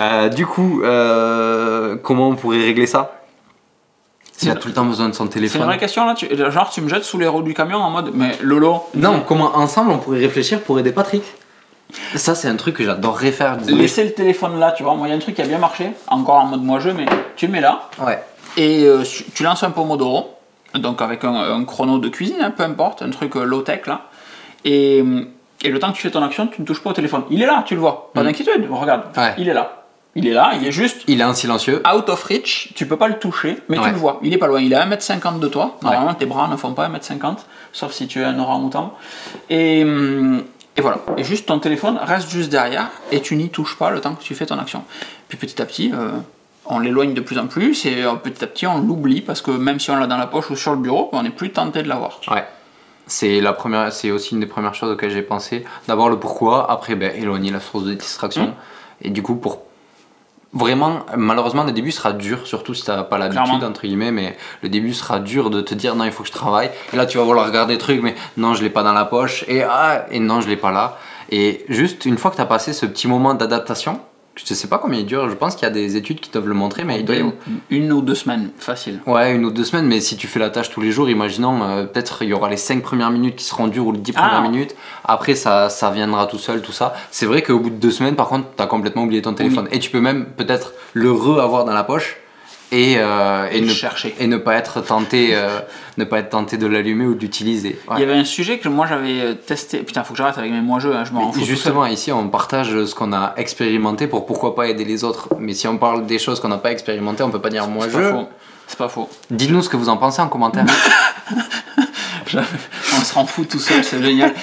Euh, 0.00 0.28
du 0.28 0.44
coup, 0.46 0.82
euh, 0.82 1.96
comment 2.02 2.28
on 2.30 2.34
pourrait 2.34 2.58
régler 2.62 2.86
ça? 2.86 3.12
S'il 4.36 4.50
a 4.50 4.56
tout 4.56 4.66
le 4.68 4.74
temps 4.74 4.84
besoin 4.84 5.08
de 5.08 5.14
son 5.14 5.24
C'est 5.24 5.26
une 5.26 5.32
téléphone. 5.34 5.62
vraie 5.62 5.78
question 5.78 6.04
là. 6.04 6.14
Tu... 6.14 6.26
Genre, 6.36 6.70
tu 6.70 6.80
me 6.80 6.88
jettes 6.88 7.04
sous 7.04 7.18
les 7.18 7.28
roues 7.28 7.42
du 7.42 7.54
camion 7.54 7.78
en 7.78 7.90
mode 7.90 8.10
Mais 8.14 8.36
Lolo, 8.42 8.82
Non, 8.94 9.22
comment 9.26 9.56
ensemble 9.56 9.92
on 9.92 9.98
pourrait 9.98 10.18
réfléchir 10.18 10.60
pour 10.60 10.78
aider 10.80 10.90
Patrick 10.90 11.22
Ça, 12.16 12.34
c'est 12.34 12.48
un 12.48 12.56
truc 12.56 12.76
que 12.76 12.84
j'adorerais 12.84 13.30
faire. 13.30 13.56
désolé. 13.58 13.82
laissez 13.82 14.02
le 14.02 14.12
téléphone 14.12 14.58
là, 14.58 14.72
tu 14.72 14.82
vois. 14.82 14.94
Moi, 14.96 15.06
il 15.06 15.10
y 15.10 15.12
a 15.12 15.16
un 15.16 15.20
truc 15.20 15.36
qui 15.36 15.42
a 15.42 15.46
bien 15.46 15.58
marché, 15.58 15.92
encore 16.08 16.36
en 16.36 16.46
mode 16.46 16.62
moi-jeu, 16.64 16.92
mais 16.92 17.06
tu 17.36 17.46
le 17.46 17.52
mets 17.52 17.60
là 17.60 17.88
Ouais. 18.04 18.20
et 18.56 18.84
euh, 18.84 19.04
tu 19.34 19.44
lances 19.44 19.62
un 19.62 19.70
pomodoro, 19.70 20.34
donc 20.74 21.00
avec 21.00 21.22
un, 21.22 21.32
un 21.34 21.64
chrono 21.64 21.98
de 21.98 22.08
cuisine, 22.08 22.38
hein, 22.42 22.50
peu 22.50 22.64
importe, 22.64 23.02
un 23.02 23.10
truc 23.10 23.36
euh, 23.36 23.44
low-tech 23.44 23.86
là. 23.86 24.00
Et, 24.64 25.00
euh, 25.00 25.22
et 25.62 25.68
le 25.70 25.78
temps 25.78 25.90
que 25.90 25.96
tu 25.96 26.02
fais 26.02 26.10
ton 26.10 26.22
action, 26.22 26.46
tu 26.46 26.60
ne 26.60 26.66
touches 26.66 26.82
pas 26.82 26.90
au 26.90 26.94
téléphone. 26.94 27.22
Il 27.30 27.42
est 27.42 27.46
là, 27.46 27.62
tu 27.66 27.74
le 27.74 27.80
vois. 27.80 28.10
Pas 28.14 28.22
Mm. 28.22 28.24
d'inquiétude, 28.26 28.66
regarde. 28.70 29.02
Ouais. 29.16 29.34
Il 29.38 29.48
est 29.48 29.54
là. 29.54 29.80
Il 30.16 30.28
est 30.28 30.32
là, 30.32 30.52
il 30.54 30.64
est 30.64 30.70
juste 30.70 31.02
Il 31.08 31.20
est 31.20 31.24
en 31.24 31.34
silencieux. 31.34 31.82
out 31.92 32.08
of 32.08 32.22
reach, 32.24 32.72
tu 32.76 32.86
peux 32.86 32.96
pas 32.96 33.08
le 33.08 33.18
toucher, 33.18 33.58
mais 33.68 33.78
Ouais. 33.78 33.84
tu 33.86 33.90
le 33.90 33.96
vois. 33.96 34.20
Il 34.22 34.32
est 34.32 34.38
pas 34.38 34.46
loin, 34.46 34.60
il 34.60 34.72
est 34.72 34.76
à 34.76 34.82
1m50 34.86 35.40
de 35.40 35.48
toi. 35.48 35.76
Ouais. 35.82 35.90
Normalement, 35.90 36.14
tes 36.14 36.26
bras 36.26 36.46
ne 36.48 36.56
font 36.56 36.72
pas 36.72 36.84
1m50, 36.86 37.46
sauf 37.72 37.90
si 37.92 38.06
tu 38.06 38.20
es 38.20 38.24
un 38.24 38.38
orang-outan. 38.38 38.94
Et, 39.50 39.80
et 39.80 40.80
voilà. 40.80 40.98
Et 41.16 41.24
juste 41.24 41.46
ton 41.46 41.58
téléphone 41.58 41.98
reste 42.00 42.28
juste 42.30 42.50
derrière 42.50 42.90
et 43.10 43.20
tu 43.22 43.34
n'y 43.36 43.48
touches 43.48 43.76
pas 43.76 43.90
le 43.90 44.00
temps 44.00 44.14
que 44.14 44.22
tu 44.22 44.34
fais 44.36 44.46
ton 44.46 44.58
action. 44.58 44.84
Puis 45.28 45.36
petit 45.36 45.60
à 45.60 45.64
petit, 45.66 45.90
euh, 45.92 46.10
on 46.66 46.78
l'éloigne 46.78 47.12
de 47.14 47.20
plus 47.20 47.38
en 47.38 47.46
plus 47.48 47.84
et 47.84 48.04
euh, 48.04 48.14
petit 48.14 48.44
à 48.44 48.46
petit, 48.46 48.66
on 48.68 48.78
l'oublie 48.78 49.20
parce 49.20 49.42
que 49.42 49.50
même 49.50 49.80
si 49.80 49.90
on 49.90 49.96
l'a 49.96 50.06
dans 50.06 50.16
la 50.16 50.28
poche 50.28 50.48
ou 50.50 50.54
sur 50.56 50.72
le 50.72 50.78
bureau, 50.78 51.08
on 51.12 51.22
n'est 51.24 51.30
plus 51.30 51.50
tenté 51.50 51.82
de 51.82 51.88
l'avoir. 51.88 52.20
Ouais. 52.30 52.44
C'est 53.06 53.40
la 53.40 53.52
première, 53.52 53.92
c'est 53.92 54.10
aussi 54.10 54.34
une 54.34 54.40
des 54.40 54.46
premières 54.46 54.74
choses 54.74 54.90
auxquelles 54.90 55.10
j'ai 55.10 55.22
pensé. 55.22 55.64
D'abord 55.88 56.08
le 56.08 56.18
pourquoi, 56.18 56.70
après 56.70 56.94
ben, 56.94 57.14
éloigner 57.14 57.50
la 57.50 57.60
source 57.60 57.84
de 57.84 57.94
distraction. 57.94 58.46
Mm. 58.46 58.54
Et 59.02 59.10
du 59.10 59.22
coup, 59.22 59.34
pour 59.34 59.62
vraiment, 60.54 61.00
malheureusement, 61.16 61.64
le 61.64 61.72
début 61.72 61.90
sera 61.90 62.12
dur, 62.12 62.46
surtout 62.46 62.72
si 62.74 62.84
t'as 62.84 63.02
pas 63.02 63.18
l'habitude 63.18 63.62
entre 63.62 63.82
guillemets, 63.82 64.12
mais 64.12 64.36
le 64.62 64.68
début 64.68 64.94
sera 64.94 65.18
dur 65.18 65.50
de 65.50 65.60
te 65.60 65.74
dire 65.74 65.96
non, 65.96 66.04
il 66.04 66.12
faut 66.12 66.22
que 66.22 66.28
je 66.28 66.32
travaille. 66.32 66.70
Et 66.92 66.96
là, 66.96 67.06
tu 67.06 67.18
vas 67.18 67.24
vouloir 67.24 67.46
regarder 67.46 67.74
des 67.74 67.78
trucs, 67.78 68.02
mais 68.02 68.14
non, 68.36 68.54
je 68.54 68.62
l'ai 68.62 68.70
pas 68.70 68.82
dans 68.82 68.92
la 68.92 69.04
poche. 69.04 69.44
Et 69.48 69.62
ah, 69.62 70.06
et 70.10 70.20
non, 70.20 70.40
je 70.40 70.48
l'ai 70.48 70.56
pas 70.56 70.70
là. 70.70 70.96
Et 71.30 71.64
juste 71.68 72.06
une 72.06 72.16
fois 72.16 72.30
que 72.30 72.36
tu 72.36 72.42
as 72.42 72.46
passé 72.46 72.72
ce 72.72 72.86
petit 72.86 73.08
moment 73.08 73.34
d'adaptation, 73.34 74.00
je 74.36 74.52
sais 74.54 74.66
pas 74.68 74.78
combien 74.78 74.98
il 75.00 75.06
dure. 75.06 75.28
Je 75.28 75.34
pense 75.34 75.54
qu'il 75.54 75.62
y 75.64 75.70
a 75.70 75.74
des 75.74 75.96
études 75.96 76.20
qui 76.20 76.30
doivent 76.30 76.48
le 76.48 76.54
montrer, 76.54 76.84
mais 76.84 76.98
il 77.00 77.04
doit 77.04 77.16
y 77.16 77.24
Une 77.70 77.92
ou 77.92 78.02
deux 78.02 78.14
semaines, 78.14 78.50
facile. 78.58 79.00
Ouais, 79.06 79.34
une 79.34 79.44
ou 79.44 79.50
deux 79.50 79.64
semaines, 79.64 79.86
mais 79.86 80.00
si 80.00 80.16
tu 80.16 80.26
fais 80.26 80.38
la 80.40 80.50
tâche 80.50 80.70
tous 80.70 80.80
les 80.80 80.90
jours, 80.90 81.08
imaginons, 81.08 81.62
euh, 81.62 81.84
peut-être 81.84 82.22
il 82.22 82.28
y 82.28 82.32
aura 82.32 82.48
les 82.50 82.56
5 82.56 82.82
premières 82.82 83.10
minutes 83.10 83.36
qui 83.36 83.44
seront 83.44 83.68
dures 83.68 83.86
ou 83.86 83.92
les 83.92 83.98
10 84.00 84.12
Ah. 84.16 84.20
premières 84.28 84.42
minutes. 84.50 84.74
Après, 85.04 85.34
ça, 85.34 85.68
ça 85.68 85.90
viendra 85.90 86.26
tout 86.26 86.38
seul, 86.38 86.62
tout 86.62 86.72
ça. 86.72 86.94
C'est 87.10 87.26
vrai 87.26 87.42
qu'au 87.42 87.58
bout 87.58 87.70
de 87.70 87.76
deux 87.76 87.90
semaines, 87.90 88.16
par 88.16 88.28
contre, 88.28 88.46
tu 88.56 88.62
as 88.62 88.66
complètement 88.66 89.04
oublié 89.04 89.22
ton 89.22 89.34
téléphone. 89.34 89.68
Et 89.70 89.78
tu 89.78 89.90
peux 89.90 90.00
même 90.00 90.26
peut-être 90.36 90.72
le 90.94 91.12
re-avoir 91.12 91.64
dans 91.64 91.72
la 91.74 91.84
poche 91.84 92.16
et, 92.72 92.96
euh, 92.98 93.48
et, 93.50 93.60
ne, 93.60 93.68
chercher. 93.68 94.14
et 94.18 94.26
ne 94.26 94.36
pas 94.36 94.54
être 94.54 94.80
tenté, 94.80 95.30
euh, 95.32 95.60
ne 95.96 96.04
pas 96.04 96.18
être 96.18 96.30
tenté 96.30 96.56
de 96.56 96.66
l'allumer 96.66 97.06
ou 97.06 97.14
de 97.14 97.20
l'utiliser. 97.20 97.78
Ouais. 97.88 97.96
Il 97.96 98.00
y 98.00 98.02
avait 98.02 98.14
un 98.14 98.24
sujet 98.24 98.58
que 98.58 98.68
moi 98.68 98.86
j'avais 98.86 99.20
euh, 99.20 99.34
testé. 99.34 99.78
Putain, 99.78 100.02
faut 100.02 100.14
que 100.14 100.18
j'arrête 100.18 100.38
avec 100.38 100.50
mes 100.50 100.60
moi-jeux, 100.60 100.94
hein, 100.94 101.04
je 101.04 101.12
m'en 101.12 101.32
fous. 101.32 101.44
Justement, 101.44 101.86
ici, 101.86 102.10
on 102.12 102.28
partage 102.28 102.84
ce 102.84 102.94
qu'on 102.94 103.12
a 103.12 103.34
expérimenté 103.36 104.06
pour 104.06 104.26
pourquoi 104.26 104.54
pas 104.54 104.68
aider 104.68 104.84
les 104.84 105.04
autres. 105.04 105.28
Mais 105.38 105.52
si 105.52 105.68
on 105.68 105.78
parle 105.78 106.06
des 106.06 106.18
choses 106.18 106.40
qu'on 106.40 106.48
n'a 106.48 106.58
pas 106.58 106.72
expérimentées, 106.72 107.22
on 107.22 107.30
peut 107.30 107.40
pas 107.40 107.50
dire 107.50 107.66
moi 107.68 107.88
seul. 107.88 108.26
C'est 108.66 108.78
pas 108.78 108.88
faux. 108.88 109.10
Dites-nous 109.30 109.62
ce 109.62 109.68
que 109.68 109.76
vous 109.76 109.90
en 109.90 109.98
pensez 109.98 110.22
en 110.22 110.28
commentaire. 110.28 110.64
On 112.34 113.04
se 113.04 113.14
rend 113.14 113.26
fou 113.26 113.44
tout 113.44 113.58
seul, 113.58 113.84
c'est 113.84 114.02
génial. 114.02 114.34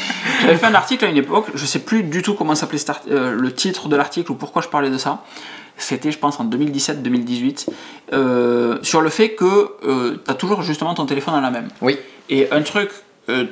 J'avais 0.41 0.55
fait 0.55 0.65
un 0.65 0.73
article 0.73 1.05
à 1.05 1.09
une 1.09 1.17
époque, 1.17 1.47
je 1.53 1.65
sais 1.65 1.79
plus 1.79 2.03
du 2.03 2.21
tout 2.21 2.33
comment 2.33 2.55
s'appelait 2.55 2.79
euh, 3.09 3.33
le 3.33 3.53
titre 3.53 3.89
de 3.89 3.95
l'article 3.95 4.31
ou 4.31 4.35
pourquoi 4.35 4.61
je 4.61 4.67
parlais 4.67 4.89
de 4.89 4.97
ça. 4.97 5.23
C'était, 5.81 6.11
je 6.11 6.17
pense, 6.19 6.39
en 6.39 6.45
2017-2018, 6.45 7.67
euh, 8.13 8.77
sur 8.81 9.01
le 9.01 9.09
fait 9.09 9.31
que 9.35 9.75
tu 10.23 10.31
as 10.31 10.33
toujours 10.35 10.61
justement 10.61 10.93
ton 10.93 11.05
téléphone 11.05 11.33
à 11.35 11.41
la 11.41 11.51
même. 11.51 11.67
oui. 11.81 11.97
Et 12.29 12.49
un 12.51 12.61
truc 12.61 12.89
euh, 13.27 13.45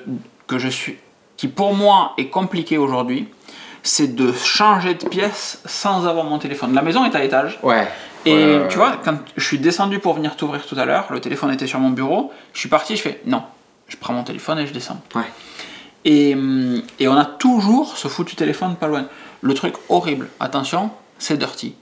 que 0.48 0.58
je 0.58 0.70
suis, 0.70 0.96
qui 1.36 1.50
pour 1.50 1.74
moi 1.74 2.14
est 2.18 2.28
compliqué 2.28 2.78
aujourd'hui, 2.78 3.28
c'est 3.84 4.16
de 4.16 4.32
changer 4.32 4.94
de 4.94 5.06
pièce 5.06 5.62
sans 5.66 6.08
avoir 6.08 6.24
mon 6.24 6.38
téléphone. 6.40 6.74
La 6.74 6.82
maison 6.82 7.04
est 7.04 7.14
à 7.14 7.24
étage. 7.24 7.60
Ouais. 7.62 7.88
Et 8.26 8.34
Ouais, 8.34 8.68
tu 8.70 8.78
vois, 8.78 8.98
quand 9.04 9.18
je 9.36 9.44
suis 9.44 9.60
descendu 9.60 10.00
pour 10.00 10.14
venir 10.14 10.38
t'ouvrir 10.38 10.66
tout 10.66 10.76
à 10.80 10.86
l'heure, 10.86 11.08
le 11.12 11.20
téléphone 11.20 11.52
était 11.52 11.68
sur 11.68 11.80
mon 11.80 11.90
bureau, 11.90 12.32
je 12.54 12.60
suis 12.60 12.70
parti, 12.70 12.96
je 12.96 13.02
fais 13.02 13.22
non, 13.26 13.44
je 13.90 13.98
prends 13.98 14.14
mon 14.14 14.24
téléphone 14.24 14.60
et 14.60 14.68
je 14.68 14.72
descends. 14.74 15.02
Ouais. 15.16 15.24
Et, 16.06 16.36
hum, 16.36 16.82
et 17.00 17.08
on 17.10 17.16
a 17.18 17.26
toujours 17.26 17.98
ce 17.98 18.08
foutu 18.08 18.36
téléphone 18.38 18.76
pas 18.76 18.88
loin. 18.88 19.06
Le 19.42 19.54
truc 19.54 19.74
horrible, 19.90 20.30
attention, 20.40 20.90
c'est 21.18 21.38
dirty. 21.38 21.76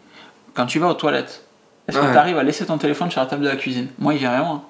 Quand 0.58 0.66
tu 0.66 0.80
vas 0.80 0.88
aux 0.88 0.94
toilettes, 0.96 1.44
est-ce 1.88 1.98
que 2.00 2.04
Ouais. 2.04 2.12
tu 2.12 2.18
arrives 2.18 2.38
à 2.40 2.44
laisser 2.44 2.66
ton 2.66 2.78
téléphone 2.80 3.12
sur 3.12 3.22
la 3.22 3.28
table 3.28 3.44
de 3.44 3.50
la 3.50 3.56
cuisine? 3.56 3.88
Moi, 4.00 4.14
il 4.16 4.20
vient 4.20 4.32
rien. 4.32 4.62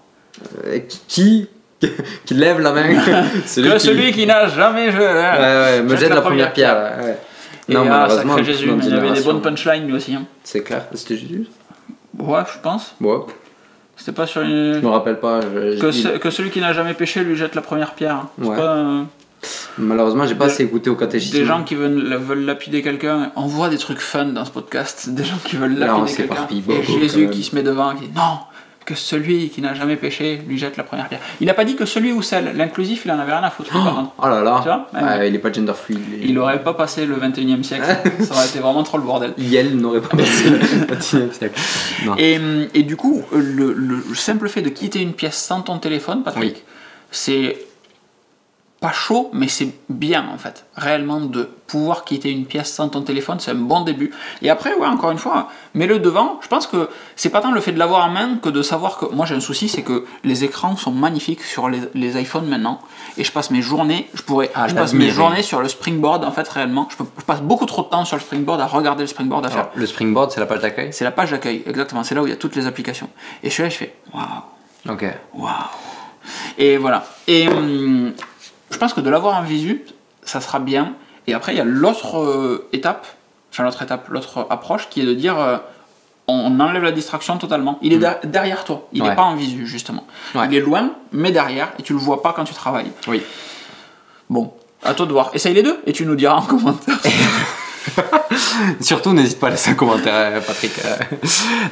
Euh, 0.65 0.79
qui 1.07 1.47
qui 2.25 2.33
lève 2.33 2.59
la 2.59 2.73
main 2.73 2.83
celui 3.45 3.69
Que 3.69 3.73
qui- 3.75 3.79
celui 3.79 4.11
qui 4.11 4.25
n'a 4.27 4.47
jamais 4.49 4.91
joué. 4.91 5.05
Ouais, 5.05 5.13
ouais, 5.13 5.81
me 5.81 5.95
Jette 5.95 6.09
la 6.09 6.15
la, 6.15 6.21
première 6.21 6.51
première 6.51 6.53
pierre. 6.53 6.99
ouais. 7.03 7.17
Et 7.69 7.73
Non, 7.73 7.83
ah, 7.85 7.89
malheureusement, 8.07 8.37
Jésus, 8.43 8.69
mais 8.71 8.85
il 8.85 8.93
avait 8.93 9.11
des 9.11 9.21
bonnes 9.21 9.41
punchlines 9.41 9.85
lui 9.87 9.93
aussi. 9.93 10.13
hein. 10.13 10.25
C'est 10.43 10.61
clair. 10.63 10.85
C'était 10.93 11.15
Jésus? 11.17 11.47
Ouais, 12.19 12.41
je 12.53 12.59
pense. 12.61 12.95
Ouais. 13.01 13.17
C'était 13.95 14.11
pas 14.11 14.27
sur 14.27 14.41
Je 14.43 14.47
une. 14.47 14.81
me 14.81 14.87
rappelle 14.89 15.19
pas. 15.19 15.39
je- 15.41 15.79
Que, 15.79 15.87
il- 15.87 15.93
ce- 15.93 16.17
que 16.17 16.29
celui 16.29 16.49
qui 16.49 16.59
n'a 16.61 16.73
jamais 16.73 16.93
péché 16.93 17.23
lui 17.23 17.35
jette 17.35 17.55
la 17.55 17.61
première 17.61 17.93
pierre. 17.93 18.15
hein. 18.15 18.29
Ouais. 18.39 18.55
pas, 18.55 18.75
euh, 18.75 19.03
Malheureusement, 19.77 20.25
j'ai 20.25 20.35
pas 20.35 20.45
assez 20.45 20.63
écouté 20.63 20.89
au 20.89 20.95
catéchisme. 20.95 21.37
des 21.37 21.45
gens 21.45 21.63
qui 21.63 21.75
veulent, 21.75 22.15
veulent 22.15 22.45
lapider 22.45 22.81
quelqu'un. 22.81 23.31
On 23.35 23.45
voit 23.45 23.69
des 23.69 23.77
trucs 23.77 23.99
fun 23.99 24.25
dans 24.25 24.45
ce 24.45 24.51
podcast. 24.51 25.09
Des 25.09 25.23
gens 25.23 25.37
qui 25.43 25.55
veulent 25.55 25.77
lapider 25.77 26.13
quelqu'un. 26.15 26.47
Et 26.69 26.83
Jésus 26.99 27.29
qui 27.29 27.43
se 27.43 27.55
met 27.55 27.61
devant 27.63 27.93
qui 27.95 28.07
dit 28.07 28.15
non, 28.15 28.39
que 28.85 28.95
celui 28.95 29.49
qui 29.49 29.61
n'a 29.61 29.73
jamais 29.75 29.95
péché 29.97 30.41
lui 30.47 30.57
jette 30.57 30.77
la 30.77 30.83
première 30.83 31.07
pierre. 31.09 31.19
Il 31.41 31.49
a 31.49 31.53
pas 31.53 31.65
dit 31.65 31.75
que 31.75 31.85
celui 31.85 32.11
ou 32.13 32.21
celle. 32.21 32.55
L'inclusif, 32.57 33.03
il 33.05 33.11
en 33.11 33.19
avait 33.19 33.33
rien 33.33 33.43
à 33.43 33.51
foutre. 33.51 33.69
contre. 33.71 34.11
Oh 34.17 34.27
là 34.27 34.41
là. 34.41 34.59
Tu 34.63 34.69
vois 34.69 34.87
Ouais. 34.93 35.03
Ouais, 35.19 35.29
il 35.29 35.35
est 35.35 35.39
pas 35.39 35.51
gender 35.51 35.73
fluid. 35.75 35.99
lui. 36.09 36.29
Il 36.29 36.39
aurait 36.39 36.63
pas 36.63 36.73
passé 36.73 37.05
le 37.05 37.15
21 37.15 37.59
e 37.59 37.63
siècle. 37.63 37.85
Ça 38.21 38.33
aurait 38.33 38.47
été 38.47 38.59
vraiment 38.59 38.83
trop 38.83 38.97
le 38.97 39.03
bordel. 39.03 39.33
Yel 39.37 39.75
n'aurait 39.77 40.01
pas 40.01 40.17
passé 40.17 40.49
le 40.49 40.57
21e 40.57 41.31
siècle. 41.33 41.59
Non. 42.05 42.15
Et, 42.17 42.39
et 42.73 42.83
du 42.83 42.95
coup, 42.95 43.21
le, 43.31 43.73
le- 43.73 44.03
le 44.09 44.15
simple 44.15 44.49
fait 44.49 44.61
de 44.63 44.69
quitter 44.69 45.01
une 45.01 45.13
pièce 45.13 45.35
sans 45.37 45.61
ton 45.61 45.77
téléphone, 45.77 46.23
Patrick, 46.23 46.55
Oui. 46.55 46.63
c'est 47.11 47.57
pas 48.79 48.91
chaud, 48.91 49.31
mais 49.33 49.47
c'est 49.47 49.73
bien 49.89 50.27
en 50.31 50.37
fait. 50.37 50.65
Réellement, 50.75 51.19
de 51.19 51.49
pouvoir 51.65 52.03
quitter 52.05 52.29
une 52.29 52.45
pièce 52.45 52.71
sans 52.71 52.89
ton 52.89 53.01
téléphone, 53.01 53.39
c'est 53.39 53.49
un 53.51 53.55
bon 53.55 53.81
début. 53.81 54.11
Et 54.43 54.51
après, 54.51 54.73
ouais, 54.75 54.85
encore 54.85 55.09
une 55.09 55.17
fois, 55.17 55.49
mets-le 55.73 55.97
devant. 55.97 56.39
Je 56.43 56.47
pense 56.47 56.67
que 56.67 56.87
c'est 57.15 57.29
pas 57.31 57.41
tant 57.41 57.51
le 57.51 57.59
fait 57.59 57.71
de 57.71 57.79
l'avoir 57.79 58.05
en 58.05 58.09
main 58.11 58.37
que 58.41 58.49
de 58.49 58.61
savoir 58.61 58.97
que. 58.99 59.05
Moi, 59.07 59.25
j'ai 59.25 59.33
un 59.33 59.39
souci, 59.39 59.67
c'est 59.67 59.81
que 59.81 60.05
les 60.23 60.43
écrans 60.43 60.77
sont 60.77 60.91
magnifiques 60.91 61.41
sur 61.43 61.69
les, 61.69 61.81
les 61.95 62.21
iPhones 62.21 62.45
maintenant. 62.47 62.79
Et 63.17 63.23
je 63.23 63.31
passe 63.31 63.49
mes 63.49 63.63
journées, 63.63 64.07
je 64.13 64.21
pourrais. 64.21 64.51
Ah, 64.53 64.67
je 64.67 64.75
passe 64.75 64.93
mes 64.93 65.09
journées 65.09 65.41
sur 65.41 65.59
le 65.61 65.67
springboard 65.69 66.23
en 66.23 66.31
fait, 66.31 66.47
réellement. 66.47 66.87
Je, 66.91 66.97
peux- 66.97 67.09
je 67.17 67.23
passe 67.25 67.41
beaucoup 67.41 67.65
trop 67.65 67.81
de 67.81 67.87
temps 67.89 68.05
sur 68.05 68.15
le 68.17 68.21
springboard 68.21 68.61
à 68.61 68.67
regarder 68.67 69.01
le 69.01 69.07
springboard, 69.07 69.43
à 69.45 69.49
faire. 69.49 69.57
Alors, 69.61 69.71
le 69.73 69.85
springboard, 69.87 70.29
c'est 70.31 70.39
la 70.39 70.45
page 70.45 70.61
d'accueil? 70.61 70.93
C'est 70.93 71.03
la 71.03 71.11
page 71.11 71.31
d'accueil, 71.31 71.63
exactement. 71.65 72.03
C'est 72.03 72.13
là 72.13 72.21
où 72.21 72.27
il 72.27 72.29
y 72.29 72.33
a 72.33 72.37
toutes 72.37 72.55
les 72.55 72.67
applications. 72.67 73.09
Et 73.41 73.49
je 73.49 73.53
suis 73.55 73.63
là, 73.63 73.69
je 73.69 73.75
fais 73.77 73.95
waouh, 74.13 74.93
Ok. 74.93 75.03
waouh. 75.33 75.51
Et 76.57 76.77
voilà. 76.77 77.05
Et 77.27 77.47
hum, 77.47 78.13
je 78.71 78.77
pense 78.77 78.93
que 78.93 79.01
de 79.01 79.09
l'avoir 79.09 79.37
en 79.37 79.41
visu, 79.43 79.83
ça 80.23 80.41
sera 80.41 80.59
bien. 80.59 80.93
Et 81.27 81.33
après, 81.33 81.53
il 81.53 81.57
y 81.57 81.61
a 81.61 81.65
l'autre 81.65 82.17
euh, 82.19 82.67
étape, 82.73 83.05
enfin 83.51 83.63
l'autre 83.63 83.81
étape, 83.81 84.07
l'autre 84.09 84.47
approche 84.49 84.87
qui 84.89 85.01
est 85.01 85.05
de 85.05 85.13
dire 85.13 85.37
euh, 85.39 85.57
on 86.27 86.59
enlève 86.59 86.83
la 86.83 86.91
distraction 86.91 87.37
totalement. 87.37 87.79
Il 87.81 87.93
est 87.93 87.97
der- 87.99 88.19
derrière 88.25 88.63
toi, 88.65 88.87
il 88.93 89.01
n'est 89.03 89.09
Ouais. 89.09 89.15
pas 89.15 89.23
en 89.23 89.35
visu, 89.35 89.65
justement. 89.65 90.05
Ouais. 90.35 90.45
Il 90.49 90.55
est 90.55 90.59
loin, 90.59 90.91
mais 91.13 91.31
derrière, 91.31 91.69
et 91.79 91.83
tu 91.83 91.93
le 91.93 91.99
vois 91.99 92.21
pas 92.21 92.33
quand 92.33 92.43
tu 92.43 92.53
travailles. 92.53 92.91
Oui. 93.07 93.21
Bon, 94.29 94.53
à 94.83 94.93
toi 94.93 95.05
de 95.05 95.11
voir. 95.13 95.29
Essaye 95.33 95.53
les 95.53 95.63
deux, 95.63 95.79
et 95.85 95.93
tu 95.93 96.05
nous 96.05 96.15
diras 96.15 96.35
en 96.35 96.41
commentaire. 96.41 96.97
Surtout, 98.81 99.13
n'hésite 99.13 99.39
pas 99.39 99.47
à 99.47 99.49
laisser 99.51 99.71
un 99.71 99.75
commentaire, 99.75 100.13
euh, 100.13 100.41
Patrick. 100.41 100.73
euh. 100.85 100.95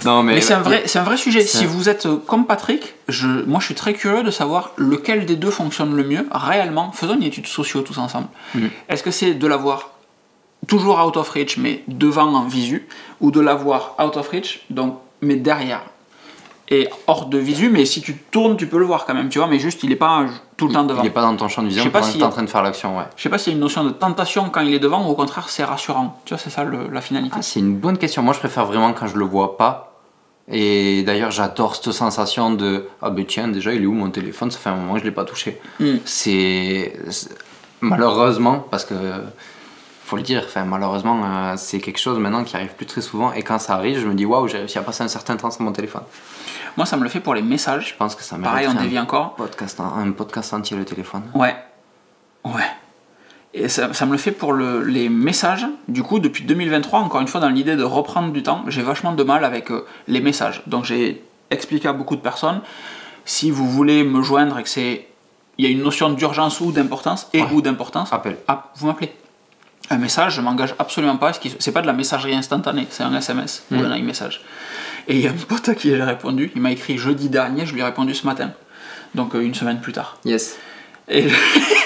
non, 0.05 0.23
mais. 0.23 0.35
Mais 0.35 0.41
c'est 0.41 0.53
un 0.53 0.61
vrai, 0.61 0.83
c'est 0.85 0.99
un 0.99 1.03
vrai 1.03 1.17
sujet. 1.17 1.41
Si 1.41 1.65
vous 1.65 1.89
êtes 1.89 2.07
comme 2.27 2.45
Patrick, 2.45 2.95
je, 3.07 3.27
moi 3.27 3.59
je 3.59 3.65
suis 3.65 3.75
très 3.75 3.93
curieux 3.93 4.23
de 4.23 4.31
savoir 4.31 4.71
lequel 4.77 5.25
des 5.25 5.35
deux 5.35 5.51
fonctionne 5.51 5.95
le 5.95 6.03
mieux 6.03 6.27
réellement. 6.31 6.91
Faisons 6.91 7.15
une 7.15 7.23
étude 7.23 7.47
sociaux 7.47 7.81
tous 7.81 7.97
ensemble. 7.97 8.27
Mhm. 8.53 8.69
Est-ce 8.89 9.03
que 9.03 9.11
c'est 9.11 9.33
de 9.33 9.47
l'avoir 9.47 9.91
toujours 10.67 11.05
out 11.05 11.17
of 11.17 11.29
reach 11.29 11.57
mais 11.57 11.83
devant 11.87 12.33
en 12.33 12.45
visu, 12.45 12.87
ou 13.21 13.31
de 13.31 13.39
l'avoir 13.39 13.95
out 14.03 14.17
of 14.17 14.27
reach 14.29 14.61
donc 14.69 14.99
mais 15.21 15.35
derrière 15.35 15.83
et 16.69 16.89
hors 17.07 17.27
de 17.27 17.37
visu, 17.37 17.69
mais 17.69 17.85
si 17.85 18.01
tu 18.01 18.15
tournes, 18.31 18.57
tu 18.57 18.65
peux 18.67 18.79
le 18.79 18.85
voir 18.85 19.05
quand 19.05 19.13
même, 19.13 19.29
tu 19.29 19.37
vois, 19.37 19.47
mais 19.47 19.59
juste 19.59 19.83
il 19.83 19.91
est 19.91 19.95
pas 19.95 20.25
tout 20.57 20.67
le 20.67 20.73
temps 20.73 20.83
devant. 20.83 21.03
Il 21.03 21.07
est 21.07 21.11
pas 21.11 21.21
dans 21.21 21.35
ton 21.35 21.47
champ 21.47 21.61
de 21.61 21.67
vision 21.67 21.83
pendant 21.91 22.11
que 22.11 22.17
y 22.17 22.23
a- 22.23 22.25
en 22.25 22.29
train 22.31 22.43
de 22.43 22.49
faire 22.49 22.63
l'action, 22.63 22.97
ouais. 22.97 23.03
Je 23.15 23.21
sais 23.23 23.29
pas 23.29 23.37
s'il 23.37 23.53
y 23.53 23.55
a 23.55 23.57
une 23.57 23.61
notion 23.61 23.83
de 23.83 23.91
tentation 23.91 24.49
quand 24.49 24.61
il 24.61 24.73
est 24.73 24.79
devant, 24.79 25.05
ou 25.05 25.11
au 25.11 25.15
contraire 25.15 25.49
c'est 25.49 25.63
rassurant. 25.63 26.19
Tu 26.25 26.33
vois, 26.33 26.41
c'est 26.43 26.49
ça 26.49 26.63
le- 26.63 26.89
la 26.91 27.01
finalité. 27.01 27.35
Ah, 27.37 27.41
c'est 27.43 27.59
une 27.59 27.75
bonne 27.75 27.97
question. 27.97 28.23
Moi, 28.23 28.33
je 28.33 28.39
préfère 28.39 28.65
vraiment 28.65 28.93
quand 28.93 29.05
je 29.07 29.17
le 29.17 29.25
vois 29.25 29.57
pas. 29.57 29.91
Et 30.47 31.01
d'ailleurs, 31.03 31.31
j'adore 31.31 31.75
cette 31.75 31.91
sensation 31.91 32.51
de 32.53 32.87
Ah, 33.01 33.09
ben 33.09 33.25
tiens, 33.25 33.47
déjà, 33.47 33.73
il 33.73 33.81
est 33.83 33.87
où 33.87 33.93
mon 33.93 34.09
téléphone? 34.11 34.49
Ça 34.51 34.59
fait 34.59 34.69
un 34.69 34.75
moment 34.75 34.93
que 34.93 34.99
je 34.99 35.05
l'ai 35.05 35.11
pas 35.11 35.25
touché. 35.25 35.59
Mm. 35.79 35.85
C'est. 36.05 36.93
c'est- 37.09 37.29
Malheureusement, 37.81 38.65
parce 38.71 38.85
que. 38.85 38.93
Faut 40.05 40.17
le 40.17 40.21
dire, 40.21 40.43
enfin, 40.45 40.65
malheureusement, 40.65 41.21
euh, 41.25 41.53
c'est 41.57 41.79
quelque 41.79 41.97
chose 41.99 42.19
maintenant 42.19 42.43
qui 42.43 42.55
arrive 42.55 42.73
plus 42.75 42.85
très 42.85 43.01
souvent. 43.01 43.31
Et 43.33 43.41
quand 43.41 43.57
ça 43.57 43.73
arrive, 43.73 43.99
je 43.99 44.05
me 44.07 44.13
dis 44.13 44.23
Waouh, 44.25 44.47
j'ai 44.47 44.59
réussi 44.59 44.77
à 44.77 44.83
passer 44.83 45.03
un 45.03 45.07
certain 45.07 45.35
temps 45.35 45.49
sur 45.49 45.63
mon 45.63 45.71
téléphone. 45.71 46.03
Moi 46.77 46.85
ça 46.85 46.95
me 46.97 47.03
le 47.03 47.09
fait 47.09 47.21
pour 47.21 47.33
les 47.33 47.41
messages. 47.41 47.89
Je 47.89 47.95
pense 47.95 48.13
que 48.15 48.21
ça 48.21 48.37
Pareil, 48.37 48.67
on 48.69 48.73
dévie 48.75 48.97
un 48.99 49.03
encore. 49.03 49.33
podcast, 49.35 49.79
un 49.79 50.11
podcast 50.11 50.53
entier, 50.53 50.77
le 50.77 50.85
téléphone. 50.85 51.23
Ouais. 51.33 51.55
Ouais. 52.43 52.61
Et 53.55 53.69
ça, 53.69 53.93
ça 53.93 54.05
me 54.05 54.11
le 54.11 54.17
fait 54.17 54.31
pour 54.33 54.51
le- 54.53 54.83
les 54.83 55.07
messages. 55.09 55.65
Du 55.87 56.03
coup, 56.03 56.19
depuis 56.19 56.43
2023, 56.43 56.99
encore 56.99 57.21
une 57.21 57.27
fois, 57.27 57.39
dans 57.39 57.49
l'idée 57.49 57.75
de 57.77 57.83
reprendre 57.83 58.31
du 58.33 58.43
temps, 58.43 58.63
j'ai 58.67 58.81
vachement 58.83 59.13
de 59.13 59.23
mal 59.23 59.43
avec 59.45 59.71
euh, 59.71 59.85
les 60.07 60.19
messages. 60.19 60.61
Donc 60.67 60.83
j'ai 60.83 61.23
expliqué 61.49 61.87
à 61.87 61.93
beaucoup 61.93 62.15
de 62.17 62.21
personnes, 62.21 62.61
si 63.23 63.49
vous 63.51 63.67
voulez 63.69 64.03
me 64.03 64.21
joindre 64.21 64.59
et 64.59 64.63
que 64.63 64.69
c'est... 64.69 65.07
Il 65.57 65.63
y 65.65 65.67
a 65.69 65.71
une 65.71 65.81
notion 65.81 66.09
d'urgence 66.09 66.59
ou 66.59 66.73
d'importance, 66.73 67.29
et 67.33 67.41
Ouais. 67.41 67.47
ou 67.53 67.61
d'importance, 67.61 68.11
Appel. 68.11 68.35
ah, 68.49 68.71
vous 68.75 68.87
m'appelez. 68.87 69.15
Un 69.91 69.97
message, 69.97 70.35
je 70.35 70.41
m'engage 70.41 70.73
absolument 70.79 71.17
pas. 71.17 71.31
C'est 71.59 71.71
pas 71.71 71.81
de 71.81 71.87
la 71.87 71.93
messagerie 71.93 72.33
instantanée, 72.35 72.87
c'est 72.89 73.03
un 73.03 73.13
SMS 73.15 73.63
ou 73.71 73.75
Mm. 73.75 73.85
un 73.85 73.95
iMessage. 73.97 74.41
Et 75.07 75.15
il 75.15 75.21
y 75.21 75.27
a 75.27 75.31
un 75.31 75.33
pote 75.33 75.75
qui 75.75 75.89
j'ai 75.89 76.01
répondu, 76.01 76.51
il 76.55 76.61
m'a 76.61 76.71
écrit 76.71 76.97
jeudi 76.97 77.29
dernier, 77.29 77.65
je 77.67 77.73
lui 77.73 77.81
ai 77.81 77.83
répondu 77.83 78.13
ce 78.15 78.25
matin. 78.25 78.51
Donc 79.13 79.35
euh, 79.35 79.41
une 79.41 79.53
semaine 79.53 79.79
plus 79.79 79.93
tard. 79.93 80.17
Yes. 80.25 80.57
Et, 81.07 81.27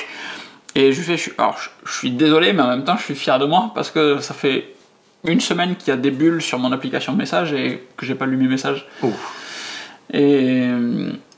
et 0.76 0.92
je 0.94 0.98
lui 0.98 1.06
fais, 1.06 1.18
je, 1.18 1.22
suis- 1.24 1.34
alors, 1.38 1.58
je, 1.62 1.70
je 1.92 1.98
suis 1.98 2.12
désolé, 2.12 2.54
mais 2.54 2.62
en 2.62 2.70
même 2.70 2.86
temps, 2.86 2.96
je 2.98 3.04
suis 3.04 3.16
fier 3.16 3.38
de 3.40 3.46
moi 3.46 3.72
parce 3.76 3.92
que 3.92 4.20
ça 4.20 4.34
fait 4.34 4.74
une 5.28 5.42
semaine 5.42 5.76
qu'il 5.76 5.90
y 5.90 5.92
a 5.92 5.98
des 5.98 6.12
bulles 6.12 6.42
sur 6.42 6.58
mon 6.60 6.72
application 6.72 7.12
de 7.12 7.18
message 7.18 7.52
et 7.52 7.86
que 7.98 8.06
j'ai 8.06 8.16
pas 8.16 8.26
lu 8.26 8.38
mes 8.38 8.48
messages. 8.48 8.88
Oh. 9.04 9.12
Et 10.14 10.70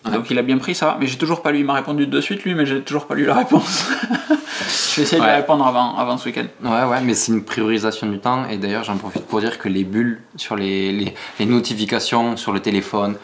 donc 0.06 0.30
il 0.32 0.40
a 0.40 0.42
bien 0.42 0.58
pris 0.58 0.74
ça, 0.74 0.98
mais 1.00 1.08
j'ai 1.08 1.18
toujours 1.18 1.42
pas 1.42 1.52
lu. 1.52 1.60
Il 1.60 1.66
m'a 1.66 1.74
répondu 1.74 2.08
de 2.08 2.22
suite, 2.22 2.44
lui, 2.44 2.56
mais 2.56 2.66
j'ai 2.66 2.82
toujours 2.82 3.06
pas 3.06 3.16
lu 3.16 3.26
la 3.26 3.36
réponse. 3.36 3.88
je 4.30 4.96
vais 4.96 5.04
essayer 5.04 5.22
de 5.22 5.26
lui 5.26 5.32
répondre 5.32 5.66
avant, 5.66 5.96
avant 5.98 6.18
ce 6.18 6.30
week-end. 6.30 6.46
Ouais, 6.64 6.84
ouais, 6.90 7.02
mais 7.04 7.14
c'est 7.14 7.32
une 7.32 7.44
priorisation 7.44 8.08
du 8.08 8.20
temps. 8.20 8.48
Et 8.50 8.58
d'ailleurs, 8.58 8.84
j'en 8.84 8.98
profite 8.98 9.28
pour 9.28 9.40
dire 9.42 9.60
que 9.60 9.70
les 9.70 9.84
bulles 9.84 10.22
sur 10.38 10.56
les, 10.56 10.92
les, 10.92 11.14
les 11.40 11.46
notifications 11.46 12.36
sur 12.36 12.52
le 12.52 12.62
téléphone, 12.62 13.16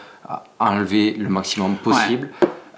enlever 0.59 1.13
le 1.13 1.29
maximum 1.29 1.75
possible. 1.75 2.29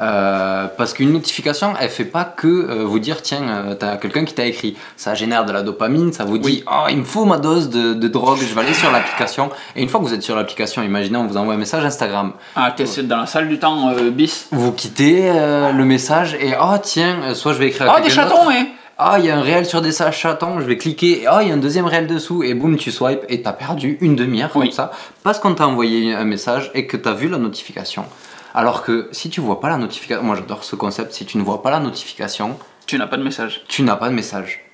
Euh, 0.02 0.68
parce 0.78 0.93
qu'une 0.93 1.12
notification, 1.12 1.74
elle 1.80 1.89
fait 1.89 2.06
pas 2.06 2.24
que 2.24 2.47
euh, 2.47 2.84
vous 2.86 3.00
dire 3.00 3.22
tiens, 3.22 3.41
euh, 3.50 3.76
t'as 3.76 3.97
quelqu'un 3.97 4.24
qui 4.24 4.34
t'a 4.34 4.45
écrit. 4.45 4.78
Ça 4.95 5.14
génère 5.14 5.45
de 5.45 5.52
la 5.52 5.62
dopamine, 5.62 6.14
ça 6.14 6.24
vous 6.24 6.38
dit 6.38 6.64
oh, 6.68 6.86
il 6.89 6.97
me 6.97 7.04
faut 7.04 7.26
ma 7.26 7.38
dose 7.38 7.70
de, 7.70 7.93
de 7.93 8.08
drogue, 8.08 8.39
je 8.39 8.54
vais 8.54 8.62
aller 8.62 8.74
sur 8.74 8.91
l'application. 8.91 9.50
Et 9.76 9.82
une 9.84 9.89
fois 9.89 10.00
que 10.00 10.06
vous 10.06 10.14
êtes 10.14 10.24
sur 10.24 10.36
l'application, 10.36 10.82
imaginez, 10.84 11.18
on 11.18 11.28
vous 11.28 11.38
envoie 11.38 11.54
un 11.54 11.58
message 11.58 11.84
Instagram. 11.84 12.32
Ah, 12.56 12.74
t'es 12.76 12.86
dans 13.04 13.18
la 13.18 13.26
salle 13.26 13.50
du 13.50 13.60
temps 13.60 13.91
bis. 14.12 14.47
Vous 14.52 14.72
quittez 14.72 15.32
le 15.34 15.84
message 15.84 16.36
et 16.39 16.54
oh 16.60 16.76
tiens, 16.82 17.34
soit 17.34 17.54
je 17.54 17.60
vais 17.60 17.68
écrire 17.68 17.91
à 17.91 17.97
Oh, 18.00 18.04
des 18.04 18.10
chatons, 18.10 18.50
hein 18.50 18.68
Ah, 18.97 19.18
il 19.20 19.26
y 19.26 19.30
a 19.30 19.38
un 19.38 19.41
réel 19.41 19.66
sur 19.66 19.82
des 19.82 19.91
chatons, 19.91 20.60
je 20.60 20.66
vais 20.66 20.78
cliquer, 20.78 21.24
et 21.24 21.28
oh, 21.30 21.39
il 21.41 21.50
y 21.50 21.52
a 21.52 21.54
un 21.54 21.58
deuxième 21.58 21.86
réel 21.86 22.08
dessous, 22.08 22.43
et 22.43 22.54
boum, 22.54 22.78
tu 22.78 22.91
swipes, 22.91 23.24
et 23.28 23.41
t'as 23.41 23.54
perdu 23.54 23.97
une 24.02 24.16
demi-heure 24.16 24.52
Oui. 24.56 24.68
comme 24.68 24.76
ça, 24.76 24.91
parce 25.24 25.39
qu'on 25.39 25.54
t'a 25.56 25.68
envoyé 25.68 26.14
un 26.14 26.26
message 26.26 26.72
et 26.74 26.88
que 26.88 26.97
t'as 26.97 27.14
vu 27.14 27.28
la 27.28 27.38
notification. 27.38 28.06
Alors 28.54 28.84
que 28.84 29.10
si 29.12 29.30
tu 29.30 29.41
vois 29.41 29.60
pas 29.60 29.70
la 29.70 29.78
notification, 29.78 30.24
moi 30.24 30.36
j'adore 30.36 30.64
ce 30.64 30.76
concept, 30.76 31.14
si 31.14 31.26
tu 31.26 31.38
ne 31.38 31.43
vois 31.43 31.62
pas 31.62 31.70
la 31.72 31.80
notification, 31.80 32.58
Tu 32.88 32.97
n'as 32.97 33.08
pas 33.08 33.18
de 33.18 33.24
message. 33.24 33.64
tu 33.68 33.84
n'as 33.84 33.95
pas 33.95 34.10
de 34.10 34.16
message. 34.16 34.66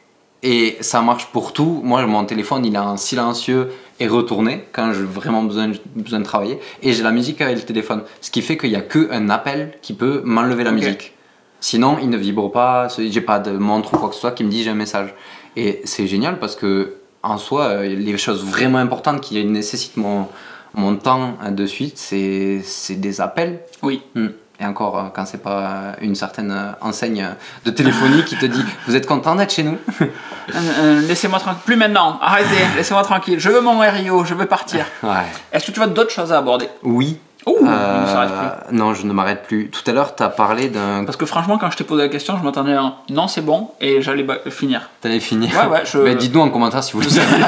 Et 0.44 0.78
ça 0.82 1.02
marche 1.02 1.28
pour 1.28 1.54
tout. 1.54 1.82
Moi, 1.84 2.06
mon 2.06 2.24
téléphone, 2.24 2.64
il 2.66 2.76
est 2.76 2.78
en 2.78 2.98
silencieux 2.98 3.72
et 4.00 4.08
retourné 4.08 4.68
quand 4.74 4.94
j'ai 4.94 5.02
vraiment 5.02 5.42
besoin, 5.42 5.72
besoin 5.96 6.20
de 6.20 6.24
travailler. 6.24 6.60
Et 6.84 6.94
j'ai 6.94 7.02
la 7.02 7.12
musique 7.12 7.42
avec 7.42 7.58
le 7.58 7.64
téléphone. 7.64 8.04
Ce 8.22 8.30
qui 8.30 8.44
fait 8.44 8.56
qu'il 8.56 8.70
n'y 8.70 8.76
a 8.76 8.82
qu'un 8.82 9.30
appel 9.30 9.74
qui 9.82 9.94
peut 9.94 10.22
m'enlever 10.24 10.64
la 10.64 10.72
musique. 10.72 11.14
Sinon, 11.62 11.98
il 12.00 12.12
ne 12.12 12.18
vibre 12.18 12.52
pas. 12.52 12.88
J'ai 12.96 13.22
pas 13.22 13.40
de 13.40 13.52
montre 13.52 13.96
ou 13.96 13.98
quoi 13.98 14.10
que 14.10 14.16
ce 14.16 14.22
soit 14.22 14.34
qui 14.34 14.44
me 14.44 14.50
dit 14.50 14.62
j'ai 14.64 14.70
un 14.70 14.76
message. 14.76 15.16
Et 15.56 15.82
c'est 15.84 16.06
génial 16.06 16.38
parce 16.38 16.56
que, 16.56 16.98
en 17.24 17.40
soi, 17.40 17.64
euh, 17.64 17.88
les 17.88 18.18
choses 18.20 18.46
vraiment 18.46 18.78
importantes 18.78 19.22
qui 19.22 19.44
nécessitent 19.46 19.98
mon, 19.98 20.28
mon 20.76 20.96
temps 20.96 21.38
de 21.50 21.66
suite, 21.66 21.98
c'est 21.98 22.96
des 22.96 23.22
appels. 23.22 23.60
Oui. 23.82 24.02
Hmm. 24.14 24.30
Et 24.60 24.66
encore, 24.66 24.98
euh, 24.98 25.04
quand 25.14 25.26
c'est 25.26 25.42
pas 25.42 25.96
une 26.02 26.16
certaine 26.16 26.52
euh, 26.52 26.72
enseigne 26.80 27.28
de 27.66 27.72
téléphonie 27.72 28.24
qui 28.24 28.38
te 28.38 28.46
dit 28.46 28.64
Vous 28.88 28.96
êtes 28.96 29.06
content 29.06 29.36
d'être 29.36 29.54
chez 29.54 29.64
nous? 29.64 29.78
Euh, 30.02 30.06
euh, 30.54 31.02
laissez-moi 31.02 31.40
tranquille. 31.40 31.62
Plus 31.66 31.76
maintenant. 31.76 32.18
Arrêtez. 32.22 32.64
Laissez-moi 32.78 33.04
tranquille. 33.04 33.40
Je 33.40 33.50
veux 33.50 33.62
mon 33.62 33.80
RIO. 33.80 34.24
Je 34.24 34.34
veux 34.34 34.46
partir. 34.46 34.86
Ouais. 35.04 35.26
Est-ce 35.52 35.68
que 35.68 35.72
tu 35.72 35.82
as 35.82 35.88
d'autres 35.88 36.12
choses 36.12 36.32
à 36.32 36.40
aborder? 36.40 36.68
Oui. 36.82 37.20
Ouh, 37.48 37.58
il 37.62 37.68
Euh, 37.68 38.02
ne 38.02 38.08
s'arrête 38.08 38.32
plus. 38.70 38.76
non, 38.78 38.94
je 38.96 39.06
ne 39.06 39.14
m'arrête 39.14 39.44
plus. 39.44 39.70
Tout 39.70 39.82
à 39.86 39.94
l'heure, 39.94 40.16
tu 40.16 40.24
as 40.24 40.30
parlé 40.30 40.68
d'un. 40.70 41.04
Parce 41.06 41.16
que 41.16 41.26
franchement, 41.28 41.58
quand 41.60 41.70
je 41.70 41.78
t'ai 41.78 41.84
posé 41.84 42.02
la 42.04 42.10
question, 42.10 42.36
je 42.40 42.44
m'attendais 42.44 42.74
à 42.74 42.82
un 42.82 42.96
non, 43.12 43.28
c'est 43.28 43.42
bon, 43.42 43.70
et 43.80 44.02
j'allais 44.02 44.26
finir. 44.50 44.90
T'allais 45.02 45.20
finir. 45.20 45.52
Ouais, 45.56 45.68
ouais, 45.68 45.84
je- 45.86 46.14
dites-nous 46.16 46.42
en 46.42 46.50
commentaire 46.50 46.84
si 46.84 46.94
vous 46.94 47.02
le 47.02 47.10
savez. 47.10 47.44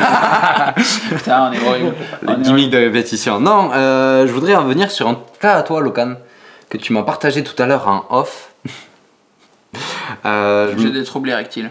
Putain, 1.10 1.50
on 1.50 1.52
est 1.54 1.68
horrible. 1.68 1.94
On 2.28 2.34
de 2.36 2.78
répétition. 2.78 3.40
Non, 3.40 3.72
euh, 3.74 4.28
je 4.28 4.32
voudrais 4.32 4.56
revenir 4.56 4.92
sur 4.92 5.08
un 5.08 5.18
cas 5.40 5.56
à 5.56 5.64
toi, 5.64 5.82
Locan, 5.82 6.14
que 6.70 6.78
tu 6.78 6.94
m'as 6.94 7.04
partagé 7.04 7.44
tout 7.44 7.60
à 7.62 7.66
l'heure 7.66 7.88
en 7.88 8.06
off. 8.10 8.50
Euh. 10.26 10.74
J'ai 10.78 10.90
des 10.90 11.04
troubles 11.04 11.30
érectiles. 11.30 11.70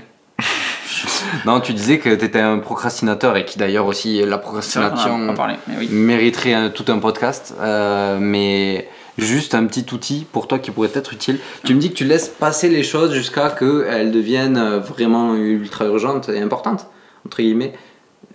non, 1.47 1.61
tu 1.61 1.73
disais 1.73 1.99
que 1.99 2.15
tu 2.15 2.25
étais 2.25 2.41
un 2.41 2.59
procrastinateur 2.59 3.37
et 3.37 3.45
qui 3.45 3.59
d'ailleurs 3.59 3.87
aussi, 3.87 4.21
la 4.25 4.39
procrastination 4.39 5.19
mais 5.19 5.35
oui. 5.79 5.89
mériterait 5.91 6.53
un- 6.55 6.69
tout 6.71 6.85
un 6.89 6.99
podcast. 6.99 7.55
euh, 7.61 8.19
mais 8.21 8.89
juste 9.19 9.55
un 9.55 9.65
petit 9.65 9.87
outil 9.95 10.27
pour 10.31 10.47
toi 10.47 10.59
qui 10.59 10.71
pourrait 10.71 10.91
être 10.95 11.13
utile. 11.15 11.39
Tu 11.65 11.75
me 11.75 11.81
dis 11.81 11.89
que 11.91 11.95
tu 11.97 12.05
laisses 12.05 12.29
passer 12.29 12.69
les 12.69 12.83
choses 12.83 13.13
jusqu'à 13.15 13.49
qu'elles 13.51 14.13
deviennent 14.13 14.59
euh, 14.59 14.79
vraiment 14.79 15.35
ultra 15.35 15.87
urgentes 15.87 16.29
et 16.29 16.41
importantes, 16.41 16.87
entre 17.25 17.39
guillemets. 17.39 17.73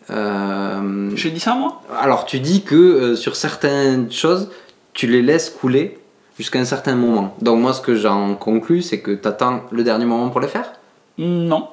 Euh, 0.10 1.12
J'ai 1.16 1.30
dit 1.32 1.40
ça 1.40 1.54
moi? 1.54 1.82
alors, 2.02 2.26
tu 2.26 2.40
dis 2.40 2.64
que 2.64 2.76
euh, 2.76 3.16
sur 3.16 3.36
certaines 3.36 4.12
choses, 4.12 4.50
tu 4.94 5.08
les 5.08 5.22
laisses 5.22 5.50
couler 5.50 6.00
jusqu'à 6.38 6.60
un 6.60 6.66
certain 6.66 6.96
moment. 6.96 7.36
Donc, 7.42 7.60
moi, 7.60 7.74
ce 7.74 7.82
que 7.82 7.96
j'en 7.96 8.34
conclus, 8.36 8.82
c'est 8.82 9.00
que 9.00 9.12
tu 9.12 9.28
attends 9.28 9.62
le 9.72 9.84
dernier 9.84 10.06
moment 10.06 10.30
pour 10.30 10.42
les 10.42 10.48
faire? 10.48 10.72
Non. 11.18 11.68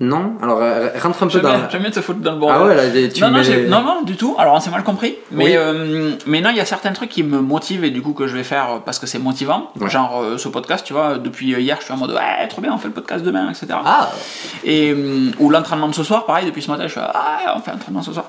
Non 0.00 0.32
Alors, 0.42 0.58
euh, 0.62 0.88
rentre 1.02 1.22
un 1.22 1.26
peu 1.26 1.40
dans. 1.40 1.68
j'aime 1.70 1.82
bien 1.82 1.90
te 1.90 2.00
foutre 2.00 2.20
dans 2.20 2.32
le 2.32 2.38
bordel. 2.38 2.58
Ah 2.62 2.66
ouais, 2.66 2.74
là, 2.76 3.08
tu 3.12 3.20
non, 3.20 3.30
non, 3.30 3.40
les- 3.40 3.66
non, 3.68 3.82
non, 3.82 4.02
du 4.02 4.16
tout. 4.16 4.34
Alors, 4.38 4.54
on 4.54 4.60
s'est 4.60 4.70
mal 4.70 4.84
compris. 4.84 5.16
Mais, 5.30 5.44
Oui. 5.44 5.52
euh, 5.54 6.12
mais 6.26 6.40
non, 6.40 6.48
il 6.48 6.56
y 6.56 6.60
a 6.60 6.64
certains 6.64 6.92
trucs 6.92 7.10
qui 7.10 7.22
me 7.22 7.40
motivent 7.40 7.84
et 7.84 7.90
du 7.90 8.00
coup 8.00 8.14
que 8.14 8.26
je 8.26 8.34
vais 8.34 8.42
faire 8.42 8.80
parce 8.86 8.98
que 8.98 9.06
c'est 9.06 9.18
motivant. 9.18 9.70
Ouais. 9.78 9.90
Genre 9.90 10.22
euh, 10.22 10.38
ce 10.38 10.48
podcast, 10.48 10.86
tu 10.86 10.94
vois, 10.94 11.18
depuis 11.18 11.48
hier, 11.60 11.76
je 11.80 11.84
suis 11.84 11.92
en 11.92 11.98
mode 11.98 12.12
ouais, 12.12 12.48
trop 12.48 12.62
bien, 12.62 12.72
on 12.72 12.78
fait 12.78 12.88
le 12.88 12.94
podcast 12.94 13.22
demain, 13.22 13.50
etc. 13.50 13.66
Ah 13.84 14.08
Et, 14.64 14.94
ou 15.38 15.50
l'entraînement 15.50 15.88
de 15.88 15.94
ce 15.94 16.04
soir, 16.04 16.24
pareil, 16.24 16.46
depuis 16.46 16.62
ce 16.62 16.70
matin, 16.70 16.84
je 16.86 16.92
suis 16.92 17.00
ah, 17.02 17.54
on 17.56 17.60
fait 17.60 17.72
l'entraînement 17.72 18.02
ce 18.02 18.14
soir. 18.14 18.24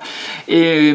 Et, 0.50 0.90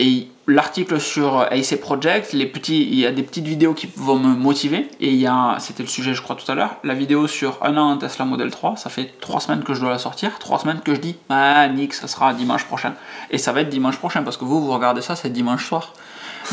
et 0.00 0.26
l'article 0.48 0.98
sur 1.00 1.40
AC 1.40 1.78
Project, 1.80 2.32
les 2.32 2.46
petits, 2.46 2.82
il 2.82 2.98
y 2.98 3.06
a 3.06 3.12
des 3.12 3.22
petites 3.22 3.46
vidéos 3.46 3.74
qui 3.74 3.88
vont 3.96 4.18
me 4.18 4.34
motiver. 4.34 4.88
Et 5.00 5.08
il 5.10 5.16
y 5.20 5.26
a, 5.26 5.56
c'était 5.60 5.82
le 5.82 5.88
sujet, 5.88 6.14
je 6.14 6.22
crois, 6.22 6.34
tout 6.36 6.50
à 6.50 6.54
l'heure, 6.54 6.76
la 6.84 6.94
vidéo 6.94 7.26
sur 7.28 7.58
un 7.62 7.76
an 7.76 7.90
en 7.92 7.96
Tesla 7.98 8.24
Model 8.24 8.50
3. 8.50 8.76
Ça 8.76 8.90
fait 8.90 9.12
trois 9.20 9.40
semaines 9.40 9.62
que 9.62 9.74
je 9.74 9.80
dois 9.80 9.90
la 9.90 9.98
sortir, 9.98 10.38
trois 10.38 10.58
semaines 10.58 10.80
que 10.84 10.94
je 10.94 11.00
dis, 11.00 11.16
ah, 11.28 11.68
Nick, 11.68 11.94
ça 11.94 12.08
sera 12.08 12.32
dimanche 12.34 12.64
prochain. 12.64 12.94
Et 13.30 13.38
ça 13.38 13.52
va 13.52 13.60
être 13.60 13.68
dimanche 13.68 13.98
prochain 13.98 14.22
parce 14.22 14.36
que 14.36 14.44
vous, 14.44 14.64
vous 14.64 14.72
regardez 14.72 15.02
ça, 15.02 15.14
c'est 15.16 15.30
dimanche 15.30 15.66
soir. 15.68 15.92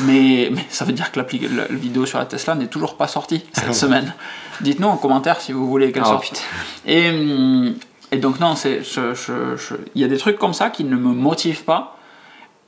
Mais, 0.01 0.49
mais 0.51 0.65
ça 0.69 0.83
veut 0.83 0.91
dire 0.91 1.09
que 1.11 1.19
la, 1.21 1.25
la 1.57 1.65
vidéo 1.69 2.05
sur 2.05 2.19
la 2.19 2.25
Tesla 2.25 2.53
n'est 2.55 2.67
toujours 2.67 2.97
pas 2.97 3.07
sortie 3.07 3.45
cette 3.53 3.73
semaine. 3.85 4.13
Dites-nous 4.59 4.87
en 4.89 4.97
commentaire 4.97 5.39
si 5.39 5.53
vous 5.53 5.67
voulez 5.69 5.91
qu'elle 5.93 6.03
Oh, 6.05 6.09
sorte. 6.09 6.23
putain. 6.23 6.41
Et, 6.85 7.09
hum, 7.11 7.75
et 8.11 8.17
donc 8.17 8.41
non, 8.41 8.55
c'est, 8.55 8.83
je- 8.83 9.13
je- 9.13 9.55
je- 9.55 9.75
il 9.95 10.01
y 10.01 10.03
a 10.03 10.07
des 10.09 10.17
trucs 10.17 10.37
comme 10.37 10.53
ça 10.53 10.69
qui 10.69 10.83
ne 10.83 10.95
me 10.97 11.13
motivent 11.13 11.63
pas 11.63 11.94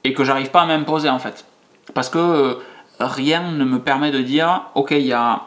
et 0.08 0.14
que 0.14 0.24
j'arrive 0.24 0.50
pas 0.52 0.62
à 0.62 0.66
m'imposer 0.66 1.10
en 1.10 1.20
fait. 1.20 1.46
Parce 1.94 2.10
que 2.10 2.18
euh, 2.18 2.54
rien 3.00 3.52
ne 3.52 3.66
me 3.66 3.80
permet 3.80 4.12
de 4.12 4.20
dire, 4.22 4.64
ok, 4.76 4.92
il 4.92 5.02
y 5.06 5.14
a, 5.14 5.42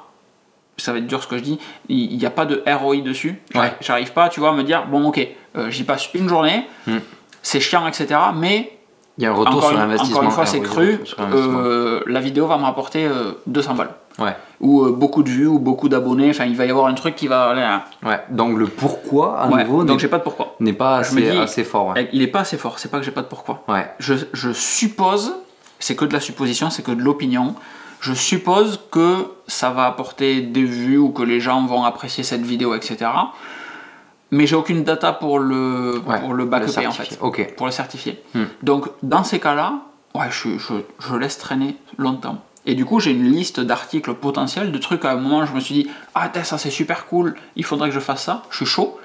ça 0.76 0.92
va 0.92 0.98
être 0.98 1.06
dur 1.06 1.22
ce 1.22 1.26
que 1.28 1.36
je 1.38 1.42
dis, 1.42 1.58
il 1.88 2.16
n'y 2.16 2.26
a 2.26 2.30
pas 2.30 2.44
de 2.46 2.62
ROI 2.66 2.96
dessus. 3.02 3.40
J'arrive- 3.52 3.70
Ouais. 3.72 3.76
J'arrive 3.80 4.12
pas, 4.12 4.28
tu 4.28 4.40
vois, 4.40 4.50
à 4.50 4.52
me 4.52 4.62
dire, 4.62 4.86
bon 4.86 5.04
ok, 5.08 5.26
euh, 5.56 5.70
j'y 5.70 5.84
passe 5.84 6.08
une 6.14 6.28
journée, 6.28 6.66
Hmm. 6.86 6.98
c'est 7.42 7.60
chiant, 7.60 7.86
etc. 7.86 8.18
Mais 8.34 8.78
Il 9.18 9.24
y 9.24 9.26
a 9.26 9.30
un 9.30 9.34
retour 9.34 9.56
encore, 9.56 9.68
sur 9.70 9.78
l'investissement. 9.78 10.16
encore 10.18 10.24
une 10.24 10.30
fois, 10.30 10.44
Ah, 10.44 10.46
c'est 10.46 10.58
oui, 10.60 10.64
cru, 10.64 11.00
euh, 11.20 12.00
la 12.06 12.20
vidéo 12.20 12.46
va 12.46 12.56
me 12.56 12.62
rapporter 12.64 13.04
euh, 13.06 13.32
200 13.46 13.74
balles. 13.74 13.90
Ouais. 14.18 14.34
Ou 14.60 14.84
euh, 14.86 14.92
beaucoup 14.92 15.22
de 15.22 15.28
vues, 15.28 15.46
ou 15.46 15.58
beaucoup 15.58 15.88
d'abonnés, 15.88 16.30
enfin 16.30 16.44
il 16.44 16.56
va 16.56 16.64
y 16.66 16.70
avoir 16.70 16.86
un 16.86 16.94
truc 16.94 17.16
qui 17.16 17.26
va 17.26 17.50
à... 17.50 18.08
ouais. 18.08 18.20
Donc, 18.30 18.56
le 18.58 18.66
pourquoi, 18.66 19.38
à 19.40 19.48
Ouais, 19.48 19.64
nouveau, 19.64 19.84
donc 19.84 19.96
n'est- 19.96 19.98
j'ai 20.00 20.08
pas 20.08 20.18
de 20.18 20.22
pourquoi. 20.22 20.54
n'est 20.60 20.72
pas 20.72 20.98
assez, 20.98 21.20
dis- 21.20 21.38
assez 21.38 21.64
fort. 21.64 21.88
Ouais. 21.94 22.08
Il 22.12 22.22
est 22.22 22.26
pas 22.28 22.40
assez 22.40 22.56
fort, 22.56 22.78
c'est 22.78 22.90
pas 22.90 22.98
que 22.98 23.04
j'ai 23.04 23.10
pas 23.10 23.22
de 23.22 23.26
pourquoi. 23.28 23.62
Ouais. 23.68 23.86
Je, 23.98 24.14
je 24.32 24.52
suppose, 24.52 25.34
c'est 25.78 25.96
que 25.96 26.04
de 26.04 26.12
la 26.12 26.20
supposition, 26.20 26.70
c'est 26.70 26.82
que 26.82 26.92
de 26.92 27.02
l'opinion, 27.02 27.54
je 28.00 28.12
suppose 28.14 28.80
que 28.90 29.26
ça 29.46 29.70
va 29.70 29.84
apporter 29.86 30.40
des 30.40 30.64
vues 30.64 30.98
ou 30.98 31.10
que 31.10 31.22
les 31.22 31.40
gens 31.40 31.64
vont 31.66 31.84
apprécier 31.84 32.24
cette 32.24 32.42
vidéo, 32.42 32.74
etc. 32.74 33.10
Mais 34.30 34.46
j'ai 34.46 34.56
aucune 34.56 34.84
data 34.84 35.12
pour 35.12 35.38
le, 35.38 36.00
Ouais, 36.06 36.20
pour 36.20 36.34
le 36.34 36.44
en 36.44 36.92
fait, 36.92 37.18
pour 37.56 37.66
le 37.66 37.72
certifier. 37.72 38.22
Hmm. 38.34 38.44
Donc 38.62 38.88
dans 39.02 39.24
ces 39.24 39.40
cas-là, 39.40 39.80
ouais, 40.14 40.28
je, 40.30 40.58
je, 40.58 40.74
je 40.98 41.14
laisse 41.16 41.38
traîner 41.38 41.76
longtemps. 41.98 42.42
Et 42.66 42.74
du 42.74 42.84
coup, 42.84 43.00
j'ai 43.00 43.12
une 43.12 43.30
liste 43.30 43.60
d'articles 43.60 44.14
potentiels, 44.14 44.70
de 44.70 44.78
trucs 44.78 45.04
à 45.04 45.12
un 45.12 45.16
moment, 45.16 45.46
je 45.46 45.54
me 45.54 45.60
suis 45.60 45.74
dit, 45.74 45.90
ah, 46.14 46.30
ça 46.42 46.58
c'est 46.58 46.70
super 46.70 47.06
cool, 47.06 47.34
il 47.56 47.64
faudrait 47.64 47.88
que 47.88 47.94
je 47.94 48.00
fasse 48.00 48.24
ça, 48.24 48.42
je 48.50 48.56
suis 48.56 48.66
chaud. 48.66 48.98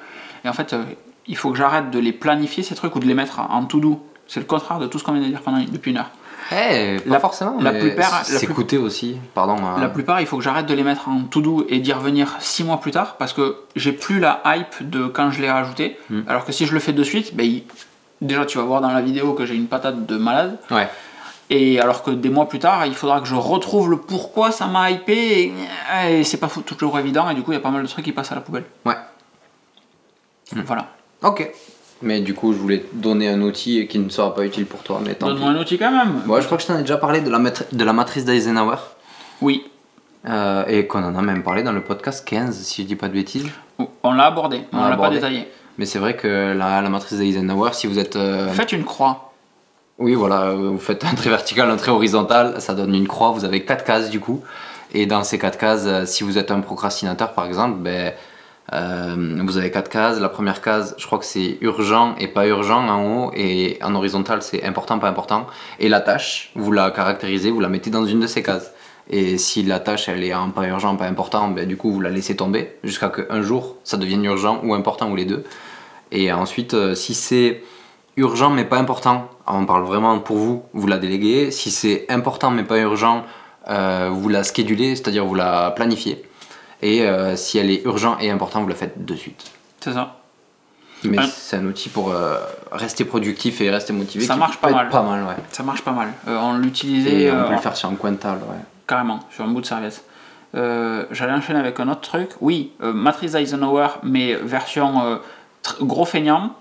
Et 0.43 0.49
en 0.49 0.53
fait, 0.53 0.73
euh, 0.73 0.83
il 1.27 1.37
faut 1.37 1.51
que 1.51 1.57
j'arrête 1.57 1.89
de 1.89 1.99
les 1.99 2.11
planifier, 2.11 2.63
ces 2.63 2.75
trucs, 2.75 2.95
ou 2.95 2.99
de 2.99 3.05
les 3.05 3.13
mettre 3.13 3.39
en 3.39 3.65
to-do. 3.65 4.05
C'est 4.27 4.39
le 4.39 4.45
contraire 4.45 4.79
de 4.79 4.87
tout 4.87 4.99
ce 4.99 5.03
qu'on 5.03 5.13
vient 5.13 5.21
de 5.21 5.27
dire 5.27 5.41
pendant, 5.41 5.59
depuis 5.59 5.91
une 5.91 5.97
heure. 5.97 6.11
Eh, 6.51 6.97
pas 6.99 7.09
La- 7.09 7.19
forcément. 7.19 7.57
la 7.59 7.71
plupart- 7.73 8.23
S'écouter 8.25 8.77
aussi, 8.77 9.17
pardon. 9.33 9.57
euh, 9.57 9.81
La 9.81 9.89
plupart, 9.89 10.21
il 10.21 10.27
faut 10.27 10.37
que 10.37 10.43
j'arrête 10.43 10.65
de 10.67 10.73
les 10.73 10.83
mettre 10.83 11.09
en 11.09 11.21
to-do 11.23 11.65
et 11.69 11.79
d'y 11.79 11.91
revenir 11.93 12.35
six 12.39 12.63
mois 12.63 12.79
plus 12.79 12.91
tard 12.91 13.15
parce 13.17 13.33
que 13.33 13.57
j'ai 13.75 13.91
plus 13.93 14.19
la 14.19 14.41
hype 14.45 14.87
de 14.89 15.07
quand 15.07 15.31
je 15.31 15.41
l'ai 15.41 15.49
rajouté. 15.51 15.97
Hmm. 16.09 16.21
Alors 16.27 16.45
que 16.45 16.51
si 16.51 16.65
je 16.65 16.73
le 16.73 16.79
fais 16.79 16.93
de 16.93 17.03
suite, 17.03 17.35
ben, 17.35 17.45
il- 17.45 17.63
déjà 18.21 18.45
tu 18.45 18.57
vas 18.59 18.63
voir 18.63 18.81
dans 18.81 18.91
la 18.91 19.01
vidéo 19.01 19.33
que 19.33 19.45
j'ai 19.45 19.55
une 19.55 19.67
patate 19.67 20.05
de 20.05 20.17
malade. 20.17 20.57
Ouais. 20.71 20.87
Et 21.49 21.79
alors 21.79 22.01
que 22.03 22.11
des 22.11 22.29
mois 22.29 22.47
plus 22.49 22.59
tard, 22.59 22.85
il 22.87 22.95
faudra 22.95 23.21
que 23.21 23.27
je 23.27 23.35
retrouve 23.35 23.89
le 23.91 23.97
pourquoi 23.97 24.51
ça 24.51 24.65
m'a 24.67 24.89
hypé 24.91 25.53
et, 26.03 26.11
et 26.19 26.23
c'est 26.23 26.37
pas 26.37 26.49
toujours 26.65 26.97
évident 26.97 27.29
et 27.29 27.35
du 27.35 27.43
coup 27.43 27.51
il 27.51 27.55
y 27.55 27.57
a 27.57 27.61
pas 27.61 27.69
mal 27.69 27.83
de 27.83 27.87
trucs 27.87 28.05
qui 28.05 28.11
passent 28.13 28.31
à 28.31 28.35
la 28.35 28.41
poubelle. 28.41 28.65
Ouais. 28.85 28.95
Voilà. 30.53 30.87
Ok. 31.23 31.51
Mais 32.05 32.21
du 32.21 32.33
coup, 32.33 32.53
je 32.53 32.57
voulais 32.57 32.79
te 32.79 32.95
donner 32.95 33.27
un 33.27 33.41
outil 33.41 33.85
qui 33.87 33.99
ne 33.99 34.07
sera 34.09 34.33
pas 34.33 34.45
utile 34.45 34.65
pour 34.67 34.81
toi, 34.83 35.01
mais 35.03 35.15
Donne-moi 35.19 35.49
un 35.49 35.59
outil 35.59 35.77
quand 35.77 35.91
même. 35.91 36.21
Moi, 36.25 36.39
je 36.39 36.45
crois 36.45 36.57
que 36.57 36.63
je 36.63 36.67
t'en 36.67 36.77
ai 36.77 36.81
déjà 36.81 36.97
parlé 36.97 37.19
de 37.19 37.29
la, 37.29 37.39
matri- 37.39 37.65
de 37.71 37.83
la 37.83 37.93
matrice 37.93 38.23
d'Eisenhower. 38.25 38.77
Oui, 39.41 39.65
euh, 40.29 40.63
et 40.67 40.87
qu'on 40.87 41.03
en 41.03 41.15
a 41.15 41.21
même 41.21 41.43
parlé 41.43 41.63
dans 41.63 41.71
le 41.73 41.81
podcast 41.81 42.25
15, 42.27 42.55
si 42.61 42.83
je 42.83 42.87
dis 42.87 42.95
pas 42.95 43.07
de 43.09 43.13
bêtises. 43.13 43.47
on 44.03 44.13
l'a 44.13 44.25
abordé, 44.27 44.61
On 44.71 44.77
on 44.79 44.87
l'a 44.87 44.97
pas 44.97 45.09
détaillé. 45.09 45.47
Mais 45.77 45.85
c'est 45.85 45.99
vrai 45.99 46.15
que 46.15 46.53
la, 46.55 46.81
la 46.81 46.89
matrice 46.89 47.17
d'Eisenhower, 47.17 47.71
si 47.73 47.87
vous 47.87 47.99
êtes. 47.99 48.15
euh, 48.15 48.47
Faites 48.49 48.71
une 48.71 48.85
croix. 48.85 49.33
Oui, 49.97 50.13
voilà, 50.13 50.43
euh, 50.49 50.55
vous 50.55 50.77
faites 50.79 51.03
un 51.05 51.13
trait 51.15 51.29
vertical, 51.29 51.69
un 51.71 51.75
trait 51.77 51.91
horizontal, 51.91 52.55
ça 52.61 52.73
donne 52.75 52.93
une 52.93 53.07
croix, 53.07 53.31
vous 53.31 53.45
avez 53.45 53.63
quatre 53.63 53.83
cases 53.83 54.09
du 54.09 54.19
coup. 54.19 54.41
Et 54.93 55.05
dans 55.05 55.23
ces 55.23 55.39
quatre 55.39 55.57
cases, 55.57 55.83
euh, 55.85 56.05
si 56.05 56.23
vous 56.23 56.37
êtes 56.37 56.51
un 56.51 56.59
procrastinateur 56.61 57.33
par 57.33 57.45
exemple, 57.45 57.77
ben, 57.79 58.13
euh, 58.73 59.41
vous 59.43 59.57
avez 59.57 59.71
quatre 59.71 59.89
cases. 59.89 60.19
La 60.19 60.29
première 60.29 60.61
case, 60.61 60.95
je 60.97 61.05
crois 61.05 61.19
que 61.19 61.25
c'est 61.25 61.57
urgent 61.61 62.15
et 62.17 62.27
pas 62.27 62.47
urgent 62.47 62.87
en 62.87 63.05
haut, 63.05 63.31
et 63.35 63.77
en 63.83 63.93
horizontal, 63.95 64.41
c'est 64.41 64.63
important, 64.63 64.99
pas 64.99 65.09
important. 65.09 65.47
Et 65.79 65.89
la 65.89 66.01
tâche, 66.01 66.51
vous 66.55 66.71
la 66.71 66.91
caractérisez, 66.91 67.51
vous 67.51 67.59
la 67.59 67.69
mettez 67.69 67.89
dans 67.89 68.05
une 68.05 68.21
de 68.21 68.27
ces 68.27 68.43
cases. 68.43 68.71
Et 69.09 69.37
si 69.37 69.61
la 69.63 69.79
tâche 69.79 70.09
elle 70.09 70.23
est 70.23 70.33
en 70.33 70.49
pas 70.49 70.65
urgent, 70.67 70.95
pas 70.95 71.05
important, 71.05 71.49
ben, 71.49 71.67
du 71.67 71.77
coup 71.77 71.91
vous 71.91 72.01
la 72.01 72.09
laissez 72.09 72.35
tomber 72.35 72.75
jusqu'à 72.83 73.09
qu'un 73.09 73.41
jour 73.43 73.75
ça 73.83 73.97
devienne 73.97 74.25
urgent 74.25 74.61
ou 74.63 74.73
important 74.73 75.11
ou 75.11 75.15
les 75.15 75.25
deux. 75.25 75.43
Et 76.11 76.31
ensuite, 76.31 76.73
euh, 76.73 76.95
si 76.95 77.13
c'est 77.13 77.61
urgent 78.17 78.49
mais 78.49 78.65
pas 78.65 78.77
important, 78.77 79.29
on 79.45 79.65
parle 79.65 79.83
vraiment 79.83 80.19
pour 80.19 80.37
vous, 80.37 80.63
vous 80.73 80.87
la 80.87 80.97
déléguez. 80.97 81.51
Si 81.51 81.69
c'est 81.69 82.05
important 82.09 82.49
mais 82.49 82.63
pas 82.63 82.79
urgent, 82.79 83.25
euh, 83.69 84.09
vous 84.11 84.27
la 84.27 84.43
schedulez, 84.43 84.95
c'est-à-dire 84.95 85.25
vous 85.25 85.35
la 85.35 85.71
planifiez. 85.71 86.24
Et 86.81 87.03
euh, 87.03 87.35
si 87.35 87.57
elle 87.57 87.69
est 87.69 87.83
urgent 87.85 88.17
et 88.19 88.29
important, 88.29 88.61
vous 88.61 88.67
la 88.67 88.75
faites 88.75 89.05
de 89.05 89.15
suite. 89.15 89.51
C'est 89.79 89.93
ça. 89.93 90.17
Mais 91.03 91.17
c'est 91.27 91.57
un 91.57 91.65
outil 91.65 91.89
pour 91.89 92.11
euh, 92.11 92.37
rester 92.71 93.05
productif 93.05 93.61
et 93.61 93.69
rester 93.69 93.93
motivé. 93.93 94.25
Ça 94.25 94.35
marche 94.35 94.57
pas 94.57 94.71
mal. 94.71 94.89
Pas 94.89 95.03
mal, 95.03 95.23
ouais. 95.23 95.35
Ça 95.51 95.61
marche 95.63 95.83
pas 95.83 95.91
mal. 95.91 96.11
Euh, 96.27 96.37
on 96.41 96.57
l'utilisait. 96.57 97.31
On 97.31 97.45
peut 97.45 97.53
le 97.53 97.59
faire 97.59 97.75
sur 97.75 97.89
un 97.89 98.13
table, 98.15 98.41
ouais. 98.49 98.57
Carrément, 98.87 99.19
sur 99.31 99.43
un 99.43 99.49
bout 99.49 99.61
de 99.61 99.65
serviette. 99.65 100.03
J'allais 100.53 101.33
enchaîner 101.33 101.59
avec 101.59 101.79
un 101.79 101.89
autre 101.89 102.01
truc. 102.01 102.29
Oui, 102.41 102.71
matrice 102.79 103.35
Eisenhower, 103.35 103.87
mais 104.03 104.35
version 104.35 105.19
gros 105.81 106.05
feignant. 106.05 106.55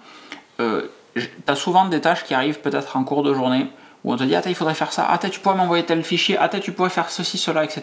T'as 0.58 1.54
souvent 1.54 1.86
des 1.86 2.00
tâches 2.00 2.24
qui 2.24 2.34
arrivent 2.34 2.60
peut-être 2.60 2.96
en 2.96 3.04
cours 3.04 3.22
de 3.22 3.32
journée 3.32 3.68
où 4.04 4.12
on 4.12 4.16
te 4.16 4.24
dit, 4.24 4.34
ah, 4.34 4.42
t'as, 4.42 4.50
il 4.50 4.56
faudrait 4.56 4.74
faire 4.74 4.92
ça, 4.92 5.06
ah, 5.08 5.18
t'as, 5.18 5.30
tu 5.30 5.40
pourrais 5.40 5.56
m'envoyer 5.56 5.84
tel 5.84 6.04
fichier, 6.04 6.36
ah, 6.38 6.48
t'as, 6.48 6.60
tu 6.60 6.72
pourrais 6.72 6.90
faire 6.90 7.10
ceci, 7.10 7.38
cela, 7.38 7.64
etc. 7.64 7.82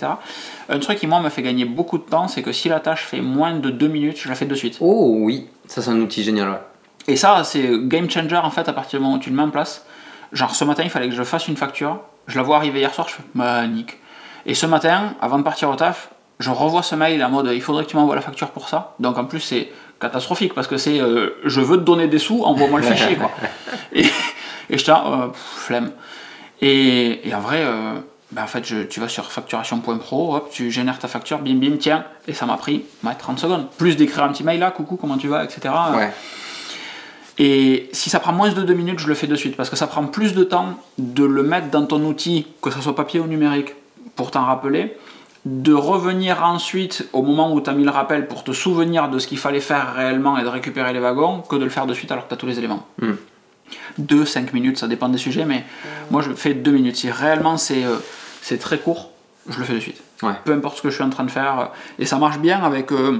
Un 0.69 0.79
truc 0.79 0.99
qui, 0.99 1.07
moi, 1.07 1.19
me 1.19 1.29
fait 1.29 1.41
gagner 1.41 1.65
beaucoup 1.65 1.97
de 1.97 2.03
temps, 2.03 2.27
c'est 2.27 2.43
que 2.43 2.51
si 2.51 2.69
la 2.69 2.79
tâche 2.79 3.05
fait 3.05 3.21
moins 3.21 3.55
de 3.55 3.69
2 3.69 3.87
minutes, 3.87 4.19
je 4.21 4.29
la 4.29 4.35
fais 4.35 4.45
de 4.45 4.55
suite. 4.55 4.77
Oh 4.79 5.15
oui, 5.19 5.47
ça 5.67 5.81
c'est 5.81 5.89
un 5.89 5.99
outil 5.99 6.23
génial, 6.23 6.49
ouais. 6.49 6.61
Et 7.07 7.15
ça, 7.15 7.43
c'est 7.43 7.67
game 7.87 8.09
changer 8.09 8.37
en 8.37 8.51
fait 8.51 8.69
à 8.69 8.73
partir 8.73 8.99
du 8.99 9.03
moment 9.03 9.17
où 9.17 9.19
tu 9.19 9.29
le 9.29 9.35
mets 9.35 9.41
en 9.41 9.49
place. 9.49 9.85
Genre 10.31 10.55
ce 10.55 10.63
matin, 10.63 10.83
il 10.83 10.89
fallait 10.89 11.09
que 11.09 11.15
je 11.15 11.23
fasse 11.23 11.47
une 11.47 11.57
facture. 11.57 11.99
Je 12.27 12.37
la 12.37 12.43
vois 12.43 12.57
arriver 12.57 12.79
hier 12.79 12.93
soir, 12.93 13.07
je 13.09 13.15
fais 13.15 13.23
bah 13.33 13.65
nique. 13.67 13.97
Et 14.45 14.53
ce 14.53 14.65
matin, 14.65 15.15
avant 15.19 15.37
de 15.37 15.43
partir 15.43 15.69
au 15.69 15.75
taf, 15.75 16.09
je 16.39 16.49
revois 16.49 16.83
ce 16.83 16.95
mail 16.95 17.23
en 17.23 17.29
mode 17.29 17.51
il 17.53 17.61
faudrait 17.61 17.85
que 17.85 17.89
tu 17.89 17.95
m'envoies 17.95 18.15
la 18.15 18.21
facture 18.21 18.51
pour 18.51 18.69
ça. 18.69 18.95
Donc 18.99 19.17
en 19.17 19.25
plus, 19.25 19.39
c'est 19.39 19.71
catastrophique 19.99 20.53
parce 20.53 20.67
que 20.67 20.77
c'est 20.77 20.99
euh, 20.99 21.37
je 21.45 21.61
veux 21.61 21.77
te 21.77 21.83
donner 21.83 22.07
des 22.07 22.19
sous, 22.19 22.43
envoie-moi 22.43 22.79
le 22.79 22.85
fichier 22.91 23.15
quoi. 23.15 23.31
Et, 23.93 24.05
et 24.71 24.77
je 24.79 24.91
euh, 24.91 25.27
pff, 25.27 25.39
flemme. 25.57 25.91
Et, 26.61 27.27
et 27.27 27.35
en 27.35 27.39
vrai, 27.39 27.61
euh, 27.63 27.93
ben, 28.31 28.43
en 28.43 28.47
fait, 28.47 28.65
je- 28.65 28.83
tu 28.83 28.99
vas 28.99 29.07
sur 29.07 29.31
facturation.pro, 29.31 30.35
hop, 30.35 30.49
tu 30.51 30.71
génères 30.71 30.97
ta 30.99 31.07
facture, 31.07 31.39
bim 31.39 31.55
bim, 31.55 31.77
tiens, 31.79 32.05
et 32.27 32.33
ça 32.33 32.45
m'a 32.45 32.57
pris 32.57 32.85
ouais, 33.03 33.13
30 33.17 33.39
secondes. 33.39 33.67
Plus 33.77 33.95
d'écrire 33.97 34.23
un 34.23 34.29
petit 34.29 34.43
mail 34.43 34.59
là, 34.59 34.71
coucou, 34.71 34.95
comment 34.95 35.17
tu 35.17 35.27
vas, 35.27 35.43
etc. 35.43 35.73
Ouais. 35.95 36.11
Et 37.37 37.89
si 37.91 38.09
ça 38.09 38.19
prend 38.19 38.33
moins 38.33 38.49
de 38.51 38.61
2 38.61 38.73
minutes, 38.73 38.99
je 38.99 39.07
le 39.07 39.15
fais 39.15 39.27
de 39.27 39.35
suite 39.35 39.55
parce 39.55 39.69
que 39.69 39.75
ça 39.75 39.87
prend 39.87 40.05
plus 40.05 40.33
de 40.33 40.43
temps 40.43 40.75
de 40.97 41.23
le 41.23 41.43
mettre 41.43 41.69
dans 41.69 41.85
ton 41.85 42.03
outil, 42.05 42.47
que 42.61 42.69
ce 42.69 42.79
soit 42.81 42.95
papier 42.95 43.19
ou 43.19 43.25
numérique, 43.25 43.73
pour 44.15 44.31
t'en 44.31 44.45
rappeler, 44.45 44.95
de 45.45 45.73
revenir 45.73 46.43
ensuite 46.45 47.07
au 47.13 47.23
moment 47.23 47.51
où 47.53 47.61
tu 47.61 47.69
as 47.69 47.73
mis 47.73 47.83
le 47.83 47.89
rappel 47.89 48.27
pour 48.27 48.43
te 48.43 48.51
souvenir 48.51 49.09
de 49.09 49.17
ce 49.17 49.25
qu'il 49.27 49.39
fallait 49.39 49.59
faire 49.61 49.95
réellement 49.95 50.37
et 50.37 50.43
de 50.43 50.47
récupérer 50.47 50.93
les 50.93 50.99
wagons 50.99 51.39
que 51.41 51.55
de 51.55 51.63
le 51.63 51.69
faire 51.71 51.87
de 51.87 51.93
suite 51.95 52.11
alors 52.11 52.25
que 52.25 52.29
tu 52.29 52.33
as 52.35 52.37
tous 52.37 52.45
les 52.45 52.59
éléments. 52.59 52.85
Hmm. 53.01 53.13
2, 53.97 54.25
5 54.25 54.53
minutes, 54.53 54.77
ça 54.79 54.87
dépend 54.87 55.09
des 55.09 55.17
sujets, 55.17 55.45
mais 55.45 55.63
moi 56.09 56.21
je 56.21 56.31
fais 56.33 56.53
2 56.53 56.71
minutes. 56.71 56.95
Si 56.97 57.09
réellement 57.11 57.57
c'est 57.57 57.83
euh, 57.83 57.97
c'est 58.41 58.57
très 58.59 58.77
court, 58.79 59.11
je 59.49 59.57
le 59.59 59.63
fais 59.65 59.73
de 59.73 59.79
suite. 59.79 60.01
Ouais. 60.23 60.33
Peu 60.45 60.53
importe 60.53 60.77
ce 60.77 60.81
que 60.83 60.89
je 60.89 60.95
suis 60.95 61.03
en 61.03 61.09
train 61.09 61.23
de 61.23 61.31
faire. 61.31 61.59
euh, 61.59 61.65
Et 61.99 62.05
ça 62.05 62.17
marche 62.17 62.37
bien 62.39 62.63
avec 62.63 62.91
euh, 62.91 63.19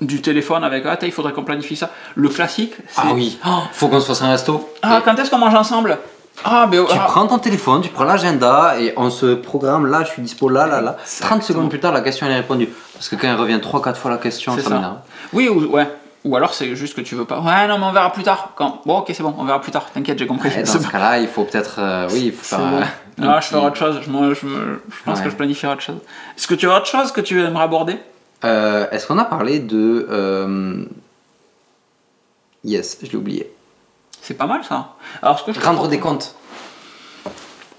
du 0.00 0.22
téléphone, 0.22 0.64
avec 0.64 0.84
Ah, 0.86 0.96
t'as, 0.96 1.06
il 1.06 1.12
faudrait 1.12 1.32
qu'on 1.32 1.44
planifie 1.44 1.76
ça. 1.76 1.90
Le 2.14 2.28
classique, 2.28 2.72
c'est 2.88 3.02
Ah 3.04 3.12
oui, 3.14 3.38
faut 3.72 3.88
qu'on 3.88 4.00
se 4.00 4.06
fasse 4.06 4.22
un 4.22 4.30
resto. 4.30 4.72
Ah, 4.82 5.00
quand 5.04 5.14
est-ce 5.18 5.30
qu'on 5.30 5.38
mange 5.38 5.54
ensemble? 5.54 5.98
Ah, 6.44 6.66
mais 6.70 6.78
Tu 6.78 6.84
ah, 6.98 7.04
prends 7.08 7.26
ton 7.26 7.38
téléphone, 7.38 7.82
tu 7.82 7.90
prends 7.90 8.04
l'agenda 8.04 8.80
et 8.80 8.94
on 8.96 9.10
se 9.10 9.34
programme 9.34 9.86
là, 9.86 10.02
je 10.04 10.10
suis 10.12 10.22
dispo 10.22 10.48
là, 10.48 10.66
là, 10.66 10.80
là. 10.80 10.96
30 11.20 11.42
secondes 11.42 11.68
plus 11.68 11.78
tard, 11.78 11.92
la 11.92 12.00
question 12.00 12.26
elle 12.26 12.32
est 12.32 12.36
répondue. 12.36 12.70
Parce 12.94 13.10
que 13.10 13.16
quand 13.16 13.28
elle 13.28 13.36
revient 13.36 13.56
3-4 13.62 13.94
fois 13.96 14.10
la 14.10 14.16
question, 14.16 14.56
ça 14.56 14.62
ça. 14.62 14.70
m'énerve. 14.70 14.96
Oui, 15.34 15.48
ou, 15.48 15.66
ouais. 15.74 15.86
Ou 16.24 16.36
alors 16.36 16.54
c'est 16.54 16.76
juste 16.76 16.94
que 16.94 17.00
tu 17.00 17.16
veux 17.16 17.24
pas. 17.24 17.40
Ouais, 17.40 17.66
non, 17.66 17.78
mais 17.78 17.86
on 17.86 17.92
verra 17.92 18.12
plus 18.12 18.22
tard. 18.22 18.50
Quand... 18.54 18.80
Bon, 18.86 18.98
ok, 18.98 19.06
c'est 19.12 19.22
bon, 19.24 19.34
on 19.38 19.44
verra 19.44 19.60
plus 19.60 19.72
tard. 19.72 19.90
T'inquiète, 19.92 20.18
j'ai 20.20 20.26
compris. 20.28 20.50
Et 20.56 20.62
dans 20.62 20.66
ce 20.80 20.88
cas-là, 20.88 21.18
il 21.18 21.26
faut 21.26 21.42
peut-être. 21.44 21.76
euh, 21.80 22.08
oui, 22.12 22.26
il 22.26 22.32
faut 22.32 22.44
faire. 22.44 22.60
bon. 22.60 22.80
euh, 22.80 23.26
Ah, 23.28 23.40
je 23.40 23.48
ferai 23.48 23.66
autre 23.66 23.76
chose. 23.76 23.96
Je, 24.00 24.04
je, 24.06 24.10
me- 24.10 24.34
je 24.34 25.02
pense 25.04 25.18
Ouais. 25.18 25.24
que 25.24 25.30
je 25.30 25.34
planifierai 25.36 25.72
autre 25.72 25.82
chose. 25.82 25.98
Est-ce 26.36 26.46
que 26.46 26.54
tu 26.54 26.70
as 26.70 26.76
autre 26.76 26.86
chose 26.86 27.10
que 27.10 27.20
tu 27.20 27.40
aimerais 27.42 27.64
aborder? 27.64 27.98
Euh, 28.44 28.86
Est-ce 28.92 29.06
qu'on 29.08 29.18
a 29.18 29.24
parlé 29.24 29.58
de. 29.58 30.06
euh, 30.10 30.84
Yes, 32.64 32.98
je 33.02 33.08
l'ai 33.10 33.16
oublié. 33.16 33.52
C'est 34.20 34.34
pas 34.34 34.46
mal 34.46 34.62
ça. 34.62 34.90
Alors, 35.22 35.38
ce 35.40 35.44
que 35.44 35.52
je 35.52 35.58
Rendre 35.60 35.88
des 35.88 35.98
comptes. 35.98 36.36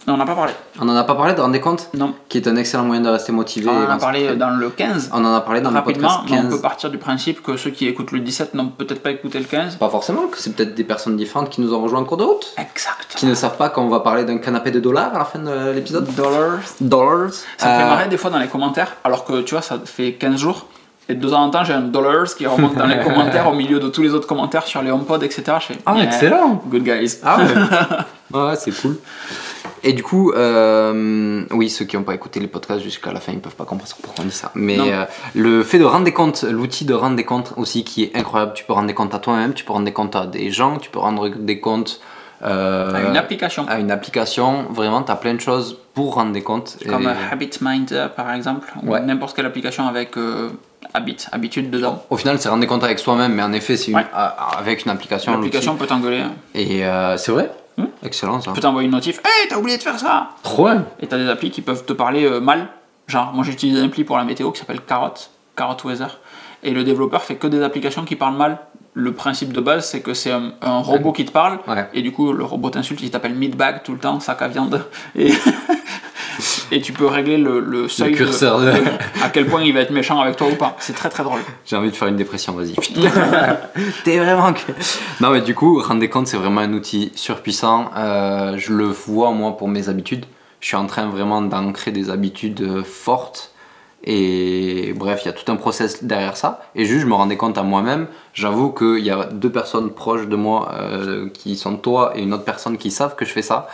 On 0.06 0.18
n'a 0.18 0.26
pas 0.26 0.36
parlé. 0.36 0.52
On 0.82 0.90
en 0.90 0.96
a 0.98 1.04
pas 1.06 1.16
parlé 1.16 1.34
de 1.34 1.40
rendre 1.40 1.54
des 1.54 1.62
comptes 1.62 1.90
Non. 1.94 2.14
Qui 2.28 2.38
est 2.38 2.48
un 2.50 2.58
excellent 2.58 2.84
moyen 2.84 3.02
de 3.02 3.08
rester 3.10 3.32
motivé. 3.32 3.70
On 3.70 3.86
en 3.88 3.90
a 3.90 3.98
parlé 3.98 4.36
dans 4.36 4.50
le 4.50 4.70
15. 4.70 5.12
On 5.14 5.24
en 5.24 5.34
a 5.34 5.40
parlé 5.42 5.62
dans 5.62 5.70
le 5.70 5.78
Rapidement, 5.78 6.08
podcast 6.10 6.30
mais 6.30 6.40
on 6.40 6.42
15. 6.50 6.52
peut 6.56 6.62
partir 6.62 6.90
du 6.90 6.98
principe 6.98 7.42
que 7.42 7.56
ceux 7.56 7.70
qui 7.70 7.88
écoutent 7.88 8.12
le 8.12 8.20
17 8.20 8.54
n'ont 8.54 8.68
peut-être 8.68 9.02
pas 9.02 9.12
écouté 9.12 9.40
le 9.40 9.46
15. 9.46 9.78
Pas 9.78 9.90
forcément, 9.90 10.28
que 10.28 10.38
c'est 10.38 10.54
peut-être 10.56 10.76
des 10.76 10.84
personnes 10.84 11.16
différentes 11.16 11.50
qui 11.50 11.62
nous 11.62 11.74
ont 11.74 11.82
rejoint 11.82 12.02
en 12.02 12.04
cours 12.04 12.18
de 12.18 12.24
route. 12.26 12.54
Exact. 12.58 13.14
Qui 13.16 13.26
ne 13.26 13.34
savent 13.34 13.56
pas 13.56 13.70
qu'on 13.70 13.88
va 13.88 14.02
parler 14.02 14.26
d'un 14.26 14.40
canapé 14.40 14.72
de 14.72 14.82
dollars 14.82 15.16
à 15.16 15.20
la 15.20 15.26
fin 15.26 15.40
de 15.40 15.72
l'épisode. 15.72 16.06
Dollars. 16.16 16.60
Dollars. 16.82 17.32
Ça 17.58 17.70
me 17.70 17.76
fait 17.78 17.84
Euh, 17.84 17.90
marrer 17.90 18.08
des 18.10 18.18
fois 18.18 18.30
dans 18.30 18.40
les 18.40 18.48
commentaires, 18.48 18.96
alors 19.06 19.24
que 19.24 19.42
tu 19.42 19.54
vois, 19.56 19.62
ça 19.62 19.80
fait 19.86 20.14
15 20.14 20.36
jours. 20.38 20.68
Et 21.10 21.16
de 21.16 21.30
temps 21.30 21.42
en 21.44 21.50
temps, 21.50 21.64
j'ai 21.66 21.74
un 21.74 21.82
dollars 21.82 22.34
qui 22.36 22.46
remonte 22.48 22.76
dans 22.76 22.86
les 22.88 23.00
commentaires 23.04 23.48
au 23.50 23.54
milieu 23.54 23.80
de 23.80 23.88
tous 23.90 24.02
les 24.02 24.12
autres 24.14 24.28
commentaires 24.28 24.66
sur 24.68 24.82
les 24.82 24.92
HomePod, 24.92 25.22
etc. 25.24 25.44
Je 25.60 25.66
fais, 25.74 25.78
Ah, 25.86 25.96
yeah, 25.96 26.04
excellent. 26.06 26.62
Good 26.68 26.84
guys. 26.84 27.20
Ah 27.24 27.38
ouais. 27.40 28.38
ouais, 28.40 28.56
c'est 28.58 28.72
cool. 28.72 28.98
Et 29.86 29.94
du 29.94 30.02
coup, 30.04 30.32
euh, 30.32 31.44
oui, 31.52 31.70
ceux 31.70 31.86
qui 31.86 31.98
n'ont 31.98 32.04
pas 32.04 32.16
écouté 32.16 32.40
les 32.40 32.48
podcasts 32.48 32.82
jusqu'à 32.84 33.12
la 33.12 33.20
fin, 33.20 33.34
ils 33.34 33.40
peuvent 33.40 33.56
pas 33.56 33.66
comprendre 33.66 33.92
pourquoi 34.02 34.24
on 34.24 34.28
dit 34.28 34.34
ça. 34.34 34.52
Mais 34.56 34.78
euh, 34.80 35.04
le 35.36 35.64
fait 35.64 35.78
de 35.80 35.84
rendre 35.84 36.06
des 36.06 36.14
comptes, 36.14 36.44
l'outil 36.44 36.86
de 36.86 36.94
rendre 36.94 37.16
des 37.16 37.26
comptes 37.26 37.54
aussi 37.58 37.84
qui 37.84 38.04
est 38.04 38.16
incroyable. 38.16 38.54
Tu 38.56 38.64
peux 38.64 38.74
rendre 38.74 38.88
des 38.88 38.94
comptes 38.94 39.14
à 39.14 39.20
toi-même, 39.20 39.54
tu 39.54 39.66
peux 39.66 39.74
rendre 39.74 39.86
des 39.86 39.92
comptes 39.94 40.16
à 40.16 40.26
des 40.26 40.52
gens, 40.52 40.78
tu 40.78 40.90
peux 40.90 41.00
rendre 41.00 41.30
des 41.30 41.60
comptes 41.60 42.00
euh, 42.44 42.94
À 42.94 43.10
une 43.10 43.18
application. 43.18 43.66
à 43.68 43.80
une 43.80 43.92
application. 43.92 44.66
Vraiment, 44.70 45.02
tu 45.04 45.12
as 45.12 45.16
plein 45.16 45.34
de 45.34 45.40
choses 45.42 45.78
pour 45.94 46.16
rendre 46.16 46.32
des 46.34 46.42
comptes. 46.42 46.78
Comme 46.90 47.04
Et- 47.04 47.32
HabitMinder 47.34 48.08
par 48.16 48.32
exemple, 48.34 48.68
ou 48.84 48.98
n'importe 48.98 49.36
quelle 49.36 49.46
application 49.46 49.88
avec 49.88 50.18
euh, 50.18 50.50
habit, 50.94 51.18
habitude 51.32 51.70
dedans. 51.70 52.04
Au 52.10 52.18
final, 52.18 52.40
c'est 52.40 52.50
rendre 52.50 52.62
des 52.62 52.68
comptes 52.68 52.84
avec 52.84 53.00
soi-même, 53.00 53.34
mais 53.34 53.44
en 53.44 53.54
effet, 53.54 53.78
c'est 53.78 53.92
une- 53.92 53.98
Ouais. 53.98 54.06
à- 54.14 54.58
avec 54.60 54.86
une 54.86 54.92
application. 54.92 55.32
L'application 55.34 55.76
peut 55.76 55.88
t'engueuler, 55.88 56.24
Et 56.56 56.86
euh, 56.86 57.16
c'est 57.18 57.32
vrai 57.32 57.50
Hmm. 57.78 57.86
Excellent 58.04 58.40
ça. 58.42 58.52
peut 58.52 58.62
t'envoyer 58.62 58.86
une 58.88 58.94
notif, 58.94 59.20
hey, 59.24 59.48
t'as 59.50 59.58
oublié 59.58 59.78
de 59.78 59.84
faire 59.84 59.98
ça 60.00 60.30
Trop. 60.44 60.70
Et 61.00 61.08
t'as 61.08 61.18
des 61.18 61.28
applis 61.30 61.52
qui 61.52 61.62
peuvent 61.62 61.86
te 61.86 61.94
parler 61.94 62.26
euh, 62.26 62.40
mal. 62.40 62.68
Genre, 63.08 63.34
moi 63.34 63.44
j'utilise 63.44 63.78
une 63.80 63.86
appli 63.86 64.04
pour 64.04 64.18
la 64.18 64.24
météo 64.24 64.52
qui 64.52 64.60
s'appelle 64.60 64.82
Carrot, 64.82 65.14
Carrot 65.56 65.78
Weather. 65.86 66.20
Et 66.64 66.72
le 66.72 66.84
développeur 66.84 67.24
fait 67.24 67.36
que 67.36 67.48
des 67.48 67.62
applications 67.62 68.06
qui 68.06 68.16
parlent 68.16 68.38
mal. 68.38 68.60
Le 68.94 69.12
principe 69.12 69.52
de 69.54 69.60
base, 69.60 69.90
c'est 69.90 70.02
que 70.02 70.14
c'est 70.14 70.32
un, 70.32 70.54
un 70.62 70.78
robot 70.78 71.12
qui 71.14 71.26
te 71.26 71.32
parle. 71.32 71.60
Ouais. 71.68 71.90
Et 71.94 72.04
du 72.04 72.12
coup, 72.12 72.32
le 72.32 72.44
robot 72.44 72.70
t'insulte, 72.70 73.02
il 73.02 73.10
t'appelle 73.10 73.34
meatbag 73.34 73.82
tout 73.84 73.92
le 73.92 73.98
temps, 73.98 74.20
sac 74.20 74.42
à 74.44 74.48
viande. 74.48 74.86
Et, 75.16 75.34
et 76.72 76.82
tu 76.82 76.94
peux 76.94 77.06
régler 77.08 77.38
le, 77.38 77.60
le 77.60 77.88
seuil 77.88 78.12
de- 78.12 78.18
curseur 78.18 78.60
de- 78.60 78.72
à 79.24 79.30
quel 79.32 79.46
point 79.48 79.62
il 79.64 79.74
va 79.74 79.82
être 79.82 79.92
méchant 79.92 80.20
avec 80.22 80.36
toi 80.38 80.48
ou 80.52 80.56
pas. 80.56 80.76
C'est 80.80 80.94
très 80.94 81.10
très 81.10 81.24
drôle. 81.24 81.40
J'ai 81.66 81.76
envie 81.76 81.90
de 81.92 81.96
faire 81.96 82.08
une 82.08 82.16
dépression, 82.16 82.54
vas-y. 82.54 82.74
T'es 84.04 84.18
vraiment 84.20 84.54
que. 84.54 84.60
Non, 85.22 85.30
mais 85.32 85.42
du 85.42 85.56
coup, 85.56 85.82
rendre 85.82 86.00
des 86.00 86.10
comptes, 86.10 86.28
c'est 86.28 86.38
vraiment 86.38 86.62
un 86.62 86.74
outil 86.74 87.12
surpuissant. 87.16 87.92
Euh, 87.98 88.56
je 88.58 88.74
le 88.74 88.86
vois, 88.86 89.32
moi, 89.32 89.58
pour 89.58 89.68
mes 89.68 89.90
habitudes. 89.90 90.26
Je 90.60 90.68
suis 90.68 90.78
en 90.78 90.86
train 90.86 91.08
vraiment 91.08 91.42
d'ancrer 91.42 91.92
des 91.92 92.10
habitudes 92.10 92.84
fortes. 92.84 93.52
Et 94.06 94.94
bref, 94.98 95.22
il 95.24 95.28
y 95.28 95.30
a 95.30 95.34
tout 95.34 95.50
un 95.52 95.56
process 95.56 96.04
derrière 96.04 96.36
ça. 96.36 96.62
Et 96.76 96.84
juste, 96.86 97.02
je 97.04 97.08
me 97.08 97.14
rendais 97.14 97.38
compte 97.38 97.58
à 97.58 97.64
moi-même. 97.64 98.08
J'avoue 98.34 98.72
qu'il 98.72 99.00
y 99.00 99.10
a 99.12 99.26
deux 99.32 99.50
personnes 99.52 99.92
proches 99.92 100.28
de 100.28 100.36
moi 100.36 100.72
euh, 100.74 101.30
qui 101.30 101.56
sont 101.56 101.78
toi 101.78 102.12
et 102.16 102.22
une 102.22 102.34
autre 102.34 102.44
personne 102.44 102.78
qui 102.78 102.92
savent 102.92 103.16
que 103.16 103.24
je 103.24 103.32
fais 103.32 103.42
ça. 103.42 103.68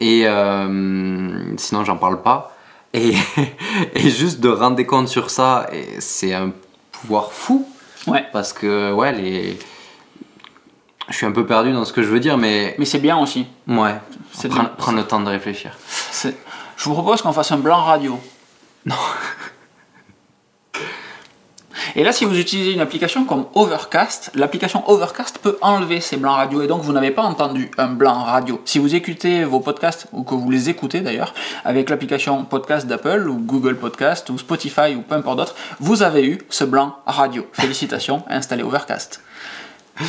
Et 0.00 0.26
euh, 0.26 1.56
sinon, 1.56 1.84
j'en 1.84 1.96
parle 1.96 2.22
pas. 2.22 2.56
Et, 2.94 3.14
et 3.94 4.10
juste 4.10 4.40
de 4.40 4.48
rendre 4.48 4.76
des 4.76 4.86
comptes 4.86 5.08
sur 5.08 5.30
ça, 5.30 5.68
c'est 5.98 6.34
un 6.34 6.52
pouvoir 6.92 7.32
fou. 7.32 7.68
Ouais. 8.06 8.26
Parce 8.32 8.52
que, 8.52 8.92
ouais, 8.92 9.12
les. 9.12 9.58
Je 11.08 11.16
suis 11.16 11.26
un 11.26 11.32
peu 11.32 11.46
perdu 11.46 11.72
dans 11.72 11.84
ce 11.84 11.92
que 11.92 12.02
je 12.02 12.08
veux 12.08 12.20
dire, 12.20 12.36
mais. 12.38 12.74
Mais 12.78 12.84
c'est 12.84 12.98
bien 12.98 13.18
aussi. 13.18 13.46
Ouais. 13.66 13.94
C'est 14.32 14.48
Prendre, 14.48 14.70
prendre 14.76 14.98
le 14.98 15.04
temps 15.04 15.20
de 15.20 15.28
réfléchir. 15.28 15.76
Je 16.22 16.84
vous 16.84 16.92
propose 16.92 17.22
qu'on 17.22 17.32
fasse 17.32 17.50
un 17.52 17.58
blanc 17.58 17.82
radio. 17.82 18.20
Non. 18.86 18.94
Et 21.96 22.04
là, 22.04 22.12
si 22.12 22.24
vous 22.24 22.38
utilisez 22.38 22.72
une 22.72 22.80
application 22.80 23.24
comme 23.24 23.46
Overcast, 23.54 24.30
l'application 24.34 24.88
Overcast 24.88 25.38
peut 25.38 25.58
enlever 25.60 26.00
ces 26.00 26.16
blancs 26.16 26.36
radio 26.36 26.62
et 26.62 26.66
donc 26.66 26.82
vous 26.82 26.92
n'avez 26.92 27.10
pas 27.10 27.22
entendu 27.22 27.70
un 27.78 27.88
blanc 27.88 28.22
radio. 28.22 28.60
Si 28.64 28.78
vous 28.78 28.94
écoutez 28.94 29.44
vos 29.44 29.60
podcasts, 29.60 30.06
ou 30.12 30.22
que 30.22 30.34
vous 30.34 30.50
les 30.50 30.68
écoutez 30.68 31.00
d'ailleurs, 31.00 31.34
avec 31.64 31.90
l'application 31.90 32.44
podcast 32.44 32.86
d'Apple 32.86 33.28
ou 33.28 33.38
Google 33.38 33.76
Podcast 33.76 34.30
ou 34.30 34.38
Spotify 34.38 34.94
ou 34.96 35.02
peu 35.02 35.14
importe 35.14 35.38
d'autre, 35.38 35.54
vous 35.80 36.02
avez 36.02 36.24
eu 36.24 36.38
ce 36.48 36.64
blanc 36.64 36.96
radio. 37.06 37.46
Félicitations, 37.52 38.22
installez 38.28 38.62
Overcast. 38.62 39.20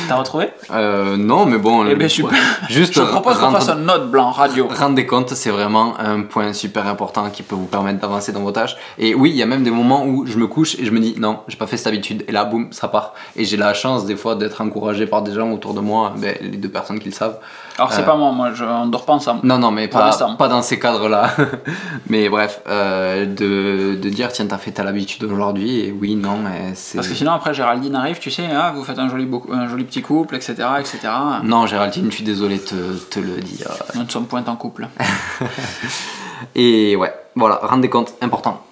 T'as 0.08 0.16
retrouvé 0.16 0.48
Euh, 0.72 1.16
non, 1.16 1.46
mais 1.46 1.58
bon. 1.58 1.84
Eh 1.84 1.90
le- 1.90 1.96
bien 1.96 2.08
super. 2.08 2.38
Juste 2.68 2.94
Je 2.94 3.00
propose 3.02 3.38
qu'on 3.38 3.50
fasse 3.50 3.68
un 3.68 3.88
autre 3.88 4.06
blanc 4.06 4.30
radio. 4.30 4.68
Rendre 4.78 4.94
des 4.94 5.06
comptes, 5.06 5.30
c'est 5.34 5.50
vraiment 5.50 5.98
un 5.98 6.22
point 6.22 6.52
super 6.52 6.86
important 6.86 7.28
qui 7.30 7.42
peut 7.42 7.54
vous 7.56 7.66
permettre 7.66 8.00
d'avancer 8.00 8.32
dans 8.32 8.40
vos 8.40 8.52
tâches. 8.52 8.76
Et 8.98 9.14
oui, 9.14 9.30
il 9.30 9.36
y 9.36 9.42
a 9.42 9.46
même 9.46 9.64
des 9.64 9.70
moments 9.70 10.04
où 10.06 10.26
je 10.26 10.36
me 10.38 10.46
couche 10.46 10.76
et 10.78 10.84
je 10.84 10.90
me 10.90 11.00
dis 11.00 11.14
non, 11.18 11.40
j'ai 11.48 11.56
pas 11.56 11.66
fait 11.66 11.76
cette 11.76 11.88
habitude. 11.88 12.24
Et 12.28 12.32
là, 12.32 12.44
boum, 12.44 12.68
ça 12.72 12.88
part. 12.88 13.14
Et 13.36 13.44
j'ai 13.44 13.56
la 13.56 13.74
chance 13.74 14.06
des 14.06 14.16
fois 14.16 14.34
d'être 14.36 14.60
encouragé 14.60 15.06
par 15.06 15.22
des 15.22 15.32
gens 15.32 15.50
autour 15.50 15.74
de 15.74 15.80
moi, 15.80 16.12
ben, 16.16 16.34
les 16.40 16.56
deux 16.56 16.68
personnes 16.68 16.98
qui 17.00 17.08
le 17.08 17.14
savent. 17.14 17.38
Alors 17.80 17.94
c'est 17.94 18.02
Euh, 18.02 18.04
pas 18.04 18.14
moi, 18.14 18.30
moi 18.32 18.52
je, 18.52 18.62
on 18.62 18.88
dort 18.88 19.06
pas 19.06 19.14
ensemble. 19.14 19.40
Non, 19.42 19.56
non, 19.56 19.70
mais 19.70 19.88
pas, 19.88 20.10
dans 20.48 20.60
ces 20.60 20.78
cadres-là. 20.78 21.30
mais 22.10 22.28
bref, 22.28 22.60
euh, 22.68 23.24
de, 23.24 23.98
de 23.98 24.08
dire 24.10 24.30
tiens, 24.30 24.46
t'as 24.46 24.58
fait 24.58 24.70
telle 24.70 24.86
habitude 24.86 25.24
aujourd'hui, 25.24 25.80
et 25.80 25.90
oui, 25.98 26.14
non, 26.14 26.40
et 26.46 26.74
c'est. 26.74 26.98
Parce 26.98 27.08
que 27.08 27.14
sinon 27.14 27.32
après 27.32 27.54
Géraldine 27.54 27.94
arrive, 27.94 28.18
tu 28.18 28.30
sais, 28.30 28.44
ah, 28.54 28.72
vous 28.76 28.84
faites 28.84 28.98
un 28.98 29.08
joli, 29.08 29.26
un 29.50 29.66
joli 29.66 29.84
petit 29.84 30.02
couple, 30.02 30.36
etc. 30.36 30.56
etc. 30.78 30.98
Non, 31.42 31.64
Géraldine, 31.66 32.10
je 32.10 32.16
suis 32.16 32.24
désolé 32.24 32.58
de 32.58 32.64
te, 32.64 32.74
te 33.14 33.18
le 33.18 33.40
dire. 33.40 33.68
Nous 33.94 34.02
ne 34.04 34.10
sommes 34.10 34.26
point 34.26 34.44
en 34.46 34.56
couple. 34.56 34.86
Et 36.54 36.96
ouais, 36.96 37.14
voilà, 37.34 37.60
rendre 37.62 37.80
des 37.80 37.88
comptes, 37.88 38.12
important. 38.20 38.62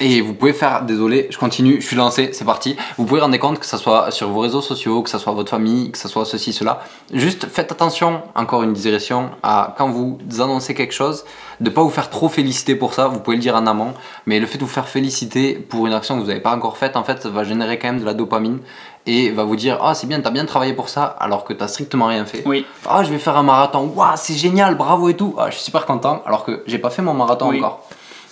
Et 0.00 0.20
vous 0.20 0.32
pouvez 0.34 0.52
faire, 0.52 0.82
désolé, 0.82 1.26
je 1.30 1.38
continue, 1.38 1.80
je 1.80 1.86
suis 1.86 1.96
lancé, 1.96 2.30
c'est 2.32 2.44
parti. 2.44 2.76
Vous 2.98 3.04
pouvez 3.04 3.20
rendre 3.20 3.36
compte 3.38 3.58
que 3.58 3.66
ce 3.66 3.76
soit 3.76 4.10
sur 4.12 4.28
vos 4.28 4.40
réseaux 4.40 4.60
sociaux, 4.60 5.02
que 5.02 5.10
ce 5.10 5.18
soit 5.18 5.32
votre 5.32 5.50
famille, 5.50 5.90
que 5.90 5.98
ce 5.98 6.06
soit 6.08 6.24
ceci, 6.24 6.52
cela. 6.52 6.80
Juste 7.12 7.46
faites 7.50 7.72
attention, 7.72 8.22
encore 8.36 8.62
une 8.62 8.72
digression, 8.74 9.30
à 9.42 9.74
quand 9.76 9.88
vous 9.90 10.18
annoncez 10.38 10.74
quelque 10.74 10.94
chose, 10.94 11.24
de 11.60 11.68
pas 11.70 11.82
vous 11.82 11.90
faire 11.90 12.10
trop 12.10 12.28
féliciter 12.28 12.76
pour 12.76 12.94
ça, 12.94 13.08
vous 13.08 13.18
pouvez 13.18 13.36
le 13.36 13.42
dire 13.42 13.56
en 13.56 13.66
amont, 13.66 13.92
mais 14.26 14.38
le 14.38 14.46
fait 14.46 14.58
de 14.58 14.62
vous 14.64 14.70
faire 14.70 14.86
féliciter 14.88 15.54
pour 15.54 15.86
une 15.88 15.92
action 15.94 16.14
que 16.16 16.20
vous 16.20 16.28
n'avez 16.28 16.40
pas 16.40 16.54
encore 16.54 16.76
faite, 16.76 16.96
en 16.96 17.02
fait, 17.02 17.20
ça 17.20 17.30
va 17.30 17.42
générer 17.42 17.78
quand 17.80 17.88
même 17.88 18.00
de 18.00 18.04
la 18.04 18.14
dopamine 18.14 18.60
et 19.06 19.30
va 19.30 19.42
vous 19.42 19.56
dire 19.56 19.78
Ah, 19.82 19.94
c'est 19.94 20.06
bien, 20.06 20.20
t'as 20.20 20.30
bien 20.30 20.44
travaillé 20.44 20.74
pour 20.74 20.88
ça, 20.90 21.04
alors 21.18 21.42
que 21.42 21.52
t'as 21.54 21.66
strictement 21.66 22.06
rien 22.06 22.24
fait. 22.24 22.42
Oui. 22.46 22.64
Ah, 22.88 23.02
je 23.02 23.10
vais 23.10 23.18
faire 23.18 23.36
un 23.36 23.42
marathon. 23.42 23.90
Waouh, 23.96 24.12
c'est 24.16 24.34
génial, 24.34 24.76
bravo 24.76 25.08
et 25.08 25.14
tout. 25.14 25.34
Ah, 25.38 25.46
je 25.50 25.56
suis 25.56 25.64
super 25.64 25.86
content, 25.86 26.22
alors 26.24 26.44
que 26.44 26.62
j'ai 26.66 26.78
pas 26.78 26.90
fait 26.90 27.02
mon 27.02 27.14
marathon 27.14 27.48
Oui. 27.48 27.58
encore. 27.58 27.80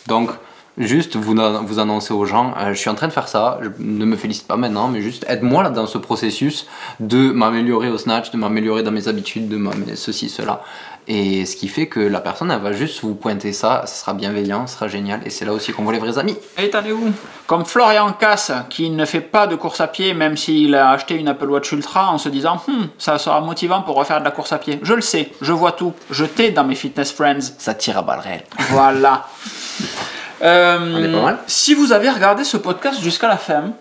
Donc, 0.06 0.30
juste 0.78 1.16
vous, 1.16 1.34
vous 1.34 1.78
annoncez 1.78 2.12
aux 2.12 2.24
gens, 2.24 2.54
euh, 2.58 2.74
je 2.74 2.78
suis 2.78 2.90
en 2.90 2.94
train 2.94 3.08
de 3.08 3.12
faire 3.12 3.28
ça. 3.28 3.58
Je, 3.62 3.68
ne 3.78 4.04
me 4.04 4.16
félicite 4.16 4.46
pas 4.46 4.56
maintenant, 4.56 4.88
mais 4.88 5.00
juste 5.00 5.24
aide-moi 5.28 5.62
là 5.62 5.70
dans 5.70 5.86
ce 5.86 5.98
processus 5.98 6.66
de 7.00 7.30
m'améliorer 7.30 7.88
au 7.88 7.98
snatch, 7.98 8.30
de 8.30 8.36
m'améliorer 8.36 8.82
dans 8.82 8.92
mes 8.92 9.08
habitudes, 9.08 9.48
de 9.48 9.56
m'améliorer 9.56 9.96
ceci, 9.96 10.28
cela. 10.28 10.62
Et 11.08 11.46
ce 11.46 11.54
qui 11.54 11.68
fait 11.68 11.86
que 11.86 12.00
la 12.00 12.20
personne, 12.20 12.50
elle 12.50 12.60
va 12.60 12.72
juste 12.72 13.00
vous 13.02 13.14
pointer 13.14 13.52
ça, 13.52 13.82
ça 13.86 13.94
sera 13.94 14.12
bienveillant, 14.12 14.66
ça 14.66 14.74
sera 14.74 14.88
génial. 14.88 15.20
Et 15.24 15.30
c'est 15.30 15.44
là 15.44 15.52
aussi 15.52 15.72
qu'on 15.72 15.84
voit 15.84 15.92
les 15.92 16.00
vrais 16.00 16.18
amis. 16.18 16.36
Et 16.58 16.64
es 16.64 16.92
où? 16.92 17.12
Comme 17.46 17.64
Florian 17.64 18.12
Casse, 18.12 18.50
qui 18.70 18.90
ne 18.90 19.04
fait 19.04 19.20
pas 19.20 19.46
de 19.46 19.54
course 19.54 19.80
à 19.80 19.86
pied, 19.86 20.14
même 20.14 20.36
s'il 20.36 20.74
a 20.74 20.90
acheté 20.90 21.14
une 21.14 21.28
Apple 21.28 21.48
Watch 21.48 21.70
Ultra 21.70 22.10
en 22.10 22.18
se 22.18 22.28
disant 22.28 22.60
Hum, 22.66 22.88
ça 22.98 23.18
sera 23.18 23.40
motivant 23.40 23.82
pour 23.82 23.94
refaire 23.94 24.18
de 24.18 24.24
la 24.24 24.32
course 24.32 24.52
à 24.52 24.58
pied. 24.58 24.80
Je 24.82 24.94
le 24.94 25.00
sais, 25.00 25.30
je 25.40 25.52
vois 25.52 25.72
tout, 25.72 25.92
je 26.10 26.24
t'ai 26.24 26.50
dans 26.50 26.64
mes 26.64 26.74
fitness 26.74 27.12
friends. 27.12 27.52
Ça 27.58 27.74
tire 27.74 27.98
à 27.98 28.02
balles 28.02 28.20
réelles. 28.20 28.44
Voilà. 28.70 29.28
Euh. 30.42 31.32
Si 31.46 31.74
vous 31.74 31.92
avez 31.92 32.10
regardé 32.10 32.44
ce 32.44 32.56
podcast 32.56 33.00
jusqu'à 33.00 33.28
la 33.28 33.36
fin, 33.36 33.72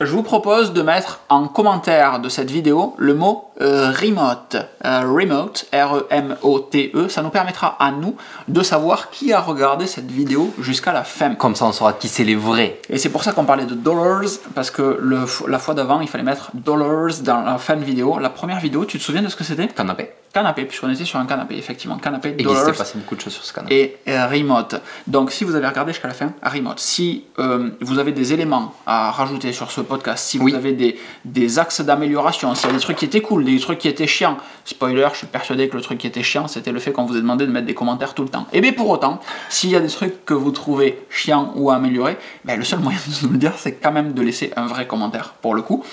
je 0.00 0.10
vous 0.10 0.22
propose 0.22 0.72
de 0.72 0.82
mettre 0.82 1.20
en 1.28 1.46
commentaire 1.46 2.18
de 2.18 2.28
cette 2.28 2.50
vidéo 2.50 2.94
le 2.98 3.14
mot 3.14 3.50
euh, 3.60 3.92
remote. 3.92 4.56
Euh, 4.84 5.02
remote, 5.02 5.66
R-E-M-O-T-E. 5.72 7.08
Ça 7.08 7.22
nous 7.22 7.30
permettra 7.30 7.76
à 7.78 7.92
nous 7.92 8.16
de 8.48 8.62
savoir 8.62 9.10
qui 9.10 9.32
a 9.32 9.40
regardé 9.40 9.86
cette 9.86 10.10
vidéo 10.10 10.52
jusqu'à 10.58 10.92
la 10.92 11.04
fin. 11.04 11.34
Comme 11.34 11.54
ça, 11.54 11.66
on 11.66 11.72
saura 11.72 11.92
qui 11.92 12.08
c'est 12.08 12.24
les 12.24 12.34
vrais. 12.34 12.80
Et 12.88 12.98
c'est 12.98 13.10
pour 13.10 13.22
ça 13.22 13.32
qu'on 13.32 13.44
parlait 13.44 13.66
de 13.66 13.74
dollars, 13.74 14.22
parce 14.54 14.70
que 14.70 14.98
le, 15.00 15.24
la 15.48 15.58
fois 15.58 15.74
d'avant, 15.74 16.00
il 16.00 16.08
fallait 16.08 16.24
mettre 16.24 16.50
dollars 16.54 17.20
dans 17.22 17.42
la 17.42 17.58
fin 17.58 17.76
de 17.76 17.84
vidéo. 17.84 18.18
La 18.18 18.30
première 18.30 18.60
vidéo, 18.60 18.84
tu 18.84 18.98
te 18.98 19.02
souviens 19.02 19.22
de 19.22 19.28
ce 19.28 19.36
que 19.36 19.44
c'était? 19.44 19.68
Canapé. 19.68 20.10
Canapé, 20.32 20.64
puisqu'on 20.64 20.90
était 20.90 21.04
sur 21.04 21.18
un 21.18 21.26
canapé, 21.26 21.56
effectivement. 21.58 21.98
Canapé, 21.98 22.30
Et 22.30 22.36
il 22.38 22.44
dollars 22.46 22.64
s'est 22.64 22.72
passé 22.72 22.96
beaucoup 22.96 23.16
de 23.16 23.20
choses 23.20 23.34
sur 23.34 23.44
ce 23.44 23.52
canapé. 23.52 23.98
et 24.06 24.10
euh, 24.10 24.26
remote. 24.26 24.80
Donc 25.06 25.30
si 25.30 25.44
vous 25.44 25.54
avez 25.54 25.66
regardé 25.66 25.92
jusqu'à 25.92 26.08
la 26.08 26.14
fin, 26.14 26.32
remote. 26.42 26.78
Si 26.78 27.24
euh, 27.38 27.68
vous 27.80 27.98
avez 27.98 28.12
des 28.12 28.32
éléments 28.32 28.74
à 28.86 29.10
rajouter 29.10 29.52
sur 29.52 29.70
ce 29.70 29.82
podcast, 29.82 30.24
si 30.24 30.38
vous 30.38 30.54
avez 30.54 30.72
des, 30.72 30.98
des 31.26 31.58
axes 31.58 31.82
d'amélioration, 31.82 32.54
s'il 32.54 32.68
y 32.68 32.70
a 32.70 32.74
des 32.76 32.80
trucs 32.80 32.96
qui 32.96 33.04
étaient 33.04 33.20
cool, 33.20 33.44
des 33.44 33.58
trucs 33.58 33.78
qui 33.78 33.88
étaient 33.88 34.06
chiants, 34.06 34.38
spoiler, 34.64 35.06
je 35.12 35.18
suis 35.18 35.26
persuadé 35.26 35.68
que 35.68 35.76
le 35.76 35.82
truc 35.82 35.98
qui 35.98 36.06
était 36.06 36.22
chiant, 36.22 36.48
c'était 36.48 36.72
le 36.72 36.80
fait 36.80 36.92
qu'on 36.92 37.04
vous 37.04 37.16
ait 37.16 37.20
demandé 37.20 37.46
de 37.46 37.52
mettre 37.52 37.66
des 37.66 37.74
commentaires 37.74 38.14
tout 38.14 38.22
le 38.22 38.30
temps. 38.30 38.46
Et 38.54 38.62
bien 38.62 38.72
pour 38.72 38.88
autant, 38.88 39.20
s'il 39.50 39.68
y 39.70 39.76
a 39.76 39.80
des 39.80 39.88
trucs 39.88 40.24
que 40.24 40.34
vous 40.34 40.50
trouvez 40.50 40.98
chiants 41.10 41.52
ou 41.56 41.70
à 41.70 41.74
améliorer, 41.76 42.16
ben, 42.46 42.58
le 42.58 42.64
seul 42.64 42.78
moyen 42.80 42.98
de 43.06 43.26
nous 43.26 43.32
le 43.34 43.38
dire, 43.38 43.52
c'est 43.58 43.72
quand 43.74 43.92
même 43.92 44.14
de 44.14 44.22
laisser 44.22 44.50
un 44.56 44.66
vrai 44.66 44.86
commentaire 44.86 45.34
pour 45.42 45.54
le 45.54 45.60
coup. 45.60 45.84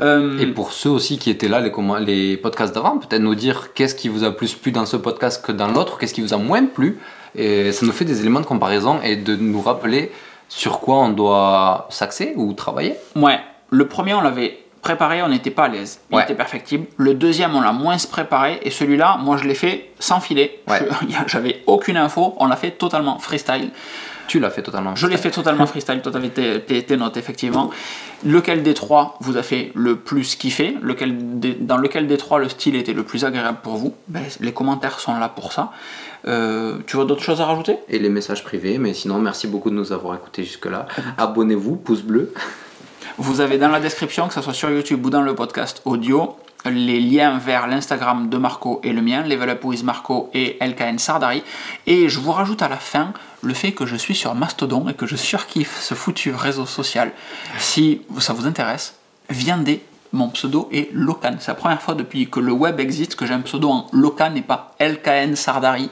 Euh, 0.00 0.38
Et 0.38 0.46
pour 0.46 0.72
ceux 0.72 0.90
aussi 0.90 1.18
qui 1.18 1.30
étaient 1.30 1.48
là, 1.48 1.60
les, 2.00 2.36
podcasts 2.36 2.74
d'avant, 2.74 2.98
peut-être 2.98 3.22
nous 3.22 3.34
dire 3.34 3.72
qu'est-ce 3.74 3.94
qui 3.94 4.08
vous 4.08 4.24
a 4.24 4.30
plus 4.32 4.54
plu 4.54 4.72
dans 4.72 4.86
ce 4.86 4.96
podcast 4.96 5.44
que 5.44 5.52
dans 5.52 5.68
l'autre, 5.68 5.98
qu'est-ce 5.98 6.14
qui 6.14 6.20
vous 6.22 6.34
a 6.34 6.38
moins 6.38 6.64
plu. 6.64 6.98
Et 7.36 7.72
ça 7.72 7.84
nous 7.86 7.92
fait 7.92 8.04
des 8.04 8.20
éléments 8.20 8.40
de 8.40 8.46
comparaison 8.46 9.00
et 9.02 9.16
de 9.16 9.34
nous 9.36 9.60
rappeler 9.60 10.12
sur 10.48 10.80
quoi 10.80 10.96
on 10.96 11.08
doit 11.10 11.86
s'axer 11.90 12.32
ou 12.36 12.52
travailler. 12.52 12.94
Ouais, 13.16 13.40
le 13.70 13.88
premier 13.88 14.14
on 14.14 14.20
l'avait 14.20 14.58
préparé, 14.82 15.22
on 15.22 15.28
n'était 15.28 15.50
pas 15.50 15.64
à 15.64 15.68
l'aise. 15.68 16.00
Il 16.10 16.16
Ouais. 16.16 16.22
était 16.24 16.34
perfectible. 16.34 16.86
Le 16.96 17.14
deuxième 17.14 17.54
on 17.56 17.60
l'a 17.62 17.72
moins 17.72 17.96
préparé 18.10 18.60
et 18.62 18.70
celui-là, 18.70 19.18
moi 19.20 19.36
je 19.38 19.44
l'ai 19.44 19.54
fait 19.54 19.90
sans 19.98 20.20
filet. 20.20 20.60
Ouais. 20.68 20.80
J'avais 21.26 21.62
aucune 21.66 21.96
info, 21.96 22.34
on 22.38 22.46
l'a 22.46 22.56
fait 22.56 22.72
totalement 22.72 23.18
freestyle. 23.18 23.70
Tu 24.26 24.40
l'as 24.40 24.50
fait 24.50 24.62
totalement. 24.62 24.94
Je 24.96 25.06
l'ai 25.06 25.16
fait 25.16 25.30
totalement 25.30 25.66
freestyle, 25.66 26.00
toi 26.02 26.10
t'avais 26.12 26.30
tes, 26.30 26.60
tes- 26.62 26.82
tes 26.82 26.96
notes 26.96 27.16
effectivement. 27.16 27.70
Lequel 28.24 28.62
des 28.62 28.72
trois 28.74 29.16
vous 29.20 29.36
a 29.36 29.42
fait 29.42 29.70
le 29.74 29.96
plus 29.96 30.34
kiffer? 30.36 30.76
Lequel 30.82 31.38
des- 31.40 31.54
Dans 31.54 31.76
lequel 31.76 32.06
des 32.06 32.16
trois 32.16 32.38
le 32.38 32.48
style 32.48 32.74
était 32.76 32.94
le 32.94 33.02
plus 33.02 33.24
agréable 33.24 33.58
pour 33.62 33.76
vous? 33.76 33.94
Ben, 34.08 34.22
Les 34.40 34.52
commentaires 34.52 34.98
sont 34.98 35.14
là 35.18 35.28
pour 35.28 35.52
ça. 35.52 35.72
Euh, 36.26 36.78
tu 36.86 36.96
vois 36.96 37.04
d'autres 37.04 37.22
choses 37.22 37.40
à 37.42 37.44
rajouter? 37.44 37.76
Et 37.88 37.98
les 37.98 38.08
messages 38.08 38.42
privés, 38.44 38.78
mais 38.78 38.94
sinon, 38.94 39.18
merci 39.18 39.46
beaucoup 39.46 39.68
de 39.68 39.74
nous 39.74 39.92
avoir 39.92 40.14
écoutés 40.14 40.42
jusque-là. 40.42 40.86
Abonnez-vous, 41.18 41.76
pouce 41.76 42.00
bleu. 42.02 42.32
Vous 43.18 43.40
avez 43.42 43.58
dans 43.58 43.68
la 43.68 43.78
description, 43.80 44.26
que 44.28 44.34
ce 44.34 44.40
soit 44.40 44.54
sur 44.54 44.70
YouTube 44.70 45.04
ou 45.04 45.10
dans 45.10 45.20
le 45.22 45.34
podcast 45.34 45.82
audio, 45.84 46.36
les 46.66 47.00
liens 47.00 47.38
vers 47.38 47.66
l'Instagram 47.66 48.28
de 48.28 48.36
Marco 48.38 48.80
et 48.82 48.92
le 48.92 49.02
mien, 49.02 49.22
Level 49.22 49.50
Up 49.50 49.64
with 49.64 49.82
Marco 49.84 50.30
et 50.34 50.56
LKN 50.60 50.98
Sardari. 50.98 51.42
Et 51.86 52.08
je 52.08 52.18
vous 52.20 52.32
rajoute 52.32 52.62
à 52.62 52.68
la 52.68 52.76
fin 52.76 53.12
le 53.42 53.54
fait 53.54 53.72
que 53.72 53.86
je 53.86 53.96
suis 53.96 54.14
sur 54.14 54.34
Mastodon 54.34 54.88
et 54.88 54.94
que 54.94 55.06
je 55.06 55.16
surkiffe 55.16 55.78
ce 55.80 55.94
foutu 55.94 56.32
réseau 56.34 56.66
social. 56.66 57.12
Si 57.58 58.00
ça 58.18 58.32
vous 58.32 58.46
intéresse, 58.46 58.96
viendez. 59.30 59.82
Mon 60.12 60.28
pseudo 60.28 60.68
est 60.70 60.90
Locan. 60.92 61.34
C'est 61.40 61.48
la 61.48 61.56
première 61.56 61.82
fois 61.82 61.94
depuis 61.96 62.30
que 62.30 62.38
le 62.38 62.52
web 62.52 62.78
existe 62.78 63.16
que 63.16 63.26
j'ai 63.26 63.34
un 63.34 63.40
pseudo 63.40 63.68
en 63.68 63.86
Locan 63.92 64.32
et 64.36 64.42
pas 64.42 64.76
LKN 64.78 65.34
Sardari. 65.34 65.90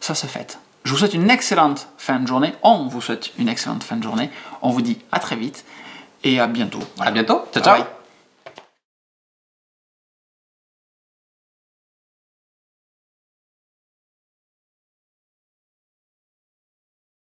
Ça 0.00 0.14
se 0.14 0.26
fait. 0.26 0.58
Je 0.84 0.92
vous 0.92 0.98
souhaite 0.98 1.14
une 1.14 1.30
excellente 1.30 1.88
fin 1.96 2.20
de 2.20 2.26
journée. 2.26 2.52
On 2.62 2.88
vous 2.88 3.00
souhaite 3.00 3.32
une 3.38 3.48
excellente 3.48 3.84
fin 3.84 3.96
de 3.96 4.02
journée. 4.02 4.28
On 4.60 4.68
vous 4.70 4.82
dit 4.82 4.98
à 5.12 5.18
très 5.18 5.36
vite 5.36 5.64
et 6.24 6.40
à 6.40 6.46
bientôt. 6.46 6.80
À 7.00 7.10
bientôt. 7.10 7.42
Ciao, 7.52 7.62
Bye 7.62 7.62
ciao. 7.62 7.74
bye. 7.78 7.97